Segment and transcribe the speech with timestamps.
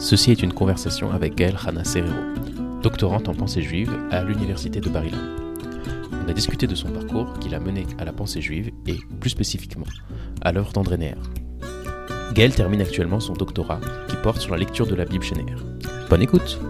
[0.00, 2.14] Ceci est une conversation avec Gaël Rana Serrero,
[2.82, 5.18] doctorante en pensée juive à l'université de Bar-Ilan.
[6.12, 9.30] On a discuté de son parcours qui l'a mené à la pensée juive et, plus
[9.30, 9.86] spécifiquement,
[10.40, 11.16] à l'œuvre d'André Neher.
[12.32, 15.34] Gaël termine actuellement son doctorat qui porte sur la lecture de la Bible chez.
[16.08, 16.60] Bonne écoute!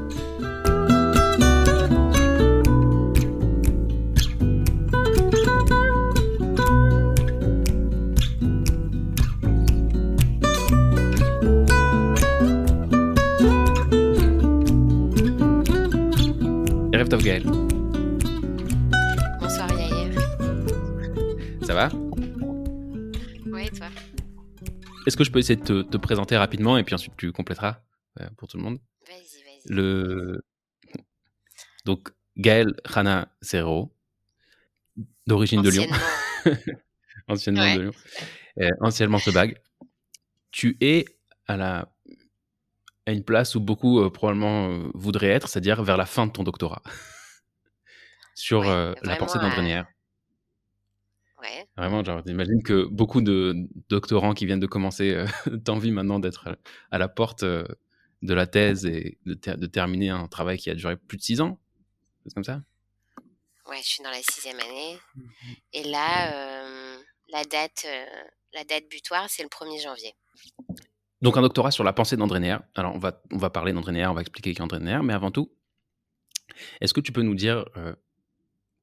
[25.08, 27.80] Est-ce que je peux essayer de te, te présenter rapidement et puis ensuite tu compléteras
[28.20, 28.78] euh, pour tout le monde?
[29.06, 29.74] Vas-y, vas-y.
[29.74, 30.44] Le...
[31.86, 33.90] Donc, Gaël Rana Serrero,
[35.26, 35.86] d'origine de Lyon,
[37.26, 37.62] Anciennement.
[37.62, 37.76] Ouais.
[37.76, 37.92] de Lyon,
[38.60, 39.58] euh, anciennement Sebag.
[40.50, 41.06] Tu es
[41.46, 41.90] à, la...
[43.06, 46.32] à une place où beaucoup euh, probablement euh, voudraient être, c'est-à-dire vers la fin de
[46.32, 46.82] ton doctorat,
[48.34, 49.84] sur Ouais, la pensée d'André.
[51.40, 51.66] Ouais.
[51.76, 53.54] Vraiment, genre, j'imagine que beaucoup de
[53.88, 55.26] doctorants qui viennent de commencer euh,
[55.64, 56.56] t'envient maintenant d'être
[56.90, 57.64] à la porte euh,
[58.22, 61.22] de la thèse et de, ter- de terminer un travail qui a duré plus de
[61.22, 61.60] six ans?
[62.26, 62.62] C'est comme ça?
[63.68, 64.98] Ouais, je suis dans la sixième année.
[65.72, 68.04] Et là, euh, la date, euh,
[68.54, 70.14] la date butoir, c'est le 1er janvier.
[71.20, 72.58] Donc un doctorat sur la pensée d'André Neher.
[72.74, 75.00] Alors on va, on va parler d'André Neher, on va expliquer qui est André Neher,
[75.02, 75.52] mais avant tout,
[76.80, 77.64] est-ce que tu peux nous dire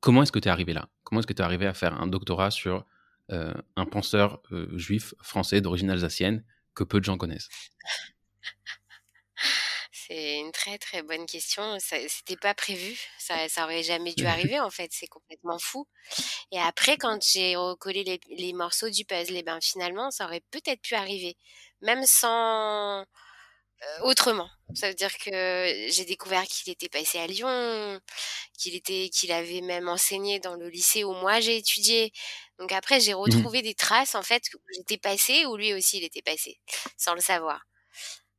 [0.05, 0.87] comment est-ce que tu es arrivé là?
[1.03, 2.85] Comment est-ce que tu es arrivé à faire un doctorat sur
[3.31, 7.49] euh, un penseur euh, juif français d'origine alsacienne que peu de gens connaissent?
[9.91, 11.79] C'est une très très bonne question.
[11.79, 12.95] C'était pas prévu.
[13.17, 14.89] Ça, ça aurait jamais dû arriver en fait.
[14.91, 15.87] C'est complètement fou.
[16.51, 20.43] Et après, quand j'ai recollé les, les morceaux du puzzle, et ben finalement, ça aurait
[20.51, 21.35] peut-être pu arriver,
[21.81, 23.05] même sans
[24.01, 24.49] autrement.
[24.73, 27.99] Ça veut dire que j'ai découvert qu'il était passé à Lyon,
[28.57, 32.11] qu'il était, qu'il avait même enseigné dans le lycée où moi j'ai étudié.
[32.59, 36.03] Donc après, j'ai retrouvé des traces en fait où j'étais passé, où lui aussi il
[36.03, 36.59] était passé,
[36.97, 37.61] sans le savoir.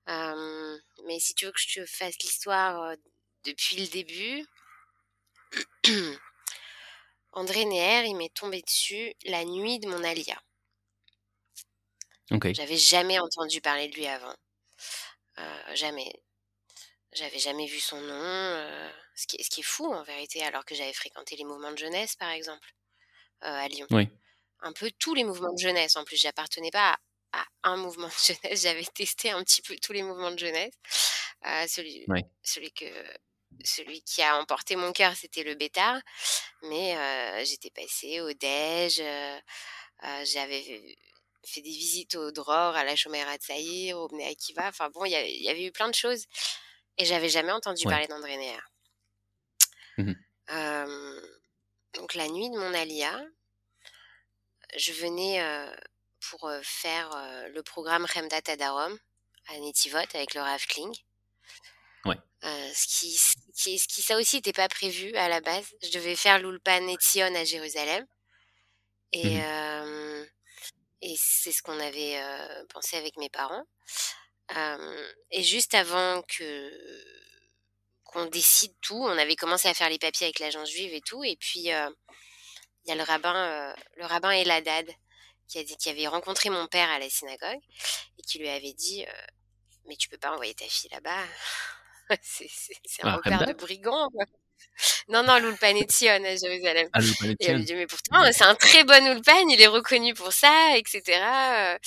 [0.09, 2.97] Euh, mais si tu veux que je te fasse l'histoire euh,
[3.45, 4.47] depuis le début,
[7.33, 10.41] André Neher, il m'est tombé dessus la nuit de mon alia.
[12.55, 14.35] J'avais jamais entendu parler de lui avant.
[15.39, 16.13] Euh, jamais.
[17.13, 18.13] J'avais jamais vu son nom.
[18.15, 21.45] euh, ce, qui est, ce qui est fou en vérité, alors que j'avais fréquenté les
[21.45, 22.69] mouvements de jeunesse, par exemple,
[23.45, 23.87] euh, à Lyon.
[23.91, 24.09] Oui.
[24.61, 25.97] Un peu tous les mouvements de jeunesse.
[25.97, 26.97] En plus, j'appartenais pas
[27.33, 28.63] à, à un mouvement de jeunesse.
[28.63, 30.75] J'avais testé un petit peu tous les mouvements de jeunesse.
[31.47, 32.05] Euh, celui,
[32.73, 32.87] que
[33.65, 36.01] celui qui a emporté mon cœur, c'était le Bétard.
[36.63, 39.41] Mais euh, j'étais passée au euh,
[40.05, 40.97] euh, j'avais
[41.47, 44.69] fait des visites au Dror, à la Chomère à Tsaïr, au Bnei Akiva.
[44.69, 46.25] Enfin bon, il y, avait- il y avait eu plein de choses.
[46.99, 47.93] Et j'avais jamais entendu Ouais.
[47.93, 48.61] parler d'André Neher.
[49.99, 50.17] Mhm.
[50.51, 51.21] Euh,
[51.95, 53.23] donc la nuit de mon alia,
[54.77, 55.75] je venais euh,
[56.31, 58.99] pour euh, faire euh, le programme Remdat Adarom
[59.49, 60.95] à Netivot avec le Rav Kling.
[62.05, 62.17] Ouais.
[62.43, 65.67] Ce, qui, ce, qui, ce qui, ça aussi n'était pas prévu à la base.
[65.83, 68.07] Je devais faire l'Ulpan Etzion à Jérusalem.
[69.13, 69.43] Et, Mhm.
[71.03, 73.65] Et c'est ce qu'on avait euh, pensé avec mes parents.
[74.57, 76.71] Euh, et juste avant que
[78.05, 81.25] qu'on décide tout, on avait commencé à faire les papiers avec l'agence juive et tout.
[81.25, 81.91] Et puis euh,
[82.85, 84.89] il y a le rabbin, euh, le rabbin Eladad
[85.49, 87.61] qui a dit qui avait rencontré mon père à la synagogue
[88.19, 89.05] et qui lui avait dit
[89.87, 91.25] mais tu peux pas envoyer ta fille là-bas.
[92.23, 94.11] c'est un Ah, repère de Remdat brigand.
[94.11, 94.25] quoi.
[95.09, 96.89] Non, non, l'Ulpan Etzion à Jérusalem.
[96.93, 97.01] Ah,
[97.41, 100.77] Et lui dit, mais pourtant, c'est un très bon Ulpan, il est reconnu pour ça,
[100.77, 101.03] etc.
[101.09, 101.79] Euh,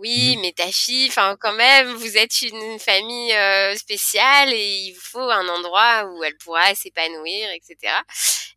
[0.00, 0.42] Oui, Mhm.
[0.42, 5.18] mais ta fille, enfin, quand même, vous êtes une famille euh, spéciale et il faut
[5.28, 7.92] un endroit où elle pourra s'épanouir, etc.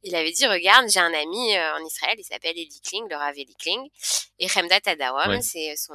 [0.03, 3.15] Il avait dit, regarde, j'ai un ami euh, en Israël, il s'appelle Eli Kling, le
[3.15, 3.87] Rav Eli Kling.
[4.37, 4.81] Et Remdat
[5.27, 5.41] Ouais.
[5.41, 5.93] c'est son,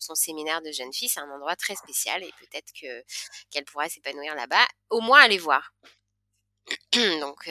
[0.00, 3.04] son séminaire de jeunes filles, c'est un endroit très spécial et peut-être que
[3.52, 4.66] qu'elle pourra s'épanouir là-bas.
[4.88, 5.70] Au moins, aller voir.
[7.20, 7.48] Donc,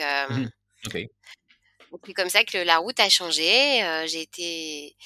[2.04, 3.80] c'est comme ça que la route a changé.
[4.06, 4.96] J'ai été,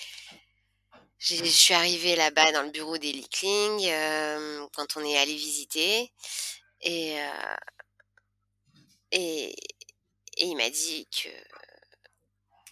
[1.18, 6.12] je suis arrivée là-bas dans le bureau des Kling euh, quand on est allé visiter
[6.82, 7.56] et euh,
[9.12, 9.50] et,
[10.36, 11.28] et il m'a dit que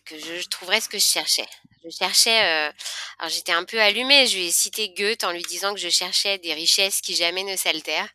[0.04, 1.48] que je, je trouverais ce que je cherchais.
[1.84, 2.68] Je cherchais.
[2.68, 2.72] euh,
[3.18, 4.26] alors j'étais un peu allumée.
[4.26, 7.44] Je lui ai cité Goethe en lui disant que je cherchais des richesses qui jamais
[7.44, 8.08] ne s'altèrent.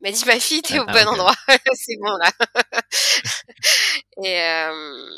[0.00, 1.12] Il m'a dit ma fille, t'es Ah, au ah, bon ok.
[1.12, 1.34] endroit.
[1.74, 2.30] C'est bon là.
[4.24, 5.08] et euh,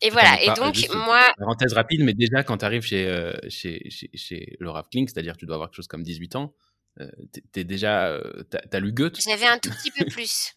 [0.00, 0.40] et voilà.
[0.42, 4.10] Et donc juste moi, Parenthèse rapide, mais déjà quand tu arrives chez, euh, chez, chez,
[4.14, 6.54] chez Rav Kling, c'est-à-dire que tu dois avoir quelque chose comme 18 ans,
[7.52, 8.20] t'es déjà,
[8.50, 9.20] t'as as lu Goethe?
[9.20, 10.54] J'avais un tout petit peu plus.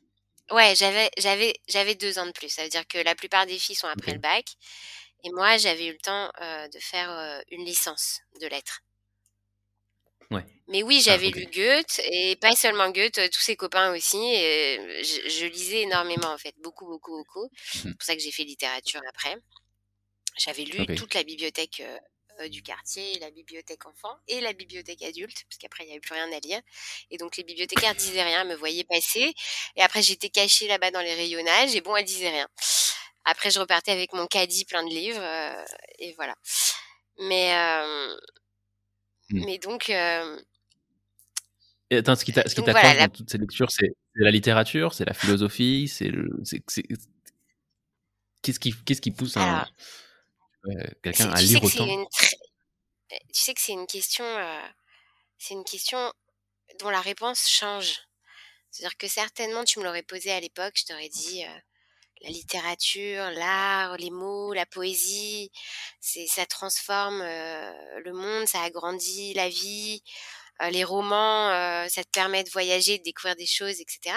[0.52, 2.50] Ouais, j'avais, j'avais, j'avais deux ans de plus.
[2.50, 4.46] Ça veut dire que la plupart des filles sont après le bac.
[5.24, 8.82] Et moi, j'avais eu le temps de faire une licence de lettres.
[10.32, 10.46] Ouais.
[10.70, 14.18] Mais oui, ah, j'avais lu Goethe, et pas seulement Goethe, tous ses copains aussi.
[14.18, 16.56] Et je, lisais énormément, en fait.
[16.64, 17.46] Beaucoup, beaucoup, beaucoup.
[17.46, 17.50] Mmh
[17.84, 19.36] C'est pour ça que j'ai fait littérature après.
[20.38, 21.84] J'avais lu toute la bibliothèque
[22.50, 26.14] du quartier, la bibliothèque enfant et la bibliothèque adulte, parce qu'après, il n'y avait plus
[26.14, 26.62] rien à lire.
[27.12, 29.34] Et donc, les bibliothécaires disaient rien, me voyaient passer.
[29.76, 32.48] Et après, j'étais cachée là-bas dans les rayonnages, et bon, elles disaient rien.
[33.26, 35.24] Après, je repartais avec mon caddie plein de livres,
[36.00, 36.36] et voilà.
[37.20, 37.54] Mais,
[39.30, 39.46] mmh.
[39.46, 39.90] mais donc.
[39.90, 40.38] Et
[41.98, 46.12] attends, ce qui t'accroche dans toutes ces lectures, c'est la littérature, c'est la philosophie, c'est.
[48.42, 49.68] Qu'est-ce qui, qu'est-ce qui pousse un,
[51.04, 52.08] quelqu'un à lire autant?
[53.10, 54.26] Tu sais que c'est une question,
[55.38, 56.12] c'est une question
[56.80, 58.00] dont la réponse change.
[58.72, 61.44] C'est-à-dire que certainement, tu me l'aurais posé à l'époque, je t'aurais dit
[62.24, 65.52] la littérature, l'art, les mots, la poésie,
[66.00, 70.04] c'est ça transforme le monde, ça agrandit la vie.
[70.72, 71.50] les romans,
[71.90, 74.16] ça te permet de voyager, de découvrir des choses, etc.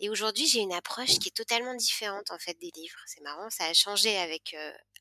[0.00, 2.98] Et aujourd'hui, j'ai une approche qui est totalement différente en fait des livres.
[3.06, 4.56] C'est marrant, ça a changé avec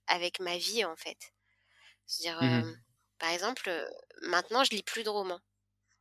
[0.07, 1.17] avec ma vie en fait.
[2.07, 2.75] C'est-à-dire, mmh
[3.19, 3.71] par exemple,
[4.21, 5.39] maintenant, je lis plus de romans.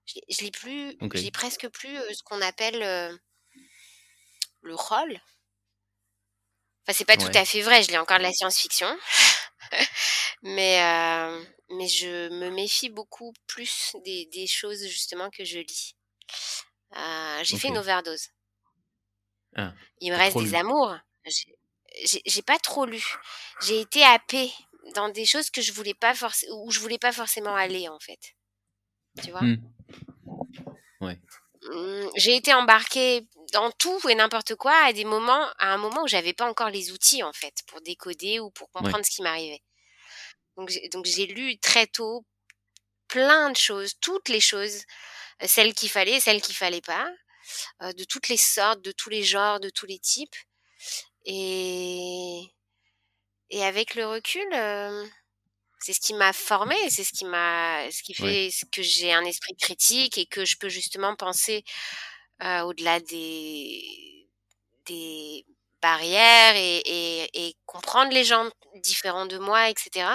[0.06, 3.18] Je, je lis plus, je lis presque plus ce qu'on appelle
[4.62, 5.18] le rôle.
[6.86, 7.82] Enfin, c'est pas tout à fait vrai.
[7.82, 8.88] Je lis encore de la science-fiction,
[10.42, 10.80] mais
[11.70, 15.96] mais je me méfie beaucoup plus des, des choses justement que je lis.
[17.42, 18.28] j'ai fait une overdose.
[19.56, 20.96] Ah, Il me reste des amours
[22.26, 23.02] j'ai pas trop lu.
[23.62, 24.52] J'ai été happée
[24.94, 27.98] dans des choses que je voulais pas forcément où je voulais pas forcément aller en
[27.98, 28.34] fait.
[29.22, 29.42] Tu vois?
[29.42, 29.56] Mmh.
[31.00, 31.18] Ouais.
[31.66, 36.02] Mmh, j'ai été embarquée dans tout et n'importe quoi à des moments à un moment
[36.04, 39.22] où j'avais pas encore les outils en fait pour décoder ou pour comprendre ce qui
[39.22, 39.62] m'arrivait.
[40.56, 42.24] Donc donc j'ai lu très tôt
[43.08, 44.84] plein de choses, toutes les choses,
[45.42, 47.08] euh, celles qu'il fallait, celles qu'il fallait pas,
[47.82, 50.36] euh, de toutes les sortes, de tous les genres, de tous les types.
[51.26, 52.42] Et,
[53.50, 54.46] et avec le recul,
[55.78, 59.24] c'est ce qui m'a formé, c'est ce qui m'a, ce qui fait que j'ai un
[59.24, 61.64] esprit critique et que je peux justement penser
[62.40, 64.28] au-delà des,
[64.86, 65.44] des
[65.82, 68.50] barrières et, et, et, comprendre les gens
[68.82, 70.06] différents de moi, etc.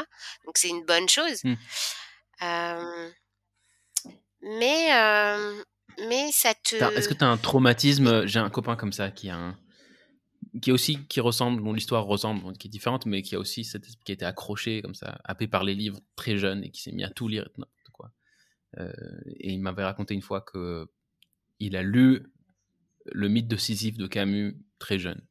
[0.45, 1.43] Donc c'est une bonne chose.
[1.43, 1.55] Mmh.
[4.41, 4.89] mais
[6.07, 6.75] mais ça te.
[6.97, 8.25] Est-ce que tu as un traumatisme?
[8.25, 9.57] J'ai un copain comme ça qui a un
[10.61, 13.85] qui aussi qui ressemble, dont l'histoire ressemble, qui est différente, mais qui a aussi cette,
[14.03, 16.91] qui a été accroché comme ça, happé par les livres très jeune et qui s'est
[16.91, 17.47] mis à tout lire,
[17.93, 18.11] quoi.
[18.79, 18.91] Euh,
[19.25, 20.87] et il m'avait raconté une fois que
[21.59, 22.23] il a lu
[23.05, 25.21] le mythe de Sisyphe de Camus très jeune.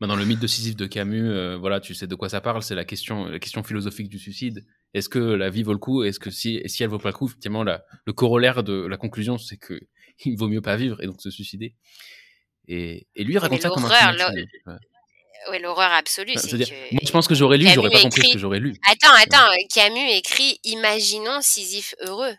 [0.00, 2.62] Maintenant, le mythe de Sisyphe de Camus, euh, voilà, tu sais de quoi ça parle,
[2.62, 4.66] c'est la question, la question philosophique du suicide.
[4.94, 6.02] Est-ce que la vie vaut le coup?
[6.02, 8.96] Est-ce que si, si elle vaut pas le coup, effectivement, la, le corollaire de la
[8.96, 9.80] conclusion, c'est que
[10.24, 11.76] il vaut mieux pas vivre et donc se suicider.
[12.68, 14.48] Et, et lui, il raconte ça comme un film.
[15.50, 16.34] Oui, l'horreur absolue.
[16.36, 16.92] c'est que...
[16.92, 18.76] Moi, je pense que j'aurais lu, j'aurais pas compris ce que j'aurais lu.
[18.88, 22.34] Attends, attends, Camus écrit Imaginons Sisyphe heureux.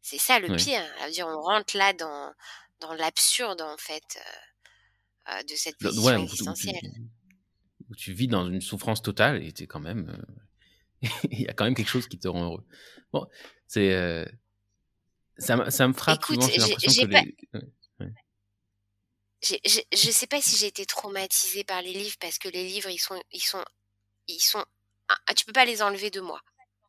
[0.00, 0.82] C'est ça le pire.
[1.10, 2.32] dire on rentre là dans,
[2.80, 6.92] dans l'absurde, en fait, euh, euh de cette position ouais, existentielle.
[7.88, 10.10] Où tu, vis dans une souffrance totale et es quand même.
[11.02, 12.66] Euh, il y a quand même quelque chose qui te rend heureux.
[13.12, 13.26] Bon,
[13.66, 13.92] c'est.
[13.92, 14.24] Euh,
[15.38, 17.10] ça, ça, me frappe Écoute, souvent, j'ai l'impression que.
[17.10, 17.22] Pas...
[17.22, 17.34] Les
[19.44, 22.88] je ne sais pas si j'ai été traumatisée par les livres parce que les livres,
[22.88, 23.64] ils sont, ils sont,
[24.26, 24.64] ils sont,
[25.08, 26.40] ah, tu peux pas les enlever de moi.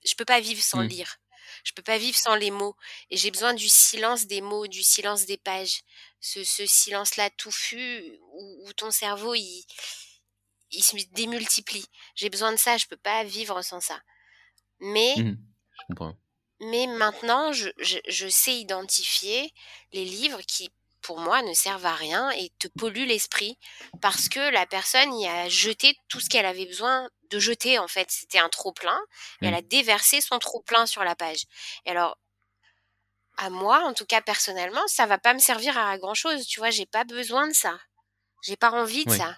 [0.06, 0.88] Je peux pas vivre sans mmh.
[0.88, 1.18] lire.
[1.64, 2.76] Je peux pas vivre sans les mots.
[3.10, 5.82] Et j'ai besoin du silence des mots, du silence des pages.
[6.20, 9.66] Ce, ce silence-là touffu où, où, ton cerveau, il,
[10.72, 11.86] il se démultiplie.
[12.16, 12.78] J'ai besoin de ça.
[12.78, 14.00] Je peux pas vivre sans ça.
[14.80, 15.38] Mais, mmh.
[15.80, 16.18] je comprends.
[16.62, 19.54] mais maintenant, je, je, je sais identifier
[19.92, 20.72] les livres qui
[21.06, 23.60] pour moi, ne servent à rien et te polluent l'esprit
[24.02, 27.88] parce que la personne y a jeté tout ce qu'elle avait besoin de jeter, en
[27.88, 28.10] fait.
[28.10, 29.00] C'était un trop-plein
[29.42, 29.58] et elle mmh.
[29.58, 31.44] a déversé son trop-plein sur la page.
[31.86, 32.18] Et alors,
[33.38, 36.48] à moi, en tout cas personnellement, ça va pas me servir à grand chose.
[36.48, 37.78] Tu vois, j'ai pas besoin de ça.
[38.42, 39.38] J'ai pas envie de ça.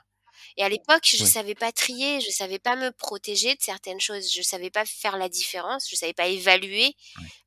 [0.55, 3.99] Et à l'époque, je ne savais pas trier, je savais pas me protéger de certaines
[3.99, 6.95] choses, je savais pas faire la différence, je savais pas évaluer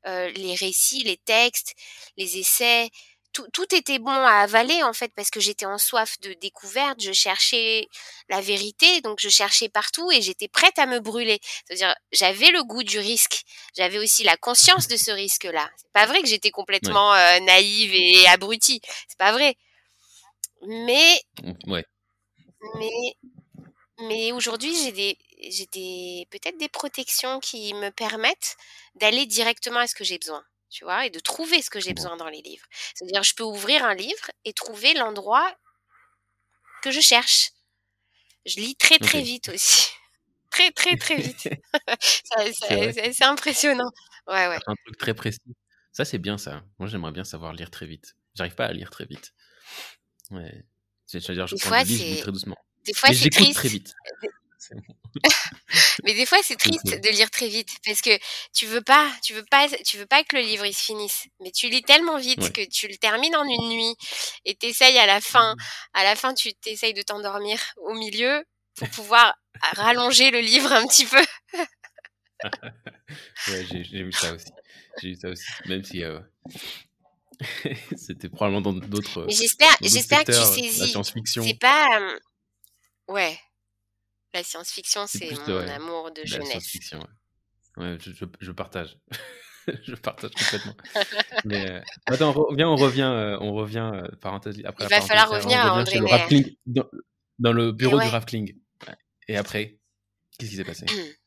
[0.05, 1.73] euh, les récits, les textes,
[2.15, 2.89] les essais,
[3.33, 7.01] tout, tout, était bon à avaler en fait parce que j'étais en soif de découverte,
[7.01, 7.87] je cherchais
[8.29, 11.39] la vérité, donc je cherchais partout et j'étais prête à me brûler.
[11.65, 13.43] C'est-à-dire j'avais le goût du risque,
[13.75, 15.69] j'avais aussi la conscience de ce risque-là.
[15.77, 17.37] C'est pas vrai que j'étais complètement ouais.
[17.37, 19.55] euh, naïve et abrutie, c'est pas vrai.
[20.67, 21.21] Mais
[21.67, 21.85] ouais.
[22.75, 23.15] mais
[23.99, 25.17] mais aujourd'hui j'ai des
[25.49, 28.57] j'ai des peut-être des protections qui me permettent
[28.95, 31.93] d'aller directement à ce que j'ai besoin tu vois, et de trouver ce que j'ai
[31.93, 32.65] besoin dans les livres.
[32.95, 35.53] C'est-à-dire, je peux ouvrir un livre et trouver l'endroit
[36.81, 37.51] que je cherche.
[38.45, 39.27] Je lis très très okay.
[39.27, 39.89] vite aussi.
[40.51, 41.47] Très très très vite.
[42.01, 43.89] c'est impressionnant.
[44.27, 44.59] Ouais, ouais.
[44.67, 45.39] Un truc très précis.
[45.93, 46.61] Ça, c'est bien ça.
[46.77, 48.17] Moi, j'aimerais bien savoir lire très vite.
[48.35, 49.31] J'arrive pas à lire très vite.
[50.29, 50.65] Ouais.
[51.05, 52.57] C'est-à-dire, je Des prends fois, livre, je lis très doucement.
[52.83, 53.53] Des fois, c'est triste.
[53.53, 53.93] très vite.
[54.63, 54.93] C'est bon.
[56.03, 58.11] Mais des fois, c'est triste de lire très vite parce que
[58.53, 61.23] tu veux pas, tu veux pas, tu veux pas que le livre il se finisse.
[61.39, 62.51] Mais tu lis tellement vite Ouais.
[62.51, 63.95] que tu le termines en une nuit
[64.45, 65.55] et t'essayes à la fin,
[65.93, 69.33] à la fin, tu t'essayes de t'endormir au milieu pour pouvoir
[69.73, 71.25] rallonger le livre un petit peu.
[73.47, 74.45] Ouais, j'ai vu ça aussi.
[75.01, 75.45] J'ai vu ça aussi.
[75.65, 76.19] Même si euh,
[77.97, 80.87] c'était probablement dans d'autres j'espère, j'espère que tu la saisis.
[80.89, 82.19] science-fiction, C'est pas, euh,
[83.09, 83.39] ouais,
[84.33, 86.49] la science-fiction, c'est mon ouais, amour de jeunesse.
[86.49, 86.99] science-fiction.
[86.99, 87.05] Ouais,
[87.77, 88.97] Ouais, je, je, je partage.
[89.83, 90.75] je partage complètement.
[91.45, 94.99] Mais euh, attends, on revient, on revient, euh, on revient euh, parenthèse après Il la
[94.99, 96.85] va falloir parenthèse, revenir on à revient André le dans,
[97.39, 98.05] dans le bureau du.
[98.05, 98.95] Ouais.
[99.27, 99.77] Et après,
[100.37, 100.85] qu'est-ce qui s'est passé?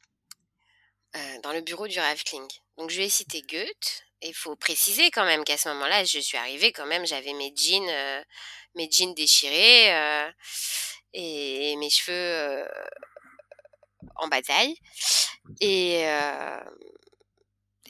[1.44, 2.48] Dans le bureau du Raveling.
[2.76, 4.02] Donc je vais citer Goethe.
[4.22, 7.34] Et il faut préciser quand même qu'à ce moment-là, je suis arrivée quand même, j'avais
[7.34, 7.88] mes jeans,
[8.74, 9.92] mes jeans déchirés
[11.14, 12.66] et mes cheveux euh,
[14.16, 14.76] en bataille.
[15.60, 16.60] Et, euh,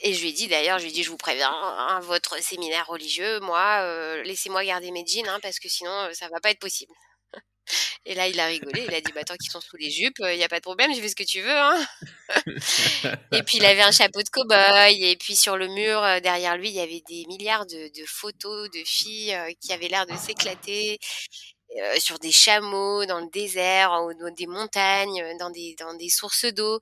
[0.02, 2.42] et je lui ai dit d'ailleurs, je lui ai dit, je vous préviens, hein, votre
[2.42, 6.40] séminaire religieux, moi, euh, laissez-moi garder mes jeans hein, parce que sinon, euh, ça va
[6.40, 6.92] pas être possible.
[8.06, 10.18] Et là, il a rigolé, il a dit, bah tant qu'ils sont sous les jupes,
[10.20, 11.56] il n'y a pas de problème, je fais ce que tu veux.
[11.56, 11.86] Hein.
[13.32, 15.04] Et puis il avait un chapeau de cow-boy.
[15.04, 18.06] Et puis sur le mur euh, derrière lui, il y avait des milliards de, de
[18.06, 20.98] photos de filles euh, qui avaient l'air de s'éclater
[21.80, 26.08] euh, sur des chameaux, dans le désert, dans des montagnes, euh, dans des, dans des
[26.10, 26.80] sources d'eau.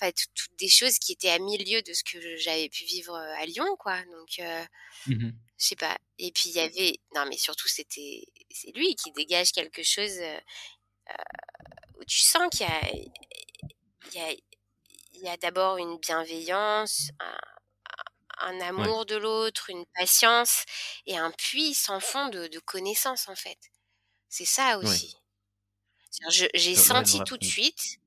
[0.00, 2.84] Enfin, tout- toutes des choses qui étaient à mille lieues de ce que j'avais pu
[2.84, 3.98] vivre euh, à Lyon, quoi.
[4.06, 4.64] Donc, euh,
[5.06, 5.44] Mhm.
[5.58, 5.98] je sais pas.
[6.18, 10.18] Et puis il y avait, non mais surtout c'était, c'est lui qui dégage quelque chose
[10.20, 10.38] euh,
[11.98, 14.32] où tu sens qu'il y a, il y a,
[15.14, 17.38] il y a d'abord une bienveillance, un,
[18.38, 20.64] un Ouais, amour de l'autre, une patience
[21.06, 23.58] et un puits sans fond de, de connaissances en fait.
[24.34, 25.16] C'est ça aussi.
[26.54, 28.00] J'ai senti tout de suite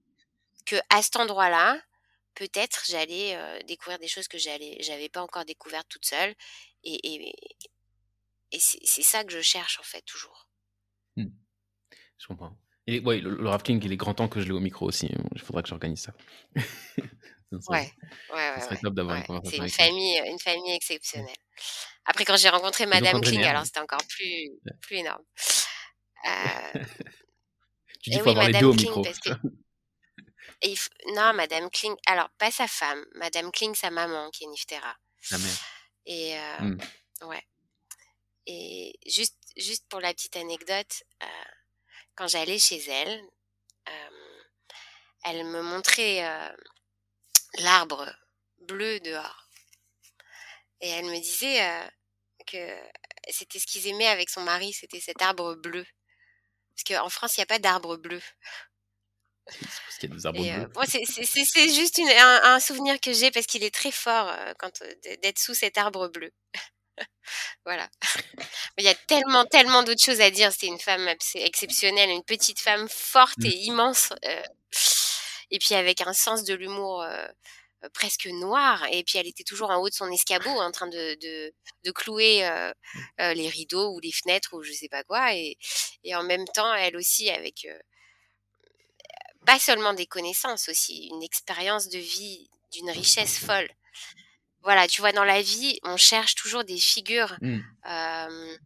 [0.65, 1.81] que à cet endroit-là,
[2.35, 6.35] peut-être j'allais euh, découvrir des choses que j'allais, j'avais pas encore découvertes toute seule.
[6.83, 7.33] Et, et,
[8.51, 10.49] et c'est ça que je cherche en fait toujours.
[11.15, 11.29] Hmm,
[12.17, 12.57] Je comprends.
[12.87, 15.09] Et ouais, le, le Raftling, il est grand temps que je l'ai au micro aussi.
[15.33, 16.13] Il faudra que j'organise ça.
[17.51, 17.93] ça serait, Ouais,
[18.29, 18.59] ouais, ouais,
[19.11, 19.41] une.
[19.45, 21.35] C'est une famille, une famille exceptionnelle.
[22.05, 24.49] Après, quand j'ai rencontré Madame Neher, alors c'était encore plus,
[24.81, 25.23] plus énorme.
[26.25, 26.83] Euh,
[28.01, 29.03] tu dis faut oui, avoir les deux Madame au Kling, micro.
[29.03, 29.29] que
[30.61, 30.75] et
[31.13, 34.97] non, Madame Kling, alors pas sa femme, Madame Kling, sa maman, qui est Niftera.
[35.31, 35.57] La mère.
[36.05, 36.77] Et euh, Hmm.
[37.23, 37.43] ouais.
[38.45, 41.27] Et juste, juste pour la petite anecdote, euh,
[42.15, 43.21] quand j'allais chez elle,
[45.23, 46.23] elle me montrait
[47.59, 48.09] l'arbre
[48.59, 49.49] bleu dehors.
[50.79, 51.59] Et elle me disait
[52.45, 52.79] que
[53.29, 55.85] c'était ce qu'ils aimaient avec son mari, c'était cet arbre bleu.
[56.85, 58.21] Parce qu'en France, il n'y a pas d'arbre bleu.
[59.49, 60.85] C'est parce qu'il y a des arbres euh, bleus.
[60.87, 63.91] c'est c'est- c'est- c'est juste une- un, un souvenir que j'ai parce qu'il est très
[63.91, 64.93] fort euh, quand euh,
[65.23, 66.31] d'être sous cet arbre bleu.
[67.65, 67.89] Voilà.
[68.77, 70.51] Il y a tellement, tellement d'autres choses à dire.
[70.51, 73.45] C'était une femme exceptionnelle, une petite femme forte Hmm.
[73.45, 74.13] et immense.
[74.25, 74.43] euh,
[75.51, 77.27] et puis avec un sens de l'humour euh,
[77.93, 78.85] presque noir.
[78.91, 81.53] Et puis elle était toujours en haut de son escabeau en train de, de,
[81.83, 82.71] de clouer euh,
[83.21, 85.33] euh, les rideaux ou les fenêtres ou je sais pas quoi.
[85.35, 85.57] Et,
[86.03, 87.77] et en même temps, elle aussi avec euh,
[89.45, 93.69] pas seulement des connaissances, aussi une expérience de vie d'une richesse folle.
[94.61, 97.37] Voilà, tu vois, dans la vie, on cherche toujours des figures,
[97.89, 98.57] euh,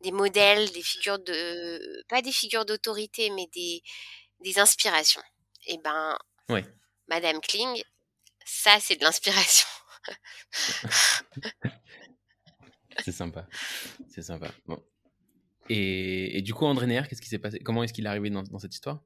[0.00, 3.82] des modèles, des figures de, pas des figures d'autorité, mais des,
[4.40, 5.22] des inspirations.
[5.66, 6.16] Et ben,
[6.48, 6.64] Ouais.
[7.08, 7.82] Madame Kling,
[8.44, 9.66] ça, c'est de l'inspiration.
[13.02, 13.46] C'est sympa.
[14.08, 14.50] C'est sympa.
[14.66, 14.82] Bon.
[15.68, 17.58] Et, et du coup, André Neher, qu'est-ce qui s'est passé?
[17.58, 19.00] Comment est-ce qu'il est arrivé dans, dans cette histoire?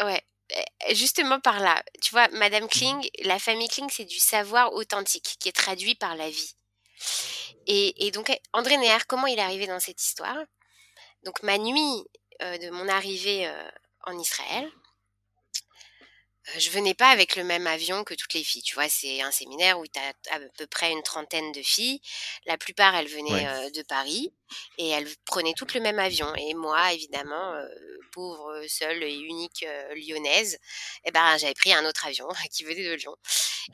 [0.00, 0.22] Ouais,
[0.56, 1.82] euh, justement par là.
[2.02, 6.16] Tu vois, Madame Kling, la famille Kling, c'est du savoir authentique qui est traduit par
[6.16, 6.54] la vie.
[7.66, 10.38] Et, donc, André Neher, comment il est arrivé dans cette histoire?
[11.24, 12.04] Donc, ma nuit
[12.40, 13.52] de mon arrivée
[14.04, 14.68] en Israël,
[16.56, 18.62] je venais pas avec le même avion que toutes les filles.
[18.62, 22.00] Tu vois, c'est un séminaire où tu as à peu près une trentaine de filles.
[22.46, 24.32] La plupart, elles venaient de Paris
[24.78, 26.32] et elles prenaient toutes le même avion.
[26.36, 27.54] Et moi, évidemment,
[28.12, 30.58] pauvre, seule et unique lyonnaise,
[31.04, 33.16] eh ben, j'avais pris un autre avion qui venait de Lyon.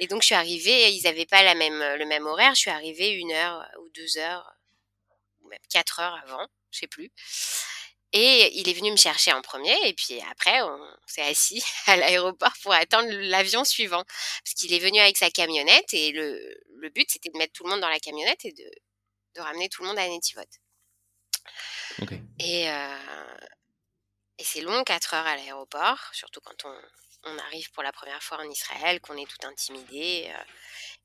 [0.01, 2.55] Et donc, je suis arrivée, ils n'avaient pas la même, le même horaire.
[2.55, 4.53] Je suis arrivée une heure ou deux heures,
[5.43, 7.11] ou même quatre heures avant, je sais plus.
[8.17, 11.97] Et il est venu me chercher en premier, et puis après, on s'est assis à
[11.97, 14.05] l'aéroport pour attendre l'avion suivant.
[14.45, 17.65] Parce qu'il est venu avec sa camionnette, et le, le but, c'était de mettre tout
[17.65, 18.71] le monde dans la camionnette et de,
[19.35, 20.43] de ramener tout le monde à Netivot.
[22.39, 23.37] Et, euh,
[24.39, 26.75] et c'est long, 4 heures à l'aéroport, surtout quand on,
[27.27, 30.27] on, arrive pour la première fois en Israël, qu'on est tout intimidé.
[30.29, 30.43] Euh,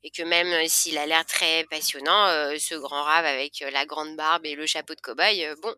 [0.02, 4.46] et que même s'il a l'air très passionnant, ce grand rave avec la grande barbe
[4.46, 5.74] et le chapeau de cow-boy, bon,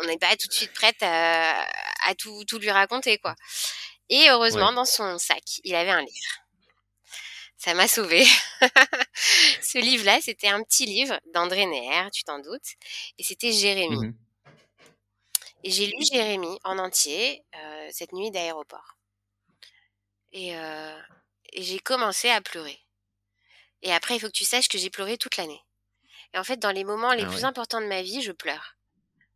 [0.00, 1.64] on n'est pas tout de suite prête à,
[2.18, 3.34] tout, tout, lui raconter, quoi.
[4.10, 6.34] Et heureusement, dans son sac, il avait un livre.
[7.56, 8.26] Ça m'a sauvé.
[9.14, 12.74] Ce livre-là, c'était un petit livre d'André Neher, tu t'en doutes,
[13.16, 14.08] et c'était Jérémie.
[14.08, 14.14] Mmh
[15.64, 17.42] et j'ai lu Jérémie en entier
[17.90, 18.96] cette nuit d'aéroport.
[20.34, 22.78] Et, et j'ai commencé à pleurer.
[23.82, 25.60] Et après, il faut que tu saches que j'ai pleuré toute l'année.
[26.34, 28.76] Et en fait, dans les moments les ah plus importants de ma vie, je pleure.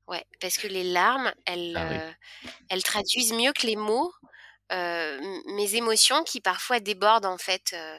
[0.08, 2.12] Ouais, parce que les larmes, elles, ah euh,
[2.70, 4.12] elles traduisent mieux que les mots
[4.70, 5.18] euh,
[5.54, 7.98] mes émotions qui parfois débordent en fait euh,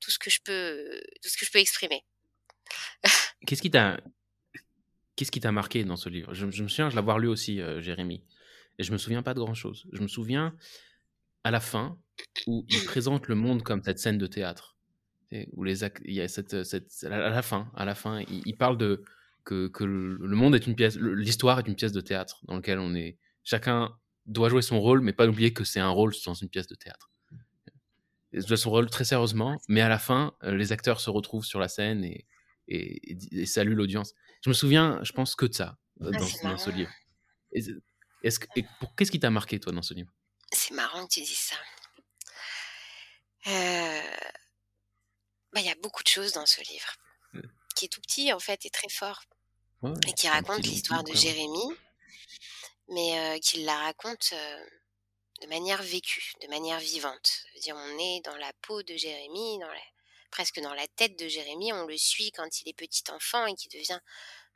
[0.00, 2.02] tout ce que je peux, tout ce que je peux exprimer.
[3.46, 4.00] Qu'est-ce qui t'a,
[5.16, 6.32] qu'est-ce qui t'a marqué dans ce livre?
[6.32, 8.24] Je, me souviens de l'avoir lu aussi, Jérémy,
[8.78, 9.84] et je me souviens pas de grand chose.
[9.92, 10.56] Je me souviens
[11.44, 11.98] à la fin
[12.46, 14.72] où il présente le monde comme cette scène de théâtre
[15.52, 18.76] où les il y a cette, cette, à la fin, à la fin, il, parle
[18.76, 19.02] de
[19.44, 22.78] que, que, le monde est une pièce, l'histoire est une pièce de théâtre dans laquelle
[22.78, 23.94] on est, chacun
[24.26, 26.74] doit jouer son rôle, mais pas oublier que c'est un rôle dans une pièce de
[26.74, 27.10] théâtre.
[28.32, 31.44] Il doit son rôle très sérieusement, mais à la fin, euh, les acteurs se retrouvent
[31.44, 32.26] sur la scène et,
[32.68, 34.14] et, saluent l'audience.
[34.42, 36.90] Je me souviens, je pense que de ça euh, ah, dans, ce livre.
[37.52, 38.46] Est-ce que,
[38.96, 40.12] qu'est-ce qui t'a marqué toi dans ce livre?
[40.52, 41.56] C'est marrant que tu dises ça.
[43.48, 44.16] Euh,
[45.52, 46.92] bah, il y a beaucoup de choses dans ce livre,
[47.74, 49.22] qui est tout petit en fait et très fort,
[50.06, 51.76] et qui raconte l'histoire de Jérémie,
[52.88, 54.32] mais qui la raconte
[55.40, 57.44] de manière vécue, de manière vivante.
[57.60, 59.68] dire, on est dans la peau de Jérémie, dans
[60.32, 63.54] presque dans la tête de Jérémie, on le suit quand il est petit enfant et
[63.54, 64.00] qui devient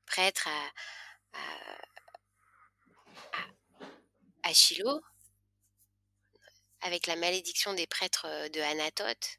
[0.06, 0.70] prêtre à,
[4.42, 5.02] à, Shiloh,
[6.86, 9.38] avec la malédiction des prêtres de Anatote.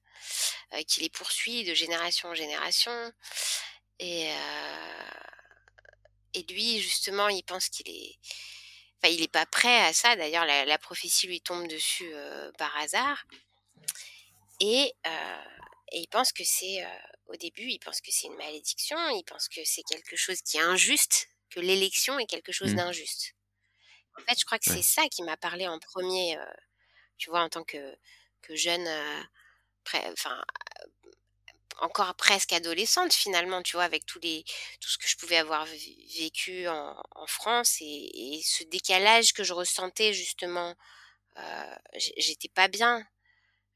[0.74, 3.14] Euh, qui les poursuit de génération en génération.
[4.00, 5.10] Et, euh,
[6.34, 8.18] et lui, justement, il pense qu'il est...
[8.98, 10.16] Enfin, il n'est pas prêt à ça.
[10.16, 13.24] D'ailleurs, la, prophétie lui tombe dessus euh, par hasard.
[14.60, 14.94] Et,
[15.92, 16.86] et, il pense que c'est...
[17.28, 18.98] au début, il pense que c'est une malédiction.
[19.12, 22.78] Il pense que c'est quelque chose qui est injuste, que l'élection est quelque chose mmh.
[22.78, 23.36] d'injuste.
[24.20, 26.38] En fait, je crois que c'est ça qui m'a parlé en premier,
[27.18, 27.96] tu vois, en tant que,
[28.42, 28.88] que jeune
[29.96, 30.44] enfin,
[31.80, 34.44] encore presque adolescente finalement, tu vois, avec tous les,
[34.80, 35.66] tout ce que je pouvais avoir
[36.18, 36.96] vécu en,
[37.28, 40.76] France et, ce décalage que je ressentais justement,
[41.38, 41.76] euh,
[42.18, 43.06] j'étais pas bien,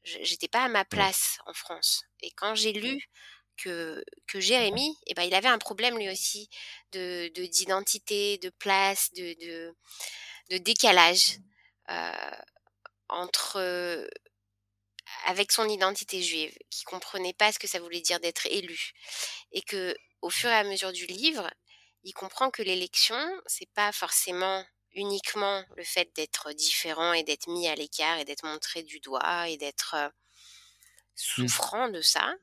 [0.04, 2.04] j'étais pas à ma place en France.
[2.20, 3.10] Et quand j'ai lu
[3.56, 6.48] que, que Jérémy, eh ben, il avait un problème lui aussi
[6.92, 9.76] de d'identité, de, place, de, de,
[10.50, 11.38] de décalage
[11.90, 12.30] euh,
[13.12, 14.08] entre
[15.26, 18.92] avec son identité juive, qui comprenait pas ce que ça voulait dire d'être élu,
[19.52, 21.50] et que au fur et à mesure du livre,
[22.04, 27.66] il comprend que l'élection, c'est pas forcément uniquement le fait d'être différent et d'être mis
[27.68, 30.10] à l'écart et d'être montré du doigt et d'être mmh.
[31.14, 32.34] souffrant de ça,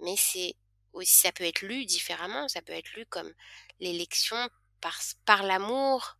[0.00, 0.54] mais c'est
[0.92, 3.32] aussi ça peut être lu différemment, ça peut être lu comme
[3.80, 4.48] l'élection
[4.80, 6.16] par, par l'amour,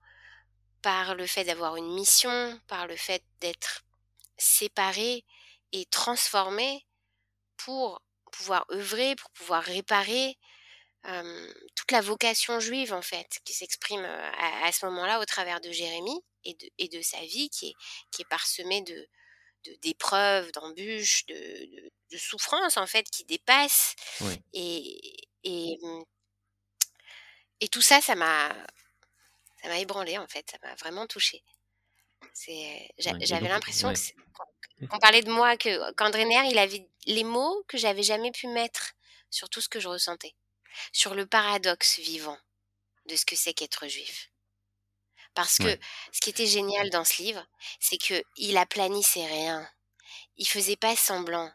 [0.82, 3.84] par le fait d'avoir une mission, par le fait d'être
[4.36, 5.24] séparé
[5.72, 6.84] et transformer
[7.56, 10.36] pour pouvoir œuvrer, pour pouvoir réparer
[11.74, 16.20] toute la vocation juive en fait qui s'exprime à, ce moment-là au travers de Jérémie
[16.44, 17.74] et de, et de sa vie qui est,
[18.10, 19.08] qui est parsemée de
[19.80, 23.94] d'épreuves, d'embûches, de, de, souffrances en fait qui dépassent.
[24.52, 25.78] Et, et,
[27.60, 28.52] et tout ça ça m'a
[29.62, 31.42] ça m'a ébranlé en fait ça m'a vraiment touchée
[32.98, 33.92] j'avais l'impression
[34.88, 38.48] qu'on parlait de moi, que qu'André Nair, il avait les mots que j'avais jamais pu
[38.48, 38.92] mettre
[39.30, 40.34] sur tout ce que je ressentais.
[40.90, 42.38] sur le paradoxe vivant
[43.04, 44.30] de ce que c'est qu'être juif.
[45.34, 45.78] Parce que
[46.12, 47.46] ce qui était génial dans ce livre,
[47.78, 49.68] c'est que il aplanissait rien.
[50.36, 51.52] Il faisait pas semblant.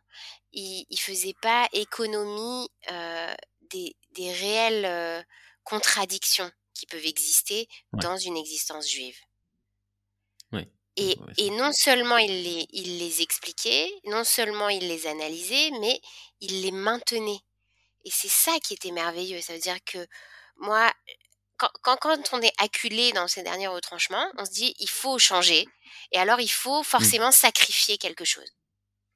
[0.51, 3.35] Il, il faisait pas économie euh,
[3.71, 5.23] des, des, réelles euh,
[5.63, 9.17] contradictions qui peuvent exister dans une existence juive.
[10.99, 16.01] Et, et, non seulement il les, il les expliquait, non seulement il les analysait, mais
[16.41, 17.39] il les maintenait.
[18.03, 19.39] Et c'est ça qui était merveilleux.
[19.41, 20.07] Ça veut dire que
[20.55, 20.91] moi,
[21.57, 25.67] quand, quand, on est acculé dans ces derniers retranchements, on se dit il faut changer.
[26.11, 26.85] Et alors il faut mmh.
[26.85, 28.51] forcément sacrifier quelque chose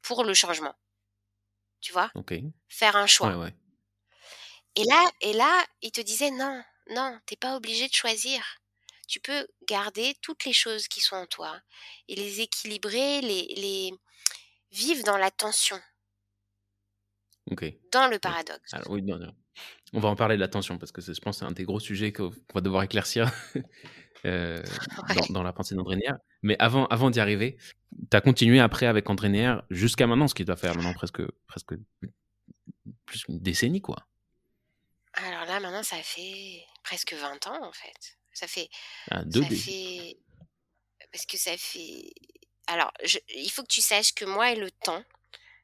[0.03, 0.75] pour le changement.
[1.79, 2.11] Tu vois?
[2.69, 3.49] Faire un choix.
[4.75, 8.43] Et là, et là, il te disait non, non, t'es pas obligé de choisir.
[9.07, 11.59] Tu peux garder toutes les choses qui sont en toi
[12.07, 13.91] et les équilibrer, les, les
[14.71, 15.79] vivre dans la tension.
[17.91, 18.73] Dans le paradoxe.
[18.73, 19.33] Alors, oui, non, non.
[19.93, 21.79] On va en parler de l'attention parce que je pense que c'est un des gros
[21.79, 23.29] sujets qu'on va devoir éclaircir
[24.25, 24.63] euh,
[25.31, 26.13] dans, la pensée d'André Nier.
[26.43, 27.57] Mais avant, avant d'y arriver,
[28.09, 31.21] tu as continué après avec André Nier jusqu'à maintenant, ce qui doit faire maintenant presque,
[31.47, 31.73] presque
[33.05, 34.07] plus une décennie, quoi.
[35.13, 38.17] Alors là, maintenant, ça fait presque 20 ans, en fait.
[38.33, 38.69] Ça fait.
[39.09, 40.17] Ah, ça fait...
[41.11, 42.13] Parce que ça fait.
[42.67, 42.91] Alors,
[43.29, 45.03] il faut que tu saches que moi et le temps,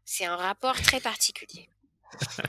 [0.04, 1.70] c'est un rapport très particulier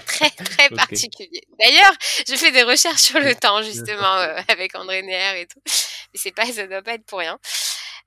[0.07, 1.43] très très particulier.
[1.59, 1.93] D'ailleurs,
[2.29, 5.61] je fais des recherches sur le temps justement euh, avec André Neher et tout.
[5.67, 7.39] Mais c'est pas, ça doit pas être pour rien.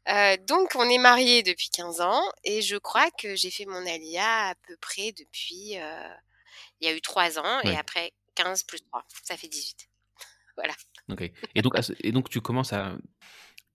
[0.09, 3.85] Euh, donc, on est mariés depuis 15 ans et je crois que j'ai fait mon
[3.85, 5.77] alia à peu près depuis.
[5.77, 6.13] Euh,
[6.79, 9.87] il y a eu 3 ans et après 15 plus 3, ça fait 18.
[10.57, 10.73] voilà.
[11.55, 12.97] Et donc, et donc, tu commences à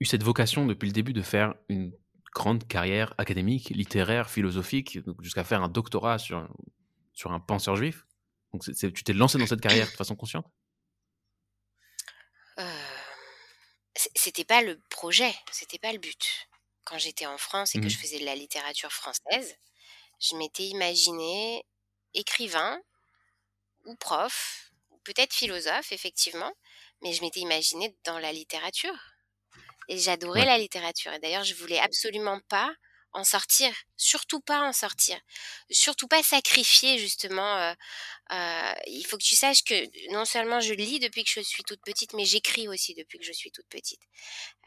[0.00, 1.92] eu cette vocation depuis le début de faire une
[2.34, 6.48] grande carrière académique, littéraire, philosophique, jusqu'à faire un doctorat sur
[7.12, 8.06] sur un penseur juif?
[8.52, 10.46] Donc, tu t'es lancé dans cette carrière de façon consciente?
[12.58, 12.62] Euh,
[14.14, 16.48] C'était pas le projet, c'était pas le but.
[16.84, 19.56] Quand j'étais en France et que je mmh faisais de la littérature française,
[20.20, 21.64] je m'étais imaginé
[22.14, 22.80] écrivain
[23.84, 24.72] ou prof,
[25.04, 26.52] peut-être philosophe, effectivement,
[27.02, 28.96] mais je m'étais imaginé dans la littérature.
[29.88, 31.12] Et j'adorais la littérature.
[31.12, 32.72] Et d'ailleurs, je voulais absolument pas
[33.16, 35.18] en sortir, surtout pas en sortir,
[35.70, 37.56] surtout pas sacrifier justement.
[37.56, 37.72] Euh,
[38.32, 41.62] euh, il faut que tu saches que non seulement je lis depuis que je suis
[41.64, 44.02] toute petite, mais j'écris aussi depuis que je suis toute petite.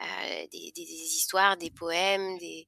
[0.01, 2.67] Euh, des, histoires, des poèmes, des,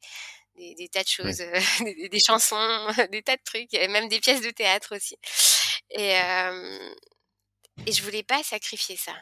[0.55, 1.37] des, tas de choses,
[2.11, 5.17] des, chansons, des tas de trucs, et même des pièces de théâtre aussi.
[5.89, 6.13] Et,
[7.85, 9.13] et je voulais pas sacrifier ça.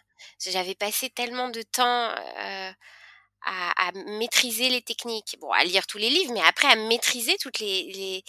[0.46, 2.14] J'avais passé tellement de temps
[3.46, 7.60] à, maîtriser les techniques, bon, à lire tous les livres, mais après à maîtriser toutes
[7.60, 8.24] les, les,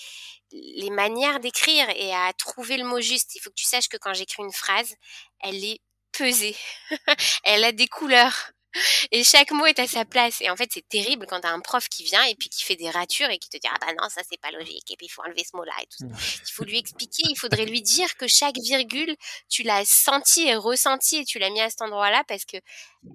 [0.52, 3.34] les manières d'écrire et à trouver le mot juste.
[3.34, 4.94] Il faut que tu saches que quand j'écris une phrase,
[5.40, 5.80] elle est
[6.12, 6.56] pesée,
[7.44, 8.52] elle a des couleurs.
[9.10, 10.40] Et chaque mot est à sa place.
[10.40, 12.76] Et en fait, c'est terrible quand t'as un prof qui vient et puis qui fait
[12.76, 15.06] des ratures et qui te dit ah bah non ça c'est pas logique et puis
[15.06, 16.04] il faut enlever ce mot-là et tout.
[16.04, 16.16] Mmh.
[16.48, 19.16] Il faut lui expliquer, il faudrait lui dire que chaque virgule
[19.48, 22.56] tu l'as senti et ressenti et tu l'as mis à cet endroit-là parce que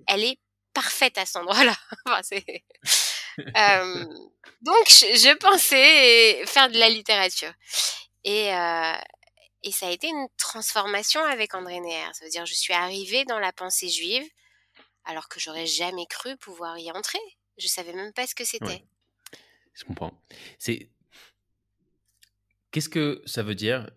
[0.08, 0.40] elle est
[0.74, 1.76] parfaite à cet endroit-là.
[4.62, 7.52] donc, je, pensais faire de la littérature.
[8.24, 8.48] Et,
[9.64, 12.10] et ça a été une transformation avec André Neher.
[12.14, 14.28] Ça veut dire, je suis arrivée dans la pensée juive
[15.06, 17.20] alors que j'aurais jamais cru pouvoir y entrer.
[17.58, 18.86] Je savais même pas ce que c'était.
[19.74, 20.14] Je comprends.
[20.60, 20.90] C'est
[22.72, 23.90] qu'est-ce que ça veut dire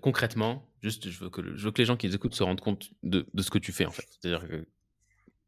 [0.00, 2.60] concrètement Juste, je veux que, je veux que les gens qui nous écoutent se rendent
[2.60, 4.06] compte de, de ce que tu fais en fait.
[4.20, 4.66] C'est-à-dire que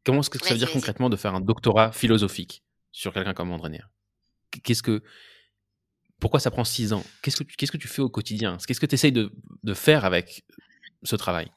[0.05, 3.81] Comment que ça veut dire concrètement de faire un doctorat philosophique sur quelqu'un comme André
[4.63, 5.03] Qu'est-ce que
[6.19, 7.03] pourquoi ça prend six ans?
[7.21, 8.57] Qu'est-ce que tu, qu'est-ce que tu fais au quotidien?
[8.65, 10.45] Qu'est-ce que tu essayes de, de, faire avec
[11.03, 11.51] ce travail?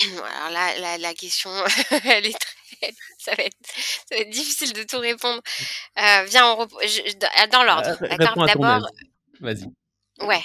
[0.00, 1.50] Alors là, la, question,
[2.04, 3.56] elle est très, ça, va être,
[4.08, 5.40] ça va être difficile de tout répondre.
[5.98, 6.66] Euh, viens, on
[7.52, 7.96] dans l'ordre.
[8.02, 8.88] Euh, d'accord D'abord.
[9.40, 9.66] Vas-y.
[10.20, 10.42] Ouais.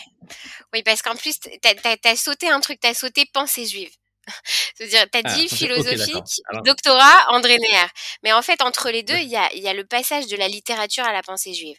[0.74, 3.92] Oui, parce qu'en plus, tu as, sauté un truc, tu as sauté pensée juive.
[4.76, 7.88] C'est-à-dire, tu as ah, dit philosophique, doctorat, André Neher.
[8.24, 10.48] Mais en fait, entre les deux, il y a, y a, le passage de la
[10.48, 11.78] littérature à la pensée juive.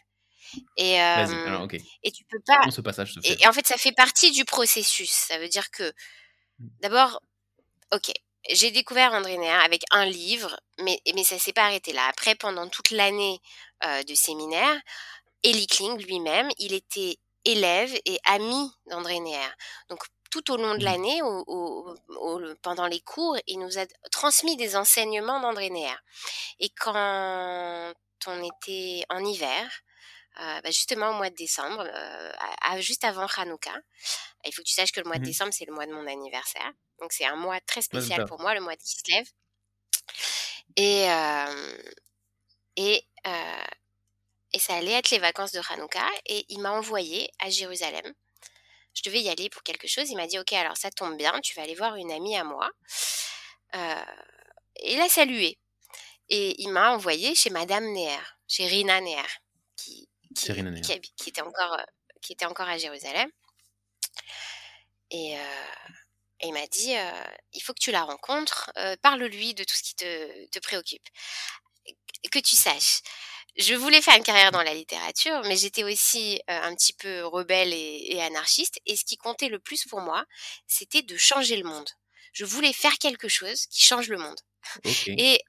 [0.77, 1.67] Et, euh,
[2.03, 2.59] et tu peux pas.
[2.71, 5.09] ce passage et, en fait, ça fait partie du processus.
[5.09, 5.91] Ça veut dire que,
[6.59, 6.67] mmh.
[6.81, 7.19] d'abord,
[7.93, 8.11] ok,
[8.49, 12.07] j'ai découvert André Neher avec un livre, mais, mais ça s'est pas arrêté là.
[12.07, 13.39] Après, pendant toute l'année
[13.85, 14.79] euh, de séminaire,
[15.43, 19.49] Eli Kling lui-même, il était élève et ami d'André Neher.
[19.89, 20.83] Donc tout au long de mmh.
[20.83, 21.21] l'année,
[22.61, 25.95] pendant les cours, il nous a transmis des enseignements d'André Neher.
[26.59, 27.93] Et quand
[28.27, 29.69] on était en hiver,
[30.37, 31.83] bah, justement au mois de décembre,
[32.79, 33.73] juste avant Hanouka.
[34.45, 35.91] Il faut que tu saches que le mois de Mmh décembre, c'est le mois de
[35.93, 36.71] mon anniversaire.
[36.99, 39.25] Donc c'est un mois très spécial pour moi, le mois de Kislev.
[40.75, 41.07] Et,
[42.75, 43.07] et,
[44.53, 46.05] et ça allait être les vacances de Hanouka.
[46.25, 48.13] Et il m'a envoyé à Jérusalem.
[48.93, 50.09] Je devais y aller pour quelque chose.
[50.09, 52.43] Il m'a dit, OK, alors ça tombe bien, tu vas aller voir une amie à
[52.43, 52.69] moi.
[53.73, 55.59] et il a salué.
[56.29, 59.27] Et il m'a envoyé chez Madame Neher, chez Rina Neher,
[59.77, 60.06] qui,
[60.37, 61.77] qui, qui, était encore,
[62.21, 63.29] qui était encore à Jérusalem.
[65.11, 65.35] Et,
[66.43, 66.93] il m'a dit,
[67.53, 68.71] il faut que tu la rencontres,
[69.01, 71.07] parle-lui de tout ce qui te, te préoccupe.
[72.31, 73.01] Que tu saches,
[73.57, 77.73] je voulais faire une carrière dans la littérature, mais j'étais aussi un petit peu rebelle
[77.73, 78.79] et, anarchiste.
[78.85, 80.25] Et ce qui comptait le plus pour moi,
[80.67, 81.89] c'était de changer le monde.
[82.33, 84.39] Je voulais faire quelque chose qui change le monde.
[85.07, 85.41] Et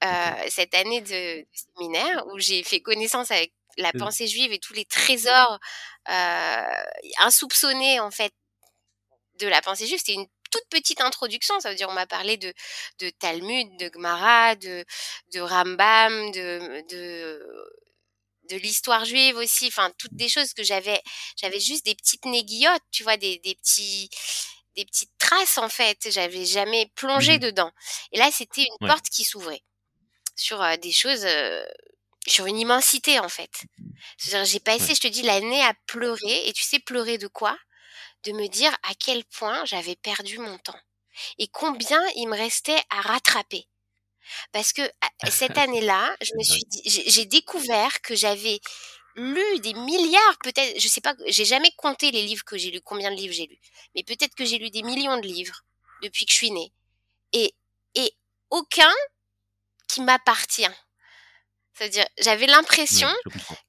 [0.48, 3.98] cette année de, séminaire où j'ai fait connaissance avec la mmh.
[3.98, 5.58] pensée juive et tous les trésors
[7.20, 8.32] insoupçonnés en fait
[9.38, 11.58] de la pensée juive, c'était une toute petite introduction.
[11.60, 12.52] Ça veut dire on m'a parlé de,
[13.00, 14.84] de Talmud, de Gemara, de,
[15.32, 17.68] de Rambam, de, de
[18.50, 21.02] de l'histoire juive aussi, enfin toutes des choses que j'avais,
[21.36, 24.08] j'avais juste des petites néguillottes, tu vois, des, des petits,
[24.74, 26.08] des petites traces en fait.
[26.10, 27.70] J'avais jamais plongé mmh dedans.
[28.12, 29.62] Et là, c'était une porte qui s'ouvrait
[30.34, 31.26] sur des choses,
[32.28, 33.64] sur une immensité en fait.
[34.18, 36.48] J'ai passé, je te dis, l'année à pleurer.
[36.48, 37.56] Et tu sais pleurer de quoi?
[38.24, 40.78] De me dire à quel point j'avais perdu mon temps
[41.38, 43.66] et combien il me restait à rattraper.
[44.52, 44.82] Parce que
[45.30, 48.60] cette année-là, je me suis j'ai découvert que j'avais
[49.16, 52.80] lu des milliards, peut-être, je sais pas, j'ai jamais compté les livres que j'ai lus,
[52.82, 53.58] combien de livres j'ai lus,
[53.94, 55.62] mais peut-être que j'ai lu des millions de livres
[56.02, 56.72] depuis que je suis née.
[57.32, 57.54] Et,
[57.96, 58.12] et
[58.50, 58.92] aucun
[59.88, 60.68] qui m'appartient.
[61.78, 63.08] C'est-à-dire, j'avais l'impression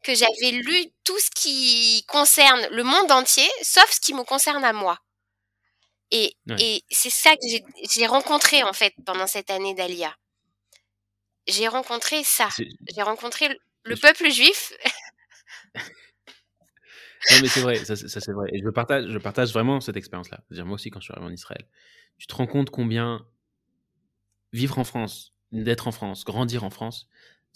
[0.03, 4.63] que j'avais lu tout ce qui concerne le monde entier, sauf ce qui me concerne
[4.63, 4.97] à moi.
[6.09, 7.45] Et, et c'est ça que
[7.93, 10.15] j'ai rencontré, en fait, pendant cette année d'Alia.
[11.47, 12.49] J'ai rencontré ça.
[12.57, 13.47] J'ai rencontré
[13.83, 14.73] le, peuple juif.
[15.75, 15.81] non,
[17.41, 18.49] mais c'est vrai, ça, c'est vrai.
[18.53, 20.39] Et je partage, je partage vraiment cette expérience-là.
[20.47, 21.67] C'est-à-dire, moi aussi, quand je suis arrivé en Israël,
[22.17, 23.23] tu te rends compte combien
[24.51, 27.07] vivre en France, d'être en France, grandir en France,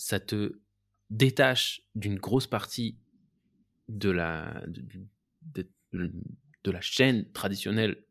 [0.04, 0.60] ça te
[1.10, 2.98] détache d'une grosse partie
[3.88, 8.04] de la, de, de la chaîne traditionnelle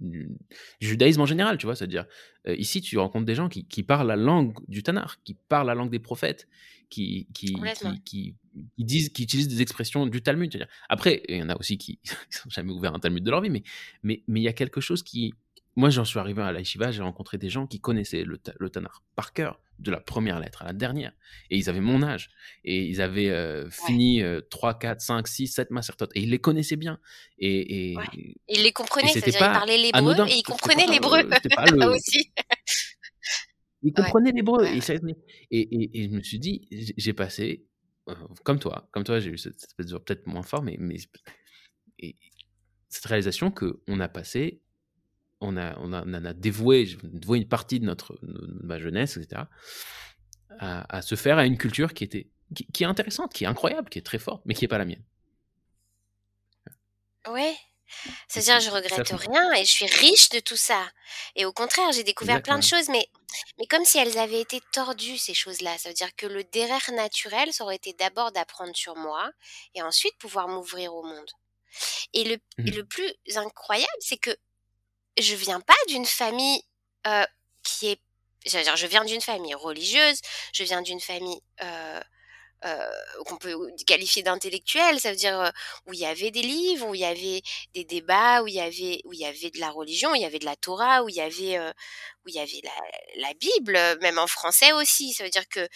[0.00, 0.36] du,
[0.80, 1.76] judaïsme en général, tu vois.
[1.76, 2.04] C'est-à-dire,
[2.48, 5.68] euh, ici, tu rencontres des gens qui, qui, parlent la langue du Tanar, qui parlent
[5.68, 6.48] la langue des prophètes,
[6.90, 7.56] qui, qui,
[8.04, 8.34] qui,
[8.76, 10.50] disent, qui utilisent des expressions du Talmud.
[10.52, 10.66] -dire.
[10.88, 12.00] Après, il y en a aussi qui
[12.44, 13.62] n'ont jamais ouvert un Talmud de leur vie, mais
[14.02, 15.32] mais mais il y a quelque chose qui,
[15.76, 19.04] moi, j'en suis arrivé à la j'ai rencontré des gens qui connaissaient le, le Tanar
[19.14, 21.12] par cœur, de la première lettre à la dernière.
[21.50, 22.30] Et ils avaient mon âge.
[22.64, 26.10] Et ils avaient euh, fini 3, 4, 5, 6, 7 macertotes.
[26.14, 26.98] Et ils les connaissaient bien.
[27.38, 27.96] Et, et,
[28.48, 31.86] Ils les comprenaient, c'est-à-dire ils parlaient l'hébreu et ils comprenaient l'hébreu le...
[31.86, 32.32] aussi.
[33.82, 34.66] ils comprenaient l'hébreu.
[34.66, 34.78] Et,
[35.50, 37.66] et, je me suis dit, j'ai passé,
[38.08, 40.96] euh, comme toi, comme toi, j'ai eu cette espèce de peut-être moins fort, mais, mais
[41.98, 42.16] et
[42.88, 44.62] cette réalisation qu'on a passé
[45.40, 49.42] on a, on a, on a dévoué, dévoué, une partie de notre ma jeunesse, etc.,
[50.58, 52.28] à, se faire à une culture qui était
[52.72, 54.84] qui, est intéressante, qui est incroyable, qui est très forte, mais qui n'est pas la
[54.84, 55.02] mienne.
[57.28, 57.56] Ouais.
[58.28, 60.88] C'est-à-dire, je regrette rien et je suis riche de tout ça.
[61.34, 63.08] Et au contraire, j'ai découvert plein de choses, mais,
[63.58, 65.76] mais comme si elles avaient été tordues, ces choses-là.
[65.78, 69.30] Ça veut dire que le derrière naturel, ça aurait été d'abord d'apprendre sur moi
[69.74, 71.30] et ensuite pouvoir m'ouvrir au monde.
[72.12, 72.76] Et le, et mmh.
[72.76, 74.34] le plus incroyable, c'est que
[75.18, 76.62] je viens pas d'une famille
[77.06, 77.24] euh,
[77.62, 78.00] qui est,
[78.46, 80.20] dire, je viens d'une famille religieuse,
[80.52, 82.00] je viens d'une famille euh,
[82.64, 82.88] euh,
[83.26, 83.54] qu'on peut
[83.86, 85.52] qualifier d'intellectuelle, ça veut dire
[85.86, 87.42] où il y avait des livres, où il y avait
[87.74, 90.22] des débats, où il y avait où il y avait de la religion, où il
[90.22, 91.58] y avait de la Torah, où il y avait
[92.24, 92.62] où il y avait
[93.16, 95.68] la, Bible, même en français aussi, ça veut dire que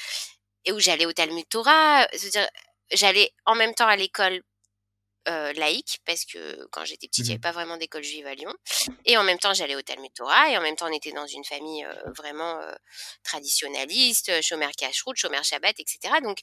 [0.65, 2.49] et où j'allais au Talmud Torah, ça veut dire
[2.93, 4.43] j'allais en même temps à l'école
[5.29, 8.27] euh, laïque parce que quand j'étais petite, il n'y avait mmh pas vraiment d'école juive
[8.27, 8.55] à Lyon.
[9.05, 11.27] Et en même temps, j'allais au Talmud Torah et en même temps, on était dans
[11.27, 12.73] une famille euh, vraiment euh,
[13.23, 16.15] traditionnaliste, chômeur cache-route, chômeur Shabbat, etc.
[16.23, 16.39] Donc,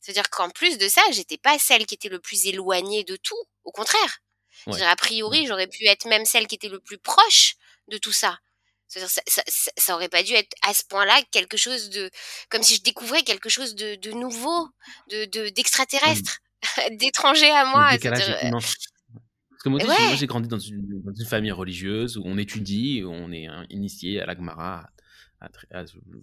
[0.00, 3.42] c'est-à-dire qu'en plus de ça, j'étais pas celle qui était le plus éloignée de tout.
[3.64, 4.20] Au contraire.
[4.66, 7.54] a priori, j'aurais pu être même celle qui était le plus proche
[7.88, 8.38] de tout ça.
[8.86, 9.42] Ça, ça,
[9.78, 12.10] ça, aurait pas dû être à ce point-là quelque chose de,
[12.50, 14.68] comme si je découvrais quelque chose de, de nouveau,
[15.08, 15.50] de mmh.
[15.52, 16.40] d'extraterrestre.
[16.98, 17.90] d'étrangers à moi.
[17.94, 19.80] Euh, Parce que moi,
[20.16, 24.20] j'ai grandi dans une, dans une, famille religieuse où on étudie, où on est initié
[24.20, 24.90] à l'agmara,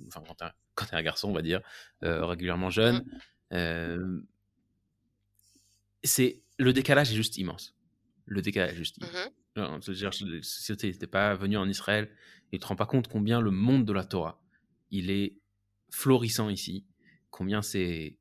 [0.08, 0.24] enfin,
[0.76, 1.62] quand t'es un garçon, on va dire,
[2.04, 2.98] euh, régulièrement jeune.
[2.98, 3.20] Mmh.
[3.54, 4.22] Euh,
[6.04, 7.76] c'est le décalage est juste immense.
[8.26, 9.14] Le décalage est juste immense.
[9.14, 9.32] Mhm.
[9.56, 12.10] Alors, C'est-à-dire, si tu n'étais pas venu en Israël
[12.52, 14.42] et tu te rends pas compte combien le monde de la Torah,
[14.92, 15.38] il est
[15.92, 16.86] florissant ici,
[17.32, 18.19] combien c'est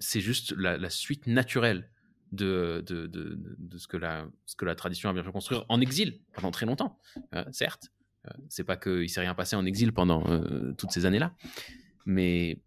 [0.00, 1.90] c'est juste la, suite naturelle
[2.32, 5.64] de, de, de, de- ce, que la, ce que la tradition a bien fait construire
[5.68, 6.98] en exil pendant très longtemps,
[7.34, 7.92] euh, certes.
[8.26, 11.34] Euh, c'est pas qu'il s'est rien passé en exil pendant euh, toutes ces années-là,
[12.06, 12.60] mais,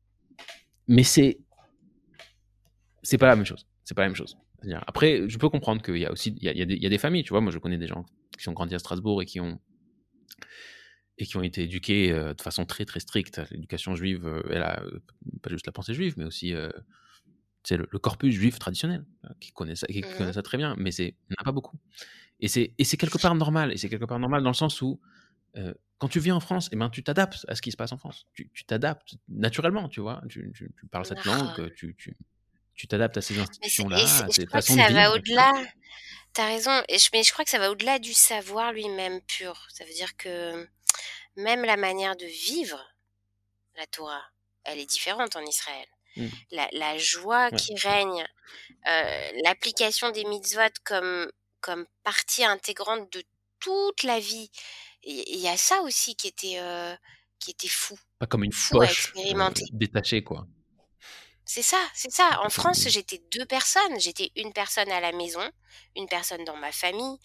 [0.87, 1.39] mais c'est
[3.01, 3.67] c'est pas la même chose.
[3.83, 4.37] C'est pas la même chose.
[4.87, 6.97] Après, je peux comprendre qu'il y a aussi il y a, il y a des,
[6.97, 7.41] familles, tu vois.
[7.41, 8.05] Moi, je connais des gens
[8.39, 9.59] qui ont grandi à Strasbourg et qui ont
[11.17, 13.41] et qui ont été éduqués euh, de façon très très stricte.
[13.51, 14.63] L'éducation juive, elle
[15.41, 16.53] pas juste la pensée juive, mais aussi
[17.63, 20.17] c'est le, le corpus juif traditionnel euh, qui connaît ça, qui Mhm.
[20.17, 20.75] connaît ça très bien.
[20.77, 21.77] Mais c'est il n'y en a pas beaucoup.
[22.39, 23.71] Et c'est et c'est quelque part normal.
[23.73, 24.99] Et c'est quelque part normal dans le sens où
[25.57, 27.91] euh, quand tu vis en France, eh ben, tu t'adaptes à ce qui se passe
[27.93, 28.25] en France.
[28.33, 30.21] Tu t'adaptes naturellement, tu vois.
[30.29, 32.17] Tu, tu- tu parles cette langue, tu tu
[32.73, 34.91] tu t'adaptes à ces institutions-là, et c'est- à je ces crois que façons de ça
[34.91, 35.51] va au-delà.
[36.33, 36.71] T'as raison.
[36.89, 39.67] Et je, mais je crois que ça va au-delà du savoir lui-même pur.
[39.69, 40.67] Ça veut dire que
[41.37, 42.83] même la manière de vivre
[43.77, 44.23] la Torah,
[44.63, 45.85] elle est différente en Israël.
[46.15, 46.27] Mm.
[46.51, 47.57] La, la joie Ouais.
[47.57, 48.25] qui règne,
[48.87, 53.23] euh, l'application des mitzvot comme, comme partie intégrante de
[53.59, 54.51] toute la vie.
[55.03, 56.95] Il y a ça aussi qui était, euh,
[57.39, 57.97] qui était fou.
[58.19, 60.47] Pas comme une Fou poche euh, détachée, quoi.
[61.45, 62.39] C'est ça, c'est ça.
[62.43, 63.99] En France, j'étais deux personnes.
[63.99, 65.45] J'étais une personne à la maison,
[65.97, 67.17] une personne dans ma famille,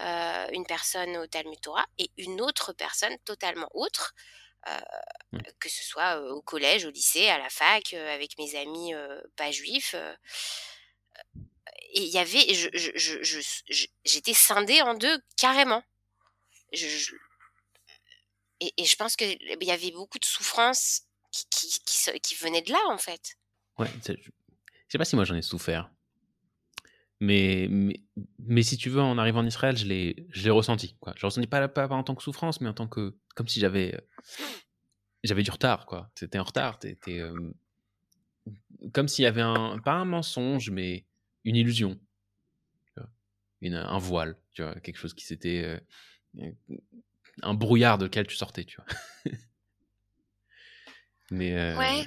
[0.00, 4.14] euh, une personne au Talmud Torah et une autre personne totalement autre,
[4.68, 4.80] euh,
[5.32, 5.38] Mm.
[5.58, 8.92] que ce soit au collège, au lycée, à la fac, avec mes amis
[9.36, 9.94] pas juifs.
[11.94, 15.82] et il y avait, je, je, je, je- je- j'étais scindée en deux carrément.
[18.60, 21.02] Et, et je pense qu'il y avait beaucoup de souffrance
[21.32, 23.36] qui, qui, qui, se- qui venait de là en fait.
[23.78, 24.12] Ouais, je
[24.88, 25.90] sais pas si moi j'en ai souffert.
[27.20, 28.00] Mais, mais,
[28.38, 30.96] mais si tu veux, en arrivant en Israël, je l'ai, je l'ai ressenti.
[31.00, 31.14] Quoi.
[31.16, 33.16] Je l'ai ressenti pas, pas, pas en tant que souffrance, mais en tant que.
[33.34, 33.94] Comme si j'avais.
[33.94, 34.00] euh,
[35.24, 36.10] J'avais du retard, quoi.
[36.14, 36.78] T'étais en retard.
[36.78, 37.34] T'étais, euh,
[38.92, 39.78] comme s'il y avait un.
[39.78, 41.04] Pas un mensonge, mais
[41.44, 41.98] une illusion.
[42.88, 43.08] tu vois.
[43.62, 44.74] Une, un voile, tu vois.
[44.80, 45.80] Quelque chose qui s'était.
[46.38, 46.50] euh,
[47.42, 48.86] un brouillard de lequel tu sortais, tu vois.
[51.30, 51.56] mais.
[51.56, 52.06] euh, Ouais.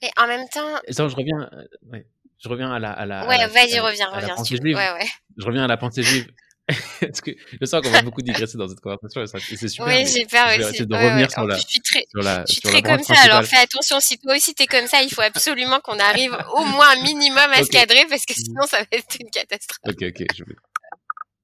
[0.00, 1.48] Et en même temps, Et ça, je reviens,
[1.82, 2.06] ouais,
[2.42, 4.36] je reviens à la, à la, ouais, vas-y, reviens, reviens.
[4.44, 4.62] si tu.
[4.66, 5.06] Ouais, ouais.
[5.36, 6.26] Je reviens à la pensée juive.
[7.00, 9.86] Parce que je sens qu'on va beaucoup digresser dans cette conversation et, c'est super.
[9.88, 10.68] Oui, j'ai peur je vais aussi.
[10.74, 11.32] essayer de Ouais, revenir ouais.
[11.32, 13.14] sur la, je suis très, sur la, je suis très comme ça.
[13.24, 16.64] Alors fais attention, si toi aussi t'es comme ça, il faut absolument qu'on arrive au
[16.64, 19.78] moins un minimum à se cadrer parce que sinon ça va être une catastrophe.
[19.84, 20.54] Ok, ok, je vais,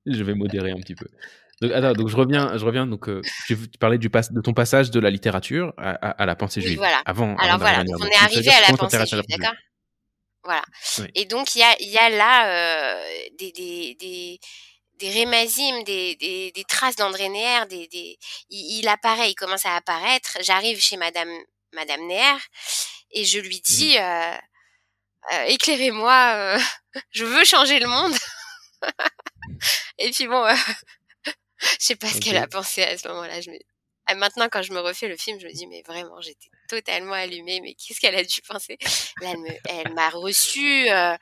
[0.06, 1.06] je vais modérer un petit peu.
[1.60, 2.86] Donc, attends, donc je reviens, je reviens.
[2.86, 6.26] Donc, euh, tu, parlais du pas- de ton passage de la littérature à, à- à
[6.26, 6.78] la pensée Oui, juive.
[6.78, 7.02] voilà.
[7.04, 9.56] Avant, avant Alors voilà, d'arriver donc à on est arrivé à la pensée juive, d'accord?
[10.48, 10.64] Voilà.
[10.96, 11.10] Oui.
[11.14, 14.40] Et donc il y a, il y a là euh, des, des, des,
[14.94, 17.28] des rémasim, des, des, des traces d'André
[17.68, 18.18] des, des...
[18.48, 20.38] Il, il apparaît, il commence à apparaître.
[20.40, 21.28] J'arrive chez Madame,
[21.74, 22.38] Madame Neher
[23.10, 24.34] et je lui dis euh,
[25.34, 26.56] euh, éclairez-moi,
[27.10, 28.16] je veux changer le monde.
[29.98, 30.48] et puis bon,
[31.60, 33.42] je sais pas ce qu'elle a pensé à ce moment-là.
[33.42, 33.58] Je me...
[34.10, 37.12] Ah, Maintenant, quand je me refais le film, je me dis, mais vraiment, j'étais totalement
[37.12, 37.60] allumée.
[37.60, 38.78] Mais qu'est-ce qu'elle a dû penser?
[39.20, 39.34] Là,
[39.68, 41.14] elle m'a reçue euh,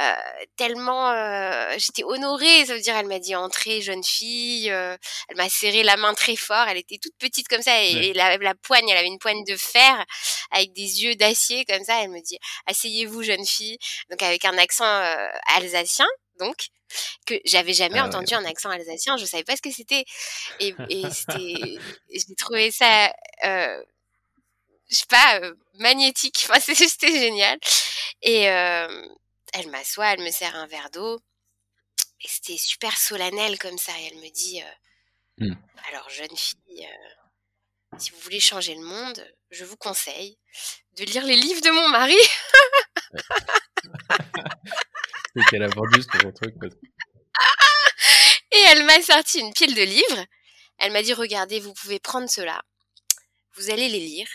[0.00, 0.12] euh,
[0.56, 1.10] tellement.
[1.12, 2.66] euh, j'étais honorée.
[2.66, 4.70] Ça veut dire, elle m'a dit entrez, jeune fille.
[4.70, 4.96] euh,
[5.28, 6.66] elle m'a serré la main très fort.
[6.68, 8.06] Elle était toute petite comme ça et, Ouais.
[8.08, 10.04] et la, la poigne, elle avait une poigne de fer
[10.50, 12.02] avec des yeux d'acier comme ça.
[12.02, 13.78] Elle me dit asseyez-vous, jeune fille.
[14.10, 16.06] Donc avec un accent euh, alsacien,
[16.38, 16.68] donc
[17.26, 19.16] que j'avais jamais Ah ouais, entendu un accent alsacien.
[19.16, 20.04] Je savais pas ce que c'était
[20.60, 21.78] et, et c'était.
[22.10, 23.12] J'ai trouvé ça.
[23.44, 23.82] Euh,
[24.90, 26.46] je sais pas, euh, magnétique.
[26.48, 27.58] Enfin, c'était génial.
[28.20, 29.08] Et euh,
[29.54, 31.18] elle m'assoit, elle me sert un verre d'eau.
[32.24, 33.92] Et c'était super solennel comme ça.
[34.00, 34.72] Et elle me dit euh,
[35.38, 35.54] Hmm.
[35.88, 36.88] Alors, jeune fille,
[37.98, 40.38] si vous voulez changer le monde, je vous conseille
[40.96, 42.16] de lire les livres de mon mari.
[45.34, 46.54] C'est qu'elle a vendu ce gros truc.
[48.52, 50.26] Et elle m'a sorti une pile de livres.
[50.78, 52.62] Elle m'a dit Regardez, vous pouvez prendre cela.
[53.56, 54.28] Vous allez les lire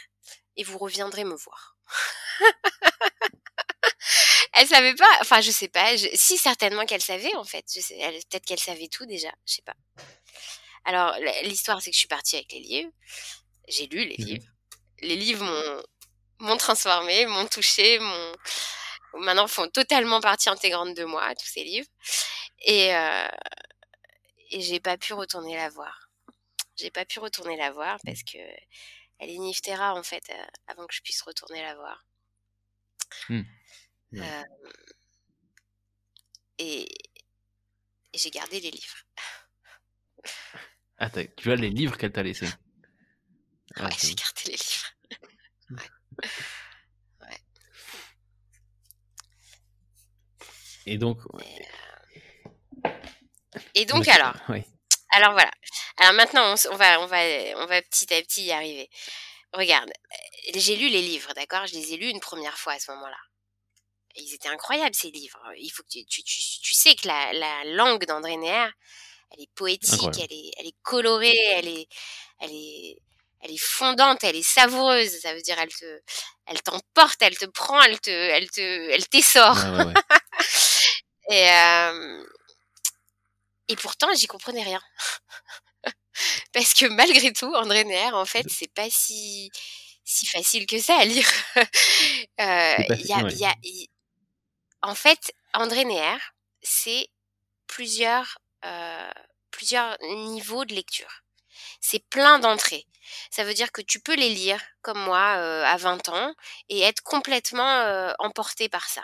[0.55, 1.77] et vous reviendrez me voir.
[4.53, 7.79] elle savait pas, enfin je sais pas, je- si certainement qu'elle savait en fait, je
[7.79, 9.75] sais, elle- peut-être qu'elle savait tout déjà, je sais pas.
[10.85, 12.91] Alors l'histoire c'est que je suis partie avec les livres,
[13.67, 14.25] j'ai lu les Mhm.
[14.25, 14.47] livres,
[15.01, 15.83] les livres m'ont
[16.39, 18.31] m'ont transformée, m'ont touchée, m'ont
[19.19, 21.87] maintenant font totalement partie intégrante de moi tous ces livres
[22.61, 23.27] et euh,
[24.51, 26.09] et j'ai pas pu retourner la voir.
[26.77, 28.37] J'ai pas pu retourner la voir parce que
[29.19, 32.05] elle est niftera en fait euh, avant que je puisse retourner la voir.
[33.29, 33.41] Hmm.
[34.13, 34.43] Euh,
[36.59, 36.87] et,
[38.13, 38.97] j'ai gardé les livres.
[40.97, 44.93] Ah, tu as les livres qu'elle t'a laissés Ouais, ah, j'ai gardé les livres.
[45.71, 46.29] ouais.
[50.87, 51.19] Et donc.
[53.75, 54.33] Et, donc, alors.
[55.11, 55.51] Alors voilà.
[55.97, 57.17] Alors maintenant, on, va, on, va,
[57.57, 58.89] on va petit à petit y arriver.
[59.53, 59.91] Regarde,
[60.55, 61.67] j'ai lu les livres, d'accord?
[61.67, 63.17] Je les ai lus une première fois à ce moment-là.
[64.15, 65.41] Ils étaient incroyables ces livres.
[65.57, 68.69] Il faut que tu, tu, tu, sais que la, la langue d'André Neher,
[69.31, 71.87] elle est poétique, elle est, elle est colorée, elle est,
[72.39, 72.97] elle est,
[73.41, 75.19] elle est fondante, elle est savoureuse.
[75.19, 76.01] Ça veut dire elle te,
[76.45, 79.57] elle t'emporte, elle te prend, elle te, elle te, elle t'essore.
[81.29, 82.23] et euh,
[83.67, 84.81] et pourtant, j'y comprenais rien.
[86.53, 89.51] Parce que malgré tout, André Neher, en fait, c'est pas si
[90.03, 91.27] si facile que ça à lire.
[91.55, 91.63] euh,
[92.39, 93.55] y a, y a,
[94.81, 96.17] en fait, André Neher,
[96.61, 97.09] c'est
[97.67, 99.11] plusieurs euh,
[99.51, 101.23] plusieurs niveaux de lecture.
[101.81, 102.85] C'est plein d'entrées.
[103.31, 106.33] Ça veut dire que tu peux les lire comme moi euh, à 20 ans
[106.69, 109.03] et être complètement emporté par ça.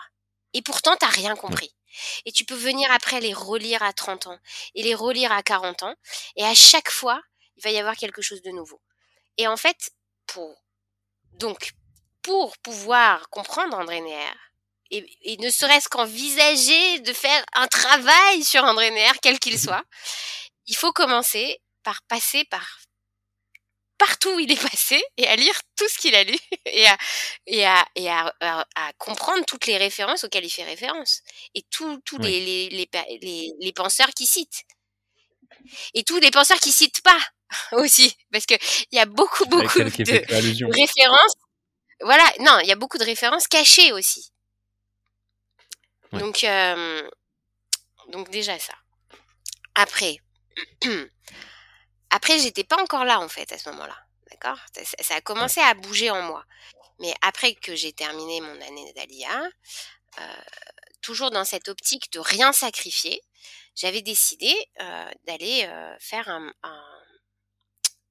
[0.53, 1.73] Et pourtant, t'as rien compris.
[2.25, 4.39] Et tu peux venir après les relire à 30 ans
[4.75, 5.95] et les relire à 40 ans.
[6.35, 7.21] Et à chaque fois,
[7.57, 8.81] il va y avoir quelque chose de nouveau.
[9.37, 9.91] Et en fait,
[10.27, 10.55] pour,
[11.33, 11.71] donc,
[12.21, 14.33] pour pouvoir comprendre André Neher,
[14.91, 19.83] et, ne serait-ce qu'envisager de faire un travail sur André Neher, quel qu'il soit,
[20.67, 22.79] il faut commencer par passer par
[23.97, 26.97] partout où il est passé et à lire tout ce qu'il a lu et, à,
[27.45, 31.21] et, à, et à, à, comprendre toutes les références auxquelles il fait référence
[31.55, 32.69] et tous les, les,
[33.21, 34.63] les, les, penseurs qui citent.
[35.93, 37.19] Et tous les penseurs qui citent pas
[37.73, 38.55] aussi, parce que
[38.91, 41.33] il y a beaucoup, beaucoup de références.
[42.01, 44.31] Voilà, non, il y a beaucoup de références cachées aussi.
[46.11, 47.09] Donc, euh,
[48.09, 48.73] donc déjà ça.
[49.75, 50.17] Après,
[52.15, 53.97] Après, j'étais pas encore là en fait à ce moment-là.
[54.29, 54.59] D'accord?
[55.01, 56.45] Ça, a commencé à bouger en moi.
[56.99, 59.49] Mais après que j'ai terminé mon année d'Alia,
[60.19, 60.35] euh,
[61.01, 63.19] toujours dans cette optique de rien sacrifier,
[63.75, 66.53] j'avais décidé euh, d'aller euh, faire un,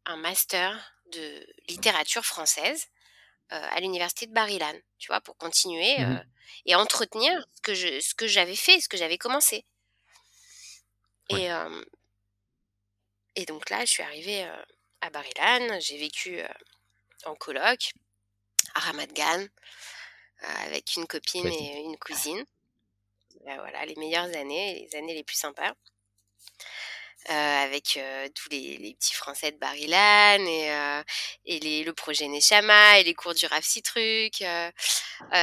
[0.07, 0.77] un, master
[1.13, 2.89] de littérature française
[3.51, 6.25] à l'université de Barilan, tu vois, pour continuer mmh
[6.67, 9.65] et entretenir ce que je, ce que j'avais fait, ce que j'avais commencé.
[11.31, 11.49] Et,
[13.37, 14.47] et donc là, je suis arrivée
[15.01, 16.41] à Barilan, j'ai vécu
[17.25, 17.93] en coloc
[18.75, 19.47] à Ramat Gan
[20.41, 22.45] avec une copine et une cousine.
[23.45, 25.73] Bah, voilà, les meilleures années, les années les plus sympas.
[27.27, 27.99] avec
[28.35, 31.03] tous les, petits Français de Barilan et,
[31.47, 34.43] et les, le projet Nechama et les cours du Rav Citruc,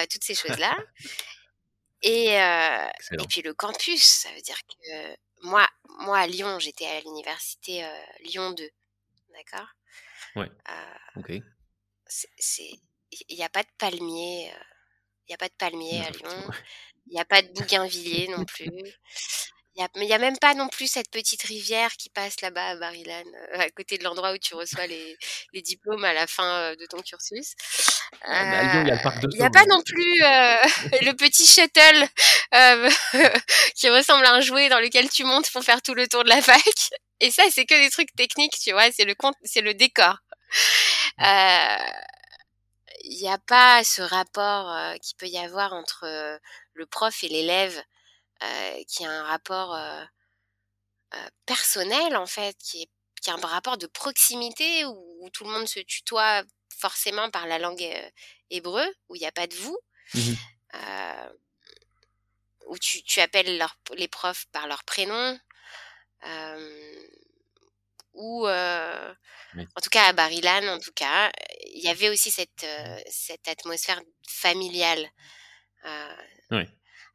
[0.09, 0.77] toutes ces choses-là.
[2.01, 5.67] et, et puis le campus, ça veut dire que moi,
[5.99, 8.69] moi à Lyon, j'étais à l'université euh, Lyon 2.
[9.33, 9.67] D'accord?
[10.35, 10.49] Ouais.
[10.69, 11.31] Euh, ok.
[13.29, 14.51] Il n'y a pas de palmier.
[14.53, 14.63] Euh,
[15.27, 16.51] il n'y a pas de palmier à Lyon.
[17.07, 18.69] Il n'y a pas de bougainvillier non plus.
[19.75, 23.23] Il n'y a, même pas non plus cette petite rivière qui passe là-bas à Barilan,
[23.53, 25.17] euh, à côté de l'endroit où tu reçois les,
[25.53, 27.53] les, diplômes à la fin euh, de ton cursus.
[28.27, 30.57] il n'y a pas non plus euh,
[31.05, 32.09] le petit shuttle
[33.75, 36.29] qui ressemble à un jouet dans lequel tu montes pour faire tout le tour de
[36.29, 36.61] la fac.
[37.21, 40.17] Et ça, c'est que des trucs techniques, tu vois, c'est le c'est le décor.
[43.03, 46.39] Il n'y a pas ce rapport qui peut y avoir entre
[46.73, 47.81] le prof et l'élève euh,
[48.87, 50.03] qui a un rapport euh,
[51.15, 52.89] euh, personnel en fait, qui est,
[53.21, 56.43] qui a un rapport de proximité où, tout le monde se tutoie
[56.79, 57.85] forcément par la langue
[58.49, 59.77] hébreu, où il n'y a pas de vous,
[60.13, 60.33] mmh
[62.67, 65.39] où tu, tu appelles les profs par leur prénom,
[68.13, 71.31] ou en tout cas à Barilan, en tout cas,
[71.73, 72.65] il y avait aussi cette,
[73.09, 75.09] cette atmosphère familiale.
[76.51, 76.67] oui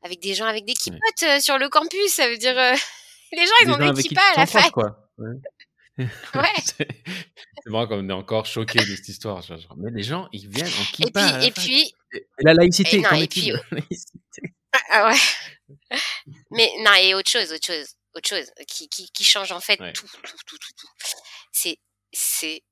[0.04, 2.12] avec des gens avec des kippotes euh, sur le campus.
[2.12, 2.74] Ça veut dire, euh,
[3.32, 4.70] les gens, ils ont des kippas à la fac.
[4.70, 5.10] Quoi.
[5.18, 5.34] Ouais.
[6.76, 9.42] c'est marrant comme on est encore choqué de cette histoire.
[9.76, 11.44] mais les gens, ils viennent en kippa.
[11.44, 11.82] Et puis,
[12.12, 12.24] et puis.
[12.38, 13.52] la laïcité, et et puis,
[14.72, 15.98] ah, ah, ouais.
[16.50, 19.76] mais non, et autre chose, autre chose, autre chose qui, qui, qui change en fait
[19.76, 20.88] tout, tout, tout, tout, tout.
[21.52, 21.78] C'est,
[22.12, 22.64] c'est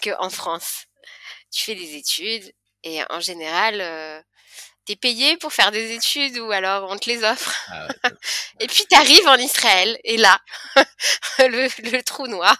[0.00, 0.86] que en France,
[1.50, 2.52] tu fais des études
[2.84, 4.22] et en général, euh,
[4.86, 7.54] t'es payé pour faire des études ou alors on te les offre.
[7.68, 7.88] Ah
[8.60, 10.40] et puis t'arrives en Israël et là,
[11.40, 12.56] le, trou noir,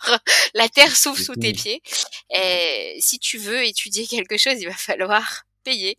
[0.54, 1.80] la terre s'ouvre sous tes pieds.
[2.30, 5.96] Et si tu veux étudier quelque chose, il va falloir payer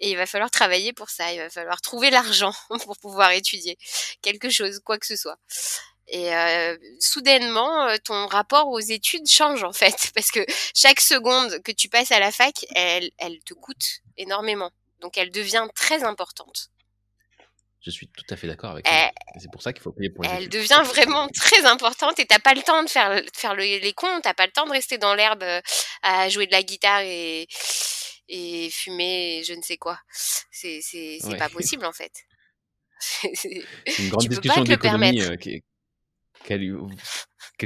[0.00, 1.32] et il va falloir travailler pour ça.
[1.32, 2.54] Il va falloir trouver l'argent
[2.84, 3.76] pour pouvoir étudier
[4.22, 5.38] quelque chose, quoi que ce soit.
[6.10, 10.40] Et euh, soudainement, euh, ton rapport aux études change en fait, parce que
[10.74, 14.70] chaque seconde que tu passes à la fac, elle, elle te coûte énormément.
[15.00, 16.70] Donc elle devient très importante.
[17.80, 19.10] Je suis tout à fait d'accord avec toi.
[19.38, 22.40] C'est pour ça qu'il faut payer pour les Elle devient vraiment très importante et t'as
[22.40, 25.14] pas le temps de faire, faire les cons, t'as pas le temps de rester dans
[25.14, 25.60] l'herbe euh,
[26.02, 27.46] à jouer de la guitare et,
[28.28, 29.98] et fumer je ne sais quoi.
[30.12, 32.12] C'est c'est pas possible en fait.
[33.34, 33.62] C'est
[34.00, 35.22] une grande discussion d'économie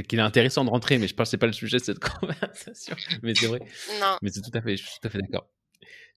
[0.01, 1.99] qu'il est intéressant de rentrer, mais je pense que c'est pas le sujet de cette
[2.19, 2.95] conversation.
[3.21, 3.59] Mais c'est vrai.
[3.99, 4.17] Non.
[4.21, 5.47] Mais c'est tout à fait, je suis tout à fait d'accord.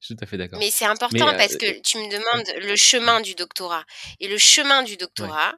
[0.00, 0.58] Je suis tout à fait d'accord.
[0.58, 3.84] Mais c'est important parce que tu me demandes le chemin du doctorat.
[4.20, 5.54] Et le chemin du doctorat,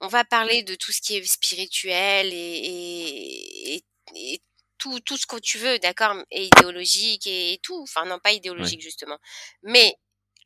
[0.00, 3.82] on va parler de tout ce qui est spirituel et,
[4.14, 4.42] et,
[4.78, 7.82] tout, tout ce que tu veux, d'accord, et idéologique et, tout.
[7.82, 9.18] Enfin, non, pas idéologique, justement.
[9.62, 9.94] Mais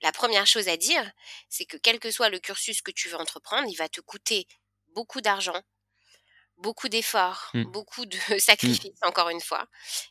[0.03, 1.09] la première chose à dire,
[1.49, 4.49] c'est que quel que soit le cursus que tu veux entreprendre, il va te coûter
[4.89, 5.61] beaucoup d'argent,
[6.57, 7.65] beaucoup d'efforts, mmh.
[7.65, 8.39] beaucoup de mmh.
[8.41, 9.69] sacrifices, encore une fois.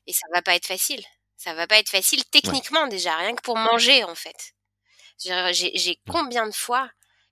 [0.07, 1.03] Et ça va pas être facile.
[1.43, 4.53] Ça va pas être facile techniquement déjà, rien que pour manger en fait.
[5.17, 6.09] J'ai mmh.
[6.09, 6.89] combien de fois,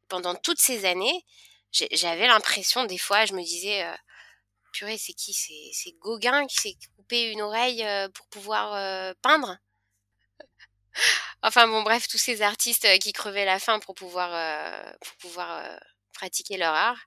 [0.10, 1.26] pendant toutes ces années,
[1.72, 3.96] j'avais l'impression des fois, je me disais, euh,
[4.74, 5.34] purée, c'est qui?
[5.34, 9.58] C'est Gauguin qui s'est coupé une oreille euh, pour pouvoir euh, peindre?
[11.42, 14.30] Enfin bon, bref, tous ces artistes qui crevaient la faim pour pouvoir,
[15.00, 15.80] pour pouvoir
[16.12, 17.00] pratiquer leur art,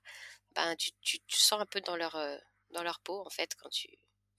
[0.55, 2.17] ben, tu, tu, tu, sens un peu dans leur,
[2.71, 3.87] dans leur peau en fait quand tu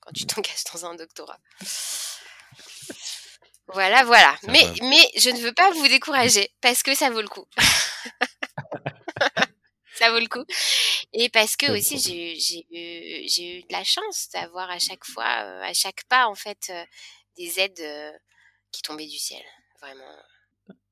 [0.01, 1.39] quand tu t'engages dans un doctorat.
[3.73, 4.37] Voilà, voilà.
[4.47, 7.45] Mais, mais je ne veux pas vous décourager parce que ça vaut le coup.
[9.95, 10.45] ça vaut le coup.
[11.13, 16.05] Et parce que aussi, j'ai eu, de la chance d'avoir à chaque fois, à chaque
[16.09, 16.73] pas, en fait,
[17.37, 18.21] des aides
[18.71, 19.43] qui tombaient du ciel.
[19.81, 20.05] Vraiment.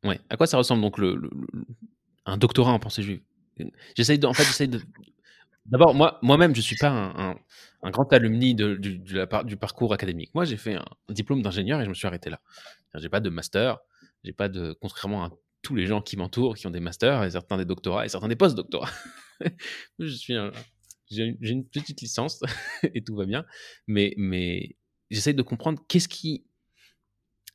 [0.02, 0.20] Ouais.
[0.28, 1.20] À quoi ça ressemble donc le,
[2.26, 3.22] un doctorat en pensée juive?
[3.96, 4.82] J'essaye de, en fait, j'essaye de.
[5.66, 7.38] D'abord, moi, moi-même, je suis pas un, un
[7.90, 10.30] grand alumni du, parcours académique.
[10.34, 12.40] Moi, j'ai fait un diplôme d'ingénieur et je me suis arrêté là.
[12.94, 13.78] J'ai pas de master,
[14.22, 15.30] j'ai pas de, contrairement à
[15.62, 18.28] tous les gens qui m'entourent, qui ont des masters, et certains des doctorats, et certains
[18.28, 18.90] des post-doctorats.
[19.98, 20.34] je suis
[21.10, 22.40] j'ai une petite licence
[22.94, 23.44] et tout va bien,
[23.86, 24.76] mais, mais
[25.10, 26.44] j'essaye de comprendre qu'est-ce qui,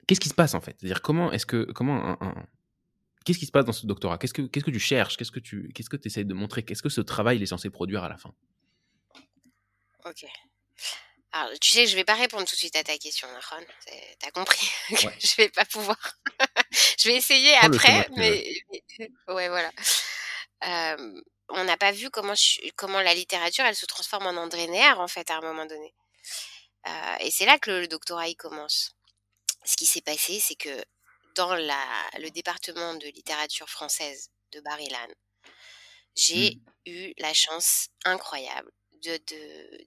[0.10, 0.76] se passe en fait.
[0.80, 2.48] C'est-à-dire comment est-ce que, comment un,
[3.26, 4.18] qu'est-ce qui se passe dans ce doctorat?
[4.18, 5.18] Qu'est-ce que, tu cherches?
[5.18, 6.64] Qu'est-ce que tu, qu'est-ce que essayes de montrer?
[6.64, 8.34] Qu'est-ce que ce travail est censé produire à la fin?
[10.06, 10.26] Ok.
[11.32, 13.66] Alors, tu sais, je vais pas répondre tout de suite à ta question, Ron.
[14.20, 15.98] T'as compris que je vais pas pouvoir.
[16.98, 18.52] je vais essayer après, mais...
[19.28, 19.72] ouais, voilà.
[21.50, 22.34] on n'a pas vu comment
[22.76, 25.94] comment la littérature, elle se transforme en André Néer, en fait, à un moment donné.
[26.88, 28.96] Euh, et c'est là que le, doctorat il commence.
[29.66, 30.84] Ce qui s'est passé, c'est que
[31.36, 31.84] dans la,
[32.20, 35.08] le département de littérature française de Barilan,
[36.16, 36.90] j'ai mmh.
[36.90, 38.72] eu la chance incroyable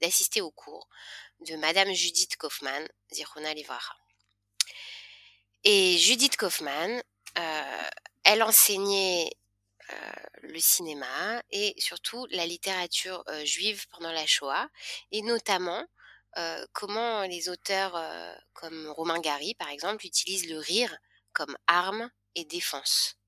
[0.00, 0.88] d'assister au cours
[1.40, 3.94] de Madame Judith Kaufmann, Zirona Livracha.
[5.64, 7.02] Et Judith Kaufmann,
[7.38, 7.90] euh,
[8.24, 9.30] elle enseignait
[9.90, 14.68] euh, le cinéma et surtout la littérature euh, juive pendant la Shoah,
[15.10, 15.84] et notamment
[16.72, 18.02] comment les auteurs
[18.54, 20.96] comme Romain Gary, par exemple, utilisent le rire
[21.34, 23.18] comme arme et défense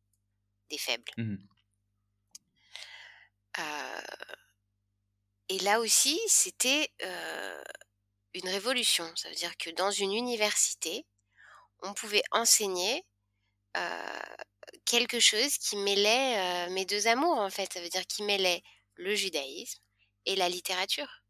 [0.71, 1.13] des faibles.
[1.19, 1.37] Mmh
[5.49, 6.91] et là aussi, c'était
[8.35, 9.11] une révolution.
[9.17, 11.07] Ça veut dire que dans une université,
[11.83, 13.05] on pouvait enseigner
[14.85, 17.73] quelque chose qui mêlait mes deux amours, en fait.
[17.73, 18.63] Ça veut dire qui mêlait
[18.97, 19.81] le judaïsme
[20.27, 21.21] et la littérature.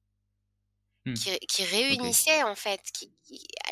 [1.07, 1.15] Mmh.
[1.49, 2.81] Qui, réunissait en fait.
[2.95, 3.13] Qui,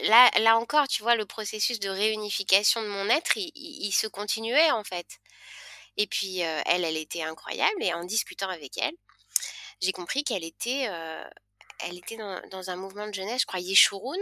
[0.03, 4.70] là, là encore, tu vois, le processus de réunification de mon être, il, se continuait
[4.70, 5.07] en fait.
[5.97, 8.95] Et puis elle, elle était incroyable et en discutant avec elle,
[9.83, 11.28] j'ai compris qu'elle était, euh,
[11.80, 14.16] elle était dans, un mouvement de jeunesse, je crois Yeshurun,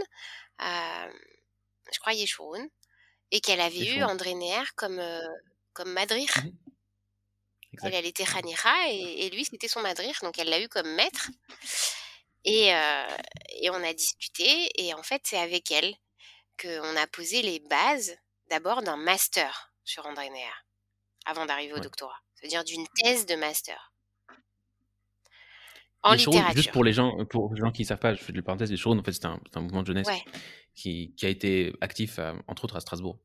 [0.61, 1.13] euh,
[1.93, 2.67] je crois Yeshurun,
[3.29, 5.21] et qu'elle avait eu André Neher comme, euh,
[5.73, 6.29] comme madrir.
[6.37, 6.49] Mmh
[7.83, 11.29] elle, elle, était Khanira et, lui c'était son madrir, donc elle l'a eu comme maître.
[12.43, 15.95] Et, et on a discuté, et en fait c'est avec elle
[16.61, 18.13] qu'on a posé les bases
[18.49, 20.51] d'abord d'un master sur André Neher,
[21.25, 23.90] avant d'arriver au doctorat, c'est-à-dire d'une thèse de master.
[26.03, 26.55] En littérature.
[26.55, 28.71] Juste pour les gens, pour les gens qui ne savent pas, je fais de parenthèse,
[28.71, 30.07] les Chourounes, en fait, c'est un, un, mouvement de jeunesse
[30.73, 33.19] qui, qui, a été actif, entre autres, à Strasbourg,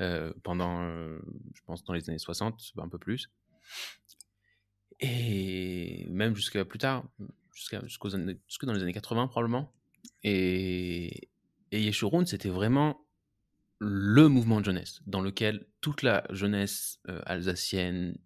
[0.00, 1.18] euh, pendant, euh,
[1.54, 3.30] je pense, dans les années 60, un peu plus.
[5.00, 7.04] Et même jusqu'à plus tard,
[7.54, 9.72] jusqu'à jusqu'aux jusque dans les années 80, probablement.
[10.22, 11.28] Et,
[11.72, 13.04] et Yeshurun, c'était vraiment
[13.78, 18.16] le mouvement de jeunesse dans lequel toute la jeunesse alsacienne,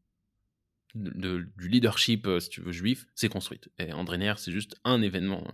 [0.97, 3.69] de, du leadership, si tu veux, juif, s'est construite.
[3.79, 5.47] Et André c'est juste un événement.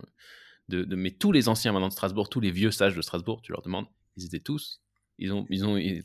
[0.69, 3.41] De, de, mais tous les anciens maintenant de Strasbourg, tous les vieux sages de Strasbourg,
[3.41, 4.81] tu leur demandes, ils étaient tous,
[5.17, 6.03] ils ont, ils ont, ils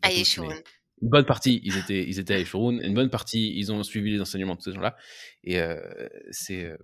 [1.00, 2.80] une bonne partie, ils étaient, ils étaient à Eshurun.
[2.80, 4.96] Une bonne partie, ils ont suivi les enseignements de ces gens-là.
[5.44, 6.76] Et euh, c'est,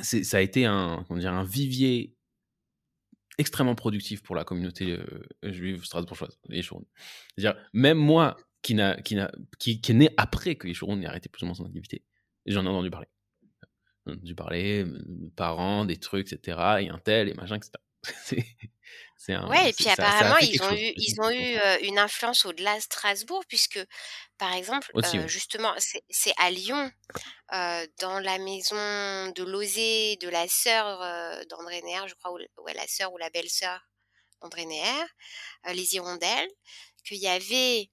[0.00, 2.16] ça a été un, comment dire, un vivier
[3.38, 9.14] extrêmement productif pour la communauté euh, juive strasbourgeoise, les C'est-à-dire, même moi, qui, n'a, qui,
[9.14, 12.02] n'a, qui, qui est né après que Eshurun ait arrêté plus ou moins son activité,
[12.46, 13.08] j'en ai entendu parler.
[14.06, 14.86] J'en ai entendu parler,
[15.36, 17.72] parents, des trucs, etc., et un tel, et machin, etc.
[19.48, 23.44] ouais, et puis apparemment, ils, ont eu, ils ont eu une influence au-delà de Strasbourg,
[23.48, 23.78] puisque,
[24.38, 24.90] par exemple,
[25.26, 26.90] justement, c'est à Lyon,
[27.52, 31.00] dans la maison de Lozé, de la sœur
[31.50, 33.78] d'André Néer, je crois, ou ouais, la sœur ou la belle-sœur
[34.40, 35.04] d'André Néer,
[35.74, 36.48] les Hirondelles,
[37.04, 37.90] qu'il y avait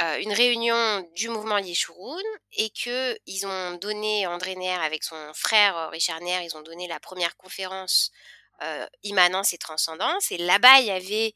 [0.00, 2.22] une réunion du mouvement Yeshurun
[2.52, 6.86] et que ils ont donné André Néer avec son frère Richard Néer, ils ont donné
[6.86, 8.12] la première conférence
[8.60, 10.32] euh, immanence et transcendance.
[10.32, 11.32] Et là-bas, il y avait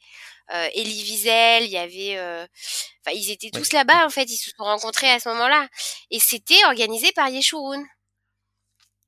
[0.53, 2.45] euh, Elie Wiesel, il y avait, euh,
[3.07, 4.25] enfin, ils étaient tous là-bas en fait.
[4.25, 5.69] Ils se sont rencontrés à ce moment-là,
[6.11, 7.85] et c'était organisé par Yeshurun.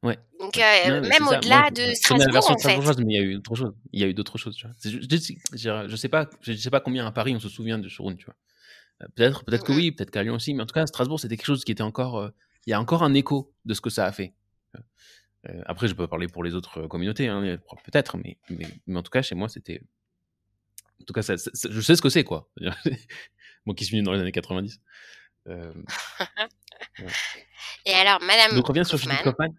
[0.05, 0.17] Ouais.
[0.39, 2.79] Donc même au-delà de Strasbourg, en fait.
[2.99, 3.75] mais il y a eu d'autres choses.
[3.93, 4.55] Il y a eu d'autres choses.
[4.55, 4.77] Tu vois.
[4.85, 8.15] Je, je, sais pas, je sais pas combien à Paris on se souvient de Yeshurun,
[8.15, 8.37] tu vois.
[9.17, 11.47] Peut-être, peut-être que oui, peut-être qu'à Lyon aussi, mais en tout cas, Strasbourg, c'était quelque
[11.47, 12.31] chose qui était encore.
[12.67, 14.35] Il y a encore un écho de ce que ça a fait.
[15.49, 19.11] Euh, après, je peux parler pour les autres communautés, hein, peut-être, mais, mais, en tout
[19.11, 19.83] cas, chez moi, c'était.
[21.01, 22.49] En tout cas, ça, je sais ce que c'est, quoi.
[23.67, 24.81] moi qui suis venu dans les années 90.
[25.49, 25.73] Euh,
[27.85, 29.55] Et alors, Madame Donc, on revient sur Kaufman.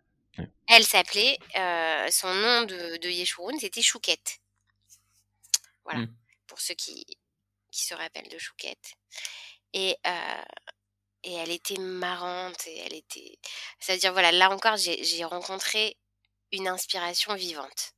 [0.68, 4.40] Elle s'appelait, euh, son nom de, de Yeshurun, c'était Chouquette.
[5.84, 6.16] Voilà, mmh.
[6.48, 7.06] pour ceux qui,
[7.72, 8.96] qui se rappellent de Chouquette.
[9.74, 9.98] Et
[11.24, 13.38] et elle était marrante et elle était
[13.80, 15.98] c'est-à-dire voilà là encore j'ai rencontré
[16.52, 17.94] une inspiration vivante.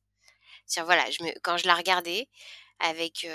[0.66, 1.04] C'est voilà
[1.42, 2.28] quand je la regardais
[2.80, 3.26] avec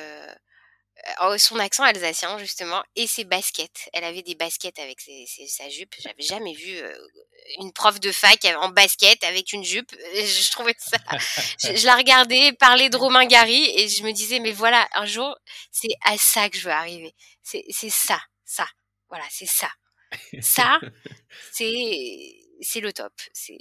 [1.37, 3.89] son accent alsacien justement et ses baskets.
[3.93, 5.93] Elle avait des baskets avec ses, sa jupe.
[5.99, 6.95] J'avais jamais vu euh,
[7.59, 9.91] une prof de fac en basket avec une jupe.
[10.15, 10.97] Je trouvais ça
[11.61, 15.35] je, la regardais parler de Romain Gary et je me disais mais voilà un jour
[15.71, 17.13] c'est à ça que je veux arriver.
[17.41, 18.67] C'est ça ça.
[19.09, 19.69] Voilà c'est ça.
[20.41, 20.79] Ça,
[21.51, 23.13] c'est c'est le top.
[23.33, 23.57] C'est.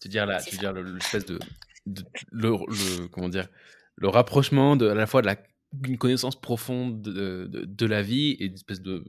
[0.00, 1.38] Tu veux dire là, tu veux dire l'espèce de,
[1.86, 3.48] de, le, comment dire
[3.96, 5.36] le rapprochement de à la fois de la
[5.84, 9.04] une connaissance profonde de, de, de la vie et une espèce de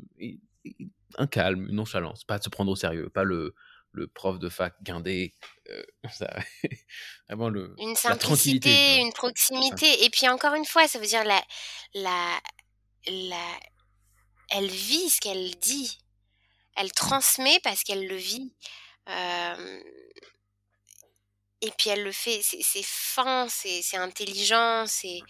[1.18, 3.54] un calme, une nonchalance, pas de se prendre au sérieux, pas le
[3.94, 5.34] le prof de fac guindé,
[5.70, 6.30] euh, ça,
[7.28, 11.42] vraiment le une simplicité, une proximité et puis encore une fois, ça veut dire la
[11.94, 12.40] la
[13.08, 13.60] la
[14.50, 15.98] elle vit ce qu'elle dit.
[16.76, 18.54] Elle transmet parce qu'elle le vit.
[21.62, 25.22] et puis elle le fait, c'est fin, c'est intelligent, c'est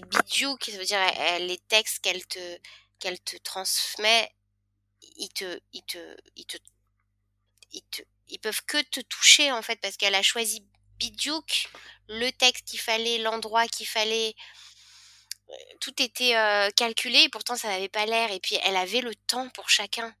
[0.00, 1.00] bidiouk, ça veut dire
[1.40, 2.58] les textes qu'elle te,
[2.98, 4.30] qu'elle te transmet,
[5.16, 6.56] ils te, ils te, ils te,
[7.72, 10.66] ils te, ils peuvent que te toucher en fait parce qu'elle a choisi
[10.98, 11.68] bidiouk,
[12.08, 14.34] le texte qu'il fallait, l'endroit qu'il fallait,
[15.80, 16.34] tout était
[16.76, 20.14] calculé et pourtant ça n'avait pas l'air et puis elle avait le temps pour chacun.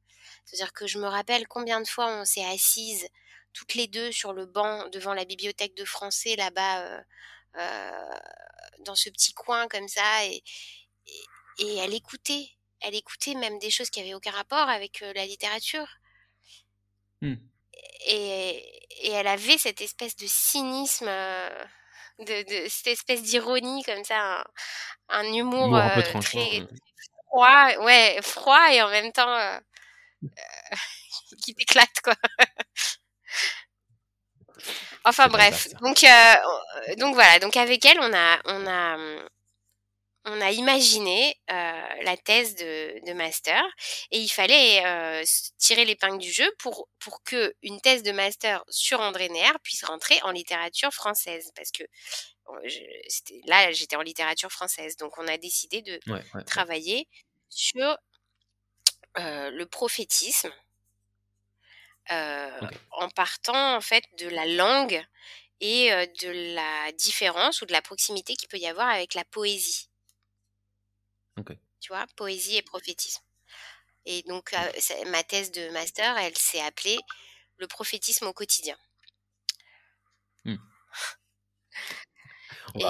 [0.44, 3.08] C'est-à-dire que je me rappelle combien de fois on s'est assises
[3.52, 7.02] toutes les deux sur le banc devant la bibliothèque de français là-bas, euh, euh,
[8.80, 10.42] dans ce petit coin comme ça, et,
[11.58, 12.48] et, elle écoutait,
[12.80, 15.88] elle écoutait même des choses qui avaient aucun rapport avec euh, la littérature.
[17.22, 17.34] Mmh.
[18.06, 21.10] Et, et, elle avait cette espèce de cynisme,
[22.18, 24.44] de, cette espèce d'ironie comme ça,
[25.08, 25.80] un, humour,
[26.20, 26.66] très,
[27.28, 29.58] froid, ouais, froid et en même temps euh,
[31.44, 32.14] qui t'éclate quoi.
[35.04, 38.96] enfin bref, donc euh, donc voilà, donc avec elle on a on a
[40.26, 43.62] on a imaginé euh, la thèse de, de, master.
[44.10, 44.82] Et il fallait
[45.58, 49.84] tirer l'épingle du jeu pour pour que une thèse de master sur André Neher puisse
[49.84, 51.52] rentrer en littérature française.
[51.54, 51.84] Parce que
[53.46, 54.96] là j'étais en littérature française.
[54.96, 56.00] Donc on a décidé de
[56.46, 57.06] travailler
[57.50, 57.98] sur
[59.16, 60.52] le prophétisme
[62.10, 65.04] en partant en fait de la langue
[65.60, 65.90] et
[66.22, 69.88] de la différence ou de la proximité qu'il peut y avoir avec la poésie.
[71.80, 73.22] Tu vois, poésie et prophétisme.
[74.06, 74.54] Et donc
[75.06, 76.98] ma thèse de master, elle s'est appelée
[77.58, 78.76] le prophétisme au quotidien.
[80.44, 80.54] Mmh.
[82.80, 82.84] et,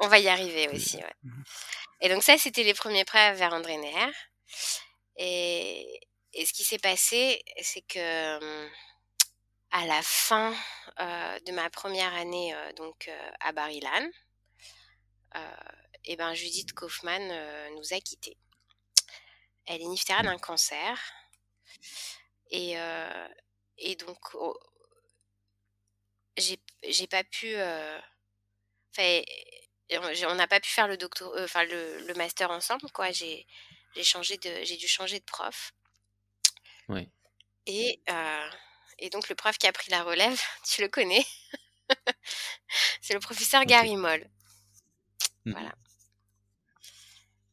[0.00, 1.14] On va y arriver aussi, ouais.
[1.22, 1.42] Mmh
[2.00, 4.12] et donc ça, c'était les premiers prêts vers André Neher.
[5.16, 6.00] Et,
[6.32, 8.70] et ce qui s'est passé, c'est que mmh,
[9.72, 10.54] à la fin
[10.98, 13.10] de ma première année donc
[13.40, 14.10] à Barilan,
[16.04, 17.28] et ben Judith Kaufmann
[17.74, 18.36] nous a quittés.
[19.66, 20.98] Elle est niftéra d'un cancer.
[22.50, 22.74] Et,
[23.78, 24.58] et donc, oh,
[26.36, 27.54] j'ai pas pu.
[28.98, 29.22] Enfin,
[30.28, 33.10] on n'a pas pu faire le, doctor, enfin, le, master ensemble, quoi.
[33.10, 33.46] J'ai
[34.02, 35.72] changé de, j'ai dû changer de prof.
[36.90, 37.08] Oui.
[37.66, 38.02] Et,
[38.98, 41.24] et donc, le prof qui a pris la relève, tu le connais
[43.00, 44.28] C'est le professeur Gary Moll.
[45.44, 45.74] Mmh voilà.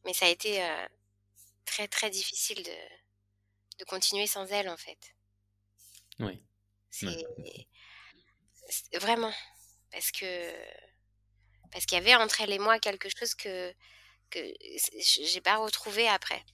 [0.04, 0.64] Mais ça a été
[1.64, 2.76] très, très difficile de,
[3.78, 5.14] de continuer sans elle, en fait.
[6.20, 6.42] Oui.
[6.90, 9.32] C'est vraiment
[9.90, 10.52] parce que
[11.70, 13.74] parce qu'il y avait entre elle et moi quelque chose que
[14.30, 14.40] que
[15.24, 16.44] j'ai pas retrouvé après.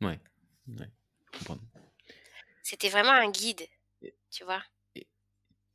[0.00, 0.18] Ouais.
[0.68, 0.90] ouais.
[2.62, 3.66] C'était vraiment un guide,
[4.30, 4.62] tu vois.
[4.94, 5.06] Et,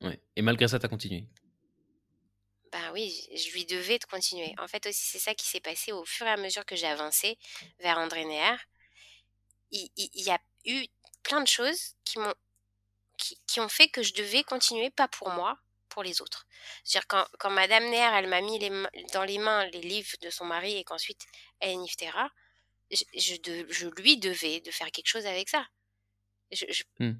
[0.01, 0.20] ouais.
[0.36, 1.28] Et malgré ça, tu as continué?
[2.72, 4.53] Ben oui, je lui devais de continuer.
[4.58, 6.88] En fait aussi, c'est ça qui s'est passé au fur et à mesure que j'ai
[6.88, 7.38] avancé
[7.80, 8.55] vers André Neher.
[9.72, 10.86] Il, il, y a eu
[11.24, 12.34] plein de choses qui m'ont
[13.18, 15.58] qui, ont fait que je devais continuer, pas pour moi,
[15.89, 16.45] pour les autres.
[16.84, 18.70] C'est-à-dire quand, quand Madame Neher, elle m'a mis les,
[19.14, 21.26] dans les mains les livres de son mari et qu'ensuite
[21.60, 21.74] elle est
[22.91, 25.65] Je, je, lui devais de faire quelque chose avec ça.
[26.51, 27.13] Je, je, mmh.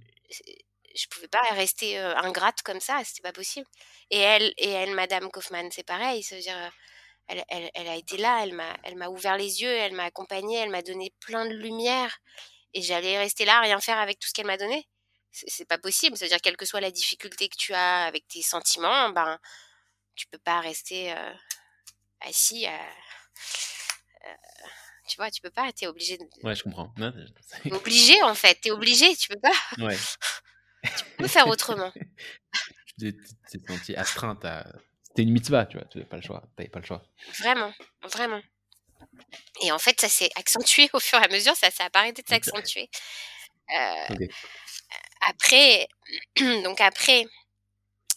[0.96, 3.68] je pouvais pas rester ingrate comme ça, c'était pas possible.
[4.10, 6.24] Et elle, et elle, Madame Kaufmann, c'est pareil.
[6.24, 6.72] cest dire
[7.28, 10.06] elle, elle, elle, a été là, elle m'a, elle m'a ouvert les yeux, elle m'a
[10.06, 12.20] accompagnée, elle m'a donné plein de lumière.
[12.74, 14.88] Et j'allais rester là, rien faire avec tout ce qu'elle m'a donné.
[15.32, 16.18] C'est pas possible.
[16.18, 19.40] C'est-à-dire, quelle que soit la difficulté que tu as avec tes sentiments, ben,
[20.16, 21.14] tu peux pas rester
[22.22, 22.66] assis
[25.08, 26.26] tu vois, tu peux pas, tu es obligé de...
[26.44, 26.94] Ouais, je comprends.
[27.72, 29.84] obligé, en fait, tu es obligé, tu peux pas.
[29.84, 29.98] Ouais.
[30.84, 31.92] tu peux faire autrement.
[33.00, 33.14] tu
[33.52, 34.68] t'es senti astreinte à...
[35.04, 36.44] C'était une mitzvah, tu vois, tu n'avais pas le choix.
[36.56, 37.04] pas le choix.
[37.40, 38.42] Vraiment, vraiment.
[39.62, 42.28] Et en fait, ça s'est accentué au fur et à mesure, ça s'est arrêté de
[42.28, 42.90] s'accentuer.
[43.76, 44.28] Euh,
[45.28, 45.88] après,
[46.64, 47.26] donc après,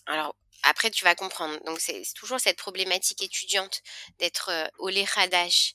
[0.07, 1.59] alors après tu vas comprendre.
[1.65, 3.83] Donc c'est toujours cette problématique étudiante
[4.19, 5.75] d'être euh, au Hadash,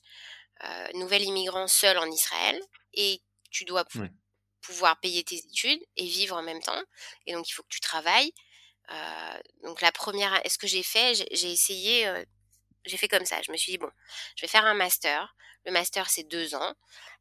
[0.94, 2.60] nouvel immigrant seul en Israël,
[2.94, 3.84] et tu dois
[4.62, 6.82] pouvoir payer tes études et vivre en même temps.
[7.26, 8.32] Et donc il faut que tu travailles.
[8.90, 12.24] Euh, donc la première, est-ce que j'ai fait J'ai essayé
[12.86, 13.42] j'ai fait comme ça.
[13.42, 13.90] Je me suis dit, bon,
[14.36, 15.34] je vais faire un master.
[15.64, 16.74] Le master, c'est deux ans.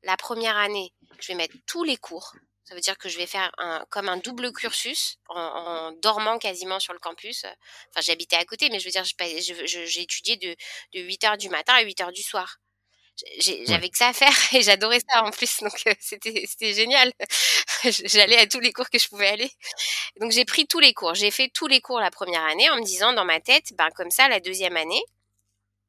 [0.04, 2.34] La première année, je vais mettre tous les cours.
[2.64, 6.80] Ça veut dire que je vais faire un, comme un double cursus en, dormant quasiment
[6.80, 7.46] sur le campus.
[7.90, 10.56] Enfin, j'habitais à côté, mais je veux dire, j'ai étudié de,
[10.94, 12.60] de 8 heures du matin à 8 heures du soir.
[13.40, 17.14] J'avais que ça à faire et j'adorais ça en plus, donc euh, c'était génial.
[17.84, 19.52] J'allais à tous les cours que je pouvais aller.
[20.20, 21.14] Donc j'ai pris tous les cours.
[21.16, 23.90] J'ai fait tous les cours la première année en me disant dans ma tête, ben
[23.96, 25.04] comme ça la deuxième année,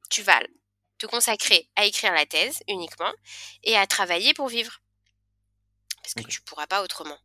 [0.09, 0.39] tu vas
[0.97, 3.13] te consacrer à écrire la thèse uniquement
[3.63, 4.79] et à travailler pour vivre.
[6.01, 7.17] Parce que tu tu pourras pas autrement.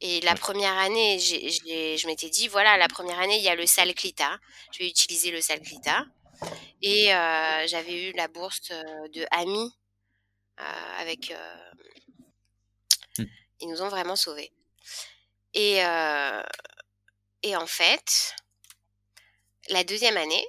[0.00, 3.66] Et la première année, je m'étais dit, voilà, la première année, il y a le
[3.66, 4.38] Salclita.
[4.72, 6.04] Je vais utiliser le Salclita.
[6.82, 9.74] Et euh, j'avais eu la bourse euh, de Ami
[10.60, 11.34] euh, avec.
[13.18, 13.24] Mmh.
[13.60, 14.52] Ils nous ont vraiment sauvés.
[15.54, 15.76] Et,
[17.42, 18.34] et en fait,
[19.70, 20.46] la deuxième année,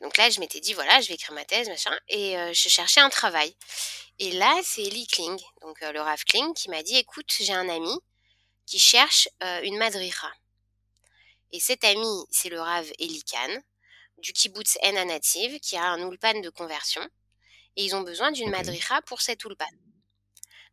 [0.00, 3.00] donc là, je m'étais dit, voilà, je vais écrire ma thèse, machin, et je cherchais
[3.00, 3.54] un travail.
[4.18, 7.68] Et là, c'est Ellie Kling, donc le Rav Kling, qui m'a dit, écoute, j'ai un
[7.68, 7.94] ami
[8.64, 9.28] qui cherche
[9.62, 10.32] une madricha.
[11.52, 13.60] Et cet ami, c'est le Rav Eli Khan,
[14.18, 17.02] du kibbutz En Native, qui a un ulpan de conversion.
[17.76, 19.66] Et ils ont besoin d'une madricha pour cet ulpan.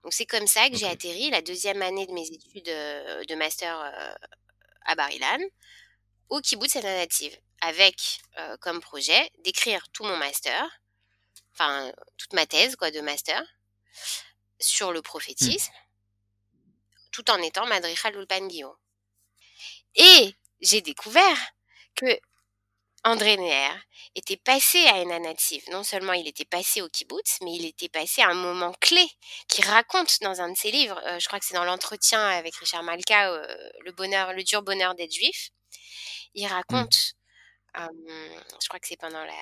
[0.04, 3.76] Donc c'est comme ça que j'ai atterri la deuxième année de mes études de master
[4.86, 5.40] à Barilan,
[6.30, 10.64] au kibbutz En Native avec euh, comme projet d'écrire tout mon master,
[11.54, 13.42] enfin toute ma thèse quoi de master
[14.60, 15.74] sur le prophétisme,
[17.12, 18.48] tout en étant Madricha Lulpan
[19.96, 21.38] Et j'ai découvert
[21.96, 22.20] que
[23.06, 23.70] André Neher
[24.16, 25.64] était passé à Ena Native.
[25.70, 29.06] Non seulement il était passé au kibbutz, mais il était passé à un moment clé
[29.48, 32.56] qui raconte dans un de ses livres, euh, je crois que c'est dans l'entretien avec
[32.56, 35.52] Richard Malka, euh, le bonheur, le dur bonheur d'être juif.
[36.34, 37.16] Il raconte
[37.78, 39.34] je crois que c'est pendant la.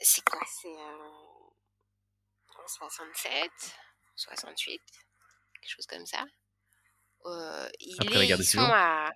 [0.00, 3.50] c'est quoi C'est en 67,
[4.16, 4.80] 68,
[5.60, 6.24] quelque chose comme ça.
[7.26, 9.10] Euh, il est, ils sont à.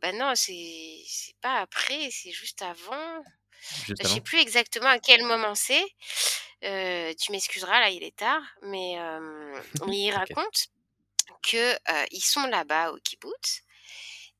[0.00, 1.04] Bah non, c'est
[1.40, 3.22] pas après, c'est juste avant.
[3.86, 5.84] Juste Je sais plus exactement à quel moment c'est.
[6.64, 8.96] Heu, tu m'excuseras, là, il est tard, mais
[9.86, 10.68] mais il raconte
[11.42, 13.62] que, heu, ils sont là-bas au kibboutz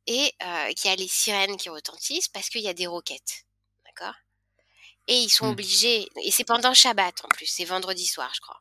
[0.07, 0.35] et
[0.77, 3.45] qu'il y a les sirènes qui retentissent parce qu'il y a des roquettes,
[3.87, 4.15] d'accord?
[5.09, 5.51] Et ils sont Mmh.
[5.51, 8.61] obligés et c'est pendant Shabbat en plus, c'est vendredi soir, je crois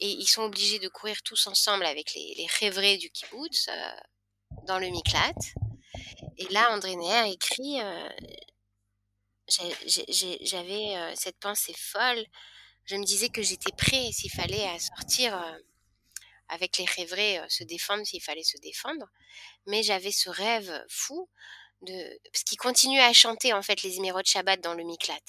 [0.00, 3.72] et ils sont obligés de courir tous ensemble avec les les du kibboutz, heu,
[4.62, 5.32] dans le miklat
[6.38, 7.80] et là, André Neher écrit,
[9.48, 12.24] j'ai j'avais, heu, cette pensée folle.
[12.86, 15.64] Je me disais que j'étais prêt s'il fallait à sortir, heu,
[16.48, 16.86] avec les
[17.40, 19.08] heu, se défendre s'il fallait se défendre.
[19.66, 21.28] Mais j'avais ce rêve fou
[21.82, 25.20] de parce qu'il continuait à chanter, en fait, les Zémirot Shabbat dans le miklat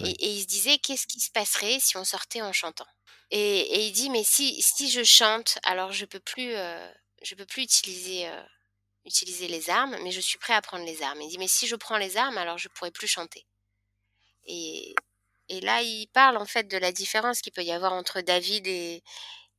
[0.00, 0.10] et Ouais.
[0.18, 2.86] et il se disait: «Qu'est-ce qui se passerait si on sortait en chantant?»
[3.30, 6.52] et et il dit: «Mais si si je chante, alors je peux plus,
[7.22, 8.28] je peux plus utiliser,
[9.04, 11.20] utiliser les armes, mais je suis prêt à prendre les armes».
[11.22, 13.46] Il dit: «Mais si je prends les armes, alors je pourrais plus chanter»
[14.46, 14.94] et
[15.48, 18.66] et là, il parle, en fait, de la différence qu'il peut y avoir entre David
[18.66, 19.02] et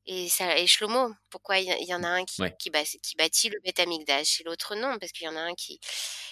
[0.08, 0.30] et
[0.68, 1.14] Shlomo.
[1.32, 2.58] Pourquoi il y en a un qui Ouais.
[2.60, 5.80] qui bâtit le Beth et l'autre non, parce qu'il y en a un qui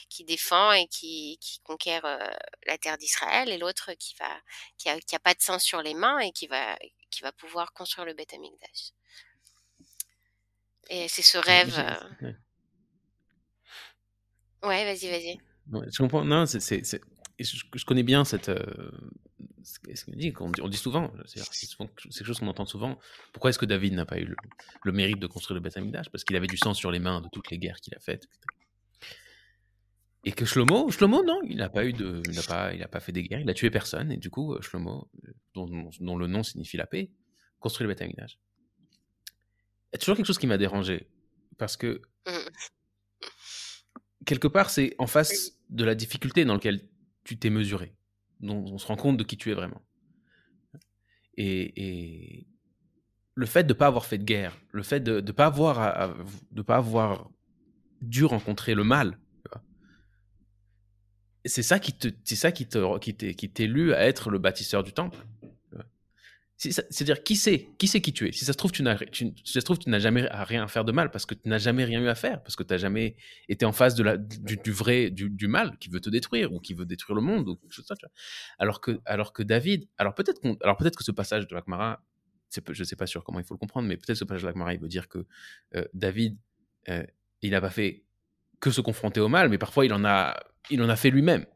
[0.09, 2.19] qui défend et qui qui conquiert, heu,
[2.67, 4.41] la terre d'Israël et l'autre qui va
[4.77, 6.77] qui a qui a pas de sang sur les mains et qui va
[7.11, 8.91] qui va pouvoir construire le Beth Amikdash.
[10.89, 11.79] Et c'est ce rêve,
[14.63, 14.85] ouais.
[14.85, 15.37] Vas-y, vas-y.
[15.71, 16.25] Ouais, je comprends.
[16.25, 17.01] Non, c'est c'est c'est
[17.39, 18.91] je je connais bien cette, heu,
[19.63, 22.99] ce qu'on dit, on dit souvent, c'est-à-dire c'est souvent c'est quelque chose qu'on entend souvent.
[23.33, 24.35] Pourquoi est-ce que David n'a pas eu le
[24.83, 25.77] le mérite de construire le Beth?
[26.11, 28.27] Parce qu'il avait du sang sur les mains de toutes les guerres qu'il a faites
[30.23, 32.87] et que Shlomo Shlomo non, il n'a pas eu de il n'a pas il a
[32.87, 35.89] pas fait des guerres, il a tué personne et du coup, heu, Shlomo, heu, dont
[35.99, 37.11] dont le nom signifie la paix,
[37.59, 38.01] construit le Beth.
[38.01, 38.15] Il
[39.93, 41.09] y a toujours quelque chose qui m'a dérangé
[41.57, 42.51] parce que Mmh.
[44.25, 46.81] Quelque part, c'est en face de la difficulté dans lequel
[47.23, 47.93] tu t'es mesuré,
[48.39, 49.81] dont on se rend compte de qui tu es vraiment.
[51.37, 51.73] Et,
[52.39, 52.47] et
[53.35, 56.03] le fait de pas avoir fait de guerre, le fait de ne pas avoir à-
[56.05, 56.15] à-
[56.51, 57.29] de pas avoir
[58.01, 59.17] dû rencontrer le mal,
[61.45, 64.93] c'est ça qui te, c'est ça qui te, qui t'élu à être le bâtisseur du
[64.93, 65.17] temple.
[66.69, 68.31] C'est-à-dire qui sait, qui sait qui tu es?
[68.31, 71.33] Si ça se trouve, tu n'as, jamais à rien à faire de mal parce que
[71.33, 73.15] tu n'as jamais rien eu à faire, parce que tu n'as jamais
[73.49, 76.85] été en face la, du, vrai, du, mal qui veut te détruire ou qui veut
[76.85, 78.09] détruire le monde ou quelque chose comme ça.
[78.59, 81.55] Alors que, David, alors peut-être que ce passage de
[82.61, 84.47] peu- je sais pas sûr comment il faut le comprendre, mais peut-être ce passage de
[84.47, 85.25] l'Akmara, il veut dire que
[85.75, 86.37] euh, David,
[86.89, 87.03] euh,
[87.41, 88.03] il n'a pas fait
[88.59, 90.39] que se confronter au mal, mais parfois il en a,
[90.69, 91.47] il en a fait lui-même.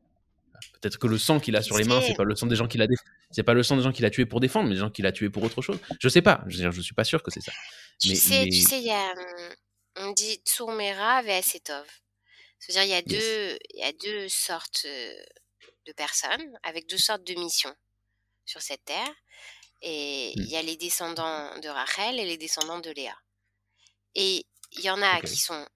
[0.74, 2.68] Peut-être que le sang qu'il a sur les mains, c'est pas le sang des gens
[2.68, 2.88] qu'il a,
[3.32, 5.06] c'est pas le sang des gens qu'il a tués pour défendre, mais des gens qu'il
[5.06, 5.80] a tués pour autre chose.
[6.00, 6.44] Je sais pas.
[6.48, 7.54] Je je suis pas sûr que c'est ça.
[8.00, 9.56] tu Mais, sais tu mais sais, il y a, mmh,
[9.98, 11.86] on dit Tsourmera Ve'asetov.
[12.60, 13.40] C'est-à-dire il y a yes.
[13.54, 15.16] 2 il y a 2 sortes, heu,
[15.88, 17.76] de personnes avec 2 sortes de missions
[18.46, 19.14] sur cette terre
[19.82, 20.46] et il Hmm.
[20.52, 23.16] y a les descendants de Rachel et les descendants de Léa
[24.16, 25.68] et il y en a qui sont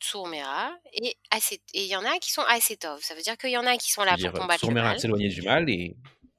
[0.00, 1.16] Tsourmera et
[1.74, 3.02] il y en a qui sont Asetov.
[3.02, 5.28] Ça veut dire qu'il y en a qui sont là pour combattre le mal s'éloigner
[5.28, 5.96] du mal et,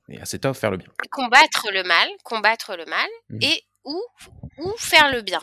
[0.09, 0.87] et Asetov faire le bien.
[1.11, 3.39] combattre le mal, combattre le mal Mhm.
[3.43, 4.01] et ou
[4.57, 5.41] ou faire le bien.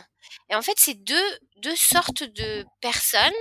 [0.51, 3.33] Et en fait, c'est deux deux sortes de personnes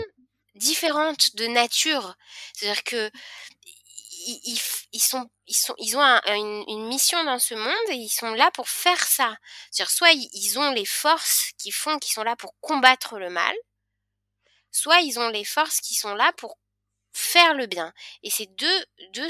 [0.55, 2.15] différentes de nature.
[2.53, 3.11] C'est-à-dire que
[4.27, 4.59] ils,
[4.93, 8.09] ils sont ils sont ils ont un- une, une mission dans ce monde et ils
[8.09, 9.35] sont là pour faire ça.
[9.71, 13.29] C'est-à-dire soit ils, ils ont les forces qui font qu'ils sont là pour combattre le
[13.29, 13.55] mal,
[14.75, 16.57] soit ils ont les forces qui sont là pour
[17.13, 17.93] faire le bien.
[18.23, 19.29] Et c'est deux, deux,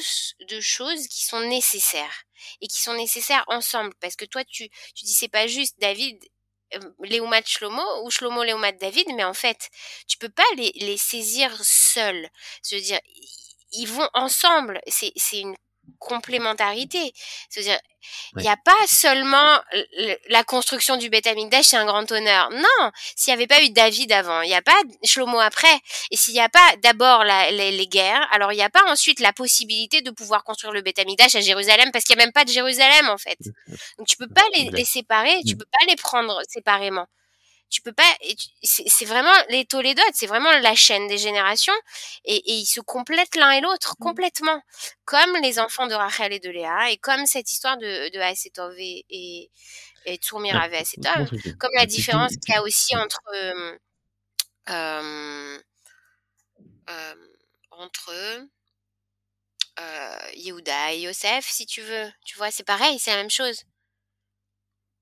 [0.49, 2.23] deux choses qui sont nécessaires
[2.61, 3.93] et qui sont nécessaires ensemble.
[4.01, 6.17] Parce que toi, tu, tu dis c'est pas juste David,
[6.73, 9.69] euh, Léomat Shlomo ou Shlomo Léomat David, mais en fait,
[10.07, 12.27] tu peux pas les, les saisir seuls.
[12.67, 12.99] Je veux dire,
[13.71, 14.81] ils vont ensemble.
[14.87, 15.55] C'est, c'est une
[16.05, 17.13] complémentarité.
[17.49, 17.79] C'est-à-dire,
[18.37, 22.49] il n'y a pas seulement le- la construction du Beth Amikdash, c'est un grand honneur.
[22.51, 25.75] Non, s'il n'y avait pas eu David avant, il n'y a pas Shlomo après,
[26.11, 29.19] et s'il n'y a pas d'abord les, les guerres, alors il n'y a pas ensuite
[29.19, 32.33] la possibilité de pouvoir construire le Beth Amikdash à Jérusalem, parce qu'il n'y a même
[32.33, 33.39] pas de Jérusalem en fait.
[33.97, 35.57] Donc tu peux pas les, les séparer, tu Mm.
[35.57, 37.07] peux pas les prendre séparément.
[37.69, 38.03] Tu peux pas.
[38.63, 41.73] C'est vraiment les Tolédotes, c'est vraiment la chaîne des générations,
[42.23, 44.61] et, et ils se complètent l'un et l'autre complètement,
[45.05, 48.73] comme les enfants de Rachel et de Léa, et comme cette histoire de, de Asetov
[48.79, 49.51] et, et,
[50.05, 53.77] et Tsourmira Ah, avec laisse-moi Asetov, comme la différence qu'il y a aussi entre euh,
[54.69, 55.59] euh,
[56.89, 57.15] euh,
[57.71, 58.11] entre
[59.79, 62.11] euh, Yehuda et Yosef, si tu veux.
[62.25, 63.63] Tu vois, c'est pareil, c'est la même chose,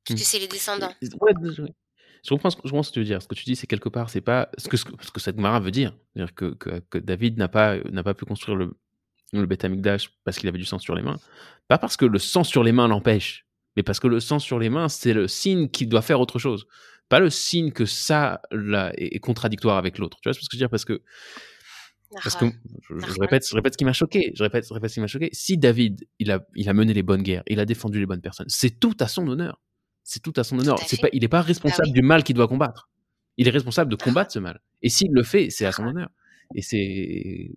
[0.03, 0.24] puisque Mm.
[0.26, 0.95] c'est les descendants.
[1.22, 1.34] Ouais.
[2.24, 3.21] Je comprends, ce, je comprends ce que tu veux dire.
[3.21, 5.59] Ce que tu dis, c'est quelque part, c'est pas ce que, ce que cette Gemara
[5.59, 5.93] veut dire.
[6.13, 8.74] C'est-à-dire que, que, que David n'a pas, n'a pas pu construire le,
[9.34, 9.65] le Beth
[10.24, 11.17] parce qu'il avait du sang sur les mains.
[11.67, 13.45] Pas parce que le sang sur les mains l'empêche,
[13.76, 16.39] mais parce que le sang sur les mains, c'est le signe qu'il doit faire autre
[16.39, 16.67] chose.
[17.09, 20.17] Pas le signe que ça là, est, contradictoire avec l'autre.
[20.21, 20.69] Tu vois ce que je veux dire?
[20.69, 21.01] Parce que,
[22.24, 22.45] parce que
[22.89, 24.32] je, répète, je répète ce qui m'a choqué.
[24.36, 25.30] Je répète, je répète ce qui m'a choqué.
[25.34, 28.21] Si David, il a, il a mené les bonnes guerres, il a défendu les bonnes
[28.21, 29.59] personnes, c'est tout à son honneur.
[30.04, 30.78] C'est tout à son honneur.
[31.01, 32.89] Pas, il n'est pas bah responsable du mal qu'il doit combattre.
[33.38, 34.62] Il est responsable de combattre ce mal.
[34.82, 36.10] Et s'il le fait, c'est à son honneur.
[36.56, 37.51] Et c'est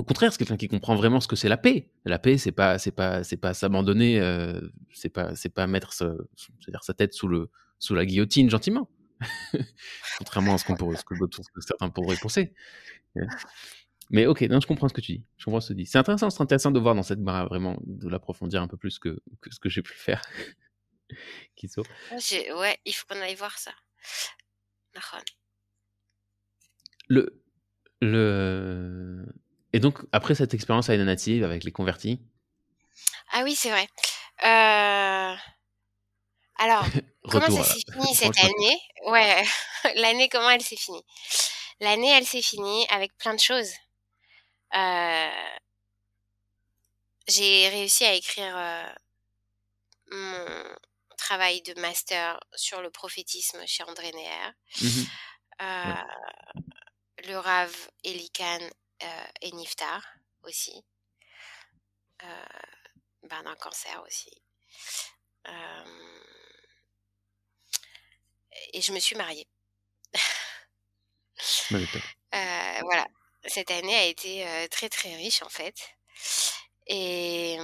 [0.00, 1.90] au contraire, c'est quelqu'un qui comprend vraiment ce que c'est la paix.
[2.06, 4.58] La paix, c'est pas, c'est pas, c'est pas s'abandonner, euh,
[4.94, 6.14] c'est pas, c'est pas mettre sa,
[6.96, 8.88] tête sous le, sous la guillotine gentiment.
[10.18, 11.14] Contrairement à ce qu'on pourrait, ce que,
[11.60, 12.54] certains pourraient penser.
[14.08, 15.24] Mais ok, non, je comprends ce que tu dis.
[15.36, 15.86] Je comprends ce que tu dis.
[15.86, 18.98] C'est intéressant, c'est intéressant de voir dans cette barre vraiment de l'approfondir un peu plus
[18.98, 20.22] que, que ce que j'ai pu faire.
[22.56, 23.72] Ouais, il faut qu'on aille voir ça.
[27.08, 27.42] Le,
[28.00, 29.26] le,
[29.72, 32.20] et donc, après cette expérience à native avec les convertis?
[33.32, 33.86] Ah oui, c'est vrai.
[34.44, 35.36] Euh,
[36.58, 36.84] alors,
[37.30, 38.78] comment ça s'est fini cette année?
[39.06, 39.44] Ouais,
[39.96, 41.02] l'année, comment elle s'est finie?
[41.80, 43.72] L'année, elle s'est finie avec plein de choses.
[44.76, 45.28] Euh,
[47.28, 48.92] j'ai réussi à écrire euh,
[50.10, 50.76] mon
[51.20, 54.52] travail de master sur le prophétisme chez André Neher.
[54.82, 55.04] Mmh
[57.26, 58.60] le Rav Elikan
[59.02, 60.02] euh, et Niftar
[60.42, 60.84] aussi.
[62.22, 62.44] Euh,
[63.22, 64.30] ben, d'un cancer aussi.
[65.48, 66.14] Euh,
[68.72, 69.48] et je me suis mariée.
[72.82, 73.06] voilà.
[73.46, 75.74] Cette année a été très très riche en fait.
[76.86, 77.56] Et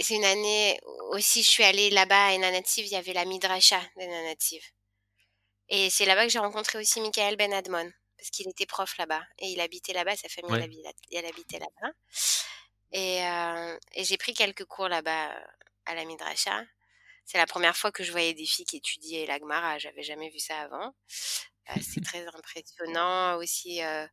[0.00, 0.78] c'est une année
[1.10, 4.62] aussi, je suis allée là-bas à Nanativ, il y avait la Midrasha Nanativ.
[5.68, 9.22] Et c'est là-bas que j'ai rencontré aussi Michael Ben Admon, parce qu'il était prof là-bas.
[9.38, 10.54] Et il habitait là-bas, sa famille,
[11.10, 11.92] elle, habitait là-bas.
[12.92, 15.34] Et, euh, et j'ai pris quelques cours là-bas
[15.86, 16.64] à la Midrasha.
[17.24, 19.78] C'est la première fois que je voyais des filles qui étudiaient la Gemara.
[19.78, 20.94] J'avais jamais vu ça avant.
[21.70, 24.06] Euh, c'est très impressionnant aussi euh,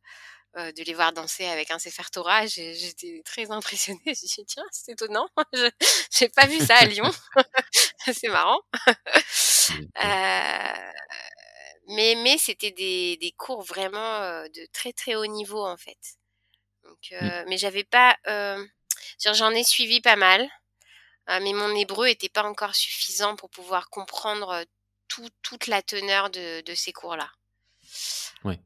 [0.56, 2.46] euh, de les voir danser avec un Sefer Torah.
[2.46, 4.00] J'étais très impressionnée.
[4.14, 5.28] Suis dit, tiens, c'est étonnant.
[5.52, 5.68] Je
[6.20, 7.10] n'ai pas vu ça à Lyon.
[8.12, 8.60] c'est marrant.
[10.04, 10.92] euh,
[11.88, 15.98] mais mais c'était des, des cours vraiment de très très haut niveau en fait.
[16.84, 17.44] Donc, mmh.
[17.48, 18.16] mais j'avais pas,
[19.24, 20.48] j'en ai suivi pas mal,
[21.28, 24.64] mais mon hébreu était pas encore suffisant pour pouvoir comprendre
[25.08, 27.30] tout, toute la teneur de, de ces cours-là.
[28.44, 28.58] Oui.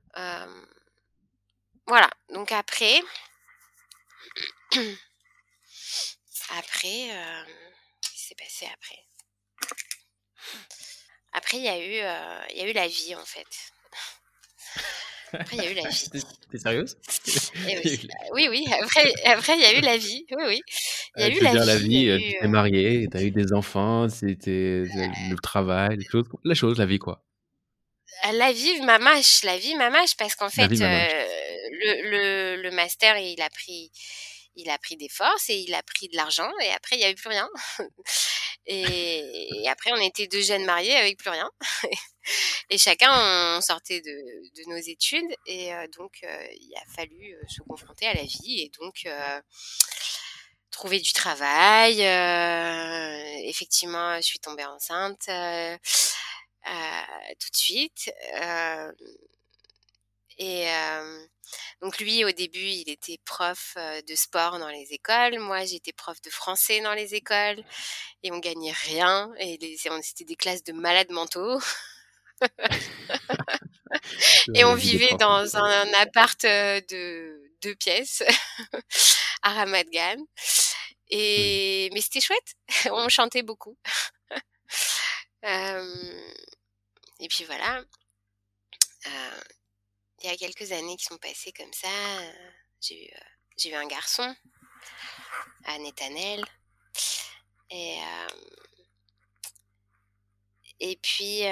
[1.88, 2.08] Voilà.
[2.32, 3.00] Donc après,
[6.56, 7.08] après,
[8.00, 9.04] qu'est-ce qui s'est passé après?
[11.32, 13.46] Après, il y a eu, euh, il y a eu la vie en fait.
[15.32, 16.10] Après, il y a eu la vie.
[16.50, 16.96] T'es sérieuse?
[18.32, 18.48] Oui.
[18.50, 20.24] oui, Après, après, il y a eu la vie.
[20.30, 20.60] Oui, oui.
[21.16, 22.08] Il y a eu la, la vie.
[22.08, 24.84] Euh, tu t'es marié, t'as eu des enfants, c'était
[25.30, 27.22] le travail, les choses, la chose, la vie, quoi.
[28.32, 31.26] La vie, ma mâche, la vie, ma mâche, parce qu'en fait, euh,
[31.78, 33.90] le, le, le, master, il a pris,
[34.58, 37.04] il a pris des forces et il a pris de l'argent et après il n'y
[37.04, 37.48] avait plus rien.
[38.70, 41.50] Et, après on était deux jeunes mariés avec plus rien.
[42.70, 47.42] et chacun on sortait de, nos études et euh, donc euh, il a fallu euh,
[47.48, 49.08] se confronter à la vie et donc
[50.70, 52.02] trouver du travail.
[53.48, 55.30] effectivement, je suis tombée enceinte
[57.38, 58.12] tout de suite.
[60.38, 60.66] Et
[61.80, 65.38] donc lui, au début, il était prof de sport dans les écoles.
[65.38, 67.62] Moi, j'étais prof de français dans les écoles.
[68.22, 69.32] Et on gagnait rien.
[69.38, 69.58] Et
[70.02, 71.60] c'était des classes de malades mentaux.
[74.54, 78.22] et on vivait dans un, appart de deux pièces
[79.42, 79.84] à Ramat
[81.10, 82.54] Et mais c'était chouette.
[82.92, 83.76] on chantait beaucoup.
[87.20, 87.82] et puis voilà
[90.22, 91.88] il y a quelques années qui sont passées comme ça.
[91.88, 92.50] Euh,
[92.80, 94.34] j'ai eu, euh, eu un garçon,
[95.64, 96.44] à Netanel.
[97.70, 98.28] Et, euh,
[100.80, 101.42] et puis,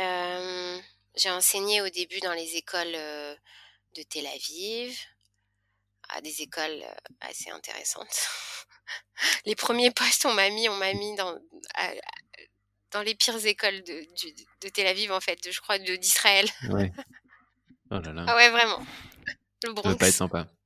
[1.17, 4.99] j'ai enseigné au début dans les écoles de Tel Aviv,
[6.09, 6.85] à des écoles
[7.21, 8.29] assez intéressantes.
[9.45, 11.39] les premiers postes, on m'a mis, on m'a mis dans,
[12.93, 14.07] dans les pires écoles de,
[14.63, 16.49] de, Tel Aviv, en fait, je crois, d'Israël.
[16.71, 16.93] Ouais.
[17.91, 18.25] Oh là là.
[18.29, 18.85] Ah ouais, vraiment.
[19.65, 19.83] Le Bronx.
[19.85, 20.47] Ça va pas être sympa.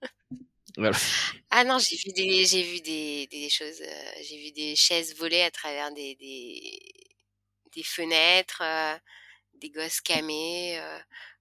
[1.50, 5.16] Ah non, j'ai vu des, j'ai vu des, des choses, euh, j'ai vu des chaises
[5.16, 6.80] voler à travers des, des,
[7.74, 8.62] des fenêtres,
[9.54, 10.80] des gosses camés.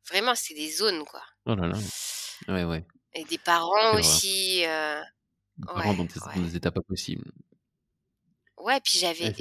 [0.09, 1.23] vraiment, c'est des zones, quoi.
[1.45, 1.77] Oh là là.
[2.47, 2.85] Ouais, ouais.
[3.13, 4.61] Et des parents aussi.
[4.61, 7.31] des parents dans, des, états pas possibles.
[8.57, 9.33] Ouais, puis j'avais,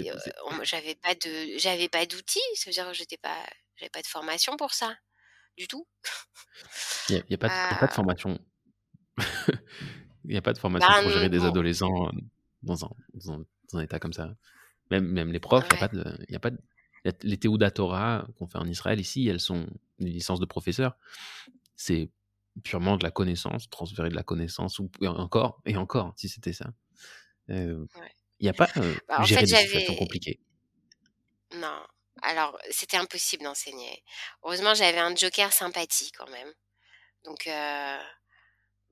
[0.62, 2.38] j'avais pas de, j'avais pas d'outils.
[2.54, 3.42] Ça veut dire que j'étais pas,
[3.76, 4.96] j'avais pas de formation pour ça,
[5.58, 5.86] du tout.
[7.10, 8.38] Il n'y a, pas de, pas de formation.
[10.24, 12.10] Il n'y a pas de formation bah, pour gérer des adolescents
[12.62, 13.44] dans un, dans
[13.74, 14.34] un, état comme ça.
[14.90, 16.58] Même, même les profs, il n'y a pas de, y a pas de,
[17.22, 19.66] les Théouda Torah qu'on fait en Israël ici, elles sont
[19.98, 20.96] une licence de professeur.
[21.76, 22.10] C'est
[22.62, 26.72] purement de la connaissance, transférer de la connaissance, ou encore, et encore, si c'était ça.
[27.48, 27.86] Il
[28.40, 30.40] n'y a pas euh, bah, gérer des situations compliquées.
[31.54, 31.82] Non.
[32.22, 34.02] Alors, c'était impossible d'enseigner.
[34.42, 36.52] Heureusement, j'avais un joker sympathie quand même.
[37.24, 37.98] Donc, euh,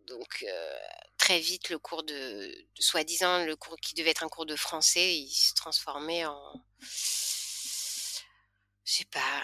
[0.06, 0.78] donc euh,
[1.18, 5.16] très vite, le cours de, soi-disant, le cours qui devait être un cours de français,
[5.16, 6.64] il se transformait en,
[8.84, 9.42] je sais pas,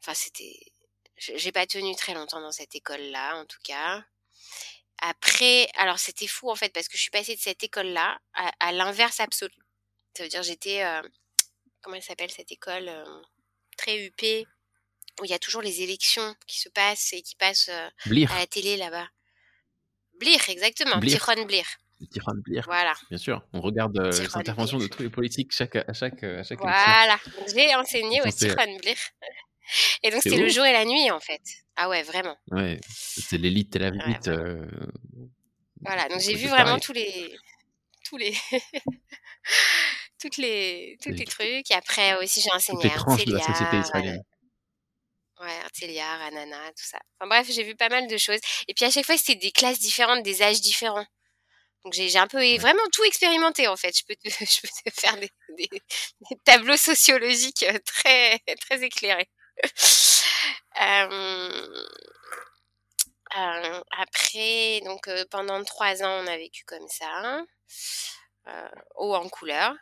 [0.00, 0.72] enfin c'était,
[1.16, 4.04] j'ai pas tenu très longtemps dans cette école-là, en tout cas.
[4.98, 8.72] Après, alors c'était fou en fait parce que je suis passée de cette école-là à,
[8.72, 9.54] l'inverse absolu.
[10.16, 11.02] Ça veut dire j'étais, euh,
[11.84, 13.04] comment elle s'appelle cette école, euh,
[13.76, 14.46] très huppée,
[15.20, 17.90] où il y a toujours les élections qui se passent et qui passent à
[18.38, 19.06] la télé là-bas.
[20.18, 20.96] Blir, exactement.
[20.98, 21.20] Blir.
[21.20, 21.66] Tiron Blir.
[22.44, 22.64] Blir.
[22.66, 22.94] Voilà.
[23.08, 23.46] Bien sûr.
[23.52, 27.18] On regarde euh, les interventions de tous les politiques chaque, à chaque, à chaque Voilà.
[27.52, 28.96] J'ai enseigné au Tiron Blir.
[30.02, 31.40] Et donc, c'était le jour et la nuit, en fait.
[31.76, 32.36] Ah ouais, vraiment.
[32.50, 32.80] Ouais.
[32.88, 34.02] C'est l'élite Tel Aviv.
[34.06, 34.66] Ouais, euh...
[35.80, 36.08] Voilà.
[36.08, 37.34] Donc, j'ai vu vraiment tous les.
[38.04, 38.34] Tous les.
[40.24, 41.70] Toutes les, tous les trucs.
[41.70, 44.22] Et après aussi, j'ai enseigné les tranches de la société israélienne.
[45.38, 46.98] Ouais, Artéliard, Anana, tout ça.
[47.20, 48.40] Enfin bref, j'ai vu pas mal de choses.
[48.66, 51.04] Et puis à chaque fois, c'était des classes différentes, des âges différents.
[51.84, 53.94] Donc j'ai un peu vraiment tout expérimenté en fait.
[53.94, 55.68] Je peux te, je peux te faire des, des,
[56.46, 59.28] tableaux sociologiques euh, très très éclairés.
[60.80, 61.84] euh,
[63.36, 67.44] euh, après, donc euh, pendant trois ans, on a vécu comme ça,
[68.46, 69.74] euh, haut en couleur.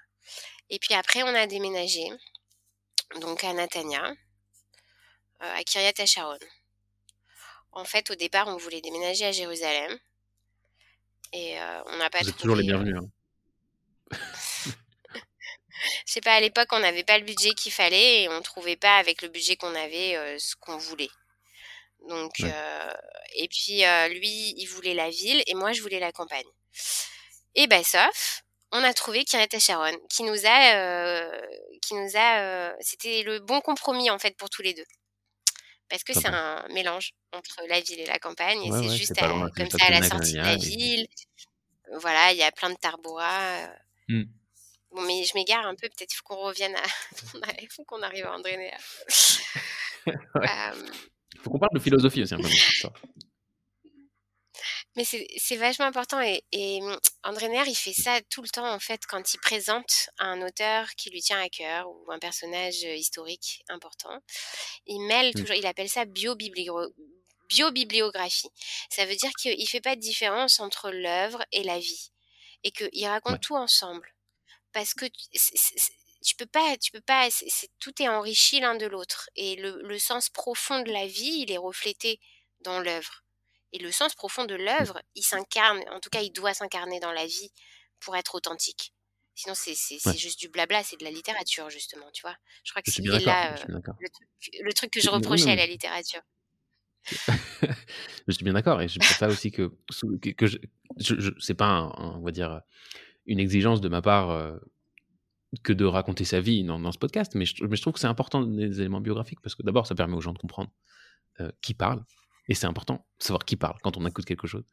[0.71, 2.09] Et puis après, on a déménagé,
[3.21, 4.15] donc à Natania.
[5.43, 6.39] Euh, à Kiryat Sharon.
[7.73, 9.99] En fait, au départ, on voulait déménager à Jérusalem.
[11.33, 12.97] Et euh, on n'a pas Vous êtes toujours les bienvenus.
[12.97, 13.09] Hein.
[16.07, 18.77] Je sais pas, à l'époque, on n'avait pas le budget qu'il fallait et on trouvait
[18.77, 21.11] pas avec le budget qu'on avait euh, ce qu'on voulait.
[22.09, 26.49] Donc, et puis lui, il voulait la ville et moi, je voulais la campagne.
[27.55, 28.43] Et ben, sauf,
[28.73, 31.31] on a trouvé Kiryat Sharon, qui nous a,
[31.83, 34.85] qui nous a, c'était le bon compromis en fait pour tous les deux
[35.93, 38.63] parce que c'est un mélange entre la ville et la campagne.
[38.63, 41.07] et c'est juste comme ça à la sortie de la ville.
[42.01, 43.69] Voilà, il y a plein de tarbois.
[44.09, 44.23] Mmh.
[44.93, 45.89] Bon, mais je m'égare un peu.
[45.91, 46.83] Peut-être qu'il faut qu'on revienne à.
[47.61, 48.57] il faut qu'on arrive à André
[50.07, 52.49] Il faut qu'on parle de philosophie aussi un peu.
[54.95, 58.71] Mais c'est vachement important et, et mmh, André Nair, il fait ça tout le temps
[58.71, 62.83] en fait quand il présente un auteur qui lui tient à cœur ou un personnage
[62.83, 64.21] historique important.
[64.87, 65.41] Il mêle mmh.
[65.41, 68.51] toujours, il appelle ça bio-bibliographie.
[68.91, 72.11] Ça veut dire qu'il fait pas de différence entre l'œuvre et la vie
[72.63, 74.15] et qu'il raconte tout ensemble.
[74.73, 75.07] Parce que
[76.23, 77.31] tu peux pas, tu peux pas,
[77.81, 81.51] tout est enrichi l'un de l'autre et le, le sens profond de la vie, il
[81.51, 82.21] est reflété
[82.61, 83.22] dans l'œuvre.
[83.73, 87.13] Et le sens profond de l'œuvre, il s'incarne, en tout cas, il doit s'incarner dans
[87.13, 87.51] la vie
[88.01, 88.93] pour être authentique.
[89.35, 92.37] Sinon, c'est juste du blabla, c'est de la littérature, justement, tu vois.
[92.65, 93.81] Je crois que c'est là euh,
[94.63, 96.21] le, truc, que je reprochais à la littérature.
[98.29, 99.73] je suis bien d'accord, et je pense pas aussi que,
[100.37, 100.59] que, je,
[100.99, 102.61] je, c'est pas, on va dire,
[103.25, 104.59] une exigence de ma part euh,
[105.63, 108.01] que de raconter sa vie dans, dans ce podcast, mais je, mais je trouve que
[108.01, 110.71] c'est important des éléments biographiques parce que d'abord, ça permet aux gens de comprendre
[111.41, 112.05] euh, qui parle,
[112.53, 114.65] et c'est important de savoir qui parle quand on écoute quelque chose.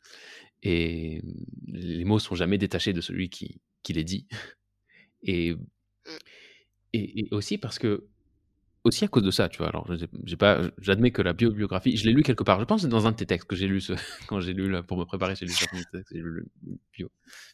[0.63, 1.21] Et
[1.65, 4.27] les mots sont jamais détachés de celui qui, qui les dit.
[5.23, 5.59] Et, mmh.
[6.91, 8.05] et, aussi parce que,
[8.83, 9.69] aussi à cause de ça, tu vois.
[9.69, 9.89] Alors,
[10.25, 12.59] j'ai pas, j'admets que la biobiographie, je l'ai lu quelque part.
[12.59, 13.93] Je pense que dans un de tes textes que j'ai lu ce,
[14.27, 16.47] quand j'ai lu pour me préparer, j'ai lu texte, j'ai lu
[16.91, 17.09] bio,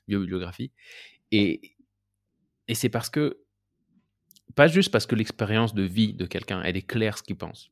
[0.07, 0.71] biobiographie.
[1.31, 1.75] Et,
[2.67, 3.37] et c'est parce que,
[4.55, 7.69] pas juste parce que l'expérience de vie de quelqu'un, elle est claire ce qu'il pense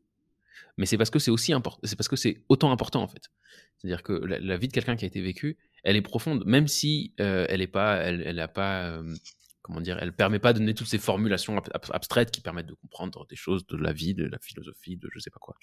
[0.77, 3.29] mais c'est parce que c'est aussi important, c'est parce que c'est autant important en fait.
[3.77, 7.13] C'est-à-dire que la, vie de quelqu'un qui a été vécue, elle est profonde, même si
[7.19, 9.15] euh, elle est pas, elle, elle a pas, euh,
[9.61, 11.57] comment dire, elle permet pas de donner toutes ces formulations
[11.91, 15.19] abstraites qui permettent de comprendre des choses de la vie, de la philosophie, de je
[15.19, 15.55] sais pas quoi.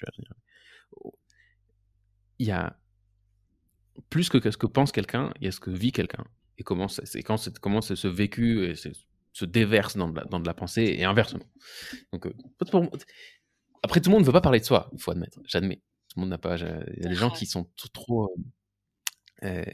[2.39, 2.79] Il y a
[4.09, 6.25] plus que ce que pense quelqu'un, il y a ce que vit quelqu'un
[6.59, 8.75] et comment c'est quand comment ce vécu et
[9.33, 11.45] se déversent dans de la, dans de la pensée et inversement.
[12.13, 12.35] Donc, euh,
[13.83, 15.81] après, tout le monde ne veut pas parler de soi, il faut admettre, j'admets.
[16.09, 16.57] Tout le monde n'a pas.
[16.57, 18.35] Il y a des gens qui sont trop.
[19.43, 19.65] Euh,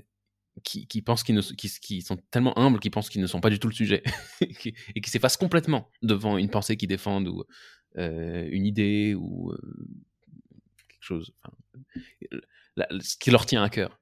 [0.63, 3.41] qui, qui, pensent qu'ils ne, qui, qui, sont tellement humbles qu'ils pensent qu'ils ne sont
[3.41, 4.03] pas du tout le sujet
[4.41, 7.45] et qui s'effacent complètement devant une pensée qu'ils défendent ou
[7.99, 9.53] euh, une idée ou
[10.89, 11.33] quelque chose.
[12.79, 13.99] ce qui leur tient à cœur.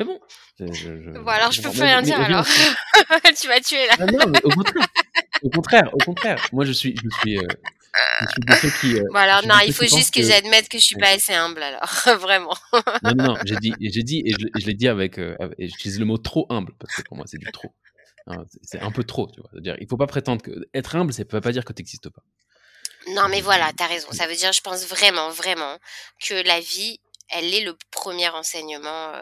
[0.00, 0.18] Mais bon.
[0.58, 2.46] Je, bon, alors je peux plus rien dire alors.
[3.38, 3.96] tu m'as tué là.
[3.98, 4.88] Ah non, au contraire.
[5.42, 6.48] Au contraire, au contraire.
[6.52, 7.46] Moi, je suis, je suis, euh,
[8.48, 8.98] je suis qui.
[8.98, 11.82] Euh, non, il faut juste que, j'admette que je suis pas assez humble alors,
[12.18, 12.56] vraiment.
[13.02, 16.04] non, non, non, j'ai dit, j'ai dit, et je, l'ai dit avec, euh, j'utilise le
[16.04, 17.74] mot trop humble parce que pour moi, c'est du trop.
[18.26, 19.50] Hein, c'est un peu trop, tu vois.
[19.52, 22.10] C'est-à-dire, il faut pas prétendre que être humble, ça peut pas dire que tu n'existes
[22.10, 22.22] pas.
[23.08, 24.08] Non, mais voilà, tu as raison.
[24.12, 25.78] Ça veut dire, je pense vraiment, vraiment
[26.22, 27.00] que la vie,
[27.30, 29.12] elle est le premier enseignement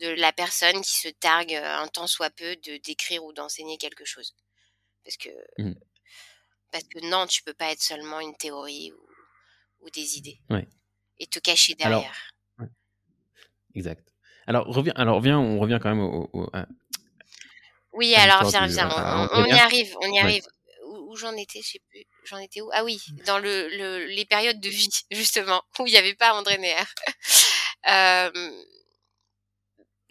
[0.00, 4.04] de la personne qui se targue un temps soit peu de d'écrire ou d'enseigner quelque
[4.04, 4.34] chose.
[5.04, 5.72] Parce que, mmh.
[6.72, 10.38] Parce que non, tu peux pas être seulement une théorie ou, ou des idées.
[11.18, 12.14] Et te cacher derrière.
[13.74, 14.06] Exact.
[14.46, 16.30] Alors, reviens, alors viens, on revient quand même au.
[17.92, 20.46] oui, alors viens, viens, on, y arrive, on y arrive.
[21.08, 22.04] Où, j'en étais, je sais plus.
[22.24, 22.70] J'en étais où?
[22.72, 26.32] Ah oui, dans le, le, les périodes de vie, justement, où il n'y avait pas
[26.34, 26.84] André Neher.
[27.90, 28.62] euh,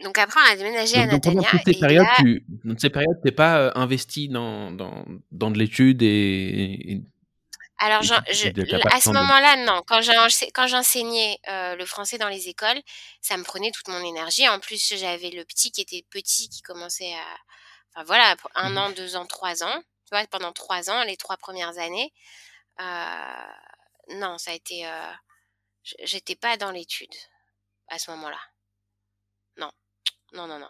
[0.04, 1.42] donc après, on a déménagé à Natania.
[1.42, 2.46] Pendant toutes ces périodes, tu,
[2.78, 7.02] ces périodes, t'es pas euh, investi dans, dans, dans de l'étude et,
[7.78, 9.84] alors, je, à ce moment-là, non.
[9.86, 12.82] Quand j'enseignais euh, le français dans les écoles,
[13.22, 14.48] ça me prenait toute mon énergie.
[14.48, 17.38] En plus, j'avais le petit qui était petit, qui commençait à,
[17.94, 19.84] enfin voilà, un mmh an, deux ans, trois ans.
[20.06, 22.14] Tu vois, pendant trois ans, les trois premières années,
[22.80, 25.12] euh, non, ça a été, euh,
[26.04, 27.14] j'étais pas dans l'étude
[27.90, 28.40] à ce moment-là.
[30.36, 30.70] Non, non, non.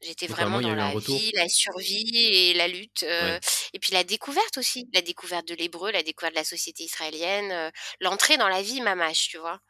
[0.00, 3.02] J'étais vraiment dans la vie, la survie et la lutte.
[3.02, 3.38] Euh,
[3.72, 4.88] et puis la découverte aussi.
[4.92, 8.80] La découverte de l'hébreu, la découverte de la société israélienne, euh, l'entrée dans la vie
[8.80, 9.60] mamache, tu vois?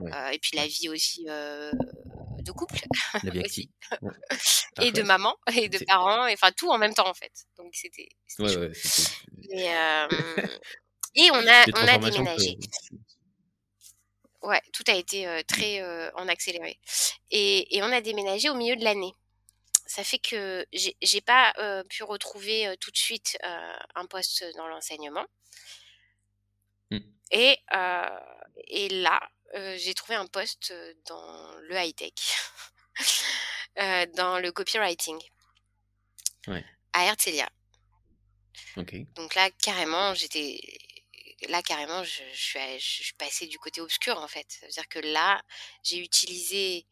[0.00, 2.78] Euh, et puis la vie aussi de couple.
[3.24, 3.70] La vie aussi.
[4.82, 7.32] et de maman, et de parents, enfin tout en même temps en fait.
[7.56, 8.08] Donc c'était.
[9.50, 9.66] Et,
[11.16, 12.58] et, on a, on a déménagé.
[14.44, 15.82] Ouais, tout a été très
[16.14, 16.78] en accéléré.
[17.30, 19.12] Et, et, on a déménagé au milieu de l'année.
[19.86, 21.52] Ça fait que j'ai pas
[21.88, 25.26] pu retrouver tout de suite un poste dans l'enseignement.
[26.90, 26.98] Mmh.
[27.30, 27.58] Et,
[28.68, 29.20] et là,
[29.76, 30.74] j'ai trouvé un poste
[31.06, 32.12] dans le high-tech,
[34.16, 35.18] dans le copywriting,
[36.48, 36.64] ouais.
[36.92, 37.48] à Herzliya.
[39.16, 40.60] Donc là, carrément, j'étais
[41.48, 44.46] là carrément je, suis, je, passée du côté obscur en fait.
[44.48, 45.42] C'est-à-dire que là
[45.82, 46.86] j'ai utilisé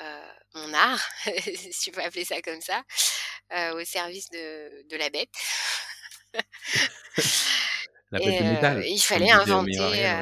[0.00, 1.02] euh, mon art,
[1.70, 2.82] si tu peux appeler ça comme ça,
[3.52, 5.30] euh, au service de, de la bête.
[8.10, 10.12] la bête Et, euh, il fallait inventer,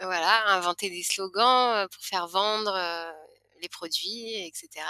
[0.00, 3.14] voilà, inventer des slogans pour faire vendre
[3.60, 4.84] les produits, etc.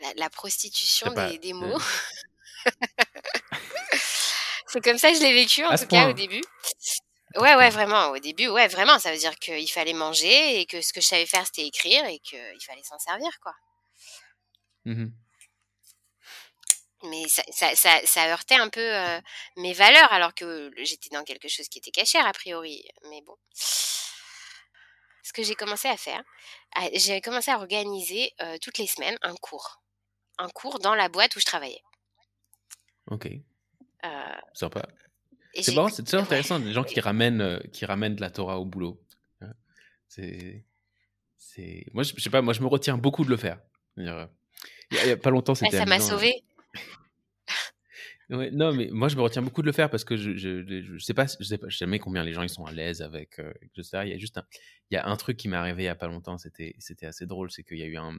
[0.00, 1.78] La, la, prostitution des, des, mots.
[4.70, 6.42] c'est comme ça que je l'ai vécu en tout cas au début.
[7.36, 8.08] Ouais, ouais, vraiment.
[8.08, 8.98] Au début, ouais, vraiment.
[8.98, 12.04] Ça veut dire qu'il fallait manger et que ce que je savais faire, c'était écrire
[12.06, 13.54] et qu'il fallait s'en servir, quoi.
[14.84, 15.10] Mmh
[17.04, 19.20] Mais ça, ça, ça, ça, heurtait un peu euh,
[19.56, 22.84] mes valeurs alors que j'étais dans quelque chose qui était cachère, a priori.
[23.08, 23.36] Mais bon.
[23.54, 26.22] Ce que j'ai commencé à faire,
[26.94, 29.80] j'ai commencé à organiser euh, toutes les semaines un cours.
[30.38, 31.82] Un cours dans la boîte où je travaillais.
[33.06, 33.28] Ok.
[34.04, 34.08] Euh,
[34.54, 34.88] Sympa.
[35.54, 38.60] C'est marrant, c'est très intéressant, les gens qui ramènent, euh, qui ramènent de la Torah
[38.60, 39.02] au boulot.
[39.40, 39.52] Hein.
[40.08, 40.64] C'est.
[41.92, 43.60] Moi, je, sais pas, moi, je me retiens beaucoup de le faire.
[43.96, 45.76] Il y a, pas longtemps, c'était.
[45.76, 46.44] ça m'a sauvé.
[48.30, 50.62] Ouais, non, mais moi, je me retiens beaucoup de le faire parce que je, je,
[50.64, 53.02] je, sais pas, je sais pas, je jamais combien les gens ils sont à l'aise
[53.02, 53.40] avec.
[53.40, 54.44] Euh, je sais, il y a juste un,
[54.90, 57.06] il y a un truc qui m'est arrivé il y a pas longtemps, c'était, c'était
[57.06, 58.16] assez drôle, c'est qu'il y a eu un,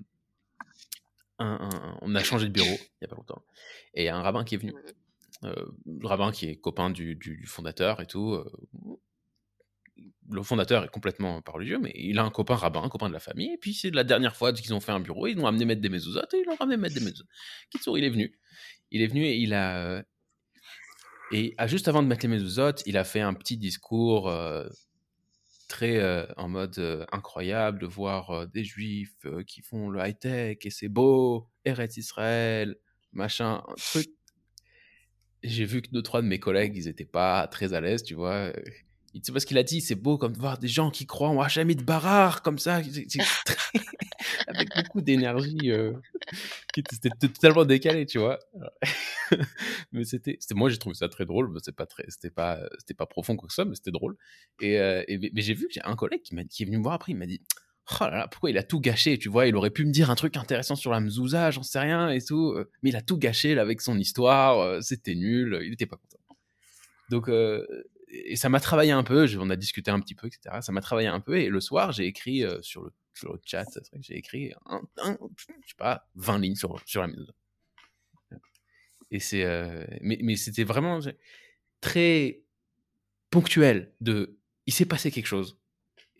[1.39, 3.43] on a changé de bureau il y a pas longtemps.
[3.93, 4.73] Et il y a un rabbin qui est venu.
[5.43, 5.53] Euh,
[5.85, 8.33] le rabbin qui est copain du, fondateur et tout.
[8.33, 8.49] Euh,
[10.29, 13.13] le fondateur est complètement pas religieux, mais il a un copain rabbin, un copain de
[13.13, 13.53] la famille.
[13.53, 15.81] Et puis c'est la dernière fois qu'ils ont fait un bureau, ils ont amené mettre
[15.81, 17.25] des mezuzot et ils l'ont ramené mettre des mezuzot.
[17.97, 18.39] il est venu.
[18.91, 20.03] Il est venu et il a.
[21.33, 24.67] Et juste avant de mettre les mezuzot, il a fait un petit discours euh,
[25.71, 30.57] très euh, en mode euh, incroyable de voir euh, des juifs qui font le high-tech
[30.63, 32.75] et c'est beau, Eretz Israël,
[33.13, 34.09] machin, truc.
[35.43, 38.13] J'ai vu que deux, trois de mes collègues, ils étaient pas très à l'aise, tu
[38.13, 38.51] vois.
[39.23, 41.29] sais pas ce qu'il a dit, c'est beau comme de voir des gens qui croient
[41.29, 42.81] on jamais de barrard comme ça,
[44.47, 45.93] avec beaucoup d'énergie, euh,
[46.89, 48.39] c'était totalement décalé, tu vois.
[49.91, 53.05] mais c'était, moi j'ai trouvé ça très drôle, c'est pas très, c'était pas, c'était pas
[53.05, 54.17] profond quoi que ça, mais c'était drôle.
[54.59, 57.11] Et, euh, mais j'ai vu que j'ai un collègue qui est venu me voir après,
[57.13, 57.41] il m'a dit,
[57.89, 60.09] oh là là, pourquoi il a tout gâché, tu vois, il aurait pu me dire
[60.09, 63.01] un truc intéressant sur la mzouza, j'en sais rien et tout, euh, mais il a
[63.01, 66.17] tout gâché avec son histoire, euh, c'était nul, il était pas content.
[67.09, 67.65] Donc, euh,
[68.09, 70.59] et ça m'a travaillé un peu, on a discuté un petit peu, etc.
[70.61, 72.91] Ça m'a travaillé un peu, et le soir, j'ai écrit sur, le,
[73.45, 73.65] chat,
[73.99, 74.53] j'ai écrit,
[74.97, 77.33] je sais pas, 20 lignes sur, sur la mzouza.
[79.11, 79.45] Et c'est,
[80.01, 80.99] mais, mais c'était vraiment
[81.81, 82.43] très
[83.29, 85.60] ponctuel de, il s'est passé quelque chose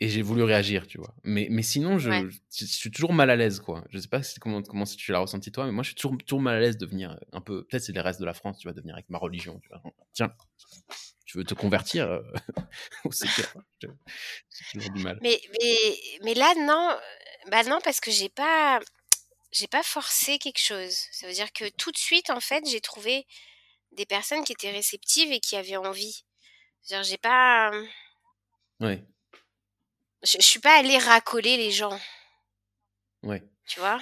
[0.01, 1.13] et j'ai voulu réagir, tu vois.
[1.23, 2.09] Mais, mais sinon, je,
[2.51, 3.83] je, suis toujours mal à l'aise, quoi.
[3.91, 6.41] Je sais pas comment, comment tu l'as ressenti toi, mais moi, je suis toujours, toujours
[6.41, 7.63] mal à l'aise de venir un peu.
[7.65, 9.83] Peut-être c'est les restes de la France, tu vas devenir avec ma religion, tu vois.
[10.13, 10.33] Tiens,
[11.25, 12.23] tu veux te convertir euh,
[13.11, 13.27] C'est
[14.71, 15.19] toujours du mal.
[15.21, 16.97] Mais, mais, mais là, non.
[17.51, 18.79] Bah non, parce que j'ai pas.
[19.51, 20.95] J'ai pas forcé quelque chose.
[21.11, 23.27] Ça veut dire que tout de suite, en fait, j'ai trouvé
[23.91, 26.23] des personnes qui étaient réceptives et qui avaient envie.
[26.89, 27.69] J'ai pas.
[28.79, 29.05] Ouais.
[30.23, 31.99] Je, je suis pas allée racoler les gens.
[33.23, 33.43] Ouais.
[33.67, 33.99] Tu vois?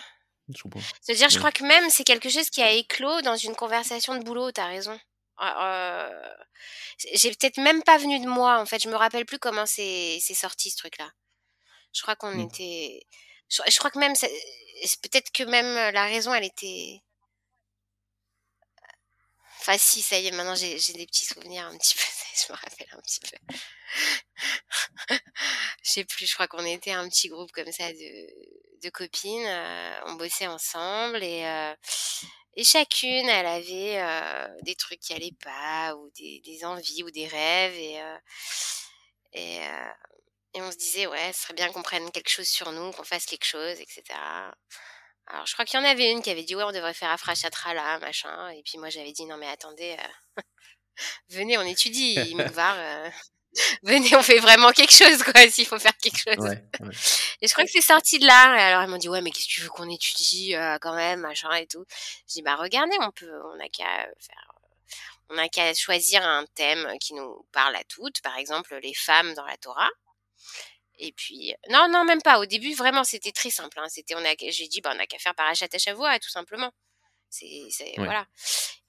[0.54, 0.82] Je comprends.
[1.02, 4.24] C'est-à-dire, je crois que même c'est quelque chose qui a éclos dans une conversation de
[4.24, 5.00] boulot, t'as raison.
[5.42, 6.34] Euh,
[7.14, 8.82] j'ai peut-être même pas venu de moi, en fait.
[8.82, 11.10] Je me rappelle plus comment c'est sorti ce truc-là.
[11.94, 12.40] Je crois qu'on mmh.
[12.42, 13.08] était.
[13.50, 14.14] Je, je, crois que même.
[14.14, 17.02] Peut-être que même la raison, elle était.
[19.60, 22.04] Enfin, si, ça y est, maintenant j'ai des petits souvenirs un petit peu.
[22.48, 23.38] Je me rappelle un petit peu.
[25.84, 29.46] je sais plus, je crois qu'on était un petit groupe comme ça de, de copines.
[29.46, 31.74] Euh, on bossait ensemble et, euh,
[32.56, 37.12] et chacune, elle avait euh, des trucs qui allaient pas, ou des, des envies, ou
[37.12, 37.76] des rêves.
[37.76, 38.00] Et,
[39.34, 39.60] et,
[40.54, 43.04] et on se disait, ouais, ce serait bien qu'on prenne quelque chose sur nous, qu'on
[43.04, 44.04] fasse quelque chose, etc.
[45.30, 47.12] Alors, je crois qu'il y en avait une qui avait dit, ouais, on devrait faire
[47.12, 48.50] Afrachatra là, machin.
[48.50, 49.96] Et puis moi, j'avais dit, non, mais attendez,
[51.30, 53.10] venez, on étudie, euh,
[53.84, 56.52] venez, on fait vraiment quelque chose, quoi, s'il faut faire quelque chose.
[57.42, 58.56] Et je crois que c'est sorti de là.
[58.58, 60.96] Et alors, ils m'ont dit, ouais, mais qu'est-ce que tu veux qu'on étudie, euh, quand
[60.96, 61.86] même, machin et tout.
[62.28, 64.52] Je dis, bah, regardez, on peut, on a qu'à faire,
[65.30, 68.22] on a qu'à choisir un thème qui nous parle à toutes.
[68.22, 69.90] Par exemple, les femmes dans la Torah.
[71.02, 72.40] Et puis, non, non, même pas.
[72.40, 73.80] Au début, vraiment, c'était très simple.
[73.80, 73.88] Hein.
[73.88, 76.72] C'était, on a, j'ai dit, bah, on a qu'à faire Parachat à tout simplement.
[77.30, 78.28] C'est, voilà.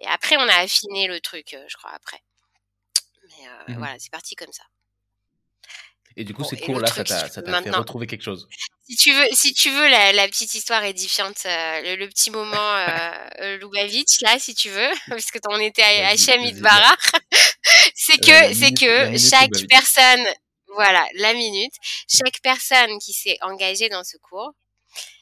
[0.01, 2.21] Et après, on a affiné le truc, je crois, après.
[3.23, 4.65] Mais mmh voilà, c'est parti comme ça.
[6.17, 8.49] Et du coup, ces cours-là, ça t'a, fait retrouver quelque chose.
[8.89, 12.75] Si tu veux, si tu veux la, petite histoire édifiante, le, petit moment
[13.41, 16.43] euh, Lubavitch, là, si tu veux, puisque on était à Hachem
[17.95, 20.27] c'est que, c'est que chaque personne,
[20.75, 21.75] voilà, la minute,
[22.09, 24.53] chaque personne qui s'est engagée dans ce cours,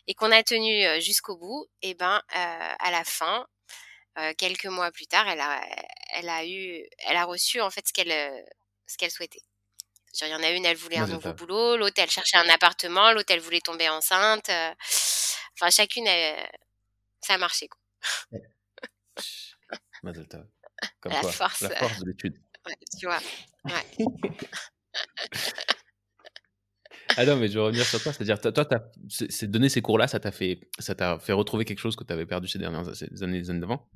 [0.07, 3.47] et qu'on a tenu jusqu'au bout, et ben à la fin,
[4.37, 5.61] quelques mois plus tard, elle a,
[6.15, 8.45] elle a eu, elle a reçu en fait ce qu'elle,
[8.87, 9.43] ce qu'elle souhaitait.
[10.21, 13.13] il y en a une, elle voulait un nouveau boulot, l'autre elle cherchait un appartement,
[13.13, 14.49] l'autre elle voulait tomber enceinte.
[14.49, 16.09] enfin, chacune,
[17.21, 17.81] ça a marché quoi.
[21.01, 22.37] Comme la force, la force de l'étude.
[22.99, 23.21] tu vois.
[23.65, 23.85] Ouais.
[27.17, 28.13] Ah non, mais je veux revenir sur toi.
[28.13, 28.69] C'est-à-dire, toi,
[29.09, 32.13] c'est donner ces cours-là, ça t'a fait, ça t'a fait retrouver quelque chose que tu
[32.13, 33.89] avais perdu ces dernières ces années, les années d'avant?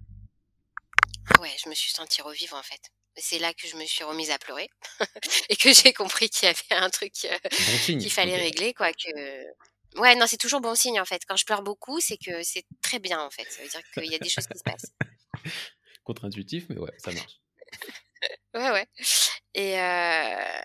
[1.40, 2.80] Ouais, je me suis sentie revivre en fait.
[3.16, 4.68] C'est là que je me suis remise à pleurer
[5.50, 7.38] et que j'ai compris qu'il y avait un truc euh,
[7.86, 8.92] qu'il fallait régler, quoi.
[8.92, 11.22] Que ouais, non, c'est toujours bon signe en fait.
[11.28, 13.46] Quand je pleure beaucoup, c'est que c'est très bien en fait.
[13.50, 14.92] Ça veut dire qu'il y a des choses qui se passent.
[16.04, 17.40] Contre-intuitif, mais ouais, ça marche.
[18.54, 18.86] ouais, ouais.
[19.54, 20.62] Et euh,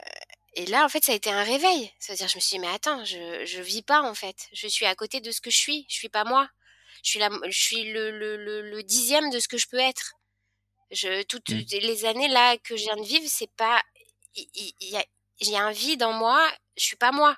[0.57, 1.93] et là, en fait, ça a été un réveil.
[1.99, 4.47] C'est-à-dire, je me suis dit, mais attends, je, je vis pas, en fait.
[4.53, 5.85] Je suis à côté de ce que je suis.
[5.88, 6.49] Je suis pas moi.
[7.03, 10.13] Je suis, la, je suis le, le, le, dixième de ce que je peux être.
[10.89, 11.77] Je, toutes mmh.
[11.81, 13.84] les années là que je viens de vivre, c'est pas.
[14.34, 15.05] Il y, a,
[15.41, 16.43] y a un vide en moi.
[16.75, 17.38] Je suis pas moi.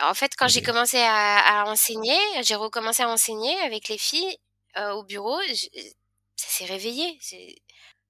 [0.00, 4.38] En fait, quand j'ai commencé à, à enseigner, j'ai recommencé à enseigner avec les filles
[4.78, 5.38] euh, au bureau,
[6.36, 7.18] ça s'est réveillé.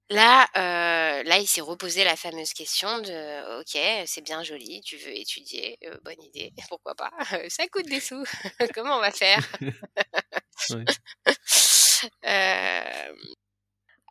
[0.09, 4.97] Là, euh, là, il s'est reposé la fameuse question de OK, c'est bien joli, tu
[4.97, 7.11] veux étudier, euh, bonne idée, pourquoi pas
[7.49, 8.23] Ça coûte des sous,
[8.75, 9.43] comment on va faire?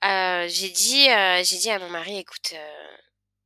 [0.04, 1.06] Euh, J'ai dit,
[1.44, 2.52] j'ai dit à mon mari, écoute,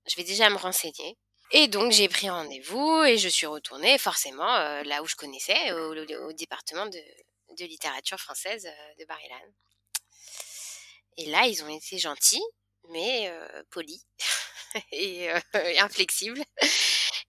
[0.08, 1.16] je vais déjà me renseigner.
[1.52, 6.32] Et donc j'ai pris rendez-vous et je suis retournée forcément là où je connaissais, au,
[6.32, 6.98] département de,
[7.56, 8.68] de, littérature française
[8.98, 9.36] de Barilan.
[11.18, 12.42] Et là, ils ont été gentils,
[12.90, 13.30] mais
[13.70, 14.06] polis.
[14.92, 15.28] et,
[15.78, 16.42] inflexibles.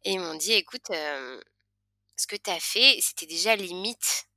[0.05, 4.29] Et ils m'ont dit, écoute, ce que tu as fait, c'était déjà limite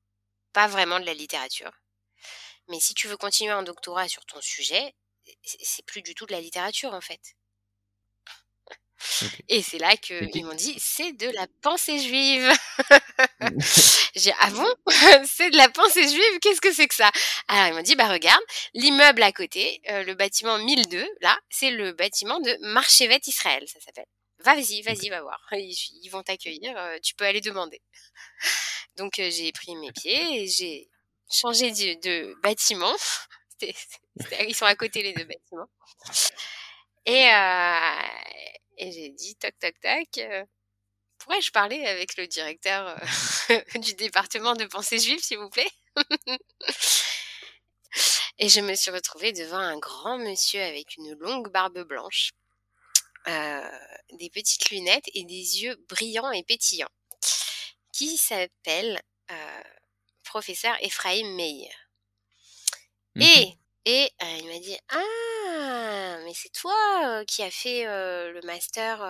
[0.52, 1.72] pas vraiment de la littérature.
[2.68, 4.94] Mais si tu veux continuer un doctorat sur ton sujet,
[5.42, 7.20] c'est plus du tout de la littérature en fait.
[9.48, 12.50] Et c'est là qu'ils m'ont dit c'est de la pensée juive.
[14.14, 14.74] J'ai ah bon?
[15.26, 16.38] C'est de la pensée juive?
[16.40, 17.10] Qu'est-ce que c'est que ça?
[17.48, 18.42] Alors ils m'ont dit bah regarde
[18.74, 23.80] l'immeuble à côté euh, le bâtiment 1002 là c'est le bâtiment de Marchevet Israël ça
[23.80, 24.06] s'appelle.
[24.40, 27.80] Vas-y vas-y va voir ils, vont t'accueillir euh, tu peux aller demander.
[28.96, 30.88] Donc euh, j'ai pris mes pieds et j'ai
[31.30, 32.94] changé de, de bâtiment.
[33.60, 35.68] ils sont à côté les deux bâtiments.
[37.06, 37.28] Et,
[38.82, 40.44] et j'ai dit, toc, toc, toc, euh,
[41.18, 42.88] pourrais-je parler avec le directeur
[43.50, 45.70] euh, du département de pensée juive, s'il vous plaît?
[48.38, 52.32] Et je me suis retrouvée devant un grand monsieur avec une longue barbe blanche,
[53.28, 53.78] euh,
[54.18, 56.90] des petites lunettes et des yeux brillants et pétillants,
[57.92, 59.00] qui s'appelle
[60.24, 61.36] professeur Ephraim.
[63.14, 69.02] Mmh et et il m'a dit Ah, mais c'est toi qui as fait le master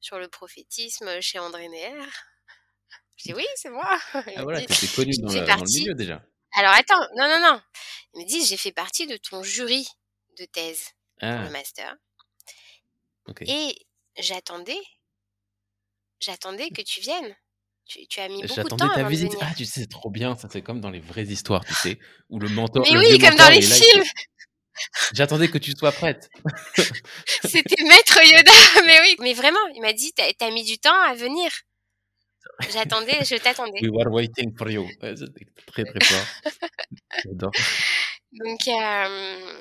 [0.00, 2.00] sur le prophétisme chez André Neher?
[3.16, 3.98] Je dis Oui, c'est moi.
[4.14, 6.22] ah voilà, tu étais connu dans, le milieu déjà.
[6.54, 7.62] Alors attends, non, non, non.
[8.14, 9.86] Il me dit J'ai fait partie de ton jury
[10.38, 11.50] de thèse pour le ah.
[11.50, 11.96] master.
[13.42, 13.86] Et
[14.18, 14.80] j'attendais,
[16.18, 17.36] j'attendais que tu viennes.
[17.90, 19.32] Tu, as mis beaucoup de temps ta visite.
[19.40, 20.36] Ah, tu sais, c'est trop bien.
[20.36, 21.98] Ça, c'est comme dans les vraies histoires, tu sais,
[22.28, 22.86] où le mentor.
[22.88, 24.04] Mais oui, comme dans les films.
[25.12, 26.30] J'attendais que tu sois prête.
[27.44, 28.52] C'était Maître Yoda,
[28.86, 31.50] mais oui, mais vraiment, il m'a dit, t'as as mis du temps à venir.
[32.72, 33.80] J'attendais, je t'attendais.
[33.82, 34.88] We were waiting for you.
[35.00, 36.52] Très très fort.
[37.24, 37.50] J'adore.
[38.32, 39.58] Donc, euh...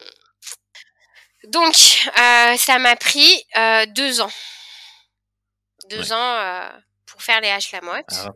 [1.48, 1.76] donc
[2.08, 4.32] euh, ça m'a pris euh, deux ans.
[5.90, 6.70] Deux ans
[7.20, 7.82] pour faire les haches la.
[7.84, 8.32] Ah,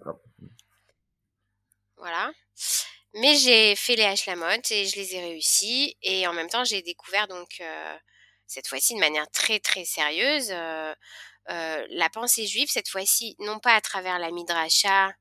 [1.96, 2.34] voilà.
[3.14, 5.96] Mais j'ai fait les haches la et je les ai réussis.
[6.02, 7.98] Et en même temps, j'ai découvert donc euh,
[8.46, 10.94] cette fois-ci de manière très très sérieuse euh,
[11.50, 12.68] euh, la pensée juive.
[12.70, 15.14] Cette fois-ci, non pas à travers la midrasha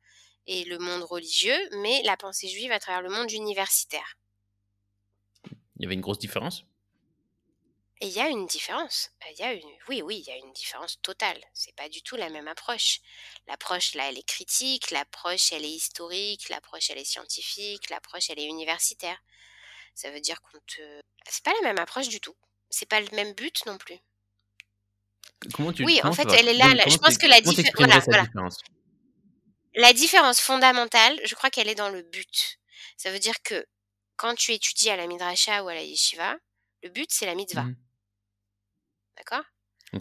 [0.48, 4.16] et le monde religieux, mais la pensée juive à travers le monde universitaire.
[5.76, 6.64] Il y avait une grosse différence?
[8.02, 9.12] Et il y a une différence.
[9.30, 11.38] Il y a une, oui, oui, il y a une différence totale.
[11.54, 12.98] C'est pas du tout la même approche.
[13.46, 14.90] L'approche là, elle est critique.
[14.90, 16.48] L'approche, elle est historique.
[16.48, 17.90] L'approche, elle est scientifique.
[17.90, 19.16] L'approche, elle est universitaire.
[19.94, 22.34] Ça veut dire qu'on te, c'est pas la même approche du tout.
[22.70, 23.98] C'est pas le même but non plus.
[25.54, 26.74] Comment tu Oui, en fait, elle est là.
[26.88, 28.58] je pense que la, différence?
[29.76, 32.58] La différence fondamentale, je crois qu'elle est dans le but.
[32.96, 33.64] Ça veut dire que
[34.16, 36.34] quand tu étudies à la midrasha ou à la yeshiva,
[36.82, 37.62] le but c'est la mitzvah.
[37.62, 37.76] Mmh.
[39.16, 39.44] D'accord?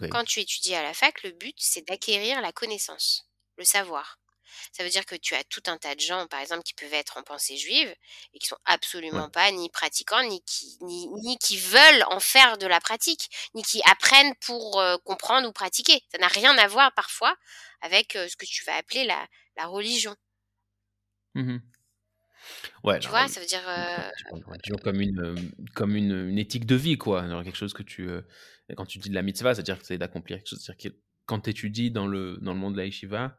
[0.09, 4.21] Quand tu étudies à la fac, le but, c'est d'acquérir la connaissance, le savoir.
[4.71, 6.93] Ça veut dire que tu as tout un tas de gens, par exemple, qui peuvent
[6.93, 7.93] être en pensée juive
[8.33, 12.67] et qui sont absolument pas ni pratiquants, ni qui, ni, qui veulent en faire de
[12.67, 16.01] la pratique, ni qui apprennent pour euh, comprendre ou pratiquer.
[16.11, 17.35] Ça n'a rien à voir parfois
[17.81, 19.27] avec euh, ce que tu vas appeler la,
[19.57, 20.15] la religion.
[21.35, 21.57] Mmh
[22.83, 23.61] Ouais, tu vois, ça veut dire.
[23.67, 24.09] Euh,
[24.83, 27.21] comme une, comme une, une, éthique de vie, quoi.
[27.43, 28.09] quelque chose que tu
[28.75, 30.61] quand tu dis de la mitzvah, c'est-à-dire que c'est d'accomplir quelque chose.
[30.61, 33.37] C'est-à-dire que quand tu étudies dans le, dans le monde de la yeshiva,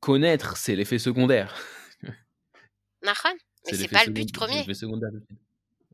[0.00, 1.54] connaître, c'est l'effet secondaire.
[3.66, 4.64] mais c'est pas le but premier.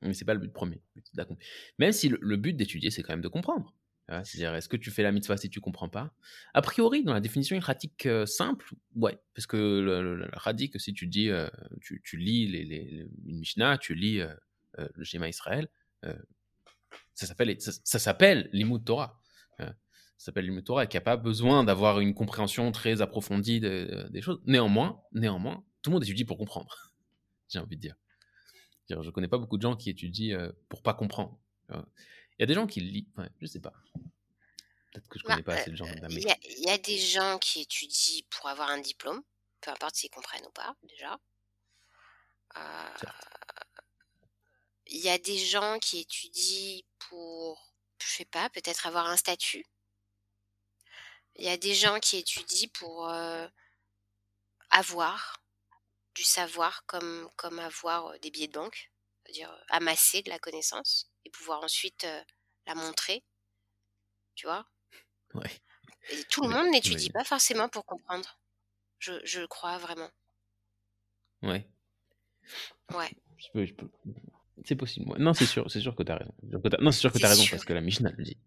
[0.02, 0.80] Mais c'est pas le but premier.
[1.78, 3.74] Même si le, but d'étudier, c'est quand même de comprendre.
[4.08, 6.14] C'est-à-dire, est-ce que tu fais la mitzvah si tu comprends pas?
[6.54, 9.18] A priori, dans la définition pratique euh, simple, ouais.
[9.34, 11.48] Parce que le, le, si tu dis, euh,
[11.80, 14.32] tu, tu, lis les, les, une Mishnah, tu lis euh,
[14.94, 15.68] le schéma Israël,
[17.14, 19.20] ça s'appelle ça, s'appelle l'imout Torah.
[19.60, 23.60] Euh, ça s'appelle l'imout Torah et qui n'a pas besoin d'avoir une compréhension très approfondie
[23.60, 24.40] des choses.
[24.44, 26.92] Néanmoins, néanmoins, tout le monde étudie pour comprendre.
[27.48, 27.96] J'ai envie de dire.
[28.88, 31.38] Je je connais pas beaucoup de gens qui étudient euh, pour pas comprendre.
[31.70, 33.06] Il y a des gens qui lisent.
[33.16, 33.72] Ouais, je sais pas.
[34.92, 35.86] Peut-être que je connais pas bah, assez de gens.
[35.86, 39.22] Euh, il y, y, a des gens qui étudient pour avoir un diplôme,
[39.60, 41.18] peu importe s'ils comprennent ou pas, déjà.
[42.56, 42.88] Euh,
[44.86, 49.66] il y a des gens qui étudient pour, je sais pas, peut-être avoir un statut.
[51.36, 53.46] Il y a des gens qui étudient pour euh,
[54.70, 55.42] avoir
[56.14, 58.90] du savoir comme, comme avoir euh, des billets de banque,
[59.24, 62.06] c'est-à-dire euh, amasser de la connaissance et pouvoir ensuite
[62.66, 63.24] la montrer.
[64.34, 64.66] Tu vois
[65.34, 65.60] ouais.
[66.10, 68.38] Et tout le monde n'étudie pas forcément pour comprendre.
[68.98, 70.10] Je, je crois vraiment.
[71.42, 71.68] Ouais.
[72.92, 73.10] Ouais.
[73.36, 73.90] Je peux, je peux,
[74.64, 75.12] c'est possible.
[75.18, 76.34] Non, c'est sûr, c'est sûr que tu as raison.
[76.80, 78.38] Non, c'est sûr que tu as raison parce que la Mishnah le dit.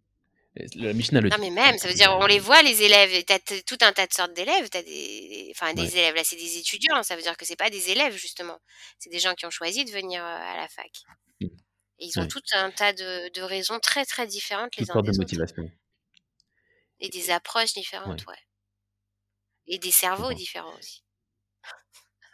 [0.75, 3.23] La Mishnah le Non, mais même, ça veut dire, on les voit, les élèves.
[3.23, 4.69] Tu as tout un tas de sortes d'élèves.
[4.69, 5.51] Tu as des.
[5.51, 7.03] Enfin, des élèves, là, c'est des étudiants.
[7.03, 8.57] Ça veut dire que c'est pas des élèves, justement.
[8.97, 10.91] C'est des gens qui ont choisi de venir à la fac.
[11.39, 11.45] Mmh.
[11.99, 15.17] Et ils ont tout un tas de, raisons très, très différentes, les uns des de
[15.17, 15.69] motivation.
[16.99, 18.35] Et des approches différentes, ouais.
[19.67, 21.03] Et des cerveaux différents aussi.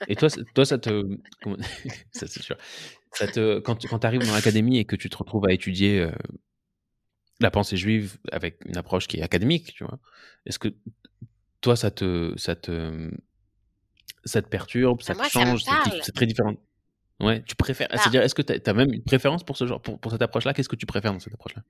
[0.08, 0.90] Et toi, toi ça te.
[2.12, 2.58] ça, c'est sûr.
[3.18, 6.10] Ça te, quand tu arrives dans l'académie et que tu te retrouves à étudier
[7.40, 10.00] la pensée juive avec une approche qui est académique, tu vois,
[10.46, 10.70] est-ce que
[11.62, 13.12] toi, ça te, ça te,
[14.24, 15.64] ça te perturbe, ça bah, te change
[16.04, 16.56] C'est très différent?
[17.20, 17.88] Ouais, tu préfères.
[17.90, 20.22] Bah c'est-à-dire, est-ce que tu as, même une préférence pour ce genre, pour, pour cette
[20.22, 20.54] approche-là?
[20.54, 21.64] Qu'est-ce que tu préfères dans cette approche-là?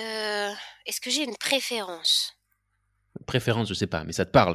[0.00, 0.52] Euh,
[0.86, 2.35] Est-ce que j'ai une préférence?
[3.26, 4.54] Préférence, je sais pas, mais ça te parle.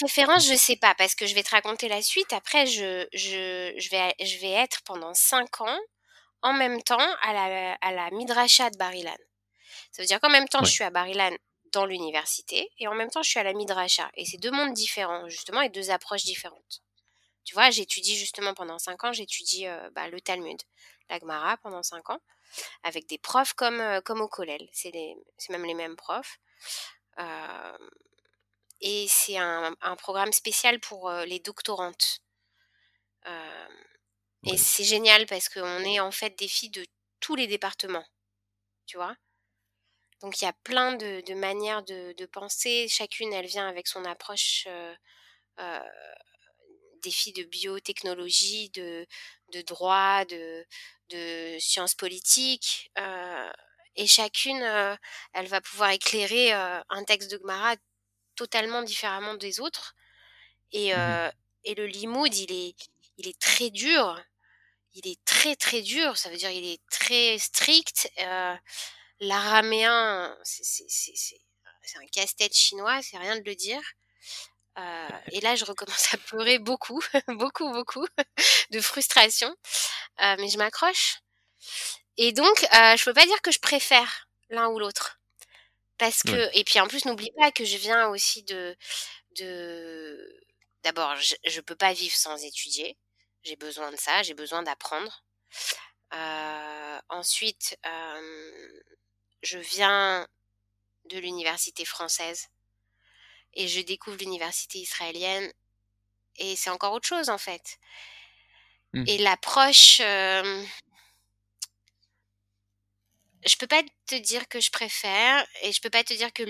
[0.00, 2.32] Préférence, je sais pas, parce que je vais te raconter la suite.
[2.32, 5.78] Après, je, je, je, vais, je vais être pendant 5 ans
[6.42, 9.16] en même temps à la, à la Midrasha de Barilan.
[9.92, 11.36] Ça veut dire qu'en même temps, je suis à Barilan
[11.72, 14.10] dans l'université et en même temps, je suis à la Midrasha.
[14.14, 16.82] Et c'est deux mondes différents, justement, et deux approches différentes.
[17.44, 20.60] Tu vois, j'étudie justement pendant 5 ans, j'étudie euh, bah, le Talmud,
[21.08, 22.20] la Gemara pendant 5 ans,
[22.82, 24.68] avec des profs comme, euh, comme au Kollel.
[24.72, 24.92] C'est
[25.50, 26.38] même les mêmes profs.
[28.80, 32.20] Et c'est un, programme spécial pour les doctorantes.
[34.46, 36.84] Et c'est génial parce qu'on est en fait des filles de
[37.20, 38.06] tous les départements,
[38.86, 39.14] tu vois?
[40.22, 42.88] Donc il y a plein de, manières de, penser.
[42.88, 44.66] Chacune, elle vient avec son approche
[47.02, 49.06] des filles de biotechnologie, de,
[49.52, 50.66] de droit, de,
[51.10, 52.90] de sciences politiques
[54.00, 54.62] et chacune,
[55.34, 57.76] elle va pouvoir éclairer un texte de Gemara
[58.34, 59.94] totalement différemment des autres.
[60.72, 61.30] Et, mmh
[61.64, 62.74] et le limoud, il est,
[63.18, 64.18] il est très dur.
[64.94, 66.16] Il est très très dur.
[66.16, 68.10] Ça veut dire il est très strict.
[69.20, 73.82] L'araméen, c'est un casse-tête chinois, c'est rien de le dire.
[75.32, 78.06] et là, je recommence à pleurer beaucoup, beaucoup, beaucoup
[78.70, 79.54] de frustration.
[80.18, 81.18] mais je m'accroche.
[82.16, 85.20] Et donc, euh, je peux pas dire que je préfère l'un ou l'autre.
[85.98, 88.74] Parce que, et puis en plus, n'oublie pas que je viens aussi de,
[89.36, 90.40] de,
[90.82, 92.96] d'abord, je, je peux pas vivre sans étudier.
[93.42, 95.24] J'ai besoin de ça, j'ai besoin d'apprendre.
[96.14, 98.80] Euh, ensuite, euh,
[99.42, 100.26] je viens
[101.06, 102.48] de l'université française
[103.54, 105.52] et je découvre l'université israélienne
[106.36, 107.78] et c'est encore autre chose en fait.
[108.92, 109.04] Mmh.
[109.06, 110.64] Et l'approche, euh,
[113.46, 116.42] je peux pas te dire que je préfère et je peux pas te dire que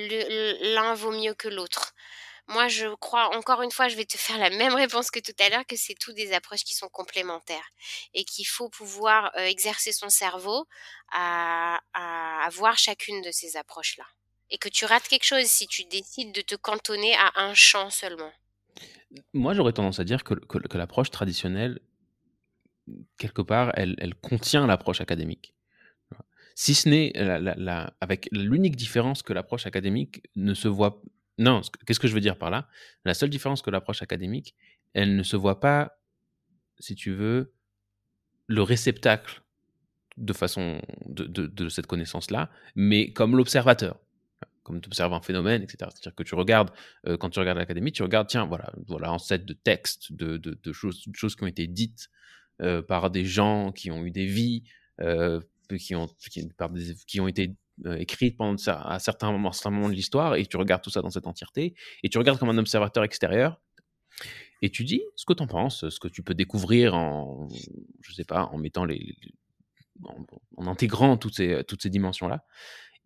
[0.75, 1.95] l'un vaut mieux que l'autre.
[2.49, 5.35] Moi, je crois, encore une fois, je vais te faire la même réponse que tout
[5.39, 7.71] à l'heure, que c'est tout des approches qui sont complémentaires
[8.13, 10.67] et qu'il faut pouvoir euh, exercer son cerveau
[11.13, 11.79] à,
[12.51, 14.05] voir chacune de ces approches-là.
[14.51, 17.89] Et que tu rates quelque chose si tu décides de te cantonner à un champ
[17.91, 18.33] seulement.
[19.33, 20.35] Moi, j'aurais tendance à dire que,
[20.77, 21.79] l'approche traditionnelle,
[23.17, 25.55] quelque part, elle contient l'approche académique
[26.61, 27.15] si ce n'est
[28.03, 31.01] avec l'unique différence que l'approche académique ne se voit.
[31.39, 32.69] Non, qu'est-ce que je veux dire par là?
[33.07, 34.55] La seule différence que l'approche académique,
[34.93, 35.99] elle ne se voit pas,
[36.79, 37.55] si tu veux,
[38.47, 39.41] le réceptacle
[40.19, 43.99] de façon de, cette connaissance-là, mais comme l'observateur,
[44.63, 45.91] comme tu observes un phénomène, etc.
[45.95, 46.73] C'est-à-dire que tu regardes,
[47.07, 50.73] euh, quand tu regardes l'académie, tu regardes, tiens, voilà, voilà un set de textes, de,
[50.75, 52.11] choses, choses qui ont été dites
[52.61, 54.65] euh, par des gens qui ont eu des vies,
[55.01, 55.41] euh,
[55.77, 56.09] qui ont,
[57.07, 57.55] qui, ont été
[57.87, 61.03] euh, écrites pendant à certains moments, certains moments de l'histoire, et tu regardes tout ça
[61.03, 63.61] dans cette entièreté, et tu regardes comme un observateur extérieur,
[64.63, 67.49] et tu dis ce que tu en penses, ce que tu peux découvrir en,
[68.03, 69.17] je sais pas, en mettant les,
[70.57, 72.45] en, intégrant toutes ces, toutes ces dimensions-là.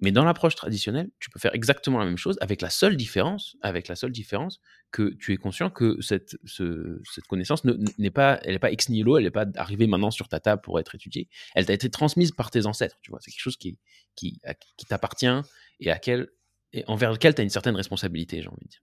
[0.01, 3.57] Mais dans l'approche traditionnelle, tu peux faire exactement la même chose avec la seule différence,
[3.63, 4.61] avec la seule différence
[4.91, 9.19] que tu es conscient que cette, cette connaissance n'est pas, elle n'est pas ex nihilo,
[9.19, 11.29] elle n'est pas arrivée maintenant sur ta table pour être étudiée.
[11.55, 13.21] Elle t'a été transmise par tes ancêtres, tu vois.
[13.23, 13.79] C'est quelque chose qui,
[14.17, 14.41] qui,
[14.89, 15.41] t'appartient
[15.81, 16.29] et à quel,
[16.73, 18.83] et envers lequel tu as une certaine responsabilité, j'ai envie de dire.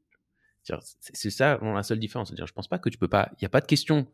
[1.00, 2.30] C'est ça la seule différence.
[2.30, 4.08] C'est-à-dire, je pense pas que tu peux pas, il n'y a pas de question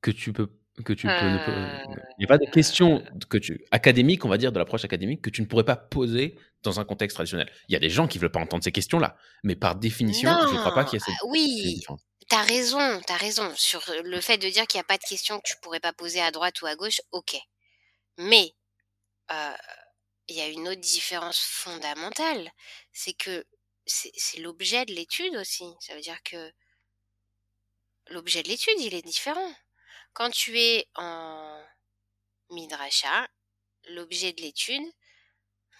[0.00, 0.50] que tu peux
[0.84, 4.52] que tu peux Il n'y a pas de question que tu, académique, on va dire,
[4.52, 7.50] de l'approche académique, que tu ne pourrais pas poser dans un contexte traditionnel.
[7.68, 10.30] Il y a des gens qui ne veulent pas entendre ces questions-là, mais par définition,
[10.48, 11.14] je ne crois pas qu'il y ait cette.
[11.20, 11.82] Ah, oui,
[12.28, 13.52] tu as raison, tu as raison.
[13.56, 15.80] Sur le fait de dire qu'il n'y a pas de questions que tu ne pourrais
[15.80, 17.36] pas poser à droite ou à gauche, ok.
[18.18, 18.54] Mais
[20.28, 22.50] il y a une autre différence fondamentale,
[22.92, 23.44] c'est que
[23.86, 25.64] c'est l'objet de l'étude aussi.
[25.80, 26.52] Ça veut dire que
[28.10, 29.52] l'objet de l'étude, il est différent.
[30.16, 31.62] Quand tu es en
[32.50, 33.28] midrasha,
[33.90, 34.90] l'objet de l'étude,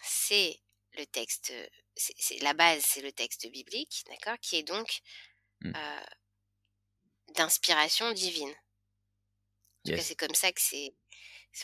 [0.02, 0.60] c'est
[0.92, 1.52] le texte,
[1.96, 5.02] c'est la base, c'est le texte biblique, d'accord, qui est donc
[5.60, 5.72] Mmh.
[7.34, 8.50] d'inspiration divine.
[8.50, 10.94] En tout cas, c'est comme ça que c'est,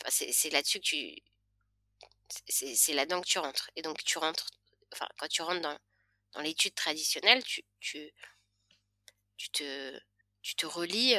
[0.09, 1.15] c'est là-dessus que tu,
[2.47, 3.69] c'est là-dedans que tu rentres.
[3.75, 4.49] Et donc tu rentres,
[4.93, 5.77] enfin quand tu rentres dans,
[6.33, 8.11] dans l'étude traditionnelle, tu, tu,
[9.37, 9.99] tu te,
[10.41, 11.15] tu te relis,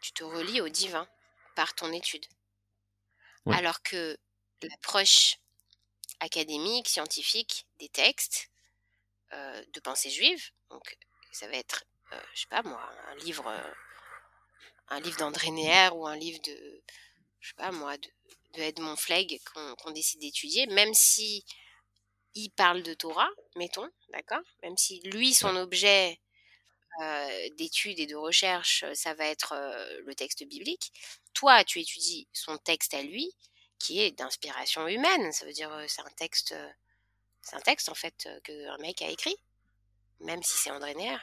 [0.00, 1.08] tu te relis au divin
[1.54, 2.26] par ton étude.
[3.46, 4.18] Alors que
[4.62, 5.36] l'approche
[6.20, 8.50] académique, scientifique des textes
[9.32, 10.98] de pensée juive, donc
[11.32, 11.84] ça va être,
[12.34, 13.50] je sais pas moi, un livre,
[14.88, 16.82] un livre d'André Néer ou un livre de,
[17.40, 18.08] je sais pas moi, de,
[18.54, 21.44] de Edmond Flegg qu'on décide d'étudier, même si
[22.34, 24.42] il parle de Torah, mettons, d'accord?
[24.62, 26.20] Même si lui, son objet
[27.56, 29.54] d'étude et de recherche, ça va être
[30.04, 30.92] le texte biblique,
[31.34, 33.32] toi, tu étudies son texte à lui,
[33.78, 35.32] qui est d'inspiration humaine.
[35.32, 36.54] Ça veut dire, c'est un texte,
[37.42, 39.36] c'est un texte en fait qu'un mec a écrit,
[40.20, 41.16] même si c'est André Néer.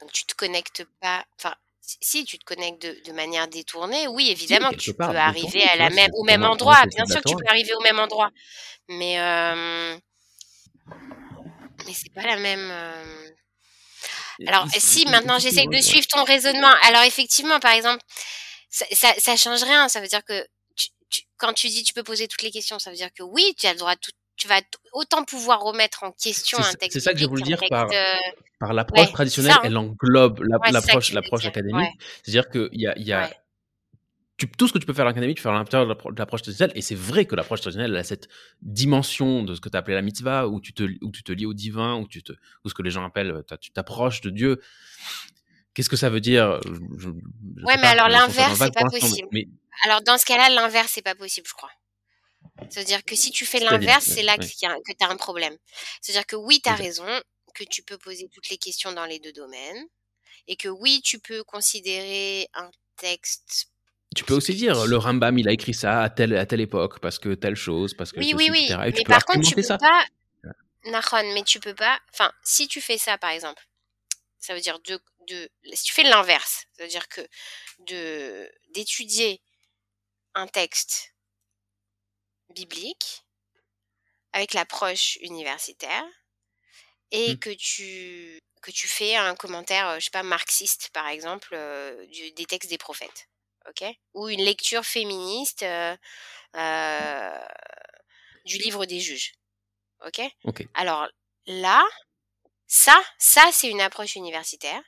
[0.00, 1.56] Donc tu te connectes pas, enfin
[2.00, 6.10] si tu te connectes de, manière détournée, oui, évidemment, tu peux arriver à la même,
[6.14, 6.84] au même endroit.
[6.86, 8.30] Bien sûr que tu peux arriver au même endroit.
[8.88, 9.96] Mais, euh,
[11.86, 12.68] mais c'est pas la même.
[12.70, 13.30] Euh,
[14.46, 18.02] alors, si maintenant j'essaie de suivre ton raisonnement, alors effectivement, par exemple,
[18.70, 18.84] ça,
[19.18, 19.88] ça, change rien.
[19.88, 20.46] Ça veut dire que
[21.38, 23.66] quand tu dis tu peux poser toutes les questions, ça veut dire que oui, tu
[23.66, 24.60] as le droit de tout, tu vas
[24.92, 26.92] autant pouvoir remettre en question un texte.
[26.92, 27.88] C'est ça que je voulais dire par,
[28.60, 29.60] par l'approche traditionnelle, hein.
[29.64, 31.90] elle englobe l'approche l'approche académique.
[32.22, 33.30] C'est-à-dire qu'il y a, y a
[34.36, 36.18] tu, tout ce que tu peux faire à l'académie, tu peux faire à l'intérieur de
[36.18, 36.76] l'approche traditionnelle.
[36.76, 38.28] Et c'est vrai que l'approche traditionnelle a cette
[38.60, 41.46] dimension de ce que tu appelé la mitzvah, où tu te, où tu te lis
[41.46, 42.32] au divin, où, tu te,
[42.64, 44.60] où ce que les gens appellent, tu t'approches de Dieu.
[45.74, 46.60] Qu'est-ce que ça veut dire?
[46.96, 49.28] Je, Ouais, mais alors l'inverse, c'est pas possible.
[49.84, 51.70] Alors dans ce cas-là, l'inverse, c'est pas possible, je crois.
[52.70, 55.56] C'est-à-dire que si tu fais l'inverse, c'est là que tu as un problème.
[56.00, 57.06] C'est-à-dire que oui, tu as raison,
[57.54, 59.86] que tu peux poser toutes les questions dans les deux domaines,
[60.46, 63.68] et que oui, tu peux considérer un texte.
[64.16, 67.00] Tu peux aussi dire, le Rambam, il a écrit ça à telle, à telle époque,
[67.00, 68.18] parce que telle chose, parce que.
[68.18, 68.68] Oui, oui, oui.
[68.70, 70.06] mais par contre, tu peux pas.
[70.86, 72.00] Nahon, mais tu peux pas.
[72.12, 73.62] Enfin, si tu fais ça, par exemple,
[74.38, 74.98] ça veut dire de,
[75.28, 77.20] de si tu fais l'inverse, ça veut dire que
[77.80, 79.42] de d'étudier
[80.34, 81.14] un texte
[82.54, 83.24] biblique
[84.32, 86.04] avec l'approche universitaire
[87.10, 87.38] et mmh.
[87.38, 91.56] que tu que tu fais un commentaire, je sais pas, marxiste par exemple,
[92.36, 93.28] des textes des prophètes,
[93.68, 93.84] ok?
[94.14, 95.64] Ou une lecture féministe
[98.44, 99.34] du livre des juges,
[100.06, 100.22] ok,
[100.74, 101.08] Alors
[101.46, 101.84] là,
[102.66, 104.82] ça, ça c'est une approche universitaire.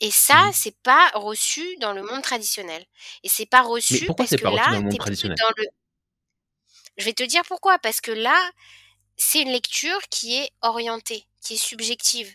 [0.00, 2.84] Et ça, mmh c'est pas reçu dans le monde traditionnel.
[3.22, 5.66] Et c'est pas reçu parce que là, dans le dans le
[6.96, 7.78] je vais te dire pourquoi.
[7.78, 8.38] Parce que là,
[9.16, 12.32] c'est une lecture qui est orientée, qui est subjective.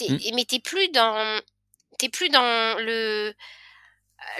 [0.00, 0.16] Mmh.
[0.34, 1.40] Mais t'es plus dans,
[1.98, 3.34] t'es plus dans le,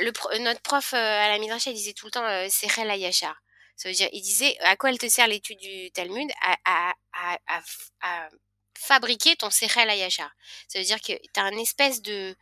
[0.01, 3.37] le notre prof euh, à la Midrasha disait tout le temps euh, Sechel Ayachar.
[3.77, 6.29] Ça veut dire, il disait à quoi elle te sert l'étude du Talmud?
[6.43, 7.63] À, à, à,
[8.01, 8.29] à,
[8.77, 10.31] fabriquer ton Sechel Ayachar.
[10.69, 12.37] Ça veut dire que t'as une espèce de,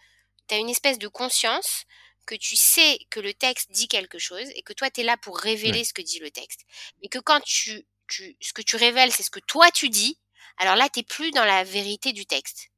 [0.50, 1.84] une espèce de conscience
[2.26, 5.16] que tu sais que le texte dit quelque chose et que toi, tu es là
[5.16, 6.62] pour révéler ce que dit le texte.
[7.00, 10.18] Mais que quand tu, tu ce que tu révèles, c'est ce que toi, tu dis,
[10.58, 12.70] alors là, tu plus dans la vérité du texte.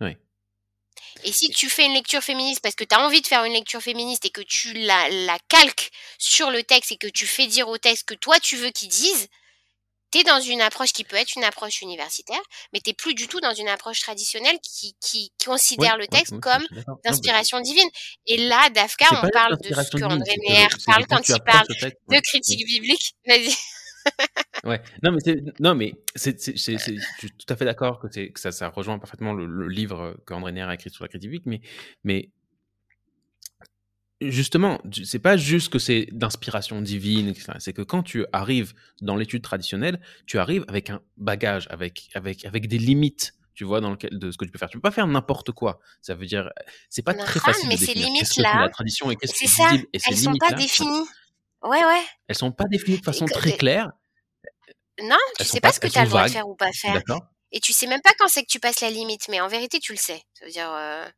[0.00, 0.16] Oui.
[1.24, 3.52] Et si tu fais une lecture féministe parce que tu as envie de faire une
[3.52, 7.46] lecture féministe et que tu la, la calques sur le texte et que tu fais
[7.46, 9.28] dire au texte que toi, tu veux qu'il dise,
[10.12, 12.40] tu es dans une approche qui peut être une approche universitaire,
[12.72, 16.66] mais tu plus du tout dans une approche traditionnelle qui, qui considère le texte comme
[17.04, 17.88] d'inspiration divine.
[18.26, 22.66] Et là, Dafka, on parle de ce qu'André Neher parle quand il parle de critique
[22.66, 23.14] biblique.
[23.26, 23.54] Vas-y.
[24.64, 28.08] Ouais, non mais c'est, non mais c'est, c'est, je suis tout à fait d'accord que,
[28.10, 31.08] c'est, que ça, ça rejoint parfaitement le, le livre qu'André Neher a écrit sur la
[31.08, 31.60] critique mais,
[32.04, 32.30] mais
[34.20, 39.42] justement, c'est pas juste que c'est d'inspiration divine, c'est que quand tu arrives dans l'étude
[39.42, 44.18] traditionnelle, tu arrives avec un bagage, avec, avec, avec des limites, tu vois, dans lequel,
[44.18, 44.68] de ce que tu peux faire.
[44.68, 45.80] Tu peux pas faire n'importe quoi.
[46.02, 46.50] Ça veut dire,
[46.88, 49.86] c'est pas très facile mais de ces limites là, la tradition est visible.
[49.92, 51.06] Et ces Elles sont pas définies.
[51.62, 52.04] Ouais, ouais.
[52.28, 53.90] Elles sont pas définies de façon très claire.
[55.02, 57.00] Non, tu sais pas, ce que tu as le droit de faire ou pas faire.
[57.52, 59.80] Et tu sais même pas quand c'est que tu passes la limite, mais en vérité,
[59.80, 60.22] tu le sais.
[60.34, 61.08] Ça veut dire, euh,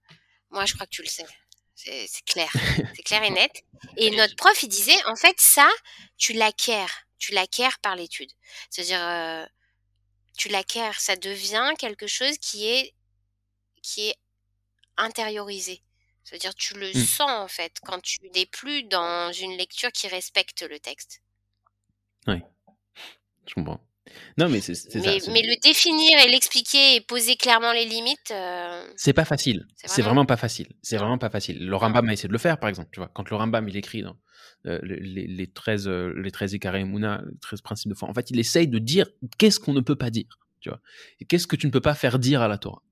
[0.51, 1.27] moi, je crois que tu le sais.
[1.75, 2.51] C'est clair.
[2.97, 3.51] C'est clair et net.
[3.97, 5.69] Et notre prof, il disait, en fait, ça,
[6.17, 6.87] tu l'acquiers.
[7.19, 8.31] Tu l'acquiers par l'étude.
[8.71, 9.45] C'est-à-dire, euh,
[10.37, 10.91] tu l'acquiers.
[10.99, 12.95] Ça devient quelque chose qui est,
[13.83, 14.17] qui est
[14.97, 15.83] intériorisé.
[16.25, 17.05] C'est-à-dire, tu le mmh.
[17.05, 21.21] sens, en fait, quand tu n'es plus dans une lecture qui respecte le texte.
[22.27, 22.41] Oui,
[23.47, 23.81] je comprends.
[24.39, 24.89] Non, mais c'est ça.
[24.99, 28.31] Mais le définir et l'expliquer et poser clairement les limites.
[28.31, 29.67] Euh, c'est pas facile.
[29.77, 30.27] C'est vraiment...
[30.27, 30.69] pas facile.
[30.83, 31.65] C'est vraiment pas facile.
[31.65, 32.89] Le Rambam a essayé de le faire, par exemple.
[32.93, 34.17] Tu vois, quand le Rambam il écrit dans
[34.67, 38.31] euh, les, les, 13 euh, les 13 Mouna, les 13 principes de foi, en fait,
[38.31, 39.07] il essaye de dire
[39.39, 40.39] qu'est-ce qu'on ne peut pas dire.
[40.61, 40.81] Tu vois,
[41.21, 42.83] et qu'est-ce que tu ne peux pas faire dire à la Torah.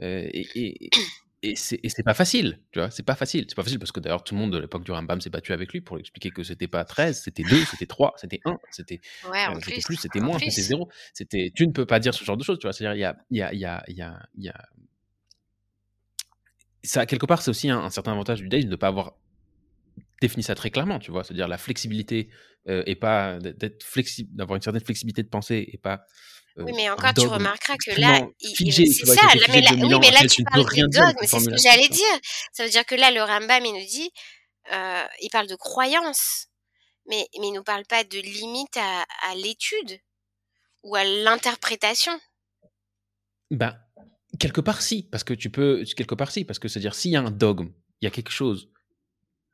[0.00, 0.90] et, et
[1.56, 3.44] c'est pas facile, tu vois, c'est pas facile.
[3.48, 5.52] C'est pas facile parce que d'ailleurs tout le monde de l'époque du Rambam s'est battu
[5.52, 8.56] avec lui pour lui expliquer que c'était pas 13, c'était 2, c'était 3, c'était 1,
[8.70, 9.00] c'était
[9.30, 10.88] ouais, euh, plus, c'était moins, c'était 0.
[11.12, 12.72] C'était, tu ne peux pas dire ce genre de choses, tu vois.
[12.72, 14.48] C'est-à-dire, il y a, il y a, il y a, il y a, il y
[14.48, 14.68] a...
[16.82, 19.14] Ça, quelque part, c'est aussi un, certain avantage du judaïsme de ne pas avoir
[20.20, 21.24] défini ça très clairement, tu vois.
[21.24, 22.28] C'est-à-dire la flexibilité
[22.68, 26.04] euh, et pas d'être flexible, d'avoir une certaine flexibilité de pensée et pas
[26.56, 29.22] oui, mais encore, tu remarqueras que là, c'est ça.
[29.48, 32.20] mais là, oui, mais là, tu parles de dogme, c'est ce que j'allais dire.
[32.52, 34.10] Ça veut dire que là, le Rambam, il nous dit,
[34.72, 36.46] euh, il parle de croyance,
[37.06, 39.98] mais, mais il ne nous parle pas de limite à, à l'étude
[40.84, 42.12] ou à l'interprétation.
[43.50, 43.76] Ben,
[44.38, 47.16] quelque part, si, parce que tu peux, quelque part, si, parce que c'est-à-dire, s'il y
[47.16, 47.70] a un dogme,
[48.00, 48.70] il y a quelque chose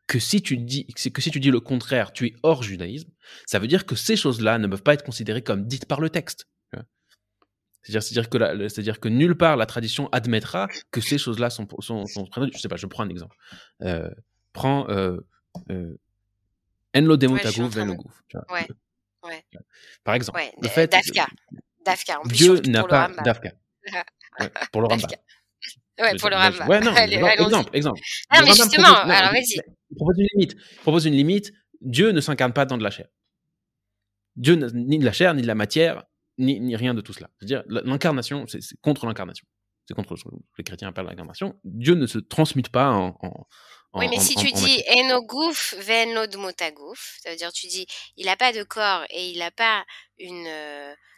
[0.07, 3.11] que si tu dis que si tu dis le contraire, tu es hors judaïsme,
[3.47, 6.11] ça veut dire que ces choses-là ne peuvent pas être considérées comme dites par le
[6.11, 6.49] texte.
[7.83, 12.29] C'est-à-dire, que c'est-à-dire que nulle part la tradition admettra que ces choses-là sont, sont, sont
[12.53, 13.37] Je sais pas, je prends un exemple.
[13.83, 14.11] Euh,
[14.53, 15.17] prends euh,
[15.71, 15.97] euh,
[16.95, 18.69] Enlo Demo Ouais,
[19.25, 19.45] ouais.
[20.05, 20.91] Par exemple, ouais, le fait.
[20.91, 21.27] Dafka.
[21.85, 22.21] Dafka.
[22.21, 23.53] En plus, Dieu n'a pas Dafka.
[24.73, 25.11] pour le Rambam.
[26.01, 26.67] Ouais, pour le Rambam.
[26.67, 28.01] Ouais, non, exemple, exemple.
[28.31, 29.61] Ah, mais justement, alors vas-y.
[29.95, 30.57] Propose une limite.
[30.81, 31.53] Propose une limite.
[31.83, 33.07] Dieu ne s'incarne pas dans de la chair.
[34.37, 36.05] Dieu ni de la chair, ni de la matière,
[36.41, 37.31] ni, rien de tout cela.
[37.39, 39.47] C'est-à-dire, l'incarnation, c'est contre l'incarnation.
[39.87, 41.59] C'est contre ce que les chrétiens appellent l'incarnation.
[41.65, 43.19] Dieu ne se transmute pas en.
[43.95, 47.87] oui, mais si tu dis enogouf venodmotagouf, ça veut dire tu dis
[48.17, 49.85] il n'a pas de corps et il n'a pas
[50.19, 50.49] une.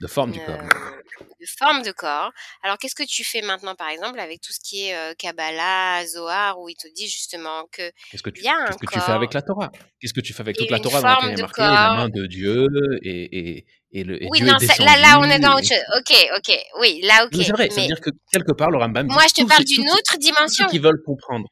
[0.00, 0.56] De forme du corps.
[0.58, 2.32] De forme de corps.
[2.62, 6.58] Alors qu'est-ce que tu fais maintenant, par exemple, avec tout ce qui est Kabbalah, Zohar,
[6.58, 7.92] où il te dit justement que.
[8.10, 9.70] Qu'est-ce que tu, qu'est-ce que tu fais avec la Torah?
[10.00, 11.94] Qu'est-ce que tu fais avec toute la Torah dans laquelle il y a marqué la
[11.94, 12.68] main de Dieu
[13.02, 14.18] et, et, et le.
[14.30, 15.84] oui, non, là, là, on est dans autre chose.
[15.98, 17.30] Ok, ok, oui, là, ok.
[17.34, 17.70] c'est vrai, mais...
[17.70, 19.06] c'est-à-dire que quelque part, le Rambam.
[19.06, 20.64] Moi, je te parle d'une autre dimension.
[20.64, 21.48] Ceux qui veulent comprendre,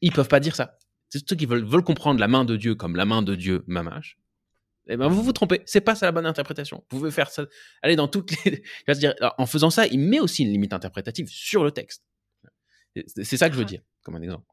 [0.00, 0.76] ils peuvent pas dire ça.
[1.08, 3.64] C'est ceux qui veulent, veulent comprendre la main de Dieu comme la main de Dieu,
[3.66, 4.18] mamache
[4.88, 5.62] eh ben vous vous trompez.
[5.66, 6.78] C'est pas ça la bonne interprétation.
[6.90, 7.44] Vous pouvez faire ça,
[7.82, 8.62] aller dans toutes les.
[8.88, 12.02] Je dire, en faisant ça, il met aussi une limite interprétative sur le texte.
[13.06, 14.46] C'est ça que je veux dire, comme un exemple.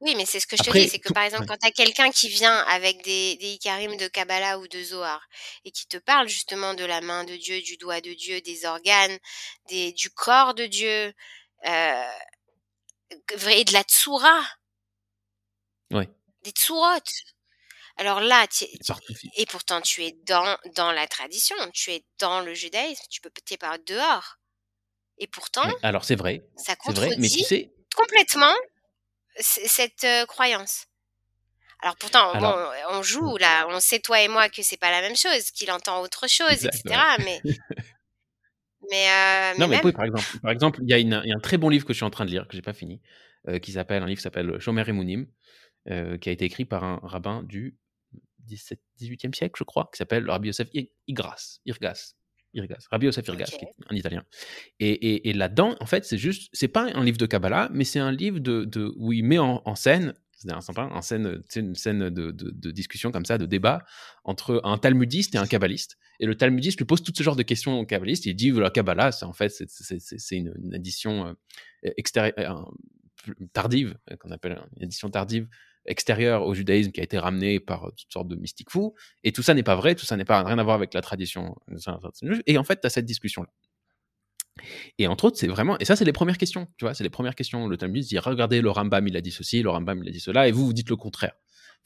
[0.00, 1.70] Oui, mais c'est ce que je te dis, c'est que par exemple, quand tu as
[1.70, 5.22] quelqu'un qui vient avec des, des Ikarim de Kabbalah ou de Zohar
[5.66, 8.64] et qui te parle justement de la main de Dieu, du doigt de Dieu, des
[8.64, 9.18] organes,
[9.68, 11.12] des, du corps de Dieu,
[11.66, 12.12] euh,
[13.50, 14.42] et de la tsura.
[15.90, 16.04] Oui.
[16.44, 17.12] Des tsurotes.
[17.96, 18.46] Alors là,
[19.36, 23.30] et pourtant tu es dans, dans la tradition, tu es dans le judaïsme, tu peux
[23.44, 24.36] t'es pas dehors.
[25.18, 27.70] Et pourtant, alors c'est vrai, ça contredit vrai, mais tu sais...
[27.94, 28.54] complètement
[29.40, 30.86] cette croyance.
[31.82, 32.32] Alors pourtant,
[32.90, 35.70] on joue là, on sait toi et moi que c'est pas la même chose, qu'il
[35.70, 36.82] entend autre chose, etc.
[37.24, 37.40] Mais
[38.90, 41.58] mais, non, mais, oui, par exemple, par exemple, il y, a y, a un très
[41.58, 43.00] bon livre que je suis en train de lire que j'ai pas fini,
[43.62, 45.26] qui s'appelle un livre qui s'appelle Shomer et Mounim,
[45.86, 47.76] qui a été écrit par un rabbin du
[48.40, 50.68] 17, 18e siècle, je crois, qui s'appelle Rabbi Yosef
[51.06, 51.60] Irgas,
[52.54, 54.24] Irgas, Rabbi Yosef Irgas, qui est un italien.
[54.78, 58.00] Et, et, là-dedans, en fait, c'est juste, c'est pas un livre de Kabbalah, mais c'est
[58.00, 61.74] un livre de, de, où il met en, scène, c'est un sympa, en scène, une
[61.74, 63.84] scène de, de, discussion comme ça, de débat
[64.24, 65.96] entre un talmudiste et un kabbaliste.
[66.18, 68.26] Et le talmudiste lui pose tout ce genre de questions au kabbaliste.
[68.26, 72.70] Il dit, la Kabbalah, c'est en fait, c'est une, une, addition euh, extérieure,
[73.52, 75.46] tardive, qu'on appelle une addition tardive
[75.90, 78.94] extérieur au judaïsme qui a été ramené par euh, toutes sortes de mystiques fous.
[79.24, 81.02] Et tout ça n'est pas vrai, tout ça n'est pas rien à voir avec la
[81.02, 81.56] tradition.
[82.46, 83.48] Et en fait, tu as cette discussion-là.
[84.98, 87.10] Et entre autres, c'est vraiment, et ça, c'est les premières questions, tu vois, c'est les
[87.10, 87.66] premières questions.
[87.66, 90.20] Le Talmud dit, regardez, le Rambam, il a dit ceci, le Rambam, il a dit
[90.20, 91.32] cela, et vous, vous dites le contraire.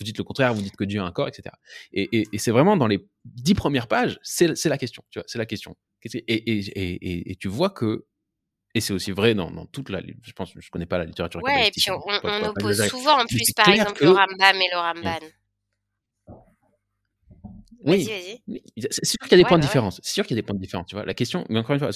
[0.00, 1.54] Vous dites le contraire, vous dites que Dieu a un corps, etc.
[1.92, 5.46] Et, c'est vraiment dans les dix premières pages, c'est la question, tu vois, c'est la
[5.46, 5.76] question.
[6.04, 8.06] Et, et, tu vois que
[8.74, 10.00] et c'est aussi vrai dans, dans, toute la.
[10.22, 11.42] Je pense, je connais pas la littérature.
[11.42, 14.78] Ouais, et puis on, on, oppose souvent en plus, par exemple, le Rambam et le
[14.78, 15.26] Ramban.
[17.86, 18.08] Oui,
[18.78, 20.00] c'est sûr qu'il y a des points de bah différence.
[20.02, 20.86] C'est sûr qu'il y a des points de différence.
[20.86, 21.90] Tu vois, la question, mais encore une fois,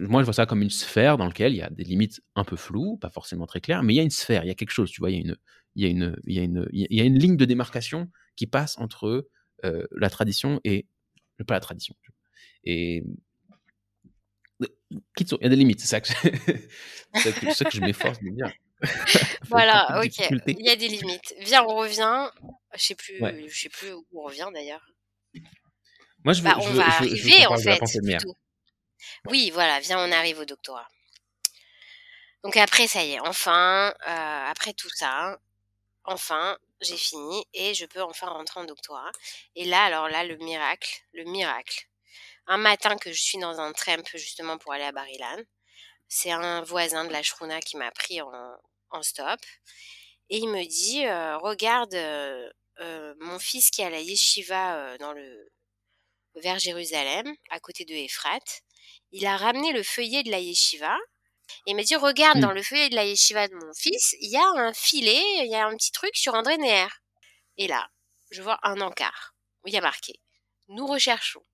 [0.00, 2.44] moi je vois ça comme une sphère dans laquelle il y a des limites un
[2.44, 4.54] peu floues, pas forcément très claires, mais il y a une sphère, il y a
[4.54, 4.90] quelque chose.
[4.90, 5.36] Tu vois, il y a une,
[5.74, 8.08] il y a une, il y a une, il y a une ligne de démarcation
[8.36, 9.28] qui passe entre
[9.64, 10.86] euh, la tradition et
[11.46, 11.94] pas la tradition.
[12.64, 13.04] Et
[14.60, 14.68] il
[15.42, 16.08] y a des limites, c'est ça que,
[17.54, 18.52] ça que je m'efforce de dire.
[19.48, 20.18] voilà, ok.
[20.46, 21.34] Il y a des limites.
[21.40, 22.28] Viens, on revient.
[22.74, 23.18] Je sais plus,
[23.48, 24.86] je sais plus où on revient d'ailleurs.
[26.24, 28.24] Moi, je veux, Bah, je on veux- va je je arriver qu'on en fait.
[29.26, 30.88] Oui, voilà, viens, on arrive au doctorat.
[32.42, 35.38] Donc après, ça y est, enfin, euh, après tout ça,
[36.04, 39.10] enfin, j'ai fini et je peux enfin rentrer en doctorat.
[39.56, 41.88] Et là, alors là, le miracle, le miracle.
[42.46, 45.42] Un matin que je suis dans un tram justement pour aller à Barilan,
[46.08, 48.32] c'est un voisin de la Shruna qui m'a pris en,
[48.90, 49.40] en stop.
[50.30, 52.50] Et il me dit euh, regarde euh,
[52.80, 55.50] euh, mon fils qui est à la yeshiva dans le
[56.36, 58.40] vers Jérusalem à côté de Ephrat
[59.12, 60.96] il a ramené le feuillet de la yeshiva.
[61.66, 62.40] Et il m'a dit regarde Mm.
[62.40, 65.50] dans le feuillet de la yeshiva de mon fils il y a un filet il
[65.50, 66.88] y a un petit truc sur André Neher
[67.58, 67.88] et là
[68.30, 70.20] je vois un encart où il y a marqué
[70.68, 71.44] nous recherchons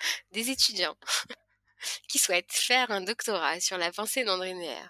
[0.32, 0.96] des étudiants
[2.08, 4.88] qui souhaitent faire un doctorat sur la pensée d'André Neher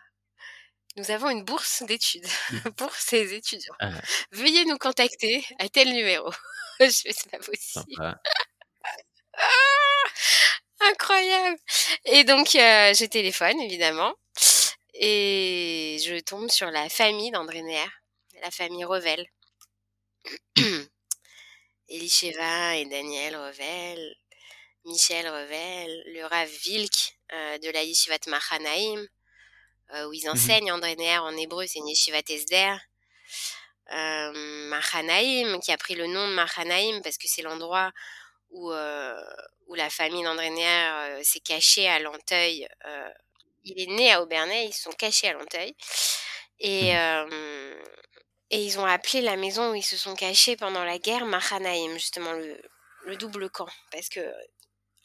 [0.97, 2.27] nous avons une bourse d'études
[2.77, 3.74] pour ces étudiants.
[3.81, 3.91] Ah.
[4.32, 6.31] Veuillez nous contacter à tel numéro.
[6.81, 7.85] je fais, c'est pas possible.
[7.95, 8.20] Sympa.
[10.81, 11.59] Incroyable.
[12.07, 14.15] Et donc, euh, je téléphone, évidemment.
[14.95, 17.89] Et je tombe sur la famille d'André Neher,
[18.43, 19.24] la famille Revel.
[21.89, 24.16] Elisheva et Daniel Revel,
[24.85, 29.07] Michel Revel, le Rav Vilk euh, de la Yeshivat Machanaim,
[29.94, 32.77] euh, où ils enseignent André Neher en hébreu, c'est une Yeshivat Esder.
[33.93, 34.32] Euh,
[34.69, 37.90] Machanaim, qui a pris le nom de Machanaim parce que c'est l'endroit
[38.51, 39.20] où, euh,
[39.66, 42.69] où la famille d'André Neher s'est cachée à Lanteuil.
[43.65, 45.74] Il est né à Aubernais, ils se sont cachés à Lanteuil.
[46.61, 47.74] Et, euh,
[48.51, 51.94] et ils ont appelé la maison où ils se sont cachés pendant la guerre Machanaim,
[51.94, 52.61] justement le,
[53.05, 53.69] le double camp.
[53.90, 54.20] Parce que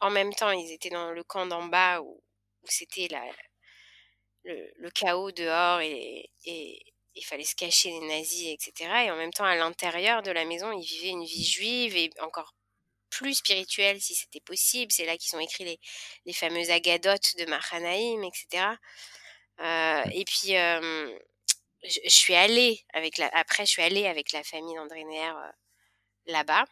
[0.01, 2.21] en même temps, ils étaient dans le camp d'en bas où,
[2.65, 3.07] c'était
[4.43, 6.29] le, chaos dehors et,
[7.17, 9.05] il fallait se cacher les nazis, etc.
[9.05, 12.09] Et en même temps, à l'intérieur de la maison, ils vivaient une vie juive et
[12.19, 12.53] encore
[13.09, 14.91] plus spirituelle si c'était possible.
[14.91, 15.79] C'est là qu'ils ont écrit les,
[16.25, 18.65] les fameuses agadotes de Machanaïm, etc.
[19.61, 21.17] Euh, et puis, euh,
[21.83, 25.29] je, je suis allée avec la, après, je suis allée avec la famille d'André Neher
[25.29, 25.51] euh,
[26.27, 26.65] là-bas.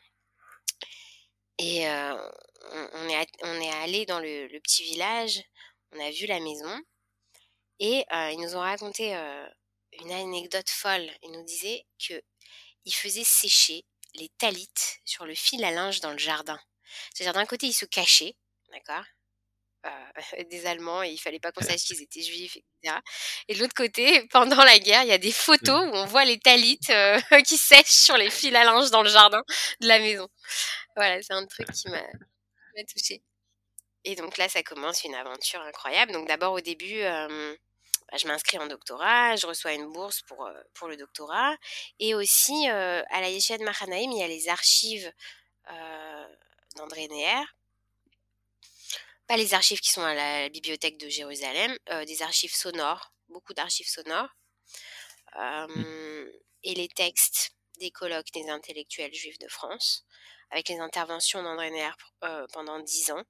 [1.59, 5.41] Et on, est, on est allé dans le, petit village,
[5.91, 6.81] on a vu la maison
[7.79, 9.13] et ils nous ont raconté
[9.99, 11.09] une anecdote folle.
[11.21, 13.85] Ils nous disaient qu'ils faisaient sécher
[14.15, 16.59] les talites sur le fil à linge dans le jardin.
[17.13, 18.35] C'est-à-dire d'un côté ils se cachaient,
[18.71, 19.05] d'accord?
[19.85, 19.89] Euh,
[20.49, 22.97] des Allemands et il fallait pas qu'on sache qu'ils étaient juifs, etc.
[23.47, 26.25] Et de l'autre côté, pendant la guerre, il y a des photos où on voit
[26.25, 29.43] les talites euh, qui sèchent sur les fils à linge dans le jardin
[29.81, 30.27] de la maison.
[30.95, 32.03] Voilà, c'est un truc qui m'a
[32.93, 33.23] touchée.
[34.05, 36.11] Et donc là, ça commence une aventure incroyable.
[36.11, 37.55] Donc d'abord au début, euh,
[38.11, 41.55] bah, je m'inscris en doctorat, je reçois une bourse pour, pour le doctorat.
[41.99, 45.11] Et aussi, à la Yeshiva de Machanaïm, il y a les archives
[46.75, 47.43] d'André Neher
[49.27, 53.53] pas les archives qui sont à la bibliothèque de Jérusalem, euh, des archives sonores, beaucoup
[53.53, 54.29] d'archives sonores,
[55.37, 56.31] euh, mmh.
[56.63, 60.05] et les textes des colloques des intellectuels juifs de France,
[60.51, 61.91] avec les interventions d'André Neher
[62.23, 63.23] euh, pendant dix ans.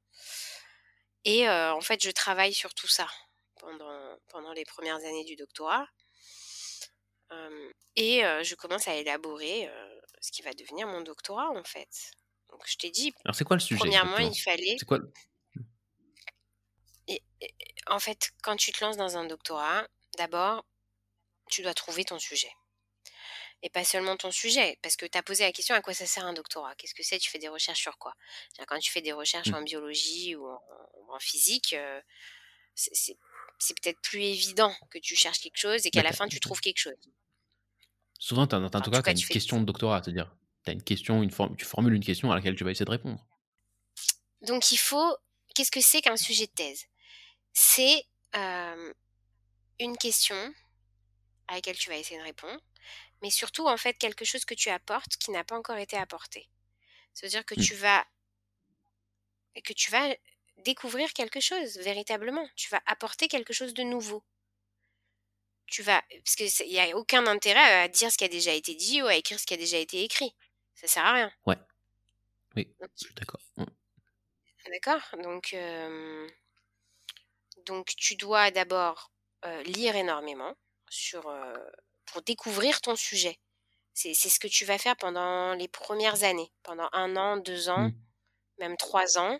[1.26, 3.08] Et euh, en fait, je travaille sur tout ça
[3.60, 5.88] pendant, pendant les premières années du doctorat.
[7.32, 11.64] Euh, et euh, je commence à élaborer euh, ce qui va devenir mon doctorat, en
[11.64, 12.12] fait.
[12.52, 13.14] Donc, je t'ai dit.
[13.26, 14.76] Alors, c'est quoi le sujet Premièrement, il fallait.
[14.78, 15.00] C'est quoi
[17.88, 19.88] en fait, quand tu te lances dans un doctorat,
[20.18, 20.66] d'abord,
[21.50, 22.52] tu dois trouver ton sujet.
[23.62, 26.06] Et pas seulement ton sujet, parce que tu as posé la question à quoi ça
[26.06, 26.76] sert un doctorat?
[26.76, 27.18] Qu'est-ce que c'est?
[27.18, 28.14] Tu fais des recherches sur quoi?
[28.68, 29.56] Quand tu fais des recherches mmh.
[29.56, 30.60] en biologie ou en,
[31.10, 32.02] en physique, euh,
[32.76, 33.16] c'est
[33.82, 36.80] peut-être plus évident que tu cherches quelque chose et qu'à la fin tu trouves quelque
[36.80, 36.98] chose.
[38.20, 40.84] Souvent, en, en, tout cas, tu as une question de doctorat, c'est-à-dire tu as une
[40.84, 43.26] question, une tu formules une question à laquelle tu vas essayer de répondre.
[44.42, 45.18] Donc il faut.
[45.56, 46.86] Qu'est-ce que c'est qu'un sujet de thèse?
[47.54, 48.06] C'est
[48.36, 48.94] euh,
[49.80, 50.54] une question
[51.48, 52.60] à laquelle tu vas essayer de répondre,
[53.22, 56.50] mais surtout en fait quelque chose que tu apportes qui n'a pas encore été apporté.
[57.14, 57.64] C'est-à-dire que mmh.
[57.64, 58.06] tu vas
[59.64, 60.16] que tu vas
[60.58, 62.48] découvrir quelque chose véritablement.
[62.56, 64.24] Tu vas apporter quelque chose de nouveau.
[65.68, 68.54] Tu vas parce que il y a aucun intérêt à dire ce qui a déjà
[68.54, 70.36] été dit ou à écrire ce qui a déjà été écrit.
[70.76, 71.32] Ça sert à rien.
[71.46, 71.58] Ouais.
[72.56, 72.68] Oui.
[73.16, 73.42] D'accord.
[73.58, 73.66] Ouais.
[74.72, 75.22] D'accord?
[75.22, 76.28] Donc euh,
[77.66, 79.12] donc tu dois d'abord
[79.46, 80.56] euh, lire énormément
[80.90, 81.54] sur euh,
[82.06, 83.40] pour découvrir ton sujet.
[83.94, 87.90] C'est ce que tu vas faire pendant les premières années, pendant un an, deux ans,
[87.90, 87.94] mmh.
[88.58, 89.40] même trois ans.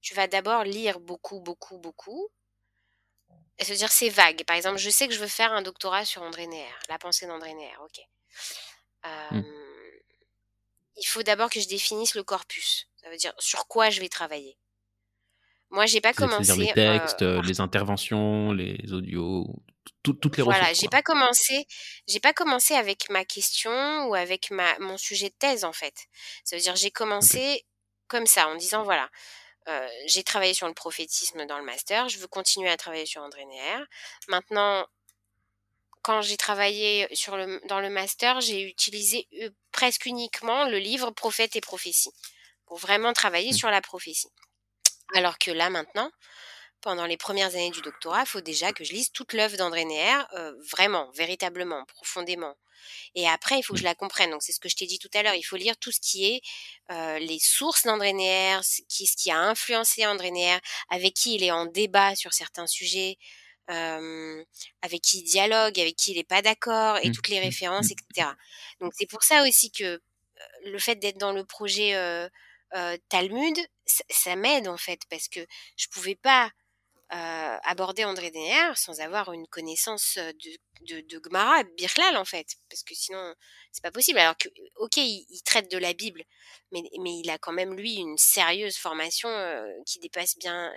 [0.00, 2.28] Tu vas d'abord lire beaucoup, beaucoup, beaucoup.
[3.58, 4.44] Et se dire c'est vague.
[4.44, 7.26] Par exemple, je sais que je veux faire un doctorat sur André Neher, la pensée
[7.26, 7.76] d'André Neher.
[7.82, 8.00] Ok.
[9.06, 9.64] Euh, mmh.
[10.96, 12.88] Il faut d'abord que je définisse le corpus.
[13.02, 14.56] Ça veut dire sur quoi je vais travailler.
[15.74, 16.44] Moi, j'ai pas commencé.
[16.44, 19.46] C'est-à-dire les textes, les interventions, les audios,
[20.04, 20.58] toutes les ressources.
[20.58, 21.66] Voilà, j'ai pas commencé.
[22.06, 25.94] J'ai pas commencé avec ma question ou avec ma mon sujet de thèse en fait.
[26.44, 27.64] Ça veut dire j'ai commencé
[28.06, 29.10] comme ça en disant voilà.
[30.06, 33.44] j'ai travaillé sur le prophétisme dans le master, je veux continuer à travailler sur André
[33.46, 33.84] Neher.
[34.28, 34.86] Maintenant,
[36.02, 39.26] quand j'ai travaillé sur le, dans le master, j'ai utilisé
[39.72, 42.12] presque uniquement le livre Prophète et prophétie
[42.66, 43.56] pour vraiment travailler mmh.
[43.56, 44.28] sur la prophétie.
[45.14, 46.10] Alors que là maintenant,
[46.80, 49.84] pendant les premières années du doctorat, il faut déjà que je lise toute l'œuvre d'André
[49.86, 50.24] Neher,
[50.70, 52.54] vraiment, véritablement, profondément.
[53.14, 53.86] Et après, il faut que je mmh.
[53.86, 54.30] la comprenne.
[54.30, 55.34] Donc, c'est ce que je t'ai dit tout à l'heure.
[55.34, 56.42] Il faut lire tout ce qui est
[57.20, 60.58] les sources d'André Neher, ce qui, ce qui a influencé André Neher,
[60.90, 63.16] avec qui il est en débat sur certains sujets,
[63.68, 67.12] avec qui il dialogue, avec qui il n'est pas d'accord, et mmh.
[67.12, 68.28] toutes les références, etc.
[68.80, 70.02] Donc, c'est pour ça aussi que
[70.64, 71.94] le fait d'être dans le projet
[73.08, 73.56] Talmud,
[73.86, 75.40] ça, m'aide en fait, parce que
[75.76, 76.50] je pouvais pas
[77.10, 81.62] aborder André Dener sans avoir une connaissance de, de, de Gemara,
[82.18, 83.34] en fait, parce que sinon
[83.70, 84.18] c'est pas possible.
[84.18, 86.24] Alors que, ok, il, traite de la Bible,
[86.72, 89.28] mais, mais il a quand même lui une sérieuse formation
[89.86, 90.72] qui dépasse bien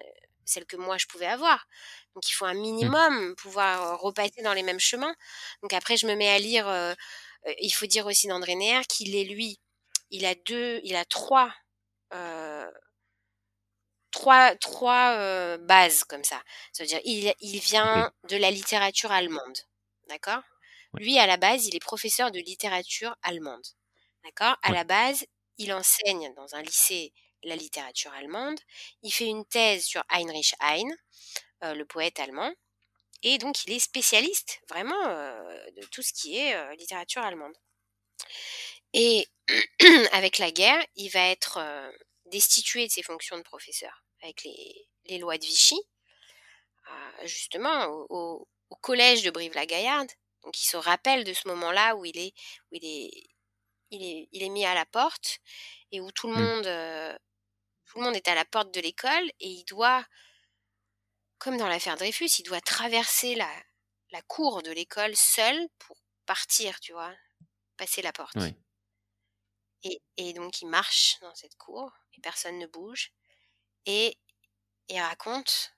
[0.48, 1.68] celle que moi je pouvais avoir.
[2.16, 2.62] Donc il faut un mmh.
[2.62, 5.16] minimum pouvoir repasser dans les mêmes chemins.
[5.62, 6.96] Donc après je me mets à lire.
[7.60, 9.60] il faut dire aussi d'André Neher qu'il est lui,
[10.12, 11.54] il a deux, il a trois
[14.12, 16.42] trois, trois bases comme ça.
[16.74, 19.58] C'est-à-dire, il, il vient de la littérature allemande.
[20.08, 20.42] D'accord?
[20.94, 23.66] Lui, à la base, il est professeur de littérature allemande.
[24.24, 24.56] D'accord?
[24.64, 25.26] À la base,
[25.58, 27.14] il enseigne dans un lycée
[27.44, 28.60] la littérature allemande.
[29.04, 30.96] Il fait une thèse sur Heinrich Heine,
[31.62, 32.52] le poète allemand.
[33.24, 37.56] Et donc, il est spécialiste vraiment de tout ce qui est littérature allemande.
[38.94, 39.28] Et
[40.12, 41.60] avec la guerre, il va être
[42.26, 45.80] destitué de ses fonctions de professeur avec les, lois de Vichy,
[47.24, 48.48] justement au,
[48.82, 50.10] collège de Brive-la-Gaillarde.
[50.44, 52.34] Donc il se rappelle de ce moment-là où il est,
[52.72, 53.12] où il est,
[53.92, 55.40] il est, il est mis à la porte
[55.92, 56.42] et où tout le mmh.
[56.42, 57.20] monde,
[57.86, 60.06] tout le monde est à la porte de l'école et il doit,
[61.38, 63.50] comme dans l'affaire Dreyfus, il doit traverser la,
[64.12, 67.14] la cour de l'école seul pour partir, tu vois,
[67.78, 68.38] passer la porte.
[69.84, 73.12] Et, donc il marche dans cette cour et personne ne bouge.
[73.86, 74.18] Et
[74.90, 75.74] il raconte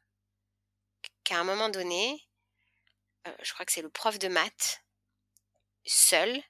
[1.23, 2.27] qu'à un moment donné,
[3.27, 4.83] euh, je crois que c'est le prof de maths,
[5.85, 6.41] seul,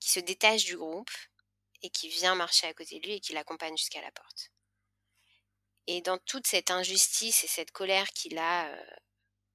[0.00, 1.10] qui se détache du groupe
[1.82, 4.50] et qui vient marcher à côté de lui et qui l'accompagne jusqu'à la porte.
[5.86, 8.86] Et dans toute cette injustice et cette colère qu'il a euh,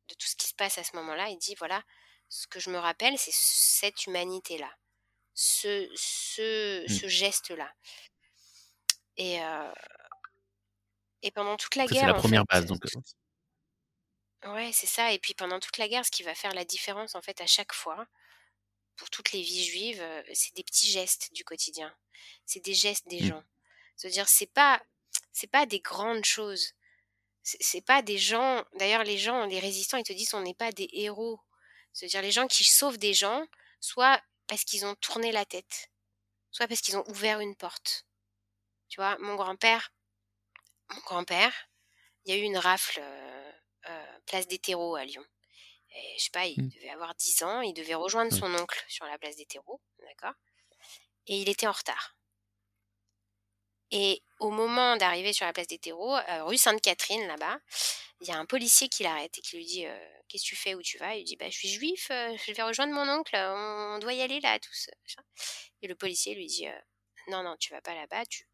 [0.10, 1.84] de tout ce qui se passe à ce moment-là, il dit, voilà,
[2.30, 4.76] ce que je me rappelle, c'est cette humanité-là,
[5.34, 7.00] ce, ce, mmh.
[7.00, 7.72] ce geste-là.
[9.18, 9.74] Et, euh,
[11.22, 12.02] et pendant toute la guerre.
[12.02, 12.84] C'est la première base, donc.
[14.46, 15.12] Ouais, c'est ça.
[15.14, 17.48] Et puis pendant toute la guerre, ce qui va faire la différence, en fait, à
[17.48, 18.08] chaque fois,
[18.96, 21.96] pour toutes les vies juives, c'est des petits gestes du quotidien.
[22.46, 23.28] C'est des gestes des mmh.
[23.28, 23.44] gens.
[23.96, 24.82] C'est-à-dire, c'est pas,
[25.32, 26.74] c'est pas des grandes choses.
[27.44, 28.64] C'est pas des gens.
[28.76, 31.40] D'ailleurs, les gens, les résistants, ils te disent, on n'est pas des héros.
[31.92, 33.46] C'est-à-dire, les gens qui sauvent des gens,
[33.80, 34.22] soit
[34.54, 35.90] parce qu'ils ont tourné la tête,
[36.52, 38.06] soit parce qu'ils ont ouvert une porte.
[38.88, 39.92] Tu vois, mon grand-père,
[40.90, 41.52] mon grand-père,
[42.24, 43.52] il y a eu une rafle euh,
[43.90, 45.26] euh, place des terreaux à Lyon.
[45.96, 46.70] Et, je sais pas, il mmh.
[46.70, 50.36] devait avoir 10 ans, il devait rejoindre son oncle sur la place des terreaux, d'accord?
[51.26, 52.16] Et il était en retard.
[53.90, 57.58] Et au moment d'arriver sur la place des terreaux, euh, rue Sainte-Catherine, là-bas,
[58.22, 59.88] il y a un policier qui l'arrête et qui lui dit
[60.34, 60.74] Qu'est-ce que tu fais?
[60.74, 61.16] Où tu vas?
[61.16, 64.40] Il dit bah, Je suis juif, je vais rejoindre mon oncle, on, doit y aller
[64.40, 64.90] là, tous.
[65.84, 66.66] Et le policier lui dit
[67.28, 68.48] Non, non, tu vas pas là-bas, tu,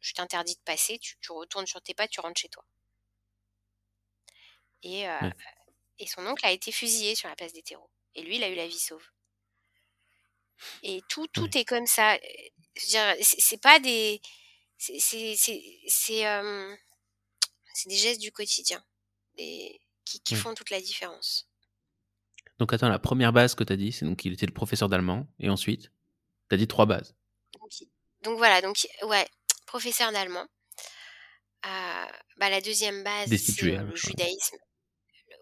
[0.00, 2.64] je t'interdis de passer, tu, retournes sur tes pas, tu rentres chez toi.
[4.82, 5.30] Et, euh,
[5.98, 7.90] et son oncle a été fusillé sur la place des terreaux.
[8.14, 9.06] Et lui, il a eu la vie sauve.
[10.82, 12.18] Et tout, tout est comme ça.
[12.74, 14.22] C'est pas des.
[14.78, 16.74] C'est euh,
[17.84, 18.82] des gestes du quotidien
[19.34, 19.78] des,
[20.08, 21.48] qui, qui font toute la différence.
[22.58, 24.88] Donc attends, la première base que tu as dit, c'est donc qu'il était le professeur
[24.88, 25.26] d'allemand.
[25.38, 25.92] Et ensuite,
[26.48, 27.14] tu as dit trois bases.
[27.60, 27.70] Donc,
[28.22, 29.28] donc, voilà, donc ouais,
[29.66, 30.46] professeur d'allemand.
[31.66, 32.06] Euh,
[32.36, 34.56] bah, la deuxième base, c'est euh, le judaïsme.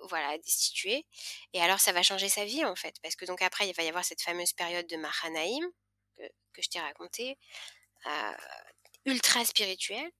[0.08, 1.04] Voilà, destitué.
[1.52, 2.94] Et alors, ça va changer sa vie, en fait.
[3.02, 5.64] Parce que donc après, il va y avoir cette fameuse période de Mahanaïm,
[6.16, 7.38] que, je t'ai raconté,
[8.06, 8.32] euh,
[9.04, 10.10] ultra spirituelle,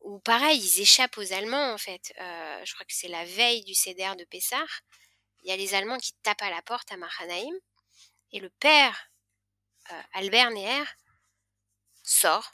[0.00, 2.12] où pareil, ils échappent aux Allemands, en fait.
[2.16, 4.66] je crois que c'est la veille du Seder de Pessah.
[5.42, 7.54] Il y a les Allemands qui tapent à la porte à Mahanaïm.
[8.32, 9.10] Et le père,
[10.12, 10.84] Albert Neher,
[12.02, 12.52] sort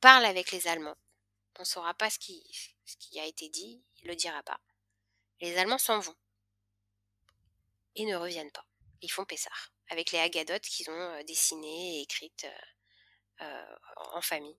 [0.00, 0.96] parle avec les Allemands.
[1.58, 2.44] On ne saura pas ce qui,
[3.18, 4.60] a été dit, il le dira pas.
[5.40, 6.16] Les Allemands s'en vont.
[7.94, 8.66] Et ne reviennent pas.
[9.00, 12.46] Ils font Pessard, avec les agadotes qu'ils ont dessinées et écrites
[13.96, 14.58] en famille.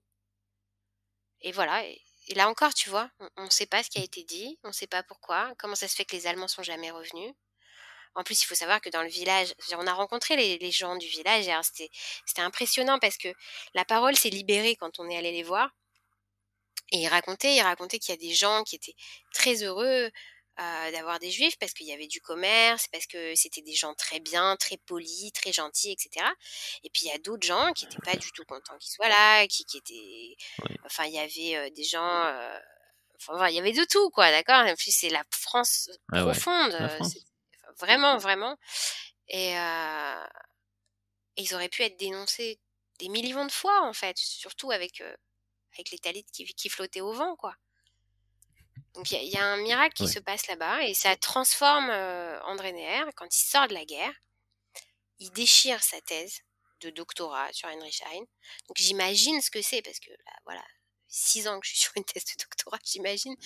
[1.42, 2.00] Et voilà, et,
[2.34, 4.72] là encore, tu vois, on ne sait pas ce qui a été dit, on ne
[4.72, 7.34] sait pas pourquoi, comment ça se fait que les Allemands sont jamais revenus.
[8.14, 11.06] En plus, il faut savoir que dans le village, on a rencontré les, gens du
[11.06, 13.28] village et c'était impressionnant parce que
[13.74, 15.70] la parole s'est libérée quand on est allé les voir.
[16.90, 18.96] Et ils racontaient, ils racontaient qu'il y a des gens qui étaient
[19.32, 20.10] très heureux
[20.60, 23.94] euh, d'avoir des juifs parce qu'il y avait du commerce, parce que c'était des gens
[23.94, 26.26] très bien, très polis, très gentils, etc.
[26.82, 29.08] Et puis il y a d'autres gens qui n'étaient pas du tout contents qu'ils soient
[29.08, 30.36] là, qui, qui étaient...
[30.84, 32.24] Enfin, il y avait euh, des gens...
[32.24, 32.58] Euh,
[33.28, 36.76] enfin, il y avait de tout, quoi, d'accord En plus, c'est la France profonde.
[37.78, 38.56] vraiment, vraiment.
[39.28, 39.56] Et, et,
[41.36, 42.58] ils auraient pu être dénoncés
[42.98, 45.02] des millions de fois, en fait, surtout avec,
[45.74, 47.54] avec les talites qui, qui flottaient au vent, quoi.
[48.98, 52.72] Donc il y, a un miracle qui se passe là-bas et ça transforme euh, André
[52.72, 54.12] Neher quand il sort de la guerre.
[55.20, 56.40] Il déchire sa thèse
[56.80, 58.24] de doctorat sur Heinrich Heine.
[58.66, 60.64] Donc j'imagine ce que c'est parce que là, voilà,
[61.06, 63.36] six ans que je suis sur une thèse de doctorat, j'imagine.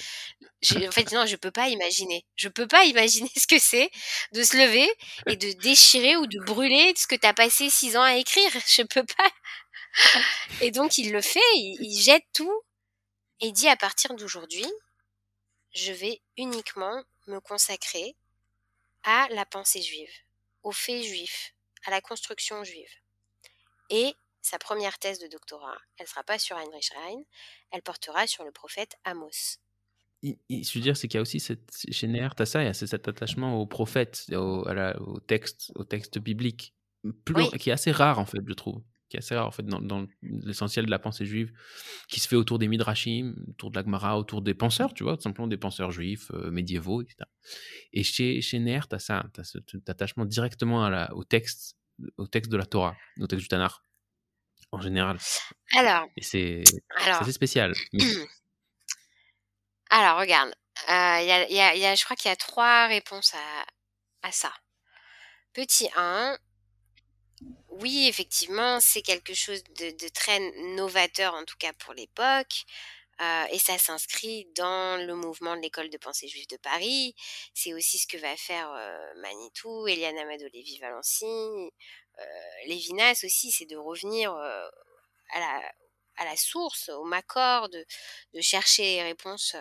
[0.75, 2.25] En fait, non, je peux pas imaginer.
[2.35, 3.91] Je peux pas imaginer ce que c'est
[4.33, 4.91] de se lever
[5.27, 8.51] et de déchirer ou de brûler ce que tu as passé six ans à écrire.
[8.69, 9.31] Je peux pas.
[10.63, 12.63] Et donc il le fait, il jette tout
[13.41, 14.67] et dit à partir d'aujourd'hui,
[15.73, 18.17] je vais uniquement me consacrer
[19.05, 20.11] à la pensée juive,
[20.63, 21.55] aux faits juifs,
[21.87, 22.91] à la construction juive.
[23.91, 27.25] Et sa première thèse de doctorat, elle ne sera pas sur Heinrich Heine,
[27.71, 29.59] elle portera sur le prophète Amos.
[30.23, 32.75] je veux dire, c'est qu'il y a aussi cette, chez Néer Tassa, il y a
[32.75, 36.75] cet attachement au prophète, au, au, texte, au texte biblique,
[37.25, 38.83] plus, qui est assez rare en fait, je trouve
[39.13, 41.53] qui est assez rare en fait dans, l'essentiel de la pensée juive,
[42.09, 45.23] qui se fait autour des midrashim, autour de l'agmara, autour des penseurs, tu vois, tout
[45.23, 47.17] simplement des penseurs juifs euh, médiévaux, etc.
[47.93, 51.25] Et chez, chez Ner, tu as ça, tu as cet attachement directement à la, au
[51.25, 51.77] texte
[52.17, 53.75] au texte de la Torah, au texte du Tanakh,
[54.73, 55.19] en général.
[55.77, 56.09] Alors.
[56.17, 56.65] Et c'est
[56.97, 57.75] assez spécial.
[59.91, 60.49] Alors, regarde,
[60.89, 64.53] euh, y a, y a, je crois qu'il y a trois réponses à, à ça.
[65.53, 66.39] Petit 1,
[67.81, 70.39] oui, effectivement, c'est quelque chose de, très
[70.77, 72.65] novateur, en tout cas pour l'époque.
[73.21, 77.15] Euh, et ça s'inscrit dans le mouvement de l'école de pensée juive de Paris.
[77.55, 82.25] C'est aussi ce que va faire euh, Manitou, Eliane Amado Lévy Valency, euh,
[82.67, 84.69] Lévinas aussi, c'est de revenir euh,
[85.35, 87.85] à, la, source, au Macor, de,
[88.41, 89.57] chercher les réponses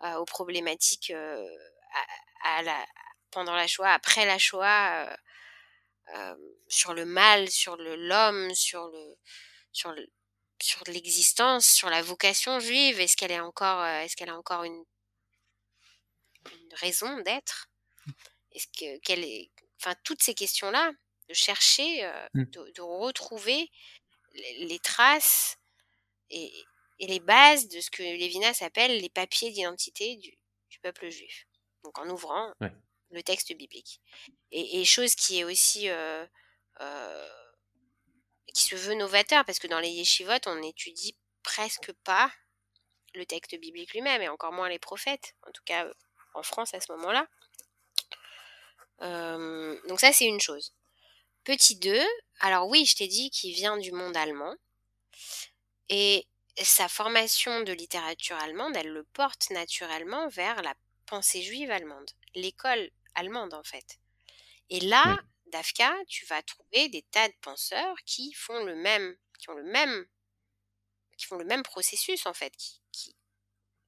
[0.00, 1.12] aux problématiques
[3.30, 5.16] pendant la Shoah, après la Shoah
[6.68, 9.16] sur le mal, sur le l'homme, sur le
[9.72, 10.06] sur le
[10.60, 13.00] sur l'existence, sur la vocation juive.
[13.00, 14.84] Est-ce qu'elle est encore est-ce qu'elle a encore une,
[16.52, 17.68] une raison d'être?
[18.52, 20.92] Est-ce que quelle est enfin toutes ces questions là
[21.28, 22.44] de chercher mmh.
[22.44, 23.70] de, retrouver
[24.34, 25.56] les, traces
[26.30, 26.52] et,
[26.98, 30.36] et, les bases de ce que Lévinas appelle les papiers d'identité du,
[30.70, 31.46] du, peuple juif.
[31.84, 32.52] Donc en ouvrant
[33.12, 34.00] le texte biblique.
[34.50, 36.26] Et, chose qui est aussi euh,
[36.80, 37.28] euh,
[38.52, 42.32] qui se veut novateur, parce que dans les yeshivot, on n'étudie presque pas
[43.14, 45.86] le texte biblique lui-même, et encore moins les prophètes, en tout cas
[46.34, 47.28] en France à ce moment-là.
[49.02, 50.72] Euh, donc ça, c'est une chose.
[51.44, 52.00] Petit 2,
[52.40, 54.54] alors oui, je t'ai dit qu'il vient du monde allemand,
[55.88, 56.26] et
[56.60, 60.74] sa formation de littérature allemande, elle le porte naturellement vers la
[61.06, 62.10] pensée juive allemande.
[62.34, 63.98] L'école allemande en fait.
[64.70, 69.50] Et là, Dafka, tu vas trouver des tas de penseurs qui font le même, qui
[69.50, 70.06] ont le même,
[71.18, 73.14] qui font le même processus en fait, qui, qui,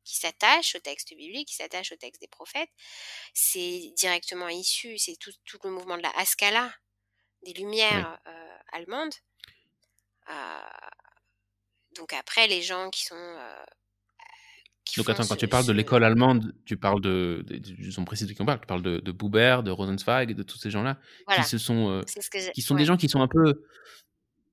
[0.05, 2.69] s'attachent au texte biblique, qui s'attachent au texte des prophètes.
[3.33, 5.33] C'est directement issu, c'est tout,
[5.65, 6.71] le mouvement de la Haskalah,
[7.43, 9.15] des Lumières euh, allemandes.
[10.29, 10.61] Euh,
[11.93, 13.65] donc après, les gens qui sont euh,
[14.97, 18.33] donc attends, quand tu parles de l'école allemande, tu parles de, de, de son précédent
[18.37, 20.99] tu parles de, de Buber, de Rosenzweig, de tous ces gens-là,
[21.35, 22.03] qui se sont, euh,
[22.55, 23.65] qui sont des gens qui sont un peu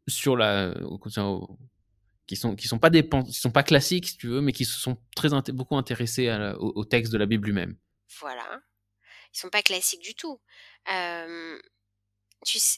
[0.08, 0.74] sur la,
[2.28, 4.66] qui sont qui sont pas des, qui sont pas classiques si tu veux, mais qui
[4.66, 6.30] se sont très beaucoup intéressés
[6.60, 7.76] au, texte de la Bible lui-même.
[8.20, 8.62] Voilà,
[9.34, 10.40] ils sont pas classiques du tout.
[10.92, 11.60] Euh,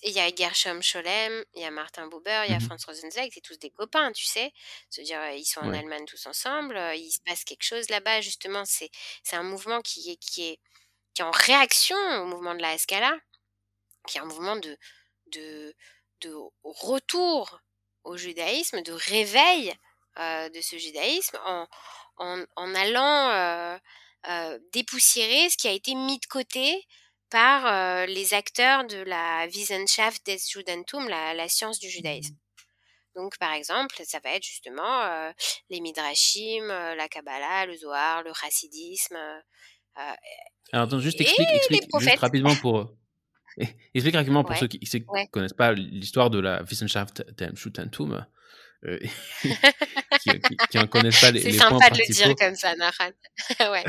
[0.04, 2.86] il y a Gershom Scholem, il y a Martin Buber, il y a mmh Franz
[2.86, 4.52] Rosenzweig, c'est tous des copains, tu sais.
[4.90, 8.66] Se dire, ils sont en Allemagne tous ensemble, il se passe quelque chose là-bas, justement.
[8.66, 8.92] C'est,
[9.24, 10.60] c'est un mouvement qui est, qui, est,
[11.14, 13.18] qui est en réaction au mouvement de la Escala,
[14.08, 14.78] qui est un mouvement de,
[15.28, 15.74] de,
[16.22, 17.60] de retour
[18.04, 19.74] au judaïsme, de réveil
[20.18, 21.68] de ce judaïsme en,
[22.18, 23.80] en, allant
[24.72, 26.86] dépoussiérer ce qui a été mis de côté
[27.34, 32.36] par les acteurs de la Wissenschaft des Judentum, la, la science du judaïsme.
[33.16, 35.34] Donc, par exemple, ça va être justement
[35.72, 39.18] les Midrashim, la Kabbalah, le Zohar, le chassidisme.
[40.72, 42.94] Alors, attends, juste explique, explique juste rapidement pour.
[43.94, 48.26] Explique rapidement pour ceux qui ne connaissent pas l'histoire de la Wissenschaft des Judentum.
[48.86, 49.00] Euh,
[49.42, 51.52] qui, qui, qui, en connaissent pas les, points.
[51.52, 53.12] C'est sympa de le dire comme ça, Naran.
[53.72, 53.84] ouais.